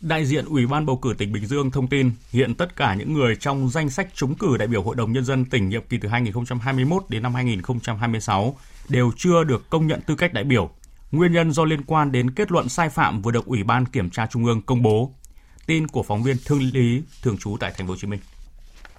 Đại 0.00 0.26
diện 0.26 0.44
Ủy 0.44 0.66
ban 0.66 0.86
bầu 0.86 0.96
cử 0.96 1.14
tỉnh 1.18 1.32
Bình 1.32 1.46
Dương 1.46 1.70
thông 1.70 1.86
tin, 1.86 2.10
hiện 2.30 2.54
tất 2.54 2.76
cả 2.76 2.94
những 2.94 3.12
người 3.12 3.36
trong 3.36 3.68
danh 3.68 3.90
sách 3.90 4.08
trúng 4.14 4.34
cử 4.34 4.56
đại 4.56 4.68
biểu 4.68 4.82
Hội 4.82 4.96
đồng 4.96 5.12
Nhân 5.12 5.24
dân 5.24 5.44
tỉnh 5.44 5.68
nhiệm 5.68 5.82
kỳ 5.88 5.98
từ 5.98 6.08
2021 6.08 7.04
đến 7.08 7.22
năm 7.22 7.34
2026 7.34 8.56
đều 8.88 9.12
chưa 9.16 9.44
được 9.44 9.70
công 9.70 9.86
nhận 9.86 10.00
tư 10.06 10.14
cách 10.14 10.32
đại 10.32 10.44
biểu. 10.44 10.70
Nguyên 11.12 11.32
nhân 11.32 11.52
do 11.52 11.64
liên 11.64 11.82
quan 11.82 12.12
đến 12.12 12.30
kết 12.30 12.52
luận 12.52 12.68
sai 12.68 12.88
phạm 12.88 13.22
vừa 13.22 13.30
được 13.30 13.46
Ủy 13.46 13.62
ban 13.62 13.86
Kiểm 13.86 14.10
tra 14.10 14.26
Trung 14.26 14.44
ương 14.44 14.62
công 14.62 14.82
bố. 14.82 15.14
Tin 15.66 15.88
của 15.88 16.02
phóng 16.02 16.22
viên 16.22 16.36
Thương 16.44 16.60
Lý, 16.72 17.02
thường 17.22 17.38
trú 17.38 17.56
tại 17.60 17.72
Thành 17.76 17.86
phố 17.86 17.92
Hồ 17.92 17.96
Chí 17.96 18.06
Minh. 18.06 18.20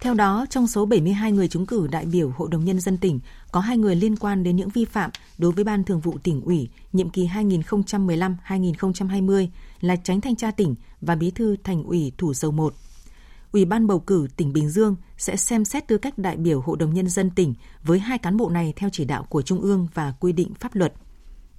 Theo 0.02 0.14
đó, 0.14 0.46
trong 0.50 0.68
số 0.68 0.86
72 0.86 1.32
người 1.32 1.48
trúng 1.48 1.66
cử 1.66 1.88
đại 1.92 2.06
biểu 2.06 2.30
Hội 2.30 2.50
đồng 2.52 2.66
Nhân 2.66 2.80
dân 2.80 2.98
tỉnh, 2.98 3.20
có 3.52 3.60
hai 3.60 3.78
người 3.78 3.96
liên 3.96 4.16
quan 4.16 4.44
đến 4.44 4.56
những 4.56 4.70
vi 4.70 4.86
phạm 4.86 5.12
đối 5.38 5.52
với 5.52 5.64
Ban 5.64 5.84
Thường 5.84 6.00
vụ 6.00 6.18
tỉnh 6.24 6.42
ủy 6.42 6.70
nhiệm 6.94 7.10
kỳ 7.10 7.28
2015-2020 7.28 9.48
là 9.82 9.96
tránh 9.96 10.22
thanh 10.22 10.36
tra 10.36 10.52
tỉnh 10.52 10.76
và 11.02 11.16
bí 11.16 11.32
thư 11.32 11.56
thành 11.64 11.84
ủy 11.84 12.12
Thủ 12.18 12.34
Dầu 12.34 12.52
Một. 12.52 12.74
Ủy 13.52 13.66
ban 13.66 13.88
bầu 13.88 14.00
cử 14.00 14.28
tỉnh 14.36 14.54
Bình 14.54 14.70
Dương 14.70 14.96
sẽ 15.18 15.36
xem 15.36 15.66
xét 15.66 15.88
tư 15.88 15.98
cách 15.98 16.18
đại 16.18 16.38
biểu 16.38 16.62
Hội 16.62 16.78
đồng 16.78 16.94
Nhân 16.94 17.10
dân 17.10 17.30
tỉnh 17.30 17.54
với 17.84 18.00
hai 18.00 18.18
cán 18.18 18.38
bộ 18.38 18.50
này 18.50 18.74
theo 18.76 18.90
chỉ 18.94 19.06
đạo 19.06 19.24
của 19.30 19.42
Trung 19.42 19.62
ương 19.62 19.88
và 19.94 20.14
quy 20.20 20.32
định 20.32 20.54
pháp 20.60 20.76
luật. 20.76 20.94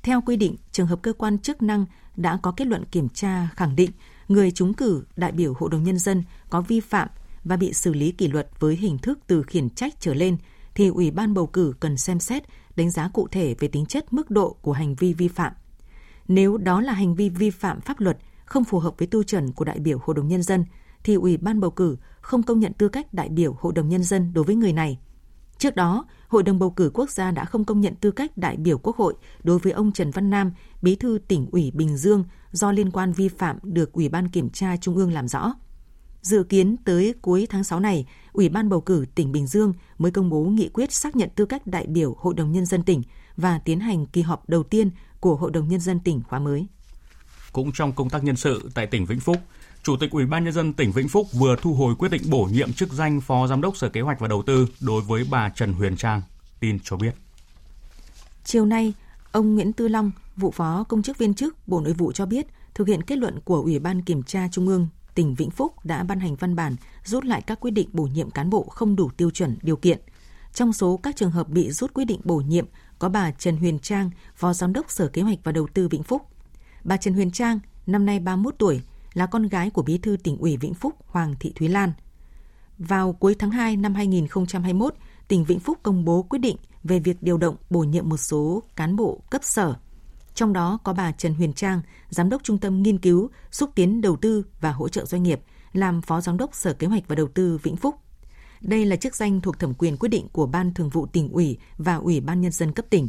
Theo 0.02 0.20
quy 0.20 0.36
định, 0.36 0.56
trường 0.72 0.86
hợp 0.86 1.02
cơ 1.02 1.12
quan 1.12 1.38
chức 1.38 1.62
năng 1.62 1.84
đã 2.16 2.38
có 2.42 2.52
kết 2.56 2.66
luận 2.66 2.84
kiểm 2.84 3.08
tra 3.08 3.48
khẳng 3.56 3.76
định 3.76 3.90
người 4.28 4.50
trúng 4.50 4.74
cử 4.74 5.04
đại 5.16 5.32
biểu 5.32 5.54
Hội 5.58 5.70
đồng 5.70 5.84
Nhân 5.84 5.98
dân 5.98 6.22
có 6.50 6.60
vi 6.60 6.80
phạm 6.80 7.08
và 7.48 7.56
bị 7.56 7.72
xử 7.72 7.94
lý 7.94 8.12
kỷ 8.12 8.28
luật 8.28 8.48
với 8.58 8.76
hình 8.76 8.98
thức 8.98 9.18
từ 9.26 9.42
khiển 9.42 9.70
trách 9.70 9.94
trở 10.00 10.14
lên, 10.14 10.36
thì 10.74 10.88
Ủy 10.88 11.10
ban 11.10 11.34
bầu 11.34 11.46
cử 11.46 11.74
cần 11.80 11.96
xem 11.96 12.20
xét 12.20 12.42
đánh 12.76 12.90
giá 12.90 13.08
cụ 13.08 13.28
thể 13.30 13.54
về 13.58 13.68
tính 13.68 13.86
chất 13.86 14.12
mức 14.12 14.30
độ 14.30 14.56
của 14.62 14.72
hành 14.72 14.94
vi 14.94 15.12
vi 15.12 15.28
phạm. 15.28 15.52
Nếu 16.28 16.56
đó 16.56 16.80
là 16.80 16.92
hành 16.92 17.14
vi 17.14 17.28
vi 17.28 17.50
phạm 17.50 17.80
pháp 17.80 18.00
luật 18.00 18.18
không 18.44 18.64
phù 18.64 18.78
hợp 18.78 18.94
với 18.98 19.08
tiêu 19.08 19.22
chuẩn 19.22 19.52
của 19.52 19.64
đại 19.64 19.78
biểu 19.78 19.98
Hội 20.02 20.16
đồng 20.16 20.28
Nhân 20.28 20.42
dân, 20.42 20.64
thì 21.04 21.14
Ủy 21.14 21.36
ban 21.36 21.60
bầu 21.60 21.70
cử 21.70 21.96
không 22.20 22.42
công 22.42 22.60
nhận 22.60 22.72
tư 22.72 22.88
cách 22.88 23.14
đại 23.14 23.28
biểu 23.28 23.56
Hội 23.60 23.72
đồng 23.72 23.88
Nhân 23.88 24.04
dân 24.04 24.32
đối 24.34 24.44
với 24.44 24.56
người 24.56 24.72
này. 24.72 24.98
Trước 25.58 25.76
đó, 25.76 26.04
Hội 26.28 26.42
đồng 26.42 26.58
bầu 26.58 26.70
cử 26.70 26.90
quốc 26.94 27.10
gia 27.10 27.30
đã 27.30 27.44
không 27.44 27.64
công 27.64 27.80
nhận 27.80 27.94
tư 27.94 28.10
cách 28.10 28.36
đại 28.36 28.56
biểu 28.56 28.78
Quốc 28.78 28.96
hội 28.96 29.14
đối 29.42 29.58
với 29.58 29.72
ông 29.72 29.92
Trần 29.92 30.10
Văn 30.10 30.30
Nam, 30.30 30.52
bí 30.82 30.96
thư 30.96 31.18
tỉnh 31.28 31.46
ủy 31.52 31.70
Bình 31.70 31.96
Dương 31.96 32.24
do 32.52 32.72
liên 32.72 32.90
quan 32.90 33.12
vi 33.12 33.28
phạm 33.28 33.58
được 33.62 33.92
Ủy 33.92 34.08
ban 34.08 34.28
Kiểm 34.28 34.50
tra 34.50 34.76
Trung 34.76 34.96
ương 34.96 35.12
làm 35.12 35.28
rõ. 35.28 35.54
Dự 36.28 36.42
kiến 36.42 36.76
tới 36.84 37.14
cuối 37.22 37.46
tháng 37.50 37.64
6 37.64 37.80
này, 37.80 38.06
Ủy 38.32 38.48
ban 38.48 38.68
bầu 38.68 38.80
cử 38.80 39.06
tỉnh 39.14 39.32
Bình 39.32 39.46
Dương 39.46 39.72
mới 39.98 40.12
công 40.12 40.30
bố 40.30 40.44
nghị 40.44 40.68
quyết 40.68 40.92
xác 40.92 41.16
nhận 41.16 41.30
tư 41.34 41.46
cách 41.46 41.66
đại 41.66 41.86
biểu 41.86 42.16
Hội 42.18 42.34
đồng 42.34 42.52
Nhân 42.52 42.66
dân 42.66 42.82
tỉnh 42.82 43.02
và 43.36 43.58
tiến 43.58 43.80
hành 43.80 44.06
kỳ 44.06 44.22
họp 44.22 44.48
đầu 44.48 44.62
tiên 44.62 44.90
của 45.20 45.36
Hội 45.36 45.50
đồng 45.50 45.68
Nhân 45.68 45.80
dân 45.80 46.00
tỉnh 46.00 46.22
khóa 46.28 46.38
mới. 46.38 46.66
Cũng 47.52 47.72
trong 47.72 47.92
công 47.92 48.10
tác 48.10 48.24
nhân 48.24 48.36
sự 48.36 48.70
tại 48.74 48.86
tỉnh 48.86 49.06
Vĩnh 49.06 49.20
Phúc, 49.20 49.36
Chủ 49.82 49.96
tịch 49.96 50.10
Ủy 50.10 50.26
ban 50.26 50.44
nhân 50.44 50.52
dân 50.52 50.72
tỉnh 50.72 50.92
Vĩnh 50.92 51.08
Phúc 51.08 51.26
vừa 51.32 51.56
thu 51.62 51.74
hồi 51.74 51.94
quyết 51.94 52.08
định 52.08 52.22
bổ 52.30 52.48
nhiệm 52.52 52.72
chức 52.72 52.92
danh 52.92 53.20
Phó 53.20 53.46
Giám 53.46 53.60
đốc 53.60 53.76
Sở 53.76 53.88
Kế 53.88 54.00
hoạch 54.00 54.20
và 54.20 54.28
Đầu 54.28 54.42
tư 54.42 54.66
đối 54.80 55.02
với 55.02 55.26
bà 55.30 55.48
Trần 55.48 55.72
Huyền 55.72 55.96
Trang. 55.96 56.22
Tin 56.60 56.78
cho 56.84 56.96
biết. 56.96 57.14
Chiều 58.44 58.64
nay, 58.64 58.92
ông 59.32 59.54
Nguyễn 59.54 59.72
Tư 59.72 59.88
Long, 59.88 60.10
vụ 60.36 60.50
phó 60.50 60.84
công 60.88 61.02
chức 61.02 61.18
viên 61.18 61.34
chức 61.34 61.68
Bộ 61.68 61.80
Nội 61.80 61.92
vụ 61.92 62.12
cho 62.12 62.26
biết, 62.26 62.46
thực 62.74 62.88
hiện 62.88 63.02
kết 63.02 63.18
luận 63.18 63.40
của 63.44 63.60
Ủy 63.62 63.78
ban 63.78 64.02
Kiểm 64.02 64.22
tra 64.22 64.48
Trung 64.52 64.66
ương, 64.66 64.88
tỉnh 65.18 65.34
Vĩnh 65.34 65.50
Phúc 65.50 65.84
đã 65.84 66.02
ban 66.02 66.20
hành 66.20 66.36
văn 66.36 66.56
bản 66.56 66.76
rút 67.04 67.24
lại 67.24 67.42
các 67.42 67.60
quyết 67.60 67.70
định 67.70 67.88
bổ 67.92 68.04
nhiệm 68.04 68.30
cán 68.30 68.50
bộ 68.50 68.62
không 68.62 68.96
đủ 68.96 69.10
tiêu 69.16 69.30
chuẩn 69.30 69.56
điều 69.62 69.76
kiện. 69.76 70.00
Trong 70.54 70.72
số 70.72 70.96
các 70.96 71.16
trường 71.16 71.30
hợp 71.30 71.48
bị 71.48 71.70
rút 71.70 71.94
quyết 71.94 72.04
định 72.04 72.20
bổ 72.24 72.36
nhiệm 72.36 72.66
có 72.98 73.08
bà 73.08 73.30
Trần 73.30 73.56
Huyền 73.56 73.78
Trang, 73.78 74.10
Phó 74.34 74.52
Giám 74.52 74.72
đốc 74.72 74.90
Sở 74.90 75.08
Kế 75.08 75.22
hoạch 75.22 75.38
và 75.44 75.52
Đầu 75.52 75.66
tư 75.74 75.88
Vĩnh 75.88 76.02
Phúc. 76.02 76.22
Bà 76.84 76.96
Trần 76.96 77.14
Huyền 77.14 77.30
Trang, 77.30 77.60
năm 77.86 78.06
nay 78.06 78.20
31 78.20 78.54
tuổi, 78.58 78.80
là 79.14 79.26
con 79.26 79.48
gái 79.48 79.70
của 79.70 79.82
Bí 79.82 79.98
thư 79.98 80.16
tỉnh 80.22 80.38
ủy 80.38 80.56
Vĩnh 80.56 80.74
Phúc 80.74 80.94
Hoàng 81.06 81.34
Thị 81.40 81.52
Thúy 81.56 81.68
Lan. 81.68 81.92
Vào 82.78 83.12
cuối 83.12 83.34
tháng 83.38 83.50
2 83.50 83.76
năm 83.76 83.94
2021, 83.94 84.94
tỉnh 85.28 85.44
Vĩnh 85.44 85.60
Phúc 85.60 85.78
công 85.82 86.04
bố 86.04 86.22
quyết 86.22 86.38
định 86.38 86.56
về 86.84 86.98
việc 86.98 87.22
điều 87.22 87.38
động 87.38 87.56
bổ 87.70 87.80
nhiệm 87.80 88.08
một 88.08 88.16
số 88.16 88.62
cán 88.76 88.96
bộ 88.96 89.22
cấp 89.30 89.44
sở. 89.44 89.74
Trong 90.38 90.52
đó 90.52 90.78
có 90.84 90.92
bà 90.92 91.12
Trần 91.12 91.34
Huyền 91.34 91.52
Trang, 91.52 91.80
Giám 92.10 92.28
đốc 92.28 92.42
Trung 92.44 92.58
tâm 92.58 92.82
Nghiên 92.82 92.98
cứu, 92.98 93.30
Xúc 93.50 93.70
tiến 93.74 94.00
Đầu 94.00 94.16
tư 94.16 94.44
và 94.60 94.72
Hỗ 94.72 94.88
trợ 94.88 95.04
Doanh 95.04 95.22
nghiệp, 95.22 95.40
làm 95.72 96.02
Phó 96.02 96.20
Giám 96.20 96.36
đốc 96.36 96.54
Sở 96.54 96.72
Kế 96.72 96.86
hoạch 96.86 97.02
và 97.08 97.14
Đầu 97.14 97.28
tư 97.34 97.58
Vĩnh 97.62 97.76
Phúc. 97.76 97.94
Đây 98.60 98.86
là 98.86 98.96
chức 98.96 99.14
danh 99.14 99.40
thuộc 99.40 99.58
thẩm 99.58 99.74
quyền 99.74 99.96
quyết 99.96 100.08
định 100.08 100.28
của 100.32 100.46
Ban 100.46 100.74
Thường 100.74 100.88
vụ 100.88 101.06
tỉnh 101.06 101.28
ủy 101.32 101.58
và 101.78 101.94
Ủy 101.94 102.20
ban 102.20 102.40
Nhân 102.40 102.52
dân 102.52 102.72
cấp 102.72 102.86
tỉnh. 102.90 103.08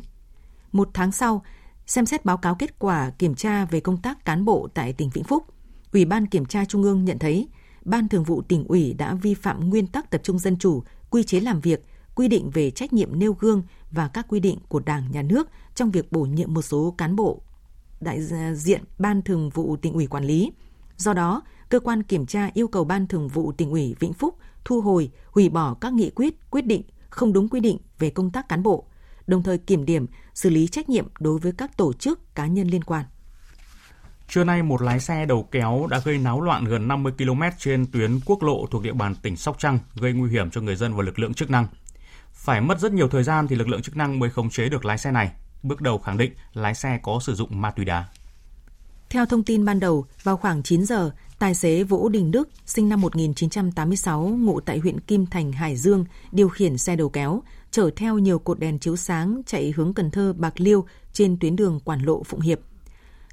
Một 0.71 0.89
tháng 0.93 1.11
sau, 1.11 1.43
xem 1.87 2.05
xét 2.05 2.25
báo 2.25 2.37
cáo 2.37 2.55
kết 2.55 2.79
quả 2.79 3.09
kiểm 3.09 3.35
tra 3.35 3.65
về 3.65 3.79
công 3.79 4.01
tác 4.01 4.25
cán 4.25 4.45
bộ 4.45 4.67
tại 4.73 4.93
tỉnh 4.93 5.09
Vĩnh 5.09 5.23
Phúc, 5.23 5.43
Ủy 5.93 6.05
ban 6.05 6.27
Kiểm 6.27 6.45
tra 6.45 6.65
Trung 6.65 6.83
ương 6.83 7.05
nhận 7.05 7.19
thấy 7.19 7.47
Ban 7.85 8.09
Thường 8.09 8.23
vụ 8.23 8.41
tỉnh 8.41 8.63
ủy 8.67 8.93
đã 8.93 9.13
vi 9.13 9.33
phạm 9.33 9.69
nguyên 9.69 9.87
tắc 9.87 10.09
tập 10.09 10.21
trung 10.23 10.39
dân 10.39 10.57
chủ, 10.57 10.83
quy 11.09 11.23
chế 11.23 11.39
làm 11.39 11.59
việc, 11.59 11.85
quy 12.19 12.27
định 12.27 12.49
về 12.49 12.71
trách 12.71 12.93
nhiệm 12.93 13.19
nêu 13.19 13.33
gương 13.39 13.63
và 13.91 14.07
các 14.07 14.25
quy 14.29 14.39
định 14.39 14.57
của 14.67 14.79
Đảng, 14.79 15.11
Nhà 15.11 15.21
nước 15.21 15.49
trong 15.75 15.91
việc 15.91 16.11
bổ 16.11 16.21
nhiệm 16.21 16.53
một 16.53 16.61
số 16.61 16.95
cán 16.97 17.15
bộ 17.15 17.41
đại 18.01 18.19
diện 18.53 18.83
Ban 18.97 19.21
Thường 19.21 19.49
vụ 19.49 19.77
tỉnh 19.77 19.93
ủy 19.93 20.07
quản 20.07 20.23
lý. 20.23 20.51
Do 20.97 21.13
đó, 21.13 21.41
cơ 21.69 21.79
quan 21.79 22.03
kiểm 22.03 22.25
tra 22.25 22.49
yêu 22.53 22.67
cầu 22.67 22.83
Ban 22.83 23.07
Thường 23.07 23.27
vụ 23.27 23.51
tỉnh 23.51 23.71
ủy 23.71 23.95
Vĩnh 23.99 24.13
Phúc 24.13 24.37
thu 24.65 24.81
hồi, 24.81 25.11
hủy 25.31 25.49
bỏ 25.49 25.73
các 25.73 25.93
nghị 25.93 26.09
quyết, 26.09 26.49
quyết 26.49 26.65
định 26.65 26.81
không 27.09 27.33
đúng 27.33 27.49
quy 27.49 27.59
định 27.59 27.77
về 27.99 28.09
công 28.09 28.29
tác 28.29 28.49
cán 28.49 28.63
bộ, 28.63 28.85
đồng 29.27 29.43
thời 29.43 29.57
kiểm 29.57 29.85
điểm, 29.85 30.05
xử 30.33 30.49
lý 30.49 30.67
trách 30.67 30.89
nhiệm 30.89 31.07
đối 31.19 31.39
với 31.39 31.51
các 31.51 31.77
tổ 31.77 31.93
chức 31.93 32.35
cá 32.35 32.47
nhân 32.47 32.67
liên 32.67 32.83
quan. 32.83 33.05
Trưa 34.27 34.43
nay, 34.43 34.63
một 34.63 34.81
lái 34.81 34.99
xe 34.99 35.25
đầu 35.25 35.47
kéo 35.51 35.87
đã 35.89 36.01
gây 36.05 36.17
náo 36.17 36.41
loạn 36.41 36.65
gần 36.65 36.87
50 36.87 37.13
km 37.17 37.41
trên 37.57 37.85
tuyến 37.91 38.19
quốc 38.25 38.43
lộ 38.43 38.65
thuộc 38.71 38.83
địa 38.83 38.93
bàn 38.93 39.15
tỉnh 39.15 39.37
Sóc 39.37 39.59
Trăng, 39.59 39.79
gây 39.95 40.13
nguy 40.13 40.29
hiểm 40.29 40.49
cho 40.49 40.61
người 40.61 40.75
dân 40.75 40.95
và 40.95 41.03
lực 41.03 41.19
lượng 41.19 41.33
chức 41.33 41.49
năng. 41.49 41.67
Phải 42.39 42.61
mất 42.61 42.79
rất 42.79 42.93
nhiều 42.93 43.07
thời 43.07 43.23
gian 43.23 43.47
thì 43.47 43.55
lực 43.55 43.67
lượng 43.67 43.81
chức 43.81 43.97
năng 43.97 44.19
mới 44.19 44.29
khống 44.29 44.49
chế 44.49 44.69
được 44.69 44.85
lái 44.85 44.97
xe 44.97 45.11
này. 45.11 45.31
Bước 45.63 45.81
đầu 45.81 45.97
khẳng 45.97 46.17
định 46.17 46.33
lái 46.53 46.75
xe 46.75 46.99
có 47.03 47.19
sử 47.21 47.35
dụng 47.35 47.61
ma 47.61 47.71
túy 47.71 47.85
đá. 47.85 48.05
Theo 49.09 49.25
thông 49.25 49.43
tin 49.43 49.65
ban 49.65 49.79
đầu, 49.79 50.05
vào 50.23 50.37
khoảng 50.37 50.63
9 50.63 50.85
giờ, 50.85 51.11
tài 51.39 51.55
xế 51.55 51.83
Vũ 51.83 52.09
Đình 52.09 52.31
Đức, 52.31 52.49
sinh 52.65 52.89
năm 52.89 53.01
1986, 53.01 54.21
ngụ 54.21 54.59
tại 54.59 54.77
huyện 54.79 54.99
Kim 54.99 55.25
Thành, 55.25 55.51
Hải 55.51 55.75
Dương, 55.75 56.05
điều 56.31 56.49
khiển 56.49 56.77
xe 56.77 56.95
đầu 56.95 57.09
kéo, 57.09 57.43
chở 57.71 57.89
theo 57.95 58.17
nhiều 58.17 58.39
cột 58.39 58.59
đèn 58.59 58.79
chiếu 58.79 58.95
sáng 58.95 59.41
chạy 59.45 59.73
hướng 59.75 59.93
Cần 59.93 60.11
Thơ, 60.11 60.33
Bạc 60.37 60.53
Liêu 60.57 60.85
trên 61.13 61.37
tuyến 61.39 61.55
đường 61.55 61.79
Quản 61.79 62.01
lộ 62.01 62.23
Phụng 62.23 62.41
Hiệp. 62.41 62.59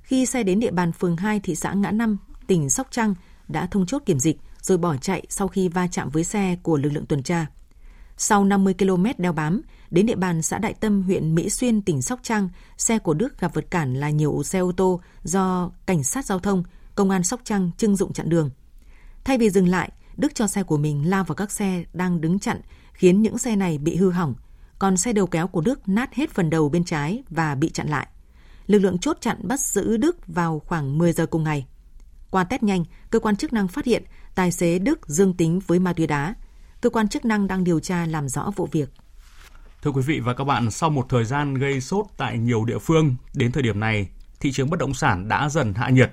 Khi 0.02 0.26
xe 0.26 0.42
đến 0.42 0.60
địa 0.60 0.70
bàn 0.70 0.92
phường 0.92 1.16
2 1.16 1.40
thị 1.40 1.54
xã 1.54 1.72
Ngã 1.72 1.90
Năm, 1.90 2.18
tỉnh 2.46 2.70
Sóc 2.70 2.86
Trăng, 2.90 3.14
đã 3.48 3.66
thông 3.66 3.86
chốt 3.86 4.02
kiểm 4.06 4.20
dịch 4.20 4.36
rồi 4.60 4.78
bỏ 4.78 4.96
chạy 4.96 5.26
sau 5.28 5.48
khi 5.48 5.68
va 5.68 5.86
chạm 5.86 6.08
với 6.08 6.24
xe 6.24 6.56
của 6.62 6.76
lực 6.76 6.90
lượng 6.90 7.06
tuần 7.06 7.22
tra. 7.22 7.46
Sau 8.16 8.44
50 8.44 8.74
km 8.78 9.06
đeo 9.18 9.32
bám, 9.32 9.62
đến 9.90 10.06
địa 10.06 10.14
bàn 10.14 10.42
xã 10.42 10.58
Đại 10.58 10.74
Tâm, 10.74 11.02
huyện 11.02 11.34
Mỹ 11.34 11.50
Xuyên, 11.50 11.82
tỉnh 11.82 12.02
Sóc 12.02 12.20
Trăng, 12.22 12.48
xe 12.76 12.98
của 12.98 13.14
Đức 13.14 13.40
gặp 13.40 13.54
vật 13.54 13.64
cản 13.70 13.94
là 13.94 14.10
nhiều 14.10 14.42
xe 14.42 14.58
ô 14.58 14.72
tô 14.72 15.00
do 15.22 15.70
cảnh 15.86 16.04
sát 16.04 16.26
giao 16.26 16.38
thông, 16.38 16.62
công 16.94 17.10
an 17.10 17.22
Sóc 17.22 17.40
Trăng 17.44 17.70
trưng 17.76 17.96
dụng 17.96 18.12
chặn 18.12 18.28
đường. 18.28 18.50
Thay 19.24 19.38
vì 19.38 19.50
dừng 19.50 19.68
lại, 19.68 19.90
Đức 20.16 20.34
cho 20.34 20.46
xe 20.46 20.62
của 20.62 20.76
mình 20.76 21.10
lao 21.10 21.24
vào 21.24 21.34
các 21.34 21.50
xe 21.50 21.84
đang 21.92 22.20
đứng 22.20 22.38
chặn, 22.38 22.60
khiến 22.92 23.22
những 23.22 23.38
xe 23.38 23.56
này 23.56 23.78
bị 23.78 23.96
hư 23.96 24.10
hỏng, 24.10 24.34
còn 24.78 24.96
xe 24.96 25.12
đầu 25.12 25.26
kéo 25.26 25.46
của 25.46 25.60
Đức 25.60 25.88
nát 25.88 26.14
hết 26.14 26.30
phần 26.30 26.50
đầu 26.50 26.68
bên 26.68 26.84
trái 26.84 27.22
và 27.30 27.54
bị 27.54 27.70
chặn 27.70 27.88
lại. 27.88 28.06
Lực 28.66 28.78
lượng 28.78 28.98
chốt 28.98 29.16
chặn 29.20 29.36
bắt 29.42 29.60
giữ 29.60 29.96
Đức 29.96 30.26
vào 30.26 30.58
khoảng 30.58 30.98
10 30.98 31.12
giờ 31.12 31.26
cùng 31.26 31.44
ngày. 31.44 31.66
Qua 32.30 32.44
test 32.44 32.62
nhanh, 32.62 32.84
cơ 33.10 33.18
quan 33.18 33.36
chức 33.36 33.52
năng 33.52 33.68
phát 33.68 33.84
hiện 33.84 34.02
tài 34.34 34.52
xế 34.52 34.78
Đức 34.78 35.08
dương 35.08 35.34
tính 35.34 35.60
với 35.66 35.78
ma 35.78 35.92
túy 35.92 36.06
đá. 36.06 36.34
Cơ 36.80 36.90
quan 36.90 37.08
chức 37.08 37.24
năng 37.24 37.46
đang 37.46 37.64
điều 37.64 37.80
tra 37.80 38.06
làm 38.06 38.28
rõ 38.28 38.50
vụ 38.56 38.68
việc. 38.72 38.88
Thưa 39.82 39.90
quý 39.90 40.02
vị 40.02 40.20
và 40.20 40.34
các 40.34 40.44
bạn, 40.44 40.70
sau 40.70 40.90
một 40.90 41.06
thời 41.08 41.24
gian 41.24 41.54
gây 41.54 41.80
sốt 41.80 42.06
tại 42.16 42.38
nhiều 42.38 42.64
địa 42.64 42.78
phương, 42.78 43.16
đến 43.34 43.52
thời 43.52 43.62
điểm 43.62 43.80
này, 43.80 44.08
thị 44.40 44.52
trường 44.52 44.70
bất 44.70 44.78
động 44.78 44.94
sản 44.94 45.28
đã 45.28 45.48
dần 45.48 45.74
hạ 45.74 45.90
nhiệt. 45.90 46.12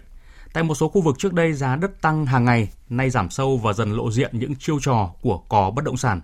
Tại 0.53 0.63
một 0.63 0.75
số 0.75 0.89
khu 0.89 1.01
vực 1.01 1.15
trước 1.19 1.33
đây 1.33 1.53
giá 1.53 1.75
đất 1.75 2.01
tăng 2.01 2.25
hàng 2.25 2.45
ngày, 2.45 2.69
nay 2.89 3.09
giảm 3.09 3.29
sâu 3.29 3.57
và 3.57 3.73
dần 3.73 3.91
lộ 3.93 4.11
diện 4.11 4.39
những 4.39 4.55
chiêu 4.55 4.79
trò 4.81 5.13
của 5.21 5.37
cò 5.37 5.71
bất 5.71 5.85
động 5.85 5.97
sản. 5.97 6.21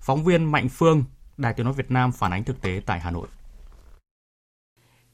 Phóng 0.00 0.24
viên 0.24 0.44
Mạnh 0.44 0.68
Phương, 0.68 1.04
Đài 1.36 1.54
Tiếng 1.54 1.64
nói 1.64 1.74
Việt 1.74 1.90
Nam 1.90 2.12
phản 2.12 2.32
ánh 2.32 2.44
thực 2.44 2.60
tế 2.60 2.80
tại 2.86 3.00
Hà 3.00 3.10
Nội. 3.10 3.26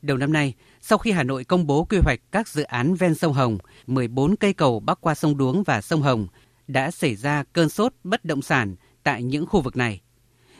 Đầu 0.02 0.16
năm 0.16 0.32
nay, 0.32 0.54
sau 0.80 0.98
khi 0.98 1.10
Hà 1.10 1.22
Nội 1.22 1.44
công 1.44 1.66
bố 1.66 1.84
quy 1.84 1.98
hoạch 2.04 2.20
các 2.32 2.48
dự 2.48 2.62
án 2.62 2.94
ven 2.94 3.14
sông 3.14 3.32
Hồng, 3.32 3.58
14 3.86 4.36
cây 4.36 4.52
cầu 4.52 4.80
bắc 4.80 5.00
qua 5.00 5.14
sông 5.14 5.36
Đuống 5.36 5.62
và 5.62 5.80
sông 5.80 6.02
Hồng, 6.02 6.26
đã 6.66 6.90
xảy 6.90 7.16
ra 7.16 7.44
cơn 7.52 7.68
sốt 7.68 7.94
bất 8.04 8.24
động 8.24 8.42
sản 8.42 8.76
tại 9.02 9.22
những 9.22 9.46
khu 9.46 9.60
vực 9.60 9.76
này. 9.76 10.00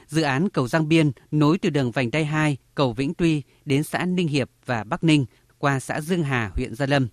Dự 0.06 0.22
án 0.22 0.48
cầu 0.48 0.68
Giang 0.68 0.88
Biên 0.88 1.12
nối 1.30 1.58
từ 1.58 1.70
đường 1.70 1.90
vành 1.90 2.10
đai 2.10 2.24
2, 2.24 2.56
cầu 2.74 2.92
Vĩnh 2.92 3.14
Tuy 3.14 3.42
đến 3.64 3.82
xã 3.82 4.04
Ninh 4.04 4.28
Hiệp 4.28 4.50
và 4.66 4.84
Bắc 4.84 5.04
Ninh 5.04 5.26
qua 5.58 5.80
xã 5.80 6.00
Dương 6.00 6.22
Hà, 6.22 6.50
huyện 6.54 6.74
Gia 6.74 6.86
Lâm. 6.86 7.08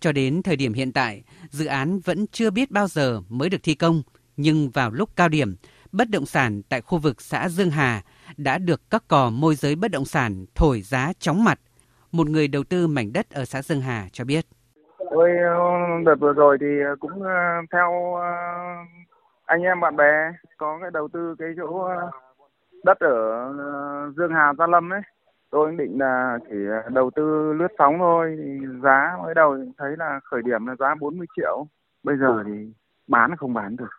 Cho 0.00 0.12
đến 0.12 0.42
thời 0.42 0.56
điểm 0.56 0.72
hiện 0.72 0.92
tại, 0.92 1.22
dự 1.50 1.66
án 1.66 2.00
vẫn 2.00 2.26
chưa 2.26 2.50
biết 2.50 2.70
bao 2.70 2.88
giờ 2.88 3.22
mới 3.28 3.50
được 3.50 3.62
thi 3.62 3.74
công, 3.74 4.02
nhưng 4.36 4.70
vào 4.70 4.90
lúc 4.90 5.16
cao 5.16 5.28
điểm, 5.28 5.56
bất 5.92 6.10
động 6.10 6.26
sản 6.26 6.62
tại 6.68 6.80
khu 6.80 6.98
vực 6.98 7.22
xã 7.22 7.48
Dương 7.48 7.70
Hà 7.70 8.04
đã 8.36 8.58
được 8.58 8.90
các 8.90 9.08
cò 9.08 9.30
môi 9.30 9.54
giới 9.54 9.74
bất 9.74 9.90
động 9.90 10.04
sản 10.04 10.46
thổi 10.54 10.82
giá 10.82 11.12
chóng 11.20 11.44
mặt. 11.44 11.60
Một 12.12 12.28
người 12.28 12.48
đầu 12.48 12.64
tư 12.64 12.86
mảnh 12.86 13.12
đất 13.12 13.30
ở 13.30 13.44
xã 13.44 13.62
Dương 13.62 13.80
Hà 13.80 14.08
cho 14.12 14.24
biết. 14.24 14.46
Tôi 15.10 15.30
đợt 16.04 16.14
vừa 16.20 16.32
rồi 16.32 16.58
thì 16.60 16.80
ờ, 16.86 16.96
cũng 17.00 17.22
ờ, 17.22 17.30
theo 17.72 18.14
ờ, 18.14 18.30
anh 19.44 19.62
em 19.62 19.80
bạn 19.80 19.96
bè 19.96 20.32
có 20.58 20.78
cái 20.82 20.90
đầu 20.90 21.08
tư 21.08 21.34
cái 21.38 21.48
chỗ 21.56 21.88
đất 22.84 23.00
ở 23.00 23.52
Dương 24.16 24.32
Hà 24.32 24.52
Gia 24.58 24.66
Lâm 24.66 24.92
ấy. 24.92 25.00
Tôi 25.50 25.74
định 25.78 25.98
là 25.98 26.38
chỉ 26.50 26.56
đầu 26.88 27.10
tư 27.10 27.52
lướt 27.52 27.68
sóng 27.78 27.98
thôi. 27.98 28.36
Thì 28.38 28.66
giá 28.82 29.16
mới 29.22 29.34
đầu 29.34 29.58
thấy 29.78 29.96
là 29.96 30.20
khởi 30.24 30.42
điểm 30.42 30.66
là 30.66 30.74
giá 30.78 30.94
40 31.00 31.26
triệu. 31.36 31.66
Bây 32.02 32.16
giờ 32.16 32.42
thì 32.46 32.72
bán 33.08 33.36
không 33.36 33.54
bán 33.54 33.76
được. 33.76 33.90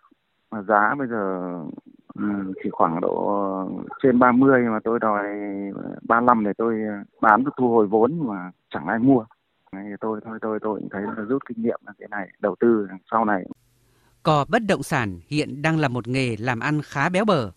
Mà 0.52 0.62
giá 0.62 0.96
bây 0.98 1.08
giờ 1.08 1.54
ừ, 2.16 2.24
chỉ 2.64 2.70
khoảng 2.72 3.02
độ 3.02 3.44
trên 4.04 4.20
30 4.20 4.64
mà 4.64 4.80
tôi 4.84 5.00
đòi 5.00 5.24
35 6.08 6.44
để 6.46 6.52
tôi 6.58 6.82
bán 7.22 7.44
thu 7.58 7.70
hồi 7.70 7.88
vốn 7.88 8.28
mà 8.28 8.52
chẳng 8.70 8.88
ai 8.88 9.00
mua. 9.00 9.26
Thì 9.76 9.80
tôi 10.02 10.20
thôi 10.26 10.38
tôi 10.42 10.60
tôi 10.62 10.80
cũng 10.80 10.90
thấy 10.92 11.02
là 11.02 11.24
rút 11.24 11.44
kinh 11.50 11.64
nghiệm 11.64 11.80
là 11.86 11.94
cái 12.00 12.08
này 12.12 12.28
đầu 12.40 12.56
tư 12.60 12.88
sau 13.12 13.26
này. 13.26 13.44
Cò 14.24 14.46
bất 14.50 14.62
động 14.68 14.84
sản 14.84 15.20
hiện 15.28 15.62
đang 15.62 15.80
là 15.80 15.88
một 15.88 16.08
nghề 16.08 16.36
làm 16.40 16.60
ăn 16.60 16.82
khá 16.82 17.10
béo 17.10 17.26
bở, 17.26 17.52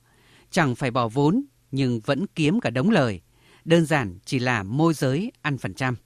chẳng 0.50 0.74
phải 0.74 0.90
bỏ 0.90 1.08
vốn 1.08 1.44
nhưng 1.70 2.00
vẫn 2.06 2.26
kiếm 2.34 2.60
cả 2.60 2.70
đống 2.70 2.90
lời. 2.90 3.20
Đơn 3.64 3.86
giản 3.86 4.18
chỉ 4.24 4.38
là 4.38 4.62
môi 4.62 4.94
giới 4.94 5.32
ăn 5.42 5.58
phần 5.58 5.74
trăm. 5.74 5.96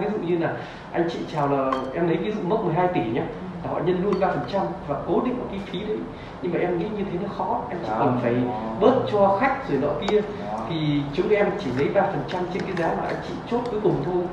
Ví 0.00 0.06
dụ 0.12 0.18
như 0.18 0.38
là 0.38 0.66
anh 0.92 1.08
chị 1.12 1.18
chào 1.32 1.48
là 1.48 1.84
em 1.94 2.08
lấy 2.08 2.16
ví 2.16 2.32
dụ 2.32 2.42
mốc 2.42 2.64
12 2.64 2.88
tỷ 2.94 3.10
nhé, 3.10 3.26
họ 3.62 3.80
nhân 3.86 4.02
luôn 4.02 4.14
3% 4.20 4.66
và 4.88 5.04
cố 5.06 5.22
định 5.24 5.38
cái 5.50 5.60
phí 5.66 5.80
đấy 5.80 5.98
nhưng 6.42 6.52
mà 6.52 6.58
em 6.58 6.78
nghĩ 6.78 6.86
như 6.96 7.04
thế 7.12 7.18
nó 7.22 7.28
khó 7.28 7.66
anh 7.68 7.78
chỉ 7.82 7.92
cần 7.98 8.18
phải 8.22 8.34
bớt 8.80 9.06
cho 9.12 9.38
khách 9.40 9.68
rồi 9.68 9.78
nọ 9.80 9.94
kia 10.00 10.20
thì 10.68 11.02
chúng 11.14 11.28
em 11.28 11.50
chỉ 11.64 11.70
lấy 11.78 11.88
3% 11.94 12.12
trên 12.30 12.62
cái 12.62 12.76
giá 12.76 12.94
mà 12.98 13.04
anh 13.06 13.22
chị 13.28 13.34
chốt 13.50 13.62
cuối 13.70 13.80
cùng 13.82 14.02
thôi 14.04 14.24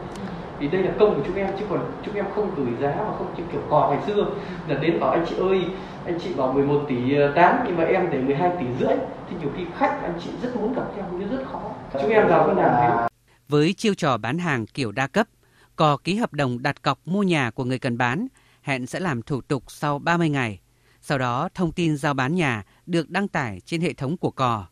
vì 0.60 0.68
đây 0.68 0.84
là 0.84 0.92
công 1.00 1.16
của 1.16 1.22
chúng 1.26 1.36
em 1.36 1.48
chứ 1.60 1.66
còn 1.70 1.92
chúng 2.06 2.16
em 2.16 2.26
không 2.36 2.52
gửi 2.56 2.74
giá 2.82 2.96
mà 2.96 3.18
không 3.18 3.34
chịu 3.38 3.46
kiểu 3.52 3.62
cò 3.70 3.90
ngày 3.92 4.08
xưa 4.08 4.26
là 4.68 4.76
đến 4.76 5.00
bảo 5.00 5.10
anh 5.10 5.26
chị 5.30 5.36
ơi 5.40 5.62
anh 6.06 6.20
chị 6.24 6.34
bảo 6.34 6.54
11 6.54 6.86
tỷ 6.88 7.16
à, 7.18 7.32
8 7.36 7.60
nhưng 7.68 7.78
mà 7.78 7.84
em 7.84 8.10
để 8.12 8.22
12 8.22 8.52
tỷ 8.60 8.66
rưỡi 8.80 8.96
thì 9.30 9.36
nhiều 9.42 9.52
khi 9.58 9.64
khách 9.78 10.00
anh 10.04 10.20
chị 10.24 10.30
rất 10.42 10.56
muốn 10.56 10.74
gặp 10.74 10.98
nhau 10.98 11.10
nhưng 11.20 11.30
rất 11.30 11.44
khó 11.52 11.62
chúng 12.02 12.12
em 12.12 12.28
vào 12.28 12.48
ngân 12.48 12.58
hàng 12.58 12.74
thế 12.78 13.08
với 13.50 13.74
chiêu 13.74 13.94
trò 13.94 14.18
bán 14.18 14.38
hàng 14.38 14.66
kiểu 14.66 14.92
đa 14.92 15.08
cấp 15.08 15.28
cò 15.76 15.98
ký 15.98 16.16
hợp 16.16 16.34
đồng 16.34 16.64
đặt 16.64 16.82
cọc 16.82 17.00
mua 17.06 17.24
nhà 17.24 17.52
của 17.52 17.64
người 17.64 17.80
cần 17.80 17.98
bán 17.98 18.28
hẹn 18.64 18.88
sẽ 18.88 19.00
làm 19.00 19.22
thủ 19.22 19.42
tục 19.42 19.64
sau 19.68 20.00
30 20.00 20.30
ngày. 20.30 20.60
Sau 21.02 21.18
đó, 21.18 21.50
thông 21.54 21.72
tin 21.72 21.98
giao 21.98 22.14
bán 22.14 22.36
nhà 22.36 22.64
được 22.86 23.10
đăng 23.10 23.28
tải 23.28 23.62
trên 23.66 23.82
hệ 23.82 23.94
thống 23.94 24.18
của 24.18 24.32
cò. 24.32 24.68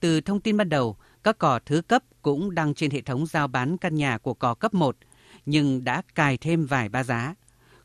Từ 0.00 0.20
thông 0.20 0.40
tin 0.40 0.56
ban 0.56 0.68
đầu, 0.68 0.96
các 1.22 1.38
cò 1.38 1.58
thứ 1.66 1.82
cấp 1.82 2.02
cũng 2.22 2.54
đăng 2.54 2.74
trên 2.74 2.90
hệ 2.90 3.00
thống 3.00 3.26
giao 3.26 3.48
bán 3.48 3.76
căn 3.78 3.94
nhà 3.94 4.18
của 4.18 4.34
cò 4.34 4.54
cấp 4.54 4.74
1, 4.74 4.96
nhưng 5.46 5.84
đã 5.84 6.02
cài 6.14 6.36
thêm 6.36 6.66
vài 6.66 6.88
ba 6.88 7.02
giá. 7.02 7.34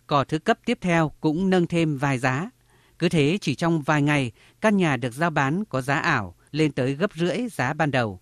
Cò 0.08 0.24
thứ 0.24 0.40
cấp 0.40 0.60
tiếp 0.66 0.78
theo 0.82 1.12
cũng 1.22 1.50
nâng 1.50 1.68
thêm 1.68 1.98
vài 1.98 2.18
giá. 2.18 2.50
Cứ 3.00 3.10
thế 3.10 3.38
chỉ 3.42 3.56
trong 3.56 3.82
vài 3.82 4.02
ngày, 4.02 4.32
căn 4.62 4.78
nhà 4.78 4.98
được 4.98 5.14
giao 5.14 5.30
bán 5.30 5.64
có 5.66 5.82
giá 5.82 5.96
ảo 5.96 6.36
lên 6.52 6.72
tới 6.72 6.94
gấp 6.94 7.14
rưỡi 7.16 7.38
giá 7.52 7.74
ban 7.74 7.92
đầu. 7.92 8.20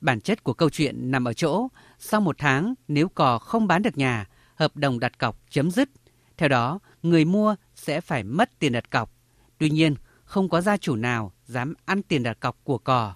Bản 0.00 0.20
chất 0.20 0.44
của 0.44 0.54
câu 0.54 0.70
chuyện 0.70 1.10
nằm 1.10 1.24
ở 1.24 1.32
chỗ, 1.32 1.68
sau 1.98 2.20
một 2.20 2.36
tháng 2.38 2.74
nếu 2.88 3.08
cò 3.08 3.38
không 3.38 3.66
bán 3.66 3.82
được 3.82 3.98
nhà, 3.98 4.26
hợp 4.54 4.76
đồng 4.76 5.00
đặt 5.00 5.18
cọc 5.18 5.40
chấm 5.50 5.70
dứt 5.70 5.88
theo 6.36 6.48
đó, 6.48 6.78
người 7.02 7.24
mua 7.24 7.56
sẽ 7.74 8.00
phải 8.00 8.24
mất 8.24 8.58
tiền 8.58 8.72
đặt 8.72 8.90
cọc. 8.90 9.10
Tuy 9.58 9.70
nhiên, 9.70 9.94
không 10.24 10.48
có 10.48 10.60
gia 10.60 10.76
chủ 10.76 10.96
nào 10.96 11.32
dám 11.44 11.74
ăn 11.84 12.02
tiền 12.02 12.22
đặt 12.22 12.40
cọc 12.40 12.64
của 12.64 12.78
cò. 12.78 13.14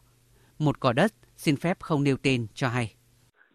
Một 0.59 0.81
cò 0.81 0.93
đất 0.93 1.14
xin 1.39 1.57
phép 1.57 1.76
không 1.80 2.05
nêu 2.05 2.16
tên 2.22 2.47
cho 2.55 2.68
hay. 2.68 2.95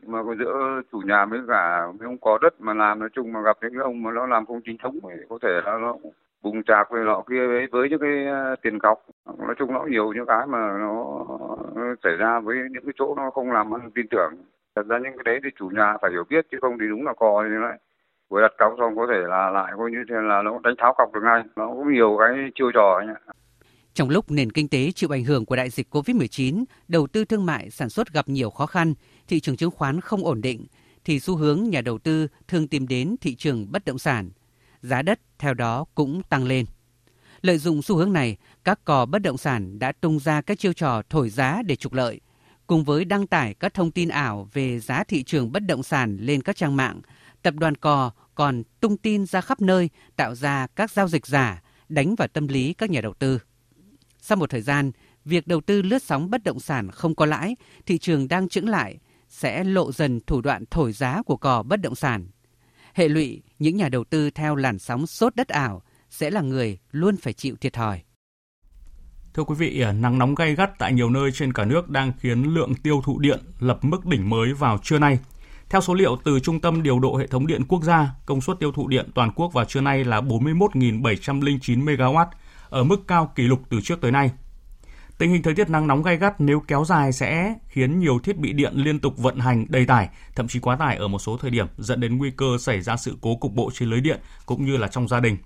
Mà 0.05 0.23
có 0.23 0.35
giữa 0.39 0.81
chủ 0.91 1.01
nhà 1.05 1.25
với 1.25 1.39
cả 1.47 1.87
mấy 1.99 2.05
ông 2.05 2.17
có 2.21 2.37
đất 2.41 2.61
mà 2.61 2.73
làm 2.73 2.99
nói 2.99 3.09
chung 3.13 3.33
mà 3.33 3.41
gặp 3.41 3.57
những 3.61 3.73
ông 3.73 4.03
mà 4.03 4.11
nó 4.11 4.25
làm 4.27 4.45
không 4.45 4.61
chính 4.65 4.77
thống 4.83 4.99
thì 5.03 5.23
có 5.29 5.37
thể 5.41 5.61
là 5.65 5.77
nó 5.77 5.95
bùng 6.41 6.63
trạc 6.63 6.91
về 6.91 7.01
lọ 7.03 7.23
kia 7.29 7.47
với, 7.47 7.67
với 7.71 7.89
những 7.89 7.99
cái 7.99 8.27
à, 8.27 8.55
tiền 8.61 8.79
cọc. 8.79 9.05
Nói 9.39 9.55
chung 9.59 9.73
nó 9.73 9.85
nhiều 9.89 10.13
những 10.13 10.25
cái 10.25 10.47
mà 10.47 10.77
nó 10.79 11.25
xảy 12.03 12.15
ra 12.15 12.39
với 12.39 12.57
những 12.71 12.85
cái 12.85 12.93
chỗ 12.95 13.15
nó 13.15 13.31
không 13.31 13.51
làm 13.51 13.73
ăn 13.73 13.91
tin 13.95 14.07
tưởng. 14.11 14.33
Thật 14.75 14.87
ra 14.87 14.97
những 14.97 15.13
cái 15.17 15.23
đấy 15.25 15.39
thì 15.43 15.49
chủ 15.59 15.69
nhà 15.69 15.97
phải 16.01 16.11
hiểu 16.11 16.23
biết 16.29 16.45
chứ 16.51 16.57
không 16.61 16.77
thì 16.79 16.85
đúng 16.89 17.05
là 17.05 17.13
cò 17.13 17.43
như 17.49 17.59
vậy 17.61 17.77
vừa 18.29 18.41
đặt 18.41 18.51
cọc 18.57 18.73
xong 18.79 18.95
có 18.95 19.07
thể 19.09 19.19
là 19.27 19.49
lại 19.49 19.73
coi 19.77 19.91
như 19.91 20.03
thế 20.09 20.15
là 20.21 20.41
nó 20.41 20.59
đánh 20.63 20.75
tháo 20.77 20.93
cọc 20.97 21.13
được 21.13 21.21
ngay. 21.23 21.43
Nó 21.55 21.67
cũng 21.67 21.93
nhiều 21.93 22.17
cái 22.19 22.51
chiêu 22.55 22.71
trò 22.73 22.95
ấy 22.95 23.07
trong 23.93 24.09
lúc 24.09 24.31
nền 24.31 24.51
kinh 24.51 24.67
tế 24.67 24.91
chịu 24.91 25.13
ảnh 25.15 25.23
hưởng 25.23 25.45
của 25.45 25.55
đại 25.55 25.69
dịch 25.69 25.95
Covid-19, 25.95 26.63
đầu 26.87 27.07
tư 27.07 27.25
thương 27.25 27.45
mại 27.45 27.69
sản 27.69 27.89
xuất 27.89 28.13
gặp 28.13 28.29
nhiều 28.29 28.49
khó 28.49 28.65
khăn, 28.65 28.93
thị 29.27 29.39
trường 29.39 29.57
chứng 29.57 29.71
khoán 29.71 30.01
không 30.01 30.25
ổn 30.25 30.41
định, 30.41 30.65
thì 31.05 31.19
xu 31.19 31.35
hướng 31.35 31.63
nhà 31.63 31.81
đầu 31.81 31.99
tư 31.99 32.27
thường 32.47 32.67
tìm 32.67 32.87
đến 32.87 33.15
thị 33.21 33.35
trường 33.35 33.71
bất 33.71 33.85
động 33.85 33.99
sản. 33.99 34.29
Giá 34.81 35.01
đất 35.01 35.19
theo 35.39 35.53
đó 35.53 35.85
cũng 35.95 36.21
tăng 36.23 36.43
lên. 36.43 36.65
Lợi 37.41 37.57
dụng 37.57 37.81
xu 37.81 37.95
hướng 37.95 38.13
này, 38.13 38.37
các 38.63 38.85
cò 38.85 39.05
bất 39.05 39.19
động 39.19 39.37
sản 39.37 39.79
đã 39.79 39.91
tung 39.91 40.19
ra 40.19 40.41
các 40.41 40.59
chiêu 40.59 40.73
trò 40.73 41.01
thổi 41.09 41.29
giá 41.29 41.61
để 41.65 41.75
trục 41.75 41.93
lợi, 41.93 42.21
cùng 42.67 42.83
với 42.83 43.05
đăng 43.05 43.27
tải 43.27 43.53
các 43.53 43.73
thông 43.73 43.91
tin 43.91 44.09
ảo 44.09 44.49
về 44.53 44.79
giá 44.79 45.03
thị 45.03 45.23
trường 45.23 45.51
bất 45.51 45.59
động 45.67 45.83
sản 45.83 46.17
lên 46.19 46.41
các 46.41 46.55
trang 46.55 46.75
mạng, 46.75 47.01
tập 47.41 47.53
đoàn 47.57 47.75
cò 47.75 48.11
còn 48.35 48.63
tung 48.79 48.97
tin 48.97 49.25
ra 49.25 49.41
khắp 49.41 49.61
nơi 49.61 49.89
tạo 50.15 50.35
ra 50.35 50.67
các 50.75 50.91
giao 50.91 51.07
dịch 51.07 51.27
giả, 51.27 51.61
đánh 51.89 52.15
vào 52.15 52.27
tâm 52.27 52.47
lý 52.47 52.73
các 52.73 52.89
nhà 52.89 53.01
đầu 53.01 53.13
tư. 53.13 53.39
Sau 54.25 54.35
một 54.35 54.49
thời 54.49 54.61
gian, 54.61 54.91
việc 55.25 55.47
đầu 55.47 55.61
tư 55.61 55.81
lướt 55.81 56.03
sóng 56.03 56.29
bất 56.29 56.43
động 56.43 56.59
sản 56.59 56.91
không 56.91 57.15
có 57.15 57.25
lãi, 57.25 57.55
thị 57.85 57.97
trường 57.97 58.27
đang 58.27 58.49
chững 58.49 58.69
lại, 58.69 58.97
sẽ 59.29 59.63
lộ 59.63 59.91
dần 59.91 60.19
thủ 60.27 60.41
đoạn 60.41 60.63
thổi 60.71 60.93
giá 60.93 61.21
của 61.25 61.37
cò 61.37 61.63
bất 61.63 61.81
động 61.81 61.95
sản. 61.95 62.27
Hệ 62.93 63.07
lụy, 63.07 63.41
những 63.59 63.77
nhà 63.77 63.89
đầu 63.89 64.03
tư 64.03 64.29
theo 64.29 64.55
làn 64.55 64.79
sóng 64.79 65.07
sốt 65.07 65.35
đất 65.35 65.47
ảo 65.47 65.81
sẽ 66.09 66.29
là 66.29 66.41
người 66.41 66.77
luôn 66.91 67.17
phải 67.17 67.33
chịu 67.33 67.55
thiệt 67.61 67.73
thòi. 67.73 68.01
Thưa 69.33 69.43
quý 69.43 69.55
vị, 69.55 69.83
nắng 69.99 70.17
nóng 70.17 70.35
gay 70.35 70.55
gắt 70.55 70.71
tại 70.79 70.93
nhiều 70.93 71.09
nơi 71.09 71.31
trên 71.31 71.53
cả 71.53 71.65
nước 71.65 71.89
đang 71.89 72.11
khiến 72.19 72.43
lượng 72.43 72.75
tiêu 72.75 73.01
thụ 73.05 73.19
điện 73.19 73.39
lập 73.59 73.79
mức 73.81 74.05
đỉnh 74.05 74.29
mới 74.29 74.53
vào 74.53 74.77
trưa 74.83 74.99
nay. 74.99 75.19
Theo 75.69 75.81
số 75.81 75.93
liệu 75.93 76.17
từ 76.23 76.39
Trung 76.39 76.61
tâm 76.61 76.83
Điều 76.83 76.99
độ 76.99 77.17
Hệ 77.17 77.27
thống 77.27 77.47
Điện 77.47 77.63
Quốc 77.67 77.83
gia, 77.83 78.09
công 78.25 78.41
suất 78.41 78.59
tiêu 78.59 78.71
thụ 78.71 78.87
điện 78.87 79.09
toàn 79.15 79.31
quốc 79.35 79.53
vào 79.53 79.65
trưa 79.65 79.81
nay 79.81 80.03
là 80.03 80.21
41.709 80.21 81.85
MW, 81.85 82.25
ở 82.73 82.83
mức 82.83 83.07
cao 83.07 83.31
kỷ 83.35 83.43
lục 83.43 83.61
từ 83.69 83.81
trước 83.81 84.01
tới 84.01 84.11
nay. 84.11 84.31
Tình 85.17 85.31
hình 85.31 85.43
thời 85.43 85.53
tiết 85.53 85.69
nắng 85.69 85.87
nóng 85.87 86.03
gay 86.03 86.17
gắt 86.17 86.41
nếu 86.41 86.59
kéo 86.67 86.85
dài 86.85 87.13
sẽ 87.13 87.55
khiến 87.67 87.99
nhiều 87.99 88.19
thiết 88.19 88.37
bị 88.37 88.53
điện 88.53 88.73
liên 88.75 88.99
tục 88.99 89.17
vận 89.17 89.39
hành 89.39 89.65
đầy 89.69 89.85
tải, 89.85 90.09
thậm 90.35 90.47
chí 90.47 90.59
quá 90.59 90.75
tải 90.75 90.97
ở 90.97 91.07
một 91.07 91.19
số 91.19 91.37
thời 91.37 91.51
điểm, 91.51 91.67
dẫn 91.77 91.99
đến 91.99 92.17
nguy 92.17 92.31
cơ 92.31 92.57
xảy 92.59 92.81
ra 92.81 92.97
sự 92.97 93.17
cố 93.21 93.35
cục 93.35 93.53
bộ 93.53 93.71
trên 93.73 93.89
lưới 93.89 94.01
điện 94.01 94.19
cũng 94.45 94.65
như 94.65 94.77
là 94.77 94.87
trong 94.87 95.07
gia 95.07 95.19
đình. 95.19 95.37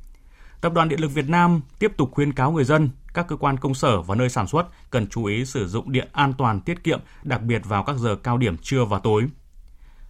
Tập 0.61 0.73
đoàn 0.73 0.89
Điện 0.89 0.99
lực 0.99 1.13
Việt 1.13 1.29
Nam 1.29 1.61
tiếp 1.79 1.91
tục 1.97 2.11
khuyến 2.11 2.33
cáo 2.33 2.51
người 2.51 2.63
dân, 2.63 2.89
các 3.13 3.27
cơ 3.27 3.35
quan 3.35 3.57
công 3.57 3.73
sở 3.73 4.01
và 4.01 4.15
nơi 4.15 4.29
sản 4.29 4.47
xuất 4.47 4.67
cần 4.89 5.07
chú 5.07 5.25
ý 5.25 5.45
sử 5.45 5.67
dụng 5.67 5.91
điện 5.91 6.07
an 6.11 6.33
toàn 6.37 6.61
tiết 6.61 6.83
kiệm, 6.83 6.99
đặc 7.23 7.41
biệt 7.41 7.61
vào 7.65 7.83
các 7.83 7.95
giờ 7.95 8.15
cao 8.15 8.37
điểm 8.37 8.57
trưa 8.57 8.85
và 8.85 8.99
tối. 8.99 9.27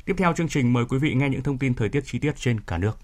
Tiếp 0.06 0.16
theo 0.18 0.34
chương 0.34 0.48
trình 0.48 0.74
mời 0.74 0.86
quý 0.90 0.98
vị 0.98 1.14
nghe 1.14 1.30
những 1.30 1.44
thông 1.44 1.58
tin 1.58 1.74
thời 1.74 1.90
tiết 1.90 2.02
chi 2.06 2.20
tiết 2.20 2.36
trên 2.36 2.60
cả 2.60 2.78
nước. 2.78 2.98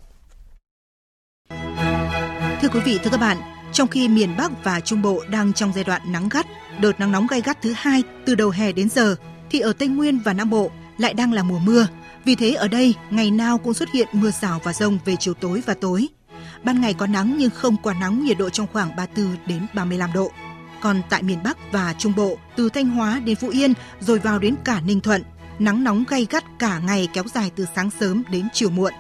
Thưa 2.62 2.70
quý 2.74 2.80
vị, 2.86 3.00
thưa 3.04 3.12
các 3.12 3.20
bạn, 3.20 3.38
trong 3.74 3.88
khi 3.88 4.08
miền 4.08 4.38
Bắc 4.38 4.64
và 4.64 4.80
Trung 4.80 5.02
Bộ 5.02 5.24
đang 5.30 5.54
trong 5.54 5.72
giai 5.76 5.84
đoạn 5.84 6.02
nắng 6.12 6.30
gắt, 6.30 6.46
đợt 6.82 7.00
nắng 7.00 7.12
nóng 7.12 7.28
gay 7.28 7.42
gắt 7.42 7.62
thứ 7.62 7.74
hai 7.78 8.04
từ 8.26 8.36
đầu 8.36 8.50
hè 8.50 8.72
đến 8.72 8.90
giờ, 8.90 9.16
thì 9.50 9.60
ở 9.60 9.74
Tây 9.74 9.88
Nguyên 9.88 10.20
và 10.20 10.34
Nam 10.34 10.50
Bộ 10.50 10.72
lại 10.98 11.14
đang 11.14 11.34
là 11.34 11.44
mùa 11.44 11.60
mưa. 11.60 11.88
Vì 12.26 12.36
thế 12.36 12.54
ở 12.54 12.68
đây 12.68 12.94
ngày 13.10 13.32
nào 13.32 13.58
cũng 13.58 13.74
xuất 13.74 13.92
hiện 13.92 14.08
mưa 14.12 14.32
rào 14.42 14.62
và 14.64 14.74
rông 14.74 14.98
về 15.06 15.16
chiều 15.16 15.34
tối 15.34 15.64
và 15.66 15.74
tối. 15.74 16.08
Ban 16.64 16.82
ngày 16.82 16.94
có 16.94 17.08
nắng 17.08 17.36
nhưng 17.38 17.50
không 17.50 17.78
quá 17.84 17.94
nóng, 18.02 18.26
nhiệt 18.26 18.38
độ 18.38 18.50
trong 18.50 18.68
khoảng 18.74 18.96
34 18.96 19.36
đến 19.46 19.66
35 19.74 20.14
độ. 20.14 20.32
Còn 20.82 21.02
tại 21.10 21.24
miền 21.24 21.44
Bắc 21.44 21.58
và 21.72 21.96
Trung 21.98 22.14
Bộ, 22.16 22.38
từ 22.56 22.70
Thanh 22.70 22.90
Hóa 22.90 23.20
đến 23.20 23.36
Phú 23.36 23.50
Yên 23.50 23.74
rồi 24.00 24.20
vào 24.20 24.40
đến 24.40 24.56
cả 24.64 24.82
Ninh 24.86 25.02
Thuận, 25.02 25.24
nắng 25.60 25.84
nóng 25.84 26.04
gay 26.08 26.28
gắt 26.30 26.44
cả 26.60 26.80
ngày 26.80 27.08
kéo 27.14 27.24
dài 27.34 27.52
từ 27.56 27.66
sáng 27.76 27.90
sớm 28.00 28.24
đến 28.32 28.48
chiều 28.54 28.70
muộn 28.70 28.94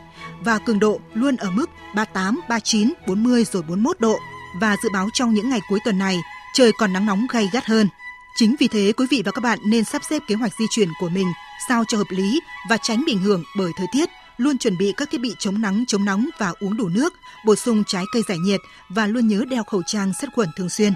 và 0.43 0.59
cường 0.59 0.79
độ 0.79 0.99
luôn 1.13 1.35
ở 1.35 1.51
mức 1.51 1.69
38, 1.95 2.41
39, 2.49 2.93
40 3.07 3.45
rồi 3.45 3.63
41 3.63 3.99
độ 3.99 4.19
và 4.53 4.77
dự 4.83 4.89
báo 4.93 5.09
trong 5.13 5.33
những 5.33 5.49
ngày 5.49 5.59
cuối 5.69 5.79
tuần 5.85 5.97
này 5.97 6.19
trời 6.53 6.71
còn 6.77 6.93
nắng 6.93 7.05
nóng 7.05 7.27
gay 7.29 7.49
gắt 7.53 7.65
hơn. 7.65 7.87
Chính 8.35 8.55
vì 8.59 8.67
thế 8.67 8.93
quý 8.97 9.05
vị 9.09 9.21
và 9.25 9.31
các 9.31 9.41
bạn 9.41 9.59
nên 9.65 9.83
sắp 9.83 10.01
xếp 10.09 10.21
kế 10.27 10.35
hoạch 10.35 10.51
di 10.59 10.65
chuyển 10.69 10.89
của 10.99 11.09
mình 11.09 11.27
sao 11.67 11.83
cho 11.87 11.97
hợp 11.97 12.07
lý 12.09 12.39
và 12.69 12.77
tránh 12.77 13.03
bị 13.05 13.13
ảnh 13.13 13.21
hưởng 13.21 13.43
bởi 13.57 13.71
thời 13.77 13.87
tiết, 13.93 14.09
luôn 14.37 14.57
chuẩn 14.57 14.77
bị 14.77 14.93
các 14.97 15.09
thiết 15.11 15.21
bị 15.21 15.35
chống 15.39 15.61
nắng, 15.61 15.83
chống 15.87 16.05
nóng 16.05 16.29
và 16.39 16.53
uống 16.59 16.77
đủ 16.77 16.89
nước, 16.89 17.13
bổ 17.45 17.55
sung 17.55 17.83
trái 17.87 18.03
cây 18.13 18.23
giải 18.27 18.37
nhiệt 18.37 18.61
và 18.89 19.07
luôn 19.07 19.27
nhớ 19.27 19.43
đeo 19.49 19.63
khẩu 19.63 19.81
trang 19.85 20.13
sát 20.21 20.29
khuẩn 20.35 20.49
thường 20.55 20.69
xuyên. 20.69 20.93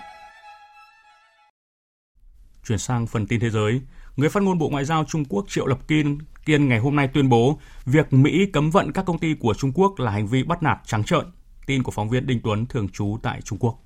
Chuyển 2.67 2.79
sang 2.79 3.07
phần 3.07 3.27
tin 3.27 3.39
thế 3.39 3.49
giới, 3.49 3.81
người 4.15 4.29
phát 4.29 4.43
ngôn 4.43 4.57
Bộ 4.57 4.69
Ngoại 4.69 4.85
giao 4.85 5.05
Trung 5.07 5.25
Quốc 5.25 5.45
Triệu 5.49 5.67
Lập 5.67 5.87
Kiên 5.87 6.17
Kiên 6.47 6.69
ngày 6.69 6.79
hôm 6.79 6.95
nay 6.95 7.09
tuyên 7.13 7.29
bố 7.29 7.59
việc 7.85 8.13
Mỹ 8.13 8.45
cấm 8.53 8.69
vận 8.69 8.91
các 8.91 9.05
công 9.05 9.19
ty 9.19 9.33
của 9.39 9.53
Trung 9.53 9.71
Quốc 9.73 9.99
là 9.99 10.11
hành 10.11 10.27
vi 10.27 10.43
bắt 10.43 10.63
nạt 10.63 10.77
trắng 10.85 11.03
trợn. 11.03 11.25
Tin 11.67 11.83
của 11.83 11.91
phóng 11.91 12.09
viên 12.09 12.27
Đinh 12.27 12.39
Tuấn 12.43 12.65
thường 12.65 12.89
trú 12.89 13.17
tại 13.23 13.41
Trung 13.41 13.59
Quốc. 13.59 13.79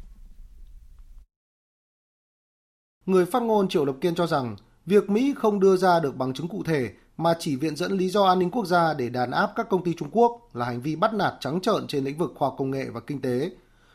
Người 3.06 3.26
phát 3.26 3.42
ngôn 3.42 3.70
Triệu 3.70 3.86
Lập 3.86 3.96
Kiên 4.02 4.16
cho 4.16 4.28
rằng 4.28 4.56
việc 4.86 5.10
Mỹ 5.10 5.34
không 5.38 5.60
đưa 5.60 5.78
ra 5.78 6.00
được 6.00 6.16
bằng 6.16 6.34
chứng 6.34 6.48
cụ 6.48 6.64
thể 6.64 6.90
mà 7.18 7.34
chỉ 7.40 7.56
viện 7.56 7.76
dẫn 7.76 7.92
lý 7.92 8.10
do 8.10 8.24
an 8.24 8.40
ninh 8.40 8.52
quốc 8.52 8.66
gia 8.66 8.94
để 8.94 9.10
đàn 9.10 9.32
áp 9.32 9.52
các 9.56 9.70
công 9.70 9.84
ty 9.84 9.94
Trung 9.94 10.10
Quốc 10.12 10.50
là 10.54 10.66
hành 10.66 10.82
vi 10.82 10.96
bắt 10.96 11.14
nạt 11.14 11.34
trắng 11.40 11.62
trợn 11.62 11.88
trên 11.88 12.04
lĩnh 12.04 12.18
vực 12.18 12.34
khoa 12.36 12.50
học 12.50 12.56
công 12.58 12.72
nghệ 12.72 12.90
và 12.90 13.00
kinh 13.00 13.22
tế. 13.22 13.52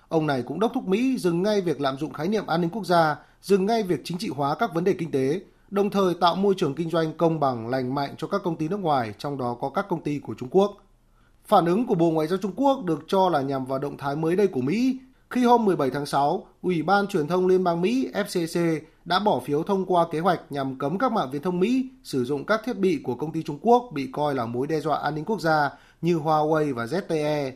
Ông 0.08 0.26
này 0.26 0.42
cũng 0.42 0.60
đốc 0.60 0.72
thúc 0.74 0.84
Mỹ 0.88 1.18
dừng 1.18 1.42
ngay 1.42 1.60
việc 1.60 1.80
lạm 1.80 1.98
dụng 1.98 2.12
khái 2.12 2.28
niệm 2.28 2.46
an 2.46 2.60
ninh 2.60 2.70
quốc 2.70 2.86
gia, 2.86 3.16
dừng 3.42 3.66
ngay 3.66 3.82
việc 3.82 4.00
chính 4.04 4.18
trị 4.18 4.28
hóa 4.28 4.54
các 4.58 4.74
vấn 4.74 4.84
đề 4.84 4.94
kinh 4.98 5.10
tế, 5.10 5.40
đồng 5.70 5.90
thời 5.90 6.14
tạo 6.14 6.36
môi 6.36 6.54
trường 6.56 6.74
kinh 6.74 6.90
doanh 6.90 7.16
công 7.16 7.40
bằng, 7.40 7.68
lành 7.68 7.94
mạnh 7.94 8.14
cho 8.18 8.26
các 8.26 8.40
công 8.44 8.56
ty 8.56 8.68
nước 8.68 8.80
ngoài, 8.80 9.14
trong 9.18 9.38
đó 9.38 9.56
có 9.60 9.70
các 9.70 9.86
công 9.88 10.02
ty 10.02 10.18
của 10.18 10.34
Trung 10.34 10.48
Quốc. 10.52 10.76
Phản 11.48 11.66
ứng 11.66 11.86
của 11.86 11.94
Bộ 11.94 12.10
Ngoại 12.10 12.26
giao 12.26 12.38
Trung 12.38 12.52
Quốc 12.56 12.84
được 12.84 13.04
cho 13.08 13.28
là 13.28 13.42
nhằm 13.42 13.66
vào 13.66 13.78
động 13.78 13.96
thái 13.96 14.16
mới 14.16 14.36
đây 14.36 14.46
của 14.46 14.60
Mỹ 14.60 14.98
khi 15.30 15.44
hôm 15.44 15.64
17 15.64 15.90
tháng 15.90 16.06
6, 16.06 16.46
Ủy 16.62 16.82
ban 16.82 17.06
Truyền 17.06 17.26
thông 17.26 17.46
Liên 17.46 17.64
bang 17.64 17.80
Mỹ 17.80 18.10
FCC 18.14 18.80
đã 19.04 19.18
bỏ 19.18 19.40
phiếu 19.40 19.62
thông 19.62 19.86
qua 19.86 20.06
kế 20.10 20.20
hoạch 20.20 20.40
nhằm 20.50 20.78
cấm 20.78 20.98
các 20.98 21.12
mạng 21.12 21.28
viễn 21.32 21.42
thông 21.42 21.60
Mỹ 21.60 21.88
sử 22.02 22.24
dụng 22.24 22.44
các 22.44 22.60
thiết 22.64 22.78
bị 22.78 23.00
của 23.04 23.14
công 23.14 23.32
ty 23.32 23.42
Trung 23.42 23.58
Quốc 23.62 23.90
bị 23.92 24.08
coi 24.12 24.34
là 24.34 24.46
mối 24.46 24.66
đe 24.66 24.80
dọa 24.80 24.98
an 24.98 25.14
ninh 25.14 25.24
quốc 25.24 25.40
gia 25.40 25.70
như 26.02 26.16
Huawei 26.16 26.74
và 26.74 26.84
ZTE. 26.84 27.52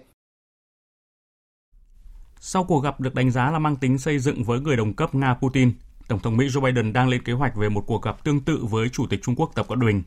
Sau 2.40 2.64
cuộc 2.64 2.80
gặp 2.80 3.00
được 3.00 3.14
đánh 3.14 3.30
giá 3.30 3.50
là 3.50 3.58
mang 3.58 3.76
tính 3.76 3.98
xây 3.98 4.18
dựng 4.18 4.44
với 4.44 4.60
người 4.60 4.76
đồng 4.76 4.94
cấp 4.94 5.14
Nga 5.14 5.34
Putin, 5.34 5.72
Tổng 6.08 6.20
thống 6.20 6.36
Mỹ 6.36 6.46
Joe 6.46 6.60
Biden 6.60 6.92
đang 6.92 7.08
lên 7.08 7.22
kế 7.24 7.32
hoạch 7.32 7.56
về 7.56 7.68
một 7.68 7.84
cuộc 7.86 8.02
gặp 8.02 8.24
tương 8.24 8.40
tự 8.40 8.64
với 8.70 8.88
Chủ 8.88 9.06
tịch 9.06 9.20
Trung 9.22 9.34
Quốc 9.36 9.50
Tập 9.54 9.66
Cận 9.68 9.80
Bình. 9.80 10.02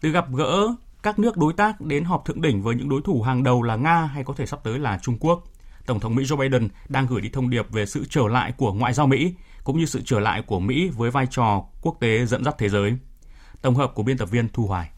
Từ 0.00 0.10
gặp 0.10 0.26
gỡ 0.34 0.74
các 1.02 1.18
nước 1.18 1.36
đối 1.36 1.52
tác 1.52 1.80
đến 1.80 2.04
họp 2.04 2.24
thượng 2.24 2.42
đỉnh 2.42 2.62
với 2.62 2.74
những 2.74 2.88
đối 2.88 3.02
thủ 3.02 3.22
hàng 3.22 3.42
đầu 3.42 3.62
là 3.62 3.76
Nga 3.76 4.04
hay 4.04 4.24
có 4.24 4.34
thể 4.34 4.46
sắp 4.46 4.60
tới 4.64 4.78
là 4.78 4.98
Trung 5.02 5.16
Quốc, 5.20 5.44
Tổng 5.86 6.00
thống 6.00 6.14
Mỹ 6.14 6.24
Joe 6.24 6.36
Biden 6.36 6.68
đang 6.88 7.06
gửi 7.06 7.20
đi 7.20 7.28
thông 7.28 7.50
điệp 7.50 7.72
về 7.72 7.86
sự 7.86 8.04
trở 8.10 8.28
lại 8.28 8.52
của 8.56 8.72
ngoại 8.72 8.92
giao 8.92 9.06
Mỹ 9.06 9.34
cũng 9.64 9.78
như 9.78 9.86
sự 9.86 10.00
trở 10.04 10.20
lại 10.20 10.42
của 10.46 10.60
Mỹ 10.60 10.90
với 10.96 11.10
vai 11.10 11.26
trò 11.30 11.64
quốc 11.82 11.96
tế 12.00 12.26
dẫn 12.26 12.44
dắt 12.44 12.54
thế 12.58 12.68
giới. 12.68 12.96
Tổng 13.62 13.74
hợp 13.74 13.92
của 13.94 14.02
biên 14.02 14.18
tập 14.18 14.30
viên 14.30 14.48
Thu 14.48 14.66
Hoài. 14.66 14.90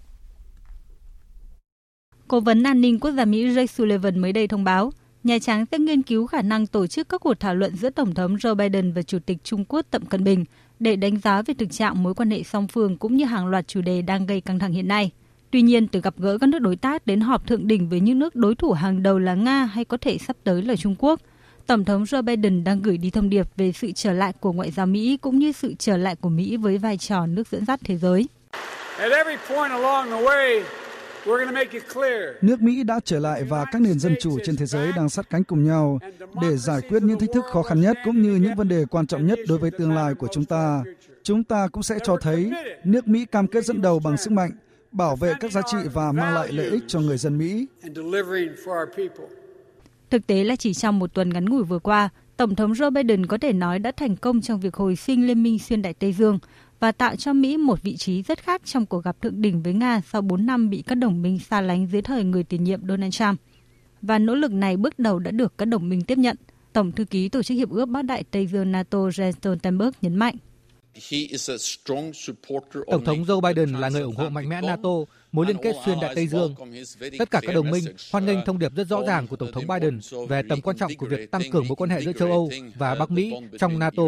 Cố 2.28 2.40
vấn 2.40 2.62
an 2.62 2.80
ninh 2.80 3.00
quốc 3.00 3.10
gia 3.10 3.24
Mỹ 3.24 3.48
Jake 3.48 3.66
Sullivan 3.66 4.18
mới 4.18 4.32
đây 4.32 4.48
thông 4.48 4.64
báo, 4.64 4.92
Nhà 5.24 5.38
Trắng 5.38 5.64
sẽ 5.70 5.78
nghiên 5.78 6.02
cứu 6.02 6.26
khả 6.26 6.42
năng 6.42 6.66
tổ 6.66 6.86
chức 6.86 7.08
các 7.08 7.20
cuộc 7.20 7.34
thảo 7.34 7.54
luận 7.54 7.76
giữa 7.76 7.90
Tổng 7.90 8.14
thống 8.14 8.36
Joe 8.36 8.54
Biden 8.54 8.92
và 8.92 9.02
Chủ 9.02 9.18
tịch 9.26 9.38
Trung 9.44 9.64
Quốc 9.68 9.86
Tập 9.90 10.02
Cận 10.08 10.24
Bình 10.24 10.44
để 10.80 10.96
đánh 10.96 11.18
giá 11.18 11.42
về 11.42 11.54
thực 11.54 11.72
trạng 11.72 12.02
mối 12.02 12.14
quan 12.14 12.30
hệ 12.30 12.42
song 12.42 12.68
phương 12.68 12.96
cũng 12.96 13.16
như 13.16 13.24
hàng 13.24 13.46
loạt 13.46 13.68
chủ 13.68 13.80
đề 13.80 14.02
đang 14.02 14.26
gây 14.26 14.40
căng 14.40 14.58
thẳng 14.58 14.72
hiện 14.72 14.88
nay. 14.88 15.10
Tuy 15.52 15.62
nhiên, 15.62 15.88
từ 15.88 16.00
gặp 16.00 16.14
gỡ 16.18 16.38
các 16.38 16.46
nước 16.46 16.58
đối 16.58 16.76
tác 16.76 17.06
đến 17.06 17.20
họp 17.20 17.46
thượng 17.46 17.66
đỉnh 17.66 17.88
với 17.88 18.00
những 18.00 18.18
nước 18.18 18.36
đối 18.36 18.54
thủ 18.54 18.72
hàng 18.72 19.02
đầu 19.02 19.18
là 19.18 19.34
Nga 19.34 19.64
hay 19.64 19.84
có 19.84 19.96
thể 19.96 20.18
sắp 20.18 20.36
tới 20.44 20.62
là 20.62 20.76
Trung 20.76 20.94
Quốc, 20.98 21.20
Tổng 21.66 21.84
thống 21.84 22.04
Joe 22.04 22.22
Biden 22.22 22.64
đang 22.64 22.82
gửi 22.82 22.98
đi 22.98 23.10
thông 23.10 23.30
điệp 23.30 23.48
về 23.56 23.72
sự 23.72 23.92
trở 23.92 24.12
lại 24.12 24.32
của 24.40 24.52
ngoại 24.52 24.70
giao 24.70 24.86
Mỹ 24.86 25.18
cũng 25.20 25.38
như 25.38 25.52
sự 25.52 25.74
trở 25.78 25.96
lại 25.96 26.16
của 26.16 26.28
Mỹ 26.28 26.56
với 26.56 26.78
vai 26.78 26.96
trò 26.96 27.26
nước 27.26 27.48
dẫn 27.48 27.64
dắt 27.64 27.80
thế 27.84 27.96
giới. 27.96 28.26
Nước 32.42 32.60
Mỹ 32.60 32.82
đã 32.82 33.00
trở 33.04 33.18
lại 33.18 33.44
và 33.44 33.64
các 33.72 33.82
nền 33.82 33.98
dân 33.98 34.14
chủ 34.20 34.38
trên 34.44 34.56
thế 34.56 34.66
giới 34.66 34.92
đang 34.96 35.08
sát 35.08 35.30
cánh 35.30 35.44
cùng 35.44 35.64
nhau 35.64 35.98
để 36.42 36.56
giải 36.56 36.80
quyết 36.88 37.02
những 37.02 37.18
thách 37.18 37.30
thức 37.34 37.44
khó 37.52 37.62
khăn 37.62 37.80
nhất 37.80 37.96
cũng 38.04 38.22
như 38.22 38.36
những 38.36 38.54
vấn 38.54 38.68
đề 38.68 38.84
quan 38.90 39.06
trọng 39.06 39.26
nhất 39.26 39.38
đối 39.48 39.58
với 39.58 39.70
tương 39.70 39.92
lai 39.92 40.14
của 40.14 40.28
chúng 40.32 40.44
ta. 40.44 40.82
Chúng 41.22 41.44
ta 41.44 41.68
cũng 41.72 41.82
sẽ 41.82 41.98
cho 42.04 42.16
thấy 42.20 42.50
nước 42.84 43.08
Mỹ 43.08 43.24
cam 43.24 43.46
kết 43.46 43.64
dẫn 43.64 43.82
đầu 43.82 44.00
bằng 44.04 44.16
sức 44.16 44.32
mạnh, 44.32 44.50
bảo 44.92 45.16
vệ 45.16 45.34
các 45.40 45.52
giá 45.52 45.62
trị 45.66 45.78
và 45.92 46.12
mang 46.12 46.34
lại 46.34 46.52
lợi 46.52 46.70
ích 46.70 46.84
cho 46.86 47.00
người 47.00 47.18
dân 47.18 47.38
Mỹ. 47.38 47.66
Thực 50.10 50.26
tế 50.26 50.44
là 50.44 50.56
chỉ 50.56 50.74
trong 50.74 50.98
một 50.98 51.14
tuần 51.14 51.30
ngắn 51.30 51.44
ngủi 51.44 51.64
vừa 51.64 51.78
qua, 51.78 52.08
Tổng 52.36 52.54
thống 52.54 52.72
Joe 52.72 52.90
Biden 52.90 53.26
có 53.26 53.38
thể 53.38 53.52
nói 53.52 53.78
đã 53.78 53.92
thành 53.92 54.16
công 54.16 54.40
trong 54.40 54.60
việc 54.60 54.74
hồi 54.76 54.96
sinh 54.96 55.26
Liên 55.26 55.42
minh 55.42 55.58
xuyên 55.58 55.82
Đại 55.82 55.94
Tây 55.94 56.12
Dương 56.12 56.38
và 56.80 56.92
tạo 56.92 57.16
cho 57.16 57.32
Mỹ 57.32 57.56
một 57.56 57.82
vị 57.82 57.96
trí 57.96 58.22
rất 58.22 58.42
khác 58.42 58.62
trong 58.64 58.86
cuộc 58.86 59.04
gặp 59.04 59.16
thượng 59.22 59.42
đỉnh 59.42 59.62
với 59.62 59.72
Nga 59.72 60.00
sau 60.12 60.22
4 60.22 60.46
năm 60.46 60.70
bị 60.70 60.82
các 60.86 60.94
đồng 60.94 61.22
minh 61.22 61.38
xa 61.38 61.60
lánh 61.60 61.86
dưới 61.86 62.02
thời 62.02 62.24
người 62.24 62.44
tiền 62.44 62.64
nhiệm 62.64 62.86
Donald 62.88 63.14
Trump. 63.14 63.40
Và 64.02 64.18
nỗ 64.18 64.34
lực 64.34 64.52
này 64.52 64.76
bước 64.76 64.98
đầu 64.98 65.18
đã 65.18 65.30
được 65.30 65.58
các 65.58 65.64
đồng 65.64 65.88
minh 65.88 66.02
tiếp 66.02 66.18
nhận. 66.18 66.36
Tổng 66.72 66.92
thư 66.92 67.04
ký 67.04 67.28
Tổ 67.28 67.42
chức 67.42 67.56
Hiệp 67.56 67.70
ước 67.70 67.86
Bắc 67.86 68.02
Đại 68.02 68.24
Tây 68.30 68.46
Dương 68.46 68.72
NATO 68.72 68.98
Jens 68.98 69.32
Stoltenberg 69.32 69.92
nhấn 70.02 70.16
mạnh. 70.16 70.34
Tổng 72.90 73.04
thống 73.04 73.24
Joe 73.24 73.40
Biden 73.40 73.72
là 73.72 73.88
người 73.88 74.02
ủng 74.02 74.16
hộ 74.16 74.28
mạnh 74.28 74.48
mẽ 74.48 74.60
NATO, 74.60 74.90
mối 75.32 75.46
liên 75.46 75.56
kết 75.62 75.76
xuyên 75.84 76.00
Đại 76.00 76.14
Tây 76.14 76.26
Dương. 76.26 76.54
Tất 77.18 77.30
cả 77.30 77.40
các 77.42 77.54
đồng 77.54 77.70
minh 77.70 77.84
hoan 78.12 78.26
nghênh 78.26 78.38
thông 78.46 78.58
điệp 78.58 78.72
rất 78.74 78.88
rõ 78.88 79.02
ràng 79.06 79.26
của 79.26 79.36
Tổng 79.36 79.52
thống 79.52 79.64
Biden 79.66 80.00
về 80.28 80.42
tầm 80.48 80.60
quan 80.60 80.76
trọng 80.76 80.94
của 80.98 81.06
việc 81.06 81.30
tăng 81.30 81.42
cường 81.52 81.68
mối 81.68 81.76
quan 81.76 81.90
hệ 81.90 82.00
giữa 82.00 82.12
châu 82.12 82.30
Âu 82.30 82.50
và 82.78 82.94
Bắc 82.94 83.10
Mỹ 83.10 83.34
trong 83.58 83.78
NATO. 83.78 84.02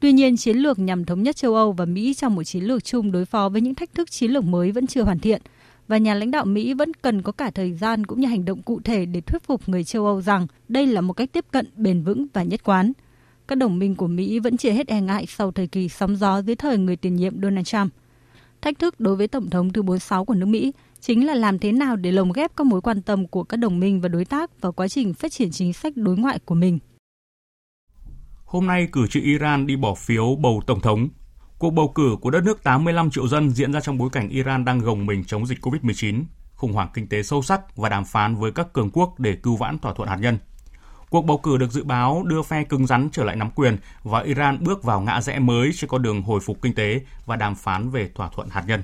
Tuy 0.00 0.12
nhiên, 0.12 0.36
chiến 0.36 0.56
lược 0.56 0.78
nhằm 0.78 1.04
thống 1.04 1.22
nhất 1.22 1.36
châu 1.36 1.54
Âu 1.54 1.72
và 1.72 1.84
Mỹ 1.84 2.14
trong 2.14 2.34
một 2.34 2.44
chiến 2.44 2.64
lược 2.64 2.84
chung 2.84 3.12
đối 3.12 3.24
phó 3.24 3.48
với 3.48 3.60
những 3.60 3.74
thách 3.74 3.94
thức 3.94 4.10
chiến 4.10 4.30
lược 4.30 4.44
mới 4.44 4.72
vẫn 4.72 4.86
chưa 4.86 5.02
hoàn 5.02 5.18
thiện 5.18 5.42
và 5.88 5.98
nhà 5.98 6.14
lãnh 6.14 6.30
đạo 6.30 6.44
Mỹ 6.44 6.74
vẫn 6.74 6.94
cần 6.94 7.22
có 7.22 7.32
cả 7.32 7.50
thời 7.50 7.72
gian 7.72 8.06
cũng 8.06 8.20
như 8.20 8.26
hành 8.26 8.44
động 8.44 8.62
cụ 8.62 8.80
thể 8.84 9.06
để 9.06 9.20
thuyết 9.20 9.42
phục 9.42 9.68
người 9.68 9.84
châu 9.84 10.06
Âu 10.06 10.22
rằng 10.22 10.46
đây 10.68 10.86
là 10.86 11.00
một 11.00 11.12
cách 11.12 11.32
tiếp 11.32 11.44
cận 11.50 11.66
bền 11.76 12.02
vững 12.02 12.26
và 12.32 12.42
nhất 12.42 12.64
quán. 12.64 12.92
Các 13.50 13.56
đồng 13.56 13.78
minh 13.78 13.94
của 13.94 14.06
Mỹ 14.06 14.38
vẫn 14.38 14.56
chưa 14.56 14.70
hết 14.70 14.86
e 14.86 15.00
ngại 15.00 15.26
sau 15.28 15.52
thời 15.52 15.66
kỳ 15.66 15.88
sóng 15.88 16.16
gió 16.16 16.42
dưới 16.42 16.56
thời 16.56 16.78
người 16.78 16.96
tiền 16.96 17.16
nhiệm 17.16 17.42
Donald 17.42 17.66
Trump. 17.66 17.92
Thách 18.62 18.78
thức 18.78 19.00
đối 19.00 19.16
với 19.16 19.28
Tổng 19.28 19.50
thống 19.50 19.72
thứ 19.72 19.82
46 19.82 20.24
của 20.24 20.34
nước 20.34 20.46
Mỹ 20.46 20.72
chính 21.00 21.26
là 21.26 21.34
làm 21.34 21.58
thế 21.58 21.72
nào 21.72 21.96
để 21.96 22.12
lồng 22.12 22.32
ghép 22.32 22.56
các 22.56 22.66
mối 22.66 22.80
quan 22.80 23.02
tâm 23.02 23.26
của 23.26 23.44
các 23.44 23.56
đồng 23.56 23.80
minh 23.80 24.00
và 24.00 24.08
đối 24.08 24.24
tác 24.24 24.60
vào 24.60 24.72
quá 24.72 24.88
trình 24.88 25.14
phát 25.14 25.32
triển 25.32 25.50
chính 25.50 25.72
sách 25.72 25.96
đối 25.96 26.16
ngoại 26.16 26.38
của 26.44 26.54
mình. 26.54 26.78
Hôm 28.44 28.66
nay, 28.66 28.88
cử 28.92 29.06
tri 29.10 29.20
Iran 29.20 29.66
đi 29.66 29.76
bỏ 29.76 29.94
phiếu 29.94 30.36
bầu 30.40 30.62
Tổng 30.66 30.80
thống. 30.80 31.08
Cuộc 31.58 31.70
bầu 31.70 31.92
cử 31.94 32.16
của 32.20 32.30
đất 32.30 32.44
nước 32.44 32.62
85 32.62 33.10
triệu 33.10 33.28
dân 33.28 33.50
diễn 33.50 33.72
ra 33.72 33.80
trong 33.80 33.98
bối 33.98 34.08
cảnh 34.12 34.28
Iran 34.28 34.64
đang 34.64 34.78
gồng 34.78 35.06
mình 35.06 35.24
chống 35.24 35.46
dịch 35.46 35.58
COVID-19, 35.66 36.24
khủng 36.54 36.72
hoảng 36.72 36.88
kinh 36.94 37.08
tế 37.08 37.22
sâu 37.22 37.42
sắc 37.42 37.76
và 37.76 37.88
đàm 37.88 38.04
phán 38.04 38.34
với 38.34 38.52
các 38.52 38.72
cường 38.72 38.90
quốc 38.90 39.14
để 39.18 39.36
cứu 39.42 39.56
vãn 39.56 39.78
thỏa 39.78 39.94
thuận 39.94 40.08
hạt 40.08 40.16
nhân. 40.16 40.38
Cuộc 41.10 41.22
bầu 41.22 41.38
cử 41.38 41.56
được 41.56 41.70
dự 41.70 41.84
báo 41.84 42.22
đưa 42.26 42.42
phe 42.42 42.64
cứng 42.64 42.86
rắn 42.86 43.08
trở 43.12 43.24
lại 43.24 43.36
nắm 43.36 43.50
quyền 43.50 43.76
và 44.02 44.20
Iran 44.20 44.64
bước 44.64 44.82
vào 44.82 45.00
ngã 45.00 45.20
rẽ 45.20 45.38
mới 45.38 45.70
trên 45.74 45.90
con 45.90 46.02
đường 46.02 46.22
hồi 46.22 46.40
phục 46.40 46.62
kinh 46.62 46.74
tế 46.74 47.00
và 47.26 47.36
đàm 47.36 47.54
phán 47.54 47.90
về 47.90 48.10
thỏa 48.14 48.28
thuận 48.34 48.48
hạt 48.48 48.64
nhân. 48.66 48.82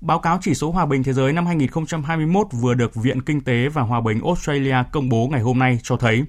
Báo 0.00 0.18
cáo 0.18 0.38
chỉ 0.42 0.54
số 0.54 0.70
hòa 0.70 0.86
bình 0.86 1.02
thế 1.02 1.12
giới 1.12 1.32
năm 1.32 1.46
2021 1.46 2.46
vừa 2.52 2.74
được 2.74 2.94
Viện 2.94 3.22
Kinh 3.22 3.40
tế 3.40 3.68
và 3.68 3.82
Hòa 3.82 4.00
bình 4.00 4.20
Australia 4.24 4.76
công 4.92 5.08
bố 5.08 5.28
ngày 5.28 5.40
hôm 5.40 5.58
nay 5.58 5.78
cho 5.82 5.96
thấy 5.96 6.24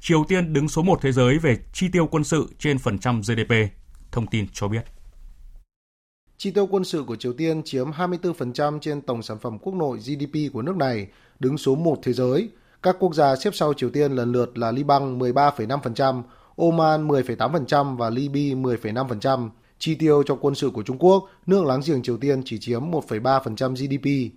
Triều 0.00 0.24
Tiên 0.24 0.52
đứng 0.52 0.68
số 0.68 0.82
1 0.82 0.98
thế 1.02 1.12
giới 1.12 1.38
về 1.38 1.56
chi 1.72 1.88
tiêu 1.92 2.06
quân 2.06 2.24
sự 2.24 2.48
trên 2.58 2.78
phần 2.78 2.98
trăm 2.98 3.20
GDP. 3.20 3.54
Thông 4.12 4.26
tin 4.26 4.46
cho 4.52 4.68
biết. 4.68 4.84
Chi 6.36 6.50
tiêu 6.50 6.66
quân 6.66 6.84
sự 6.84 7.04
của 7.06 7.16
Triều 7.16 7.32
Tiên 7.32 7.62
chiếm 7.64 7.90
24% 7.90 8.78
trên 8.80 9.00
tổng 9.00 9.22
sản 9.22 9.38
phẩm 9.38 9.58
quốc 9.58 9.74
nội 9.74 9.98
GDP 9.98 10.52
của 10.52 10.62
nước 10.62 10.76
này, 10.76 11.06
đứng 11.38 11.58
số 11.58 11.74
1 11.74 11.98
thế 12.02 12.12
giới. 12.12 12.48
Các 12.84 12.96
quốc 12.98 13.14
gia 13.14 13.36
xếp 13.36 13.50
sau 13.54 13.74
Triều 13.74 13.90
Tiên 13.90 14.12
lần 14.12 14.32
lượt 14.32 14.58
là 14.58 14.72
Liban 14.72 15.18
13,5%, 15.18 16.22
Oman 16.56 17.08
10,8% 17.08 17.96
và 17.96 18.10
Libya 18.10 18.54
10,5%. 18.54 19.50
Chi 19.78 19.94
tiêu 19.94 20.22
cho 20.26 20.34
quân 20.40 20.54
sự 20.54 20.70
của 20.70 20.82
Trung 20.82 20.98
Quốc, 20.98 21.28
nước 21.46 21.64
láng 21.64 21.80
giềng 21.86 22.02
Triều 22.02 22.16
Tiên 22.16 22.42
chỉ 22.44 22.58
chiếm 22.58 22.90
1,3% 22.90 23.74
GDP. 23.74 24.36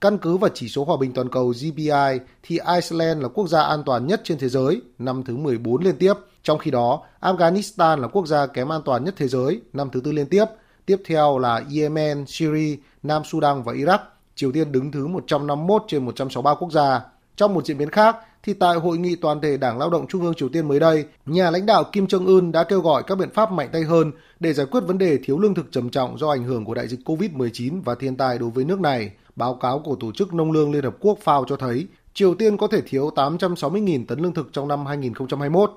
Căn 0.00 0.18
cứ 0.18 0.36
vào 0.36 0.50
chỉ 0.54 0.68
số 0.68 0.84
hòa 0.84 0.96
bình 0.96 1.12
toàn 1.12 1.28
cầu 1.28 1.54
GPI 1.60 2.18
thì 2.42 2.58
Iceland 2.74 3.22
là 3.22 3.28
quốc 3.28 3.48
gia 3.48 3.62
an 3.62 3.82
toàn 3.86 4.06
nhất 4.06 4.20
trên 4.24 4.38
thế 4.38 4.48
giới, 4.48 4.80
năm 4.98 5.22
thứ 5.22 5.36
14 5.36 5.82
liên 5.82 5.96
tiếp. 5.96 6.14
Trong 6.42 6.58
khi 6.58 6.70
đó, 6.70 7.02
Afghanistan 7.20 8.00
là 8.00 8.08
quốc 8.08 8.26
gia 8.26 8.46
kém 8.46 8.72
an 8.72 8.82
toàn 8.84 9.04
nhất 9.04 9.14
thế 9.16 9.28
giới, 9.28 9.60
năm 9.72 9.90
thứ 9.92 10.00
tư 10.00 10.12
liên 10.12 10.26
tiếp. 10.26 10.44
Tiếp 10.86 11.02
theo 11.06 11.38
là 11.38 11.62
Yemen, 11.74 12.24
Syria, 12.26 12.76
Nam 13.02 13.22
Sudan 13.24 13.62
và 13.62 13.72
Iraq. 13.72 13.98
Triều 14.34 14.52
Tiên 14.52 14.72
đứng 14.72 14.92
thứ 14.92 15.06
151 15.06 15.82
trên 15.88 16.04
163 16.04 16.54
quốc 16.54 16.72
gia. 16.72 17.00
Trong 17.38 17.54
một 17.54 17.66
diễn 17.66 17.78
biến 17.78 17.90
khác, 17.90 18.16
thì 18.42 18.54
tại 18.54 18.76
hội 18.76 18.98
nghị 18.98 19.16
toàn 19.16 19.40
thể 19.40 19.56
Đảng 19.56 19.78
Lao 19.78 19.90
động 19.90 20.06
Trung 20.08 20.22
ương 20.22 20.34
Triều 20.34 20.48
Tiên 20.48 20.68
mới 20.68 20.80
đây, 20.80 21.04
nhà 21.26 21.50
lãnh 21.50 21.66
đạo 21.66 21.84
Kim 21.92 22.04
Jong 22.04 22.26
Un 22.26 22.52
đã 22.52 22.64
kêu 22.64 22.80
gọi 22.80 23.02
các 23.06 23.18
biện 23.18 23.30
pháp 23.34 23.52
mạnh 23.52 23.68
tay 23.72 23.82
hơn 23.82 24.12
để 24.40 24.52
giải 24.52 24.66
quyết 24.66 24.80
vấn 24.80 24.98
đề 24.98 25.18
thiếu 25.24 25.38
lương 25.38 25.54
thực 25.54 25.72
trầm 25.72 25.90
trọng 25.90 26.18
do 26.18 26.30
ảnh 26.30 26.44
hưởng 26.44 26.64
của 26.64 26.74
đại 26.74 26.88
dịch 26.88 27.00
COVID-19 27.04 27.82
và 27.82 27.94
thiên 27.94 28.16
tai 28.16 28.38
đối 28.38 28.50
với 28.50 28.64
nước 28.64 28.80
này. 28.80 29.10
Báo 29.36 29.54
cáo 29.54 29.78
của 29.78 29.96
Tổ 30.00 30.12
chức 30.12 30.34
Nông 30.34 30.52
lương 30.52 30.72
Liên 30.72 30.84
Hợp 30.84 30.96
Quốc 31.00 31.18
FAO 31.24 31.44
cho 31.48 31.56
thấy 31.56 31.86
Triều 32.14 32.34
Tiên 32.34 32.56
có 32.56 32.66
thể 32.66 32.80
thiếu 32.86 33.10
860.000 33.14 34.06
tấn 34.06 34.20
lương 34.20 34.34
thực 34.34 34.52
trong 34.52 34.68
năm 34.68 34.86
2021. 34.86 35.70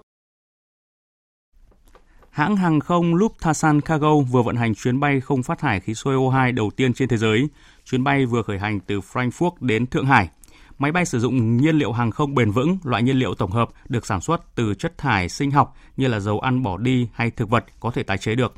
Hãng 2.30 2.56
hàng 2.56 2.80
không 2.80 3.16
Lufthansa 3.16 3.82
Cargo 3.82 4.20
vừa 4.32 4.42
vận 4.42 4.56
hành 4.56 4.76
chuyến 4.76 5.00
bay 5.00 5.22
không 5.22 5.44
phát 5.44 5.60
thải 5.60 5.80
khí 5.80 5.94
CO2 5.94 6.56
đầu 6.56 6.72
tiên 6.76 6.94
trên 6.94 7.10
thế 7.10 7.18
giới. 7.18 7.48
Chuyến 7.86 8.04
bay 8.04 8.26
vừa 8.26 8.42
khởi 8.42 8.60
hành 8.60 8.80
từ 8.80 9.00
Frankfurt 9.00 9.52
đến 9.60 9.88
Thượng 9.88 10.06
Hải. 10.06 10.30
Máy 10.82 10.92
bay 10.92 11.06
sử 11.06 11.20
dụng 11.20 11.58
nhiên 11.58 11.76
liệu 11.76 11.92
hàng 11.92 12.12
không 12.12 12.36
bền 12.36 12.52
vững, 12.52 12.78
loại 12.84 13.04
nhiên 13.04 13.18
liệu 13.20 13.36
tổng 13.36 13.52
hợp 13.52 13.70
được 13.90 14.06
sản 14.06 14.22
xuất 14.22 14.56
từ 14.56 14.74
chất 14.74 14.98
thải 14.98 15.30
sinh 15.30 15.52
học 15.52 15.76
như 15.98 16.08
là 16.08 16.20
dầu 16.20 16.40
ăn 16.40 16.64
bỏ 16.64 16.78
đi 16.78 17.08
hay 17.14 17.32
thực 17.32 17.50
vật 17.50 17.66
có 17.80 17.92
thể 17.92 18.04
tái 18.04 18.18
chế 18.18 18.36
được. 18.36 18.54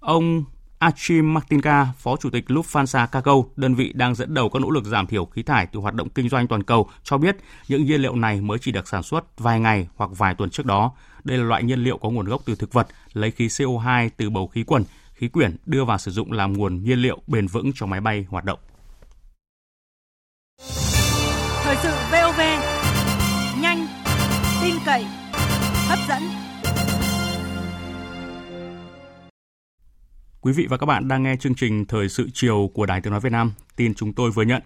Ông 0.00 0.44
Achim 0.78 1.34
Martinka, 1.34 1.88
Phó 1.98 2.16
Chủ 2.16 2.30
tịch 2.30 2.44
Lufthansa 2.48 3.06
Cargo, 3.06 3.34
đơn 3.56 3.74
vị 3.74 3.92
đang 3.94 4.14
dẫn 4.14 4.34
đầu 4.34 4.48
các 4.48 4.62
nỗ 4.62 4.70
lực 4.70 4.84
giảm 4.84 5.06
thiểu 5.06 5.24
khí 5.24 5.42
thải 5.42 5.66
từ 5.66 5.80
hoạt 5.80 5.94
động 5.94 6.08
kinh 6.08 6.28
doanh 6.28 6.46
toàn 6.46 6.62
cầu, 6.62 6.88
cho 7.04 7.18
biết 7.18 7.36
những 7.68 7.84
nhiên 7.84 8.02
liệu 8.02 8.14
này 8.14 8.40
mới 8.40 8.58
chỉ 8.58 8.72
được 8.72 8.88
sản 8.88 9.02
xuất 9.02 9.38
vài 9.38 9.60
ngày 9.60 9.88
hoặc 9.96 10.10
vài 10.16 10.34
tuần 10.34 10.50
trước 10.50 10.66
đó. 10.66 10.92
Đây 11.24 11.38
là 11.38 11.44
loại 11.44 11.62
nhiên 11.62 11.84
liệu 11.84 11.98
có 11.98 12.10
nguồn 12.10 12.26
gốc 12.26 12.42
từ 12.44 12.54
thực 12.54 12.72
vật, 12.72 12.88
lấy 13.12 13.30
khí 13.30 13.46
CO2 13.46 14.10
từ 14.16 14.30
bầu 14.30 14.48
khí 14.48 14.62
quyển, 14.62 14.82
khí 15.14 15.28
quyển 15.28 15.56
đưa 15.66 15.84
vào 15.84 15.98
sử 15.98 16.10
dụng 16.10 16.32
làm 16.32 16.52
nguồn 16.52 16.84
nhiên 16.84 16.98
liệu 16.98 17.18
bền 17.26 17.46
vững 17.46 17.72
cho 17.74 17.86
máy 17.86 18.00
bay 18.00 18.26
hoạt 18.30 18.44
động. 18.44 18.58
Thời 21.70 21.78
sự 21.82 21.90
VOV, 22.12 22.40
nhanh, 23.62 23.86
tin 24.62 24.74
cậy, 24.86 25.04
hấp 25.88 25.98
dẫn. 26.08 26.22
Quý 30.40 30.52
vị 30.52 30.66
và 30.70 30.76
các 30.76 30.86
bạn 30.86 31.08
đang 31.08 31.22
nghe 31.22 31.36
chương 31.36 31.54
trình 31.54 31.84
Thời 31.84 32.08
sự 32.08 32.28
chiều 32.34 32.70
của 32.74 32.86
Đài 32.86 33.00
Tiếng 33.00 33.10
Nói 33.10 33.20
Việt 33.20 33.32
Nam. 33.32 33.52
Tin 33.76 33.94
chúng 33.94 34.12
tôi 34.12 34.30
vừa 34.30 34.42
nhận. 34.42 34.62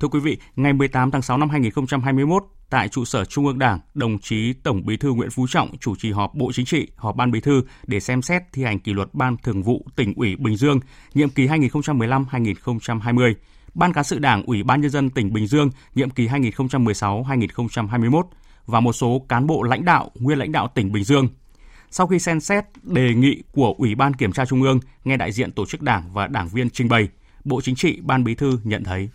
Thưa 0.00 0.08
quý 0.08 0.20
vị, 0.20 0.38
ngày 0.56 0.72
18 0.72 1.10
tháng 1.10 1.22
6 1.22 1.38
năm 1.38 1.50
2021, 1.50 2.44
tại 2.70 2.88
trụ 2.88 3.04
sở 3.04 3.24
Trung 3.24 3.46
ương 3.46 3.58
Đảng, 3.58 3.80
đồng 3.94 4.18
chí 4.18 4.52
Tổng 4.52 4.86
Bí 4.86 4.96
thư 4.96 5.12
Nguyễn 5.12 5.30
Phú 5.30 5.46
Trọng 5.50 5.76
chủ 5.80 5.96
trì 5.96 6.12
họp 6.12 6.34
Bộ 6.34 6.52
Chính 6.52 6.66
trị, 6.66 6.88
họp 6.96 7.16
Ban 7.16 7.30
Bí 7.30 7.40
thư 7.40 7.62
để 7.86 8.00
xem 8.00 8.22
xét 8.22 8.42
thi 8.52 8.64
hành 8.64 8.78
kỷ 8.78 8.92
luật 8.92 9.08
Ban 9.14 9.36
Thường 9.36 9.62
vụ 9.62 9.86
tỉnh 9.96 10.14
ủy 10.16 10.36
Bình 10.36 10.56
Dương 10.56 10.80
nhiệm 11.14 11.28
kỳ 11.28 11.46
2015-2020, 11.46 13.34
Ban 13.76 13.92
cán 13.92 14.04
sự 14.04 14.18
Đảng 14.18 14.42
Ủy 14.42 14.62
ban 14.62 14.80
nhân 14.80 14.90
dân 14.90 15.10
tỉnh 15.10 15.32
Bình 15.32 15.46
Dương 15.46 15.70
nhiệm 15.94 16.10
kỳ 16.10 16.28
2016-2021 16.28 18.22
và 18.66 18.80
một 18.80 18.92
số 18.92 19.22
cán 19.28 19.46
bộ 19.46 19.62
lãnh 19.62 19.84
đạo, 19.84 20.10
nguyên 20.14 20.38
lãnh 20.38 20.52
đạo 20.52 20.68
tỉnh 20.74 20.92
Bình 20.92 21.04
Dương 21.04 21.28
sau 21.90 22.06
khi 22.06 22.18
xem 22.18 22.40
xét 22.40 22.64
đề 22.82 23.14
nghị 23.14 23.42
của 23.52 23.74
Ủy 23.78 23.94
ban 23.94 24.14
Kiểm 24.14 24.32
tra 24.32 24.44
Trung 24.44 24.62
ương, 24.62 24.80
nghe 25.04 25.16
đại 25.16 25.32
diện 25.32 25.52
tổ 25.52 25.66
chức 25.66 25.82
đảng 25.82 26.02
và 26.12 26.26
đảng 26.26 26.48
viên 26.48 26.70
trình 26.70 26.88
bày, 26.88 27.08
Bộ 27.44 27.60
Chính 27.60 27.74
trị, 27.74 28.00
Ban 28.02 28.24
Bí 28.24 28.34
thư 28.34 28.58
nhận 28.64 28.84
thấy 28.84 29.08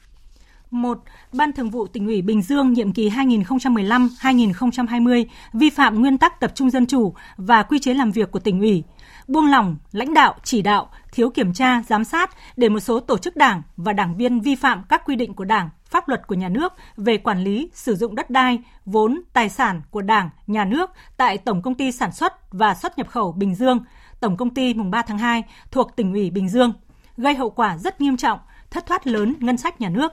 1. 0.71 0.99
Ban 1.33 1.53
Thường 1.53 1.69
vụ 1.69 1.87
tỉnh 1.87 2.07
ủy 2.07 2.21
Bình 2.21 2.41
Dương 2.41 2.73
nhiệm 2.73 2.93
kỳ 2.93 3.09
2015-2020 3.09 5.25
vi 5.53 5.69
phạm 5.69 6.01
nguyên 6.01 6.17
tắc 6.17 6.39
tập 6.39 6.51
trung 6.55 6.69
dân 6.69 6.85
chủ 6.85 7.13
và 7.37 7.63
quy 7.63 7.79
chế 7.79 7.93
làm 7.93 8.11
việc 8.11 8.31
của 8.31 8.39
tỉnh 8.39 8.59
ủy, 8.59 8.83
buông 9.27 9.45
lỏng 9.45 9.75
lãnh 9.91 10.13
đạo, 10.13 10.35
chỉ 10.43 10.61
đạo, 10.61 10.89
thiếu 11.11 11.29
kiểm 11.29 11.53
tra, 11.53 11.81
giám 11.87 12.03
sát 12.03 12.29
để 12.57 12.69
một 12.69 12.79
số 12.79 12.99
tổ 12.99 13.17
chức 13.17 13.35
đảng 13.35 13.61
và 13.77 13.93
đảng 13.93 14.17
viên 14.17 14.41
vi 14.41 14.55
phạm 14.55 14.83
các 14.89 15.01
quy 15.05 15.15
định 15.15 15.33
của 15.33 15.45
Đảng, 15.45 15.69
pháp 15.89 16.07
luật 16.07 16.27
của 16.27 16.35
nhà 16.35 16.49
nước 16.49 16.73
về 16.97 17.17
quản 17.17 17.43
lý, 17.43 17.69
sử 17.73 17.95
dụng 17.95 18.15
đất 18.15 18.29
đai, 18.29 18.59
vốn, 18.85 19.21
tài 19.33 19.49
sản 19.49 19.81
của 19.91 20.01
Đảng, 20.01 20.29
nhà 20.47 20.65
nước 20.65 20.89
tại 21.17 21.37
Tổng 21.37 21.61
công 21.61 21.75
ty 21.75 21.91
Sản 21.91 22.11
xuất 22.11 22.33
và 22.51 22.75
xuất 22.75 22.97
nhập 22.97 23.07
khẩu 23.09 23.31
Bình 23.31 23.55
Dương, 23.55 23.79
Tổng 24.19 24.37
công 24.37 24.53
ty 24.53 24.73
mùng 24.73 24.91
3 24.91 25.01
tháng 25.01 25.17
2 25.17 25.43
thuộc 25.71 25.95
tỉnh 25.95 26.13
ủy 26.13 26.31
Bình 26.31 26.49
Dương, 26.49 26.73
gây 27.17 27.35
hậu 27.35 27.49
quả 27.49 27.77
rất 27.77 28.01
nghiêm 28.01 28.17
trọng, 28.17 28.39
thất 28.69 28.85
thoát 28.85 29.07
lớn 29.07 29.35
ngân 29.39 29.57
sách 29.57 29.81
nhà 29.81 29.89
nước. 29.89 30.11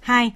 2. 0.00 0.32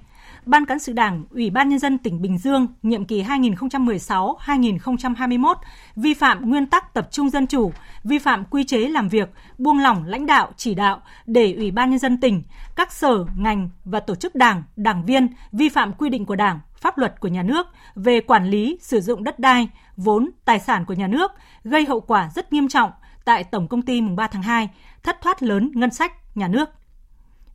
Ban 0.47 0.65
cán 0.65 0.79
sự 0.79 0.93
Đảng, 0.93 1.25
Ủy 1.29 1.49
ban 1.49 1.69
nhân 1.69 1.79
dân 1.79 1.97
tỉnh 1.97 2.21
Bình 2.21 2.37
Dương 2.37 2.67
nhiệm 2.83 3.05
kỳ 3.05 3.23
2016-2021 3.23 5.55
vi 5.95 6.13
phạm 6.13 6.49
nguyên 6.49 6.65
tắc 6.65 6.93
tập 6.93 7.07
trung 7.11 7.29
dân 7.29 7.47
chủ, 7.47 7.71
vi 8.03 8.19
phạm 8.19 8.45
quy 8.45 8.63
chế 8.63 8.77
làm 8.77 9.09
việc, 9.09 9.29
buông 9.57 9.79
lỏng 9.79 10.05
lãnh 10.05 10.25
đạo 10.25 10.51
chỉ 10.57 10.75
đạo 10.75 11.01
để 11.25 11.53
Ủy 11.53 11.71
ban 11.71 11.89
nhân 11.89 11.99
dân 11.99 12.19
tỉnh, 12.19 12.43
các 12.75 12.91
sở, 12.91 13.25
ngành 13.37 13.69
và 13.85 13.99
tổ 13.99 14.15
chức 14.15 14.35
đảng, 14.35 14.63
đảng 14.75 15.05
viên 15.05 15.27
vi 15.51 15.69
phạm 15.69 15.93
quy 15.93 16.09
định 16.09 16.25
của 16.25 16.35
Đảng, 16.35 16.59
pháp 16.81 16.97
luật 16.97 17.19
của 17.19 17.27
nhà 17.27 17.43
nước 17.43 17.67
về 17.95 18.21
quản 18.21 18.45
lý, 18.45 18.77
sử 18.81 19.01
dụng 19.01 19.23
đất 19.23 19.39
đai, 19.39 19.69
vốn, 19.97 20.29
tài 20.45 20.59
sản 20.59 20.85
của 20.85 20.93
nhà 20.93 21.07
nước, 21.07 21.31
gây 21.63 21.85
hậu 21.85 22.01
quả 22.01 22.29
rất 22.35 22.53
nghiêm 22.53 22.67
trọng 22.67 22.91
tại 23.25 23.43
Tổng 23.43 23.67
công 23.67 23.81
ty 23.81 24.01
mùng 24.01 24.15
3 24.15 24.27
tháng 24.27 24.43
2, 24.43 24.69
thất 25.03 25.21
thoát 25.21 25.43
lớn 25.43 25.71
ngân 25.73 25.91
sách 25.91 26.11
nhà 26.35 26.47
nước. 26.47 26.69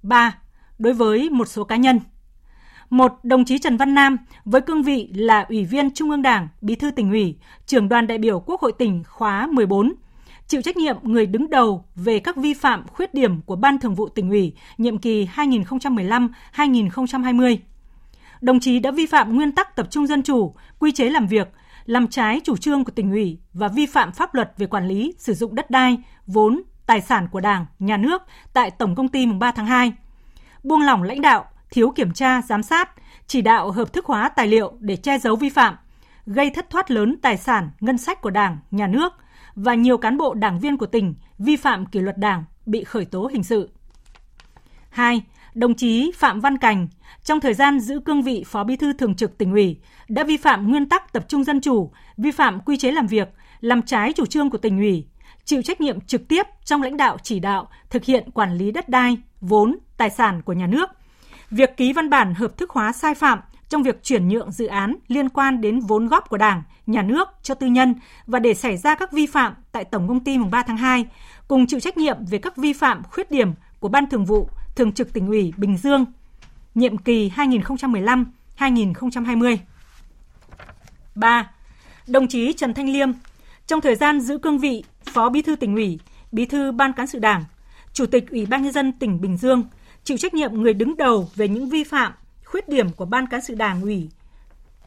3. 0.03 0.35
Đối 0.79 0.93
với 0.93 1.31
một 1.31 1.49
số 1.49 1.65
cá 1.65 1.77
nhân, 1.77 2.01
một, 2.93 3.19
đồng 3.23 3.45
chí 3.45 3.59
Trần 3.59 3.77
Văn 3.77 3.95
Nam 3.95 4.17
với 4.45 4.61
cương 4.61 4.83
vị 4.83 5.11
là 5.15 5.47
Ủy 5.49 5.65
viên 5.65 5.91
Trung 5.91 6.11
ương 6.11 6.23
Đảng, 6.23 6.49
Bí 6.61 6.75
thư 6.75 6.91
tỉnh 6.91 7.11
ủy, 7.11 7.37
trưởng 7.67 7.89
đoàn 7.89 8.07
đại 8.07 8.19
biểu 8.19 8.41
Quốc 8.41 8.61
hội 8.61 8.73
tỉnh 8.79 9.03
khóa 9.09 9.47
14, 9.47 9.93
chịu 10.47 10.63
trách 10.63 10.77
nhiệm 10.77 10.97
người 11.03 11.27
đứng 11.27 11.51
đầu 11.51 11.85
về 11.95 12.19
các 12.19 12.37
vi 12.37 12.55
phạm 12.55 12.87
khuyết 12.89 13.15
điểm 13.15 13.43
của 13.43 13.57
Ban 13.57 13.79
Thường 13.79 13.95
vụ 13.95 14.09
tỉnh 14.09 14.31
ủy 14.31 14.55
nhiệm 14.79 14.99
kỳ 14.99 15.29
2015-2020. 15.35 17.57
Đồng 18.41 18.61
chí 18.61 18.79
đã 18.79 18.91
vi 18.91 19.07
phạm 19.07 19.35
nguyên 19.35 19.53
tắc 19.53 19.77
tập 19.77 19.87
trung 19.91 20.07
dân 20.07 20.23
chủ, 20.23 20.55
quy 20.79 20.93
chế 20.93 21.11
làm 21.11 21.27
việc, 21.27 21.49
làm 21.85 22.09
trái 22.09 22.41
chủ 22.45 22.57
trương 22.57 22.85
của 22.85 22.93
tỉnh 22.93 23.11
ủy 23.11 23.39
và 23.53 23.69
vi 23.69 23.87
phạm 23.87 24.13
pháp 24.13 24.35
luật 24.35 24.53
về 24.57 24.67
quản 24.67 24.89
lý, 24.89 25.15
sử 25.19 25.35
dụng 25.35 25.55
đất 25.55 25.71
đai, 25.71 25.99
vốn, 26.27 26.63
tài 26.87 27.01
sản 27.01 27.29
của 27.33 27.41
Đảng, 27.41 27.67
Nhà 27.79 27.97
nước 27.97 28.23
tại 28.53 28.71
Tổng 28.71 28.95
công 28.95 29.09
ty 29.09 29.27
mùng 29.27 29.39
3 29.39 29.53
tháng 29.53 29.67
2. 29.67 29.93
Buông 30.63 30.83
lỏng 30.83 31.03
lãnh 31.03 31.21
đạo, 31.21 31.45
thiếu 31.73 31.91
kiểm 31.91 32.13
tra, 32.13 32.43
giám 32.43 32.63
sát, 32.63 32.91
chỉ 33.27 33.43
đạo 33.43 33.71
hợp 33.71 33.93
thức 33.93 34.07
hóa 34.07 34.29
tài 34.29 34.47
liệu 34.47 34.73
để 34.81 34.97
che 34.97 35.19
giấu 35.19 35.37
vi 35.37 35.49
phạm, 35.49 35.77
gây 36.27 36.51
thất 36.51 36.71
thoát 36.71 36.91
lớn 36.91 37.17
tài 37.23 37.37
sản, 37.37 37.71
ngân 37.81 37.99
sách 37.99 38.21
của 38.21 38.31
Đảng, 38.31 38.59
Nhà 38.71 38.87
nước 38.87 39.13
và 39.55 39.75
nhiều 39.75 39.99
cán 39.99 40.17
bộ 40.17 40.35
đảng 40.35 40.61
viên 40.61 40.77
của 40.77 40.87
tỉnh 40.87 41.15
vi 41.39 41.57
phạm 41.57 41.87
kỷ 41.87 42.01
luật 42.01 42.19
Đảng 42.19 42.45
bị 42.67 42.85
khởi 42.85 43.05
tố 43.05 43.31
hình 43.33 43.45
sự. 43.45 43.71
2. 44.91 45.23
Đồng 45.55 45.75
chí 45.75 46.13
Phạm 46.17 46.41
Văn 46.41 46.59
Cành 46.59 46.89
trong 47.25 47.41
thời 47.41 47.55
gian 47.55 47.81
giữ 47.81 48.01
cương 48.01 48.23
vị 48.23 48.45
Phó 48.47 48.65
Bí 48.65 48.77
thư 48.77 48.93
Thường 48.93 49.15
trực 49.15 49.39
tỉnh 49.39 49.53
ủy, 49.53 49.77
đã 50.09 50.25
vi 50.25 50.37
phạm 50.37 50.69
nguyên 50.69 50.89
tắc 50.89 51.13
tập 51.13 51.25
trung 51.29 51.45
dân 51.45 51.61
chủ, 51.61 51.93
vi 52.17 52.31
phạm 52.31 52.61
quy 52.61 52.77
chế 52.77 52.91
làm 52.91 53.07
việc, 53.07 53.29
làm 53.61 53.83
trái 53.83 54.13
chủ 54.13 54.27
trương 54.27 54.51
của 54.51 54.59
tỉnh 54.59 54.79
ủy, 54.79 55.07
chịu 55.45 55.63
trách 55.63 55.81
nhiệm 55.81 56.01
trực 56.01 56.29
tiếp 56.29 56.47
trong 56.65 56.83
lãnh 56.83 56.97
đạo 56.97 57.17
chỉ 57.23 57.41
đạo 57.41 57.69
thực 57.91 58.05
hiện 58.05 58.31
quản 58.31 58.55
lý 58.55 58.71
đất 58.71 58.89
đai, 58.89 59.19
vốn, 59.41 59.79
tài 59.97 60.11
sản 60.11 60.43
của 60.43 60.53
nhà 60.53 60.67
nước– 60.67 60.89
việc 61.53 61.77
ký 61.77 61.93
văn 61.93 62.11
bản 62.11 62.35
hợp 62.35 62.57
thức 62.57 62.71
hóa 62.71 62.93
sai 62.93 63.15
phạm 63.15 63.41
trong 63.69 63.83
việc 63.83 64.03
chuyển 64.03 64.29
nhượng 64.29 64.53
dự 64.53 64.67
án 64.67 64.97
liên 65.09 65.29
quan 65.29 65.61
đến 65.61 65.81
vốn 65.81 66.09
góp 66.09 66.29
của 66.29 66.37
Đảng, 66.37 66.63
nhà 66.87 67.03
nước 67.03 67.29
cho 67.43 67.55
tư 67.55 67.67
nhân 67.67 67.95
và 68.27 68.39
để 68.39 68.55
xảy 68.55 68.77
ra 68.77 68.95
các 68.95 69.13
vi 69.13 69.27
phạm 69.27 69.55
tại 69.73 69.85
Tổng 69.85 70.09
công 70.09 70.21
ty 70.21 70.39
mùng 70.39 70.51
3 70.51 70.63
tháng 70.63 70.77
2, 70.77 71.07
cùng 71.49 71.67
chịu 71.67 71.81
trách 71.81 71.97
nhiệm 71.97 72.25
về 72.25 72.39
các 72.39 72.57
vi 72.57 72.73
phạm 72.73 73.03
khuyết 73.11 73.31
điểm 73.31 73.53
của 73.81 73.89
Ban 73.89 74.07
Thường 74.07 74.25
vụ 74.25 74.49
Thường 74.75 74.93
trực 74.93 75.13
tỉnh 75.13 75.27
ủy 75.27 75.53
Bình 75.57 75.77
Dương 75.77 76.05
nhiệm 76.75 76.99
kỳ 76.99 77.33
2015-2020. 78.59 79.57
3. 81.15 81.51
Đồng 82.07 82.29
chí 82.29 82.53
Trần 82.53 82.75
Thanh 82.75 82.89
Liêm, 82.89 83.09
trong 83.67 83.81
thời 83.81 83.95
gian 83.95 84.21
giữ 84.21 84.39
cương 84.39 84.59
vị 84.59 84.85
Phó 85.05 85.29
Bí 85.29 85.43
thư 85.43 85.57
tỉnh 85.57 85.75
ủy, 85.75 85.99
Bí 86.33 86.47
thư 86.47 86.73
Ban 86.73 86.93
cán 86.93 87.07
sự 87.07 87.19
Đảng, 87.19 87.45
Chủ 87.93 88.07
tịch 88.07 88.31
Ủy 88.31 88.47
ban 88.47 88.63
nhân 88.63 88.73
dân 88.73 88.93
tỉnh 88.93 89.21
Bình 89.21 89.37
Dương, 89.37 89.65
chịu 90.05 90.17
trách 90.17 90.35
nhiệm 90.35 90.63
người 90.63 90.75
đứng 90.75 90.97
đầu 90.97 91.29
về 91.35 91.49
những 91.49 91.69
vi 91.69 91.85
phạm, 91.85 92.13
khuyết 92.45 92.69
điểm 92.69 92.91
của 92.91 93.05
Ban 93.05 93.27
cán 93.27 93.43
sự 93.43 93.55
Đảng 93.55 93.83
ủy 93.83 94.11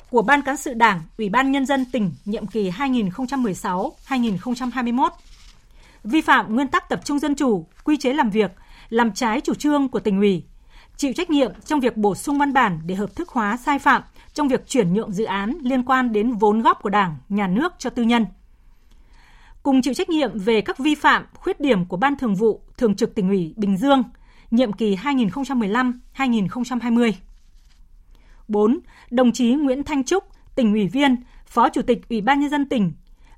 của 0.10 0.22
Ban 0.22 0.42
cán 0.42 0.58
sự 0.58 0.74
Đảng, 0.74 1.02
Ủy 1.18 1.30
ban 1.30 1.52
nhân 1.52 1.66
dân 1.66 1.86
tỉnh 1.92 2.12
nhiệm 2.26 2.48
kỳ 2.48 2.70
2016-2021. 2.70 5.10
Vi 6.04 6.22
phạm 6.22 6.56
nguyên 6.56 6.68
tắc 6.68 6.90
tập 6.90 7.02
trung 7.04 7.20
dân 7.20 7.36
chủ, 7.36 7.66
quy 7.84 7.98
chế 7.98 8.14
làm 8.14 8.30
việc, 8.30 8.52
làm 8.90 9.12
trái 9.12 9.42
chủ 9.42 9.54
trương 9.54 9.90
của 9.90 10.00
tỉnh 10.00 10.20
ủy, 10.20 10.44
chịu 10.98 11.14
trách 11.14 11.30
nhiệm 11.30 11.52
trong 11.66 11.80
việc 11.80 11.98
bổ 11.98 12.16
sung 12.16 12.40
văn 12.40 12.54
bản 12.54 12.80
để 12.86 12.96
hợp 12.96 13.16
thức 13.16 13.30
hóa 13.30 13.58
sai 13.58 13.80
phạm 13.80 14.02
trong 14.34 14.48
việc 14.48 14.68
chuyển 14.68 14.94
nhượng 14.94 15.12
dự 15.12 15.24
án 15.24 15.58
liên 15.62 15.84
quan 15.84 16.12
đến 16.12 16.32
vốn 16.32 16.62
góp 16.62 16.82
của 16.82 16.90
Đảng, 16.90 17.18
nhà 17.30 17.48
nước 17.48 17.74
cho 17.78 17.90
tư 17.90 18.04
nhân. 18.04 18.26
Cùng 19.64 19.82
chịu 19.82 19.94
trách 19.94 20.10
nhiệm 20.10 20.40
về 20.40 20.62
các 20.62 20.78
vi 20.78 20.96
phạm, 20.96 21.26
khuyết 21.34 21.60
điểm 21.60 21.86
của 21.86 21.98
Ban 21.98 22.18
Thường 22.18 22.36
vụ, 22.36 22.62
Thường 22.78 22.96
trực 22.96 23.16
tỉnh 23.16 23.30
ủy 23.30 23.54
Bình 23.58 23.78
Dương, 23.78 24.04
nhiệm 24.56 24.74
kỳ 24.74 24.96
2015-2020. 24.96 27.12
4. 28.48 28.80
Đồng 29.12 29.32
chí 29.32 29.54
Nguyễn 29.54 29.84
Thanh 29.84 30.04
Trúc, 30.04 30.24
tỉnh 30.56 30.74
ủy 30.74 30.88
viên, 30.88 31.16
Phó 31.48 31.70
Chủ 31.70 31.82
tịch 31.82 32.10
Ủy 32.10 32.22
ban 32.22 32.40
nhân 32.40 32.50
dân 32.50 32.70
tỉnh 32.70 32.94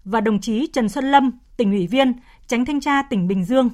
và 0.06 0.22
đồng 0.22 0.40
chí 0.40 0.68
Trần 0.74 0.90
Xuân 0.90 1.12
Lâm, 1.12 1.32
tỉnh 1.58 1.72
ủy 1.72 1.88
viên, 1.88 2.14
Tránh 2.48 2.66
thanh 2.66 2.80
tra 2.80 3.02
tỉnh 3.02 3.28
Bình 3.28 3.46
Dương. 3.46 3.70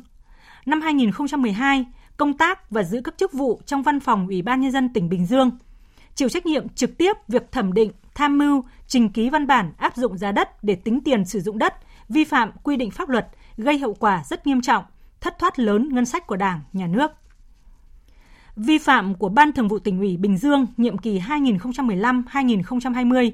Năm 0.66 0.82
2012, 0.82 1.86
công 2.18 2.38
tác 2.38 2.72
và 2.72 2.84
giữ 2.84 3.02
các 3.04 3.18
chức 3.18 3.34
vụ 3.34 3.62
trong 3.66 3.84
văn 3.84 4.00
phòng 4.00 4.28
Ủy 4.28 4.42
ban 4.42 4.62
nhân 4.62 4.72
dân 4.72 4.94
tỉnh 4.94 5.10
Bình 5.10 5.26
Dương, 5.26 5.52
chịu 6.16 6.30
trách 6.30 6.46
nhiệm 6.46 6.70
trực 6.70 6.98
tiếp 6.98 7.14
việc 7.28 7.52
thẩm 7.52 7.74
định, 7.74 7.92
tham 8.16 8.38
mưu, 8.38 8.64
trình 8.88 9.10
ký 9.10 9.30
văn 9.30 9.48
bản 9.48 9.74
áp 9.78 9.96
dụng 9.96 10.18
giá 10.18 10.32
đất 10.32 10.64
để 10.64 10.76
tính 10.76 11.04
tiền 11.04 11.26
sử 11.26 11.42
dụng 11.42 11.58
đất, 11.58 11.74
vi 12.10 12.24
phạm 12.24 12.52
quy 12.64 12.76
định 12.76 12.92
pháp 12.92 13.10
luật, 13.10 13.28
gây 13.58 13.78
hậu 13.78 13.94
quả 13.94 14.24
rất 14.26 14.48
nghiêm 14.48 14.62
trọng, 14.62 14.84
thất 15.22 15.40
thoát 15.40 15.60
lớn 15.60 15.90
ngân 15.92 16.06
sách 16.06 16.28
của 16.28 16.36
Đảng, 16.36 16.62
nhà 16.74 16.88
nước. 16.88 17.12
Vi 18.56 18.78
phạm 18.78 19.16
của 19.16 19.30
Ban 19.30 19.52
Thường 19.52 19.68
vụ 19.68 19.80
tỉnh 19.80 20.00
ủy 20.00 20.18
Bình 20.18 20.38
Dương 20.38 20.66
nhiệm 20.78 20.98
kỳ 20.98 21.20
2015-2020, 21.20 23.32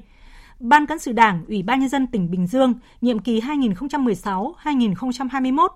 Ban 0.60 0.86
cán 0.86 0.98
sự 0.98 1.12
Đảng, 1.12 1.44
Ủy 1.48 1.62
ban 1.62 1.80
nhân 1.80 1.88
dân 1.88 2.06
tỉnh 2.06 2.30
Bình 2.30 2.46
Dương 2.46 2.74
nhiệm 3.00 3.18
kỳ 3.18 3.40
2016-2021 3.40 5.68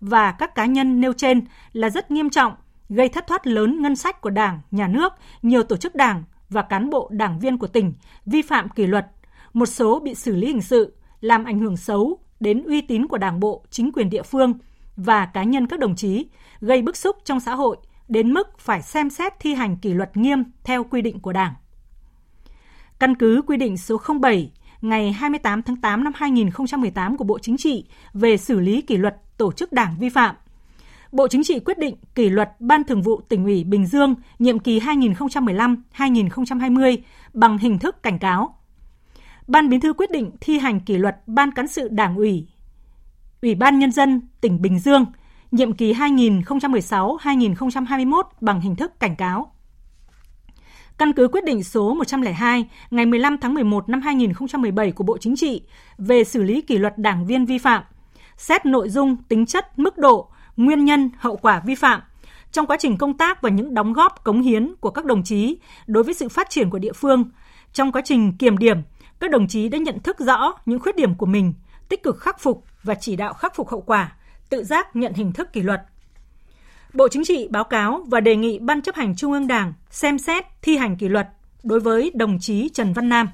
và 0.00 0.32
các 0.32 0.54
cá 0.54 0.66
nhân 0.66 1.00
nêu 1.00 1.12
trên 1.12 1.42
là 1.72 1.90
rất 1.90 2.10
nghiêm 2.10 2.30
trọng, 2.30 2.52
gây 2.88 3.08
thất 3.08 3.26
thoát 3.26 3.46
lớn 3.46 3.82
ngân 3.82 3.96
sách 3.96 4.20
của 4.20 4.30
Đảng, 4.30 4.60
nhà 4.70 4.88
nước, 4.88 5.12
nhiều 5.42 5.62
tổ 5.62 5.76
chức 5.76 5.94
đảng 5.94 6.24
và 6.48 6.62
cán 6.62 6.90
bộ 6.90 7.08
đảng 7.12 7.38
viên 7.38 7.58
của 7.58 7.66
tỉnh 7.66 7.92
vi 8.26 8.42
phạm 8.42 8.68
kỷ 8.68 8.86
luật, 8.86 9.06
một 9.52 9.66
số 9.66 10.00
bị 10.00 10.14
xử 10.14 10.36
lý 10.36 10.46
hình 10.46 10.62
sự, 10.62 10.96
làm 11.20 11.44
ảnh 11.44 11.60
hưởng 11.60 11.76
xấu 11.76 12.18
đến 12.40 12.62
uy 12.62 12.80
tín 12.80 13.06
của 13.06 13.18
Đảng 13.18 13.40
bộ, 13.40 13.64
chính 13.70 13.92
quyền 13.92 14.10
địa 14.10 14.22
phương 14.22 14.54
và 14.96 15.26
cá 15.26 15.42
nhân 15.42 15.66
các 15.66 15.78
đồng 15.78 15.96
chí, 15.96 16.26
gây 16.60 16.82
bức 16.82 16.96
xúc 16.96 17.16
trong 17.24 17.40
xã 17.40 17.54
hội 17.54 17.76
đến 18.08 18.32
mức 18.32 18.58
phải 18.58 18.82
xem 18.82 19.10
xét 19.10 19.32
thi 19.40 19.54
hành 19.54 19.76
kỷ 19.76 19.94
luật 19.94 20.16
nghiêm 20.16 20.44
theo 20.64 20.84
quy 20.84 21.02
định 21.02 21.20
của 21.20 21.32
Đảng. 21.32 21.54
Căn 23.00 23.14
cứ 23.14 23.42
quy 23.46 23.56
định 23.56 23.76
số 23.76 24.00
07 24.22 24.50
ngày 24.80 25.12
28 25.12 25.62
tháng 25.62 25.76
8 25.76 26.04
năm 26.04 26.12
2018 26.16 27.16
của 27.16 27.24
Bộ 27.24 27.38
Chính 27.38 27.56
trị 27.56 27.86
về 28.12 28.36
xử 28.36 28.60
lý 28.60 28.82
kỷ 28.82 28.96
luật 28.96 29.16
tổ 29.38 29.52
chức 29.52 29.72
đảng 29.72 29.96
vi 29.98 30.08
phạm. 30.08 30.36
Bộ 31.12 31.28
Chính 31.28 31.44
trị 31.44 31.60
quyết 31.60 31.78
định 31.78 31.96
kỷ 32.14 32.30
luật 32.30 32.50
Ban 32.58 32.84
Thường 32.84 33.02
vụ 33.02 33.20
tỉnh 33.20 33.44
ủy 33.44 33.64
Bình 33.64 33.86
Dương 33.86 34.14
nhiệm 34.38 34.58
kỳ 34.58 34.80
2015-2020 34.80 36.96
bằng 37.32 37.58
hình 37.58 37.78
thức 37.78 38.02
cảnh 38.02 38.18
cáo. 38.18 38.54
Ban 39.46 39.68
Bí 39.68 39.78
thư 39.78 39.92
quyết 39.92 40.10
định 40.10 40.30
thi 40.40 40.58
hành 40.58 40.80
kỷ 40.80 40.98
luật 40.98 41.16
Ban 41.26 41.52
cán 41.52 41.68
sự 41.68 41.88
Đảng 41.88 42.16
ủy 42.16 42.46
Ủy 43.42 43.54
ban 43.54 43.78
nhân 43.78 43.92
dân 43.92 44.20
tỉnh 44.40 44.62
Bình 44.62 44.78
Dương 44.78 45.04
nhiệm 45.52 45.72
kỳ 45.72 45.92
2016-2021 45.92 48.22
bằng 48.40 48.60
hình 48.60 48.76
thức 48.76 49.00
cảnh 49.00 49.16
cáo. 49.16 49.52
Căn 50.98 51.12
cứ 51.12 51.28
quyết 51.28 51.44
định 51.44 51.62
số 51.62 51.94
102 51.94 52.68
ngày 52.90 53.06
15 53.06 53.38
tháng 53.38 53.54
11 53.54 53.88
năm 53.88 54.00
2017 54.00 54.92
của 54.92 55.04
Bộ 55.04 55.18
Chính 55.18 55.36
trị 55.36 55.62
về 55.98 56.24
xử 56.24 56.42
lý 56.42 56.60
kỷ 56.60 56.78
luật 56.78 56.98
đảng 56.98 57.26
viên 57.26 57.46
vi 57.46 57.58
phạm, 57.58 57.82
xét 58.36 58.66
nội 58.66 58.88
dung, 58.88 59.16
tính 59.28 59.46
chất, 59.46 59.78
mức 59.78 59.98
độ, 59.98 60.28
nguyên 60.56 60.84
nhân, 60.84 61.10
hậu 61.18 61.36
quả 61.36 61.62
vi 61.66 61.74
phạm 61.74 62.00
trong 62.52 62.66
quá 62.66 62.76
trình 62.80 62.96
công 62.96 63.16
tác 63.16 63.42
và 63.42 63.50
những 63.50 63.74
đóng 63.74 63.92
góp 63.92 64.24
cống 64.24 64.40
hiến 64.40 64.74
của 64.80 64.90
các 64.90 65.04
đồng 65.04 65.22
chí 65.22 65.56
đối 65.86 66.04
với 66.04 66.14
sự 66.14 66.28
phát 66.28 66.50
triển 66.50 66.70
của 66.70 66.78
địa 66.78 66.92
phương. 66.92 67.30
Trong 67.72 67.92
quá 67.92 68.02
trình 68.04 68.32
kiểm 68.38 68.58
điểm, 68.58 68.76
các 69.20 69.30
đồng 69.30 69.48
chí 69.48 69.68
đã 69.68 69.78
nhận 69.78 70.00
thức 70.00 70.18
rõ 70.18 70.54
những 70.66 70.78
khuyết 70.78 70.96
điểm 70.96 71.14
của 71.14 71.26
mình, 71.26 71.54
tích 71.88 72.02
cực 72.02 72.18
khắc 72.18 72.40
phục 72.40 72.64
và 72.82 72.94
chỉ 72.94 73.16
đạo 73.16 73.32
khắc 73.32 73.56
phục 73.56 73.68
hậu 73.68 73.80
quả, 73.80 74.12
tự 74.52 74.64
giác 74.64 74.96
nhận 74.96 75.14
hình 75.14 75.32
thức 75.32 75.52
kỷ 75.52 75.62
luật. 75.62 75.82
Bộ 76.94 77.08
Chính 77.08 77.24
trị 77.24 77.48
báo 77.50 77.64
cáo 77.64 78.02
và 78.06 78.20
đề 78.20 78.36
nghị 78.36 78.58
Ban 78.58 78.82
chấp 78.82 78.94
hành 78.94 79.16
Trung 79.16 79.32
ương 79.32 79.46
Đảng 79.46 79.72
xem 79.90 80.18
xét 80.18 80.44
thi 80.62 80.76
hành 80.76 80.96
kỷ 80.96 81.08
luật 81.08 81.28
đối 81.62 81.80
với 81.80 82.10
đồng 82.14 82.38
chí 82.40 82.68
Trần 82.74 82.92
Văn 82.92 83.08
Nam. 83.08 83.28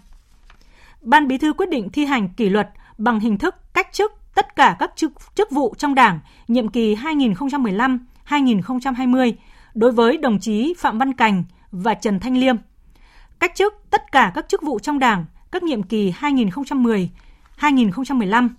Ban 1.02 1.28
Bí 1.28 1.38
thư 1.38 1.52
quyết 1.52 1.68
định 1.68 1.90
thi 1.90 2.04
hành 2.04 2.28
kỷ 2.28 2.48
luật 2.48 2.68
bằng 2.98 3.20
hình 3.20 3.38
thức 3.38 3.54
cách 3.74 3.88
chức 3.92 4.12
tất 4.34 4.56
cả 4.56 4.76
các 4.78 4.92
chức, 4.96 5.12
chức 5.34 5.50
vụ 5.50 5.74
trong 5.78 5.94
Đảng 5.94 6.20
nhiệm 6.48 6.68
kỳ 6.68 6.94
2015-2020 6.94 9.32
đối 9.74 9.92
với 9.92 10.16
đồng 10.16 10.38
chí 10.38 10.74
Phạm 10.78 10.98
Văn 10.98 11.12
Cành 11.12 11.44
và 11.72 11.94
Trần 11.94 12.20
Thanh 12.20 12.36
Liêm. 12.36 12.56
Cách 13.38 13.52
chức 13.54 13.74
tất 13.90 14.12
cả 14.12 14.32
các 14.34 14.48
chức 14.48 14.62
vụ 14.62 14.78
trong 14.78 14.98
Đảng 14.98 15.24
các 15.50 15.62
nhiệm 15.62 15.82
kỳ 15.82 16.12
2010, 16.16 17.10
2015, 17.56 18.56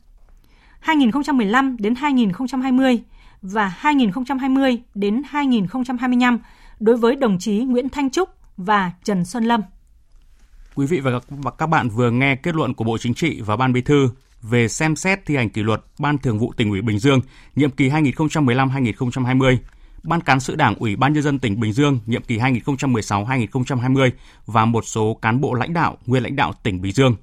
2015 0.80 1.78
đến 1.80 1.96
2020 1.96 3.04
và 3.42 3.68
2020 3.68 4.82
đến 4.96 5.22
2025 5.30 6.40
đối 6.80 6.98
với 6.98 7.16
đồng 7.16 7.40
chí 7.40 7.58
Nguyễn 7.58 7.90
Thanh 7.90 8.10
Trúc 8.10 8.30
và 8.58 8.92
Trần 9.04 9.26
Xuân 9.26 9.44
Lâm. 9.44 9.62
Quý 10.76 10.86
vị 10.86 11.00
và 11.00 11.12
các 11.58 11.68
bạn 11.68 11.90
vừa 11.90 12.12
nghe 12.12 12.36
kết 12.36 12.56
luận 12.56 12.74
của 12.74 12.84
Bộ 12.84 12.98
Chính 12.98 13.14
trị 13.14 13.42
và 13.42 13.56
Ban 13.56 13.74
Bí 13.74 13.82
thư 13.82 14.10
về 14.42 14.68
xem 14.68 14.96
xét 14.96 15.26
thi 15.26 15.36
hành 15.36 15.50
kỷ 15.50 15.64
luật 15.64 15.82
Ban 16.00 16.18
Thường 16.18 16.40
vụ 16.40 16.54
tỉnh 16.58 16.70
ủy 16.70 16.82
Bình 16.82 17.00
Dương 17.00 17.22
nhiệm 17.56 17.72
kỳ 17.72 17.90
2015-2020, 17.90 19.58
Ban 20.04 20.22
cán 20.22 20.40
sự 20.40 20.56
Đảng 20.56 20.76
Ủy 20.76 20.96
ban 20.96 21.14
nhân 21.14 21.24
dân 21.24 21.40
tỉnh 21.40 21.60
Bình 21.60 21.74
Dương 21.74 22.00
nhiệm 22.06 22.24
kỳ 22.24 22.38
2016-2020 22.38 24.12
và 24.46 24.66
một 24.66 24.86
số 24.86 25.14
cán 25.22 25.42
bộ 25.42 25.54
lãnh 25.54 25.74
đạo, 25.74 25.98
nguyên 26.06 26.24
lãnh 26.24 26.36
đạo 26.36 26.54
tỉnh 26.64 26.82
Bình 26.82 26.92
Dương. 26.92 27.16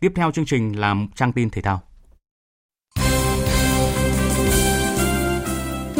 Tiếp 0.00 0.12
theo 0.14 0.30
chương 0.30 0.46
trình 0.46 0.72
là 0.72 0.94
trang 1.14 1.32
tin 1.32 1.50
thể 1.50 1.62
thao. 1.62 1.82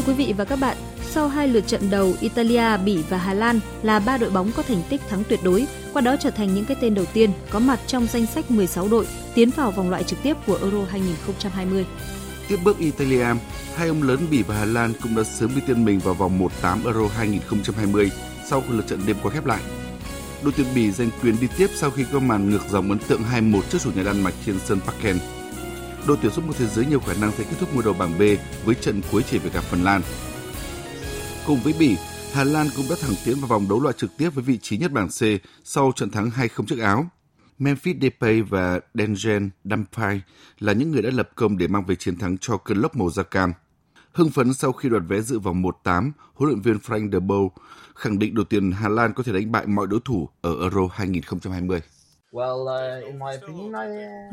Quý 0.08 0.14
vị 0.14 0.34
và 0.36 0.44
các 0.44 0.56
bạn, 0.56 0.76
sau 1.10 1.28
hai 1.28 1.48
lượt 1.48 1.66
trận 1.66 1.90
đầu, 1.90 2.14
Italia, 2.20 2.76
Bỉ 2.84 3.02
và 3.08 3.18
Hà 3.18 3.34
Lan 3.34 3.60
là 3.82 3.98
ba 3.98 4.18
đội 4.18 4.30
bóng 4.30 4.52
có 4.52 4.62
thành 4.62 4.82
tích 4.88 5.00
thắng 5.08 5.24
tuyệt 5.28 5.40
đối, 5.42 5.66
qua 5.92 6.02
đó 6.02 6.16
trở 6.20 6.30
thành 6.30 6.54
những 6.54 6.64
cái 6.64 6.76
tên 6.80 6.94
đầu 6.94 7.04
tiên 7.12 7.30
có 7.50 7.58
mặt 7.58 7.80
trong 7.86 8.06
danh 8.12 8.26
sách 8.26 8.50
16 8.50 8.88
đội 8.88 9.06
tiến 9.34 9.50
vào 9.50 9.70
vòng 9.70 9.90
loại 9.90 10.04
trực 10.04 10.22
tiếp 10.22 10.36
của 10.46 10.58
Euro 10.62 10.78
2020. 10.90 11.86
Tiếp 12.48 12.56
bước 12.64 12.78
Italia, 12.78 13.26
hai 13.76 13.88
ông 13.88 14.02
lớn 14.02 14.26
Bỉ 14.30 14.42
và 14.42 14.54
Hà 14.54 14.64
Lan 14.64 14.92
cũng 15.02 15.16
đã 15.16 15.22
sớm 15.24 15.50
đi 15.54 15.62
tiên 15.66 15.84
mình 15.84 15.98
vào 15.98 16.14
vòng 16.14 16.38
1/8 16.38 16.84
Euro 16.84 17.08
2020 17.16 18.10
sau 18.48 18.60
khi 18.60 18.72
lượt 18.72 18.86
trận 18.86 19.00
đêm 19.06 19.16
qua 19.22 19.30
khép 19.30 19.46
lại. 19.46 19.60
Đội 20.42 20.52
tuyển 20.56 20.66
Bỉ 20.74 20.90
giành 20.90 21.10
quyền 21.22 21.36
đi 21.40 21.46
tiếp 21.56 21.70
sau 21.76 21.90
khi 21.90 22.04
có 22.12 22.18
màn 22.18 22.50
ngược 22.50 22.62
dòng 22.70 22.88
ấn 22.88 22.98
tượng 22.98 23.22
2-1 23.32 23.60
trước 23.70 23.78
chủ 23.84 23.90
nhà 23.94 24.02
Đan 24.02 24.20
Mạch 24.20 24.34
trên 24.46 24.58
sân 24.66 24.80
Parken 24.80 25.18
đội 26.08 26.16
tuyển 26.22 26.32
số 26.32 26.42
1 26.42 26.52
thế 26.58 26.66
giới 26.66 26.86
nhiều 26.86 27.00
khả 27.00 27.14
năng 27.20 27.32
sẽ 27.32 27.44
kết 27.44 27.56
thúc 27.60 27.68
mùa 27.74 27.82
đầu 27.82 27.94
bảng 27.94 28.18
B 28.18 28.22
với 28.64 28.74
trận 28.74 29.00
cuối 29.12 29.22
chỉ 29.30 29.38
về 29.38 29.50
gặp 29.50 29.60
Phần 29.60 29.84
Lan. 29.84 30.02
Cùng 31.46 31.60
với 31.60 31.74
Bỉ, 31.78 31.96
Hà 32.32 32.44
Lan 32.44 32.66
cũng 32.76 32.84
đã 32.90 32.96
thẳng 33.00 33.14
tiến 33.24 33.36
vào 33.40 33.48
vòng 33.48 33.68
đấu 33.68 33.80
loại 33.80 33.94
trực 33.98 34.10
tiếp 34.18 34.30
với 34.34 34.44
vị 34.44 34.58
trí 34.58 34.78
nhất 34.78 34.92
bảng 34.92 35.08
C 35.08 35.22
sau 35.64 35.92
trận 35.96 36.10
thắng 36.10 36.30
2-0 36.30 36.66
trước 36.66 36.78
Áo. 36.78 37.06
Memphis 37.58 37.96
Depay 38.02 38.42
và 38.42 38.80
Dengen 38.94 39.50
Dumfries 39.64 40.20
là 40.58 40.72
những 40.72 40.90
người 40.90 41.02
đã 41.02 41.10
lập 41.12 41.30
công 41.34 41.58
để 41.58 41.66
mang 41.66 41.84
về 41.84 41.94
chiến 41.94 42.18
thắng 42.18 42.38
cho 42.38 42.56
cơn 42.56 42.78
lốc 42.78 42.96
màu 42.96 43.10
da 43.10 43.22
cam. 43.22 43.52
Hưng 44.12 44.30
phấn 44.30 44.54
sau 44.54 44.72
khi 44.72 44.88
đoạt 44.88 45.02
vé 45.08 45.20
dự 45.20 45.38
vòng 45.38 45.62
1-8, 45.62 46.10
huấn 46.34 46.50
luyện 46.50 46.60
viên 46.60 46.76
Frank 46.76 47.12
de 47.12 47.18
Boer 47.18 47.48
khẳng 47.94 48.18
định 48.18 48.34
đội 48.34 48.44
tuyển 48.50 48.72
Hà 48.72 48.88
Lan 48.88 49.12
có 49.14 49.22
thể 49.22 49.32
đánh 49.32 49.52
bại 49.52 49.66
mọi 49.66 49.86
đối 49.86 50.00
thủ 50.04 50.28
ở 50.40 50.54
Euro 50.60 50.88
2020. 50.92 51.80
Uh, 52.36 52.42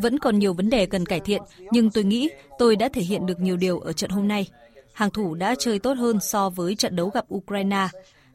Vẫn 0.02 0.20
còn 0.20 0.40
nhiều 0.40 0.54
vấn 0.54 0.70
đề 0.70 0.86
cần 0.86 1.06
cải 1.06 1.20
thiện, 1.20 1.42
nhưng 1.72 1.92
tôi 1.92 2.04
nghĩ 2.04 2.30
tôi 2.60 2.76
đã 2.76 2.90
thể 2.90 3.02
hiện 3.02 3.26
được 3.26 3.40
nhiều 3.40 3.58
điều 3.58 3.80
ở 3.80 3.94
trận 3.94 4.10
hôm 4.10 4.28
nay. 4.28 4.50
Hàng 4.94 5.10
thủ 5.10 5.36
đã 5.36 5.56
chơi 5.60 5.80
tốt 5.80 5.94
hơn 5.94 6.20
so 6.20 6.50
với 6.50 6.76
trận 6.76 6.96
đấu 6.96 7.10
gặp 7.10 7.26
Ukraine. 7.34 7.88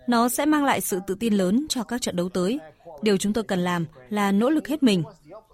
Nó 0.07 0.29
sẽ 0.29 0.47
mang 0.47 0.65
lại 0.65 0.81
sự 0.81 1.01
tự 1.07 1.15
tin 1.15 1.35
lớn 1.35 1.67
cho 1.69 1.85
các 1.85 2.03
trận 2.03 2.17
đấu 2.17 2.29
tới. 2.29 2.61
Điều 3.03 3.17
chúng 3.17 3.33
tôi 3.33 3.45
cần 3.45 3.59
làm 3.59 3.87
là 4.09 4.33
nỗ 4.33 4.51
lực 4.51 4.69
hết 4.69 4.83
mình. 4.83 5.03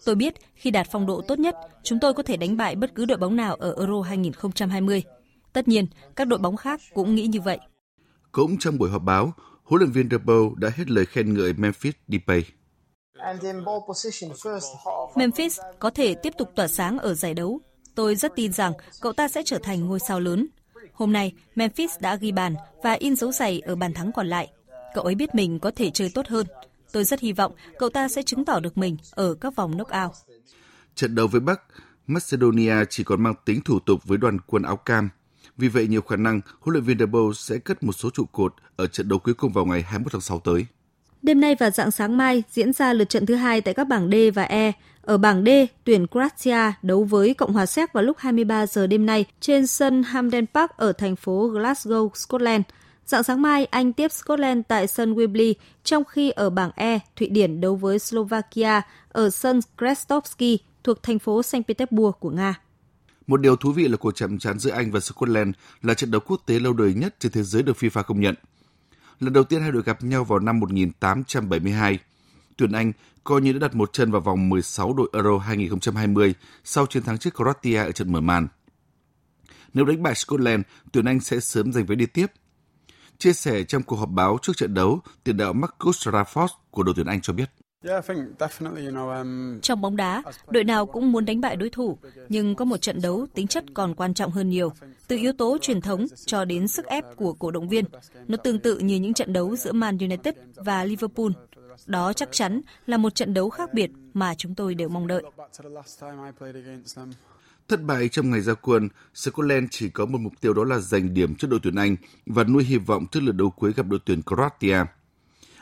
Tôi 0.05 0.15
biết 0.15 0.35
khi 0.55 0.71
đạt 0.71 0.87
phong 0.93 1.07
độ 1.07 1.23
tốt 1.29 1.39
nhất, 1.39 1.55
chúng 1.83 1.99
tôi 2.01 2.15
có 2.15 2.23
thể 2.23 2.37
đánh 2.37 2.57
bại 2.57 2.77
bất 2.77 2.95
cứ 2.95 3.05
đội 3.05 3.19
bóng 3.19 3.37
nào 3.37 3.55
ở 3.55 3.75
Euro 3.79 4.01
2020. 4.01 5.03
Tất 5.53 5.69
nhiên, 5.69 5.87
các 6.17 6.29
đội 6.29 6.39
bóng 6.39 6.57
khác 6.57 6.81
cũng 6.95 7.15
nghĩ 7.15 7.27
như 7.27 7.41
vậy. 7.41 7.59
Cũng 8.33 8.59
trong 8.59 8.79
buổi 8.79 8.91
họp 8.91 9.03
báo, 9.03 9.33
huấn 9.65 9.81
luyện 9.81 9.93
viên 9.93 10.09
De 10.11 10.19
Boer 10.19 10.53
đã 10.57 10.71
hết 10.77 10.91
lời 10.91 11.07
khen 11.07 11.35
ngợi 11.35 11.53
Memphis 11.53 11.95
Depay. 12.09 12.45
Memphis 15.17 15.61
có 15.79 15.91
thể 15.91 16.15
tiếp 16.15 16.33
tục 16.39 16.51
tỏa 16.55 16.69
sáng 16.69 16.99
ở 16.99 17.15
giải 17.15 17.35
đấu. 17.35 17.61
Tôi 17.95 18.17
rất 18.17 18.33
tin 18.37 18.53
rằng 18.53 18.73
cậu 19.01 19.13
ta 19.13 19.29
sẽ 19.29 19.43
trở 19.45 19.59
thành 19.59 19.87
ngôi 19.87 19.99
sao 20.09 20.21
lớn. 20.21 20.47
Hôm 20.93 21.13
nay, 21.13 21.33
Memphis 21.55 21.91
đã 22.01 22.17
ghi 22.17 22.33
bàn 22.33 22.55
và 22.83 22.93
in 22.93 23.17
dấu 23.17 23.33
giày 23.33 23.61
ở 23.61 23.77
bàn 23.77 23.95
thắng 23.95 24.13
còn 24.13 24.27
lại. 24.27 24.53
Cậu 24.95 25.05
ấy 25.05 25.15
biết 25.15 25.35
mình 25.35 25.59
có 25.59 25.71
thể 25.77 25.91
chơi 25.91 26.11
tốt 26.15 26.27
hơn. 26.29 26.47
Tôi 26.93 27.05
rất 27.05 27.21
hy 27.21 27.33
vọng 27.33 27.55
cậu 27.79 27.89
ta 27.89 28.09
sẽ 28.09 28.23
chứng 28.23 28.45
tỏ 28.45 28.61
được 28.61 28.79
mình 28.79 28.97
ở 29.11 29.35
các 29.35 29.57
vòng 29.57 29.77
knock-out. 29.77 30.11
Trận 30.95 31.15
đấu 31.15 31.27
với 31.27 31.41
Bắc, 31.41 31.61
Macedonia 32.07 32.75
chỉ 32.91 33.05
còn 33.05 33.23
mang 33.23 33.35
tính 33.45 33.61
thủ 33.65 33.79
tục 33.81 34.01
với 34.05 34.19
đoàn 34.19 34.39
quân 34.47 34.63
áo 34.63 34.77
cam. 34.77 35.09
Vì 35.57 35.69
vậy, 35.69 35.87
nhiều 35.87 36.03
khả 36.03 36.17
năng 36.17 36.41
huấn 36.61 36.73
luyện 36.73 36.85
viên 36.85 36.99
Debo 36.99 37.21
sẽ 37.35 37.59
cất 37.59 37.83
một 37.83 37.93
số 37.93 38.11
trụ 38.11 38.25
cột 38.33 38.55
ở 38.77 38.87
trận 38.87 39.09
đấu 39.09 39.19
cuối 39.19 39.35
cùng 39.35 39.53
vào 39.53 39.65
ngày 39.65 39.83
21 39.83 40.13
tháng 40.13 40.21
6 40.21 40.41
tới. 40.41 40.67
Đêm 41.23 41.41
nay 41.41 41.55
và 41.59 41.71
dạng 41.71 41.91
sáng 41.91 42.17
mai 42.17 42.43
diễn 42.53 42.73
ra 42.73 42.93
lượt 42.93 43.09
trận 43.09 43.27
thứ 43.27 43.35
hai 43.35 43.61
tại 43.61 43.75
các 43.75 43.85
bảng 43.85 44.11
D 44.11 44.15
và 44.35 44.43
E. 44.43 44.73
Ở 45.03 45.19
bảng 45.19 45.45
D, 45.45 45.49
tuyển 45.85 46.07
Croatia 46.07 46.73
đấu 46.83 47.05
với 47.05 47.35
Cộng 47.35 47.53
hòa 47.53 47.67
Séc 47.67 47.93
vào 47.93 48.05
lúc 48.05 48.17
23 48.19 48.67
giờ 48.67 48.87
đêm 48.87 49.07
nay 49.07 49.25
trên 49.41 49.67
sân 49.67 50.03
Hampden 50.03 50.47
Park 50.55 50.71
ở 50.77 50.93
thành 50.93 51.17
phố 51.17 51.49
Glasgow, 51.49 52.11
Scotland. 52.15 52.63
Dạng 53.07 53.23
sáng 53.23 53.43
mai, 53.43 53.65
Anh 53.65 53.93
tiếp 53.93 54.13
Scotland 54.13 54.63
tại 54.69 54.87
sân 54.87 55.15
Wembley, 55.15 55.55
trong 55.85 56.05
khi 56.05 56.31
ở 56.31 56.51
bảng 56.51 56.71
E, 56.77 56.99
Thụy 57.17 57.29
Điển 57.29 57.61
đấu 57.61 57.77
với 57.77 57.99
Slovakia 57.99 58.81
ở 59.09 59.31
sân 59.31 59.61
Krestovsky 59.79 60.59
thuộc 60.85 61.03
thành 61.03 61.19
phố 61.19 61.43
Saint 61.43 61.67
Petersburg 61.69 62.13
của 62.21 62.31
Nga. 62.31 62.55
Một 63.27 63.41
điều 63.41 63.57
thú 63.57 63.73
vị 63.73 63.89
là 63.89 63.97
cuộc 63.97 64.13
chạm 64.15 64.39
trán 64.39 64.59
giữa 64.59 64.71
Anh 64.71 64.91
và 64.93 65.01
Scotland 65.01 65.55
là 65.83 65.95
trận 65.95 66.11
đấu 66.11 66.21
quốc 66.27 66.41
tế 66.47 66.59
lâu 66.59 66.73
đời 66.73 66.95
nhất 66.95 67.15
trên 67.19 67.33
thế 67.33 67.43
giới 67.43 67.63
được 67.63 67.77
FIFA 67.77 68.03
công 68.03 68.21
nhận. 68.21 68.35
Lần 69.21 69.33
đầu 69.33 69.45
tiên 69.45 69.63
hai 69.63 69.73
đội 69.73 69.83
gặp 69.83 70.05
nhau 70.05 70.25
vào 70.25 70.39
năm 70.39 70.61
1872. 70.61 71.99
Tuyển 72.57 72.73
Anh 72.73 72.93
coi 73.25 73.41
như 73.41 73.53
đã 73.53 73.59
đặt 73.59 73.75
một 73.75 73.93
chân 73.93 74.13
vào 74.13 74.21
vòng 74.21 74.49
16 74.49 74.95
đội 74.95 75.09
Euro 75.13 75.39
2020 75.39 76.35
sau 76.65 76.87
chiến 76.87 77.03
thắng 77.03 77.19
trước 77.19 77.35
Croatia 77.35 77.77
ở 77.77 77.93
trận 77.93 78.13
mở 78.13 78.21
màn. 78.21 78.49
Nếu 79.75 79.85
đánh 79.85 80.03
bại 80.03 80.15
Scotland, 80.15 80.63
tuyển 80.93 81.05
Anh 81.05 81.21
sẽ 81.21 81.41
sớm 81.41 81.73
giành 81.73 81.87
vé 81.87 81.95
đi 81.95 82.07
tiếp. 82.07 82.27
Chia 83.19 83.33
sẻ 83.33 83.65
trong 83.65 83.83
cuộc 83.83 83.97
họp 83.97 84.09
báo 84.09 84.39
trước 84.43 84.57
trận 84.57 84.75
đấu, 84.75 85.01
tiền 85.25 85.37
đạo 85.37 85.53
Marcus 85.53 86.09
Rashford 86.09 86.49
của 86.71 86.83
đội 86.83 86.95
tuyển 86.95 87.07
Anh 87.07 87.21
cho 87.21 87.33
biết. 87.33 87.51
Um, 87.89 89.61
Trong 89.61 89.81
bóng 89.81 89.97
đá, 89.97 90.23
đội 90.51 90.65
nào 90.65 90.87
cũng 90.87 91.13
muốn 91.13 91.25
đánh 91.25 91.41
bại 91.41 91.57
đối 91.57 91.71
thủ, 91.71 91.99
nhưng 92.29 92.55
có 92.55 92.65
một 92.65 92.77
trận 92.77 92.99
đấu 93.03 93.27
tính 93.35 93.47
chất 93.47 93.65
còn 93.75 93.95
quan 93.95 94.15
trọng 94.15 94.31
hơn 94.31 94.49
nhiều. 94.49 94.73
Từ 95.09 95.17
yếu 95.17 95.33
tố 95.33 95.59
truyền 95.61 95.81
thống 95.81 96.07
cho 96.27 96.45
đến 96.45 96.69
sức 96.69 96.87
ép 96.87 97.05
của 97.17 97.33
cổ 97.33 97.51
động 97.51 97.69
viên, 97.69 97.85
nó 98.29 98.37
tương 98.37 98.59
tự 98.59 98.79
như 98.79 98.97
những 98.97 99.15
trận 99.15 99.33
đấu 99.33 99.57
giữa 99.57 99.73
Man 99.73 99.99
United 99.99 100.35
và 100.55 100.85
Liverpool. 100.85 101.29
Đó 101.87 102.13
chắc 102.13 102.29
chắn 102.33 102.61
là 102.87 102.97
một 102.97 103.15
trận 103.15 103.35
đấu 103.35 103.51
khác 103.51 103.75
biệt 103.75 103.91
mà 104.15 104.35
chúng 104.35 104.55
tôi 104.55 104.75
đều 104.75 104.89
mong 104.89 105.07
đợi. 105.07 105.23
Thất 107.69 107.83
bại 107.83 108.09
trong 108.09 108.31
ngày 108.31 108.41
ra 108.41 108.55
quân, 108.55 108.89
Scotland 109.15 109.67
chỉ 109.71 109.91
có 109.91 110.07
một 110.07 110.19
mục 110.19 110.33
tiêu 110.41 110.55
đó 110.55 110.65
là 110.65 110.79
giành 110.79 111.15
điểm 111.15 111.35
trước 111.35 111.49
đội 111.51 111.61
tuyển 111.63 111.75
Anh 111.75 111.97
và 112.27 112.45
nuôi 112.45 112.65
hy 112.65 112.77
vọng 112.77 113.07
trước 113.11 113.21
lượt 113.21 113.33
đấu 113.33 113.51
cuối 113.51 113.73
gặp 113.73 113.87
đội 113.87 114.01
tuyển 114.05 114.23
Croatia. 114.23 114.79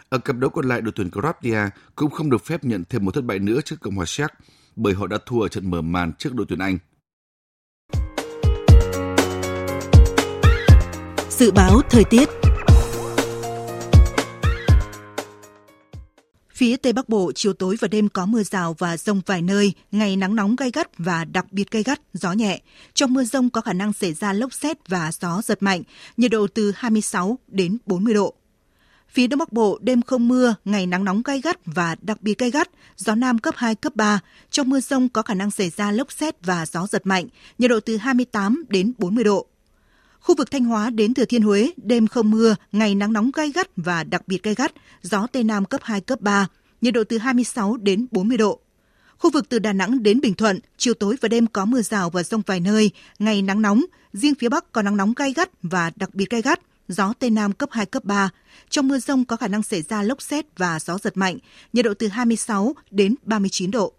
Ở 0.09 0.19
cặp 0.19 0.37
đấu 0.37 0.51
còn 0.51 0.69
lại, 0.69 0.81
đội 0.81 0.93
tuyển 0.97 1.11
Croatia 1.11 1.59
cũng 1.95 2.11
không 2.11 2.31
được 2.31 2.45
phép 2.45 2.65
nhận 2.65 2.85
thêm 2.89 3.05
một 3.05 3.15
thất 3.15 3.25
bại 3.25 3.39
nữa 3.39 3.61
trước 3.65 3.77
Cộng 3.81 3.95
hòa 3.95 4.05
Séc 4.09 4.31
bởi 4.77 4.95
họ 4.95 5.07
đã 5.07 5.19
thua 5.27 5.43
ở 5.43 5.49
trận 5.49 5.71
mở 5.71 5.83
màn 5.83 6.13
trước 6.19 6.35
đội 6.35 6.47
tuyển 6.49 6.59
Anh. 6.59 6.79
Dự 11.31 11.51
báo 11.51 11.81
thời 11.91 12.05
tiết 12.05 12.29
Phía 16.55 16.77
Tây 16.77 16.93
Bắc 16.93 17.09
Bộ, 17.09 17.33
chiều 17.35 17.53
tối 17.53 17.77
và 17.81 17.89
đêm 17.89 18.09
có 18.09 18.27
mưa 18.27 18.43
rào 18.43 18.75
và 18.79 18.97
rông 18.97 19.21
vài 19.27 19.43
nơi, 19.43 19.73
ngày 19.93 20.17
nắng 20.17 20.37
nóng 20.37 20.57
gay 20.57 20.71
gắt 20.75 20.99
và 20.99 21.25
đặc 21.25 21.53
biệt 21.53 21.71
gay 21.71 21.83
gắt, 21.83 22.01
gió 22.13 22.33
nhẹ. 22.33 22.61
Trong 22.95 23.15
mưa 23.15 23.25
rông 23.25 23.51
có 23.51 23.61
khả 23.61 23.73
năng 23.73 23.93
xảy 23.93 24.13
ra 24.13 24.33
lốc 24.33 24.53
xét 24.53 24.89
và 24.89 25.11
gió 25.21 25.43
giật 25.45 25.63
mạnh, 25.63 25.83
nhiệt 26.17 26.31
độ 26.31 26.47
từ 26.55 26.73
26 26.77 27.39
đến 27.49 27.79
40 27.87 28.15
độ. 28.15 28.35
Phía 29.15 29.27
Đông 29.27 29.39
Bắc 29.39 29.53
Bộ, 29.53 29.79
đêm 29.83 30.03
không 30.03 30.29
mưa, 30.29 30.55
ngày 30.65 30.87
nắng 30.87 31.05
nóng 31.05 31.23
gay 31.25 31.41
gắt 31.41 31.59
và 31.65 31.97
đặc 32.03 32.23
biệt 32.23 32.39
gay 32.39 32.51
gắt, 32.51 32.71
gió 32.97 33.15
Nam 33.15 33.39
cấp 33.39 33.55
2, 33.57 33.75
cấp 33.75 33.97
3. 33.97 34.21
Trong 34.51 34.69
mưa 34.69 34.81
rông 34.81 35.09
có 35.09 35.23
khả 35.23 35.35
năng 35.35 35.51
xảy 35.51 35.71
ra 35.71 35.91
lốc 35.91 36.13
xét 36.13 36.45
và 36.45 36.67
gió 36.67 36.87
giật 36.87 37.07
mạnh, 37.07 37.27
nhiệt 37.59 37.71
độ 37.71 37.81
từ 37.81 37.97
28 37.97 38.65
đến 38.69 38.93
40 38.99 39.25
độ. 39.25 39.47
Khu 40.21 40.35
vực 40.35 40.51
Thanh 40.51 40.65
Hóa 40.65 40.91
đến 40.91 41.15
Thừa 41.15 41.25
Thiên 41.25 41.43
Huế, 41.43 41.71
đêm 41.77 42.07
không 42.07 42.31
mưa, 42.31 42.57
ngày 42.73 42.95
nắng 42.95 43.13
nóng 43.13 43.31
gay 43.35 43.53
gắt 43.55 43.69
và 43.77 44.05
đặc 44.05 44.29
biệt 44.29 44.43
gay 44.43 44.55
gắt, 44.55 44.73
gió 45.03 45.27
Tây 45.33 45.45
Nam 45.45 45.65
cấp 45.65 45.81
2, 45.85 46.01
cấp 46.01 46.21
3, 46.21 46.47
nhiệt 46.81 46.95
độ 46.95 47.05
từ 47.05 47.19
26 47.19 47.77
đến 47.77 48.07
40 48.11 48.37
độ. 48.37 48.61
Khu 49.19 49.31
vực 49.31 49.49
từ 49.49 49.59
Đà 49.59 49.73
Nẵng 49.73 50.03
đến 50.03 50.21
Bình 50.21 50.35
Thuận, 50.35 50.59
chiều 50.77 50.95
tối 50.95 51.17
và 51.21 51.29
đêm 51.29 51.47
có 51.47 51.65
mưa 51.65 51.83
rào 51.83 52.11
và 52.11 52.23
rông 52.23 52.43
vài 52.47 52.61
nơi, 52.61 52.91
ngày 53.19 53.43
nắng 53.43 53.63
nóng, 53.63 53.85
riêng 54.13 54.35
phía 54.35 54.49
Bắc 54.49 54.73
có 54.73 54.83
nắng 54.83 54.97
nóng 54.97 55.13
gay 55.17 55.33
gắt 55.33 55.51
và 55.63 55.91
đặc 55.97 56.15
biệt 56.15 56.31
gay 56.31 56.43
gắt, 56.43 56.61
gió 56.89 57.13
Tây 57.19 57.31
Nam 57.31 57.53
cấp 57.53 57.69
2, 57.73 57.87
cấp 57.87 58.05
3. 58.05 58.31
Trong 58.71 58.89
mưa 58.89 58.99
rông 58.99 59.25
có 59.25 59.37
khả 59.37 59.49
năng 59.49 59.63
xảy 59.63 59.83
ra 59.83 60.03
lốc 60.03 60.23
xét 60.23 60.45
và 60.57 60.79
gió 60.81 60.99
giật 60.99 61.17
mạnh, 61.17 61.39
nhiệt 61.73 61.85
độ 61.85 61.95
từ 61.99 62.09
26 62.09 62.75
đến 62.91 63.15
39 63.23 63.71
độ. 63.71 63.93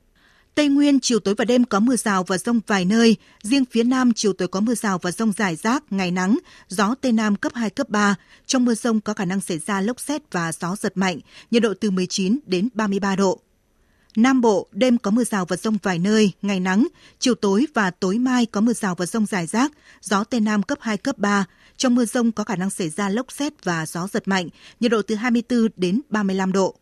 Tây 0.55 0.67
Nguyên 0.67 0.99
chiều 0.99 1.19
tối 1.19 1.35
và 1.37 1.45
đêm 1.45 1.65
có 1.65 1.79
mưa 1.79 1.95
rào 1.95 2.23
và 2.23 2.37
rông 2.37 2.59
vài 2.67 2.85
nơi, 2.85 3.15
riêng 3.43 3.65
phía 3.71 3.83
Nam 3.83 4.13
chiều 4.13 4.33
tối 4.33 4.47
có 4.47 4.59
mưa 4.59 4.75
rào 4.75 4.97
và 4.97 5.11
rông 5.11 5.31
rải 5.31 5.55
rác, 5.55 5.83
ngày 5.89 6.11
nắng, 6.11 6.39
gió 6.67 6.95
Tây 7.01 7.11
Nam 7.11 7.35
cấp 7.35 7.51
2, 7.55 7.69
cấp 7.69 7.89
3. 7.89 8.15
Trong 8.45 8.65
mưa 8.65 8.73
rông 8.73 9.01
có 9.01 9.13
khả 9.13 9.25
năng 9.25 9.41
xảy 9.41 9.59
ra 9.59 9.81
lốc 9.81 9.99
xét 9.99 10.21
và 10.31 10.51
gió 10.51 10.75
giật 10.75 10.97
mạnh, 10.97 11.19
nhiệt 11.51 11.63
độ 11.63 11.73
từ 11.79 11.91
19 11.91 12.39
đến 12.45 12.69
33 12.73 13.15
độ. 13.15 13.39
Nam 14.15 14.41
Bộ, 14.41 14.67
đêm 14.71 14.97
có 14.97 15.11
mưa 15.11 15.23
rào 15.23 15.45
và 15.45 15.55
rông 15.55 15.77
vài 15.83 15.99
nơi, 15.99 16.31
ngày 16.41 16.59
nắng, 16.59 16.87
chiều 17.19 17.35
tối 17.35 17.65
và 17.73 17.91
tối 17.91 18.17
mai 18.17 18.45
có 18.45 18.61
mưa 18.61 18.73
rào 18.73 18.95
và 18.95 19.05
rông 19.05 19.25
rải 19.25 19.47
rác, 19.47 19.71
gió 20.01 20.23
Tây 20.23 20.39
Nam 20.39 20.63
cấp 20.63 20.77
2, 20.81 20.97
cấp 20.97 21.17
3. 21.17 21.45
Trong 21.77 21.95
mưa 21.95 22.05
rông 22.05 22.31
có 22.31 22.43
khả 22.43 22.55
năng 22.55 22.69
xảy 22.69 22.89
ra 22.89 23.09
lốc 23.09 23.31
xét 23.31 23.63
và 23.63 23.85
gió 23.85 24.07
giật 24.07 24.27
mạnh, 24.27 24.49
nhiệt 24.79 24.91
độ 24.91 25.01
từ 25.01 25.15
24 25.15 25.67
đến 25.75 26.01
35 26.09 26.51
độ. 26.51 26.75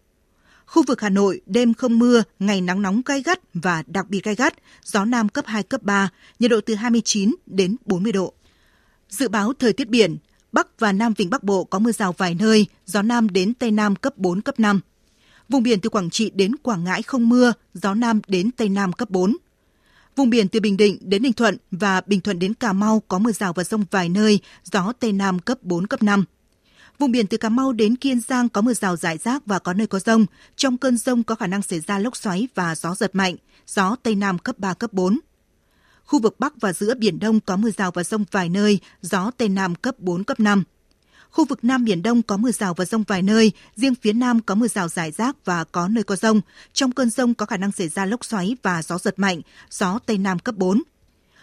Khu 0.65 0.83
vực 0.87 1.01
Hà 1.01 1.09
Nội, 1.09 1.41
đêm 1.45 1.73
không 1.73 1.99
mưa, 1.99 2.23
ngày 2.39 2.61
nắng 2.61 2.81
nóng 2.81 3.01
gai 3.05 3.23
gắt 3.23 3.39
và 3.53 3.83
đặc 3.87 4.09
biệt 4.09 4.23
gai 4.23 4.35
gắt, 4.35 4.53
gió 4.83 5.05
Nam 5.05 5.29
cấp 5.29 5.45
2, 5.47 5.63
cấp 5.63 5.83
3, 5.83 6.09
nhiệt 6.39 6.51
độ 6.51 6.61
từ 6.65 6.75
29 6.75 7.35
đến 7.45 7.75
40 7.85 8.11
độ. 8.11 8.33
Dự 9.09 9.27
báo 9.27 9.53
thời 9.59 9.73
tiết 9.73 9.89
biển, 9.89 10.17
Bắc 10.51 10.79
và 10.79 10.91
Nam 10.91 11.13
Vịnh 11.13 11.29
Bắc 11.29 11.43
Bộ 11.43 11.63
có 11.63 11.79
mưa 11.79 11.91
rào 11.91 12.13
vài 12.17 12.35
nơi, 12.35 12.65
gió 12.85 13.01
Nam 13.01 13.29
đến 13.29 13.53
Tây 13.53 13.71
Nam 13.71 13.95
cấp 13.95 14.17
4, 14.17 14.41
cấp 14.41 14.59
5. 14.59 14.79
Vùng 15.49 15.63
biển 15.63 15.79
từ 15.81 15.89
Quảng 15.89 16.09
Trị 16.09 16.31
đến 16.35 16.55
Quảng 16.55 16.83
Ngãi 16.83 17.01
không 17.01 17.29
mưa, 17.29 17.53
gió 17.73 17.93
Nam 17.93 18.21
đến 18.27 18.51
Tây 18.51 18.69
Nam 18.69 18.93
cấp 18.93 19.09
4. 19.09 19.37
Vùng 20.15 20.29
biển 20.29 20.47
từ 20.47 20.59
Bình 20.59 20.77
Định 20.77 20.97
đến 21.01 21.21
Ninh 21.21 21.33
Thuận 21.33 21.57
và 21.71 22.01
Bình 22.05 22.21
Thuận 22.21 22.39
đến 22.39 22.53
Cà 22.53 22.73
Mau 22.73 23.03
có 23.07 23.19
mưa 23.19 23.31
rào 23.31 23.53
và 23.53 23.63
rông 23.63 23.85
vài 23.91 24.09
nơi, 24.09 24.39
gió 24.63 24.93
Tây 24.99 25.11
Nam 25.11 25.39
cấp 25.39 25.57
4, 25.61 25.87
cấp 25.87 26.03
5. 26.03 26.25
Vùng 26.99 27.11
biển 27.11 27.27
từ 27.27 27.37
Cà 27.37 27.49
Mau 27.49 27.73
đến 27.73 27.95
Kiên 27.95 28.19
Giang 28.19 28.49
có 28.49 28.61
mưa 28.61 28.73
rào 28.73 28.95
rải 28.95 29.17
rác 29.17 29.45
và 29.45 29.59
có 29.59 29.73
nơi 29.73 29.87
có 29.87 29.99
rông. 29.99 30.25
Trong 30.55 30.77
cơn 30.77 30.97
rông 30.97 31.23
có 31.23 31.35
khả 31.35 31.47
năng 31.47 31.61
xảy 31.61 31.79
ra 31.79 31.99
lốc 31.99 32.17
xoáy 32.17 32.47
và 32.55 32.75
gió 32.75 32.95
giật 32.95 33.15
mạnh, 33.15 33.35
gió 33.67 33.95
Tây 34.03 34.15
Nam 34.15 34.39
cấp 34.39 34.59
3, 34.59 34.73
cấp 34.73 34.93
4. 34.93 35.19
Khu 36.05 36.19
vực 36.19 36.39
Bắc 36.39 36.53
và 36.61 36.73
giữa 36.73 36.93
Biển 36.95 37.19
Đông 37.19 37.39
có 37.39 37.57
mưa 37.57 37.71
rào 37.71 37.91
và 37.91 38.03
rông 38.03 38.25
vài 38.31 38.49
nơi, 38.49 38.79
gió 39.01 39.31
Tây 39.37 39.49
Nam 39.49 39.75
cấp 39.75 39.99
4, 39.99 40.23
cấp 40.23 40.39
5. 40.39 40.63
Khu 41.33 41.45
vực 41.45 41.63
Nam 41.63 41.85
Biển 41.85 42.03
Đông 42.03 42.21
có 42.21 42.37
mưa 42.37 42.51
rào 42.51 42.73
và 42.73 42.85
rông 42.85 43.03
vài 43.03 43.21
nơi, 43.21 43.51
riêng 43.75 43.95
phía 43.95 44.13
Nam 44.13 44.41
có 44.41 44.55
mưa 44.55 44.67
rào 44.67 44.87
rải 44.87 45.11
rác 45.11 45.45
và 45.45 45.63
có 45.63 45.87
nơi 45.87 46.03
có 46.03 46.15
rông. 46.15 46.41
Trong 46.73 46.91
cơn 46.91 47.09
rông 47.09 47.33
có 47.33 47.45
khả 47.45 47.57
năng 47.57 47.71
xảy 47.71 47.89
ra 47.89 48.05
lốc 48.05 48.25
xoáy 48.25 48.55
và 48.63 48.83
gió 48.83 48.97
giật 48.97 49.19
mạnh, 49.19 49.41
gió 49.69 49.99
Tây 50.05 50.17
Nam 50.17 50.39
cấp 50.39 50.55
4. 50.55 50.81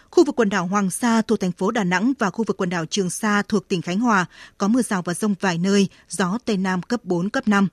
Khu 0.09 0.23
vực 0.25 0.35
quần 0.35 0.49
đảo 0.49 0.67
Hoàng 0.67 0.91
Sa 0.91 1.21
thuộc 1.21 1.39
thành 1.39 1.51
phố 1.51 1.71
Đà 1.71 1.83
Nẵng 1.83 2.13
và 2.19 2.29
khu 2.29 2.43
vực 2.47 2.57
quần 2.57 2.69
đảo 2.69 2.85
Trường 2.85 3.09
Sa 3.09 3.41
thuộc 3.47 3.67
tỉnh 3.67 3.81
Khánh 3.81 3.99
Hòa 3.99 4.25
có 4.57 4.67
mưa 4.67 4.81
rào 4.81 5.01
và 5.01 5.13
rông 5.13 5.35
vài 5.39 5.57
nơi, 5.57 5.87
gió 6.09 6.37
Tây 6.45 6.57
Nam 6.57 6.81
cấp 6.81 7.05
4, 7.05 7.29
cấp 7.29 7.47
5. 7.47 7.67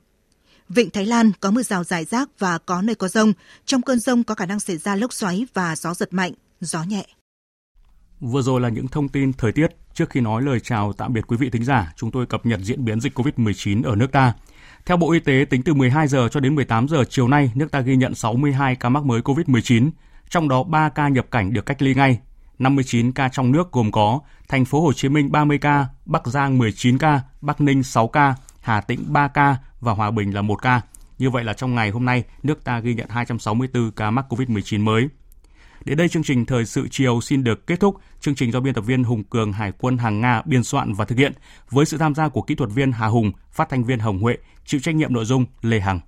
Vịnh 0.69 0.89
Thái 0.89 1.05
Lan 1.05 1.31
có 1.39 1.51
mưa 1.51 1.63
rào 1.63 1.83
rải 1.83 2.05
rác 2.05 2.29
và 2.39 2.57
có 2.57 2.81
nơi 2.81 2.95
có 2.95 3.07
rông. 3.07 3.33
Trong 3.65 3.81
cơn 3.81 3.99
rông 3.99 4.23
có 4.23 4.35
khả 4.35 4.45
năng 4.45 4.59
xảy 4.59 4.77
ra 4.77 4.95
lốc 4.95 5.13
xoáy 5.13 5.47
và 5.53 5.75
gió 5.75 5.93
giật 5.93 6.13
mạnh, 6.13 6.33
gió 6.61 6.83
nhẹ. 6.83 7.05
Vừa 8.19 8.41
rồi 8.41 8.61
là 8.61 8.69
những 8.69 8.87
thông 8.87 9.09
tin 9.09 9.33
thời 9.33 9.51
tiết. 9.51 9.67
Trước 9.93 10.09
khi 10.09 10.21
nói 10.21 10.41
lời 10.41 10.59
chào 10.59 10.93
tạm 10.93 11.13
biệt 11.13 11.27
quý 11.27 11.37
vị 11.37 11.49
thính 11.49 11.63
giả, 11.63 11.93
chúng 11.95 12.11
tôi 12.11 12.25
cập 12.25 12.45
nhật 12.45 12.59
diễn 12.59 12.85
biến 12.85 12.99
dịch 12.99 13.19
COVID-19 13.19 13.83
ở 13.83 13.95
nước 13.95 14.11
ta. 14.11 14.33
Theo 14.85 14.97
Bộ 14.97 15.11
Y 15.11 15.19
tế, 15.19 15.45
tính 15.49 15.63
từ 15.63 15.73
12 15.73 16.07
giờ 16.07 16.29
cho 16.31 16.39
đến 16.39 16.55
18 16.55 16.87
giờ 16.87 17.03
chiều 17.09 17.27
nay, 17.27 17.51
nước 17.55 17.71
ta 17.71 17.79
ghi 17.79 17.95
nhận 17.95 18.15
62 18.15 18.75
ca 18.75 18.89
mắc 18.89 19.03
mới 19.03 19.21
COVID-19, 19.21 19.89
trong 20.29 20.49
đó 20.49 20.63
3 20.63 20.89
ca 20.89 21.07
nhập 21.07 21.25
cảnh 21.31 21.53
được 21.53 21.65
cách 21.65 21.81
ly 21.81 21.93
ngay. 21.93 22.19
59 22.59 23.11
ca 23.11 23.29
trong 23.29 23.51
nước 23.51 23.71
gồm 23.71 23.91
có 23.91 24.19
thành 24.49 24.65
phố 24.65 24.81
Hồ 24.81 24.93
Chí 24.93 25.09
Minh 25.09 25.31
30 25.31 25.57
ca, 25.57 25.85
Bắc 26.05 26.27
Giang 26.27 26.57
19 26.57 26.97
ca, 26.97 27.21
Bắc 27.41 27.61
Ninh 27.61 27.83
6 27.83 28.07
ca, 28.07 28.35
Hà 28.61 28.81
Tĩnh 28.81 28.99
3 29.07 29.27
ca 29.27 29.57
và 29.79 29.93
Hòa 29.93 30.11
Bình 30.11 30.35
là 30.35 30.41
1 30.41 30.55
ca. 30.55 30.81
Như 31.17 31.29
vậy 31.29 31.43
là 31.43 31.53
trong 31.53 31.75
ngày 31.75 31.89
hôm 31.89 32.05
nay, 32.05 32.23
nước 32.43 32.63
ta 32.63 32.79
ghi 32.79 32.93
nhận 32.93 33.09
264 33.09 33.91
ca 33.91 34.11
mắc 34.11 34.25
COVID-19 34.29 34.83
mới. 34.83 35.09
Đến 35.85 35.97
đây 35.97 36.09
chương 36.09 36.23
trình 36.23 36.45
Thời 36.45 36.65
sự 36.65 36.87
chiều 36.91 37.21
xin 37.21 37.43
được 37.43 37.67
kết 37.67 37.79
thúc. 37.79 37.95
Chương 38.19 38.35
trình 38.35 38.51
do 38.51 38.59
biên 38.59 38.73
tập 38.73 38.81
viên 38.81 39.03
Hùng 39.03 39.23
Cường 39.23 39.53
Hải 39.53 39.71
quân 39.71 39.97
hàng 39.97 40.21
Nga 40.21 40.41
biên 40.45 40.63
soạn 40.63 40.93
và 40.93 41.05
thực 41.05 41.17
hiện 41.17 41.33
với 41.69 41.85
sự 41.85 41.97
tham 41.97 42.15
gia 42.15 42.29
của 42.29 42.41
kỹ 42.41 42.55
thuật 42.55 42.69
viên 42.73 42.91
Hà 42.91 43.07
Hùng, 43.07 43.31
phát 43.51 43.69
thanh 43.69 43.83
viên 43.83 43.99
Hồng 43.99 44.19
Huệ, 44.19 44.37
chịu 44.65 44.81
trách 44.83 44.95
nhiệm 44.95 45.13
nội 45.13 45.25
dung 45.25 45.45
Lê 45.61 45.79
Hằng. 45.79 45.99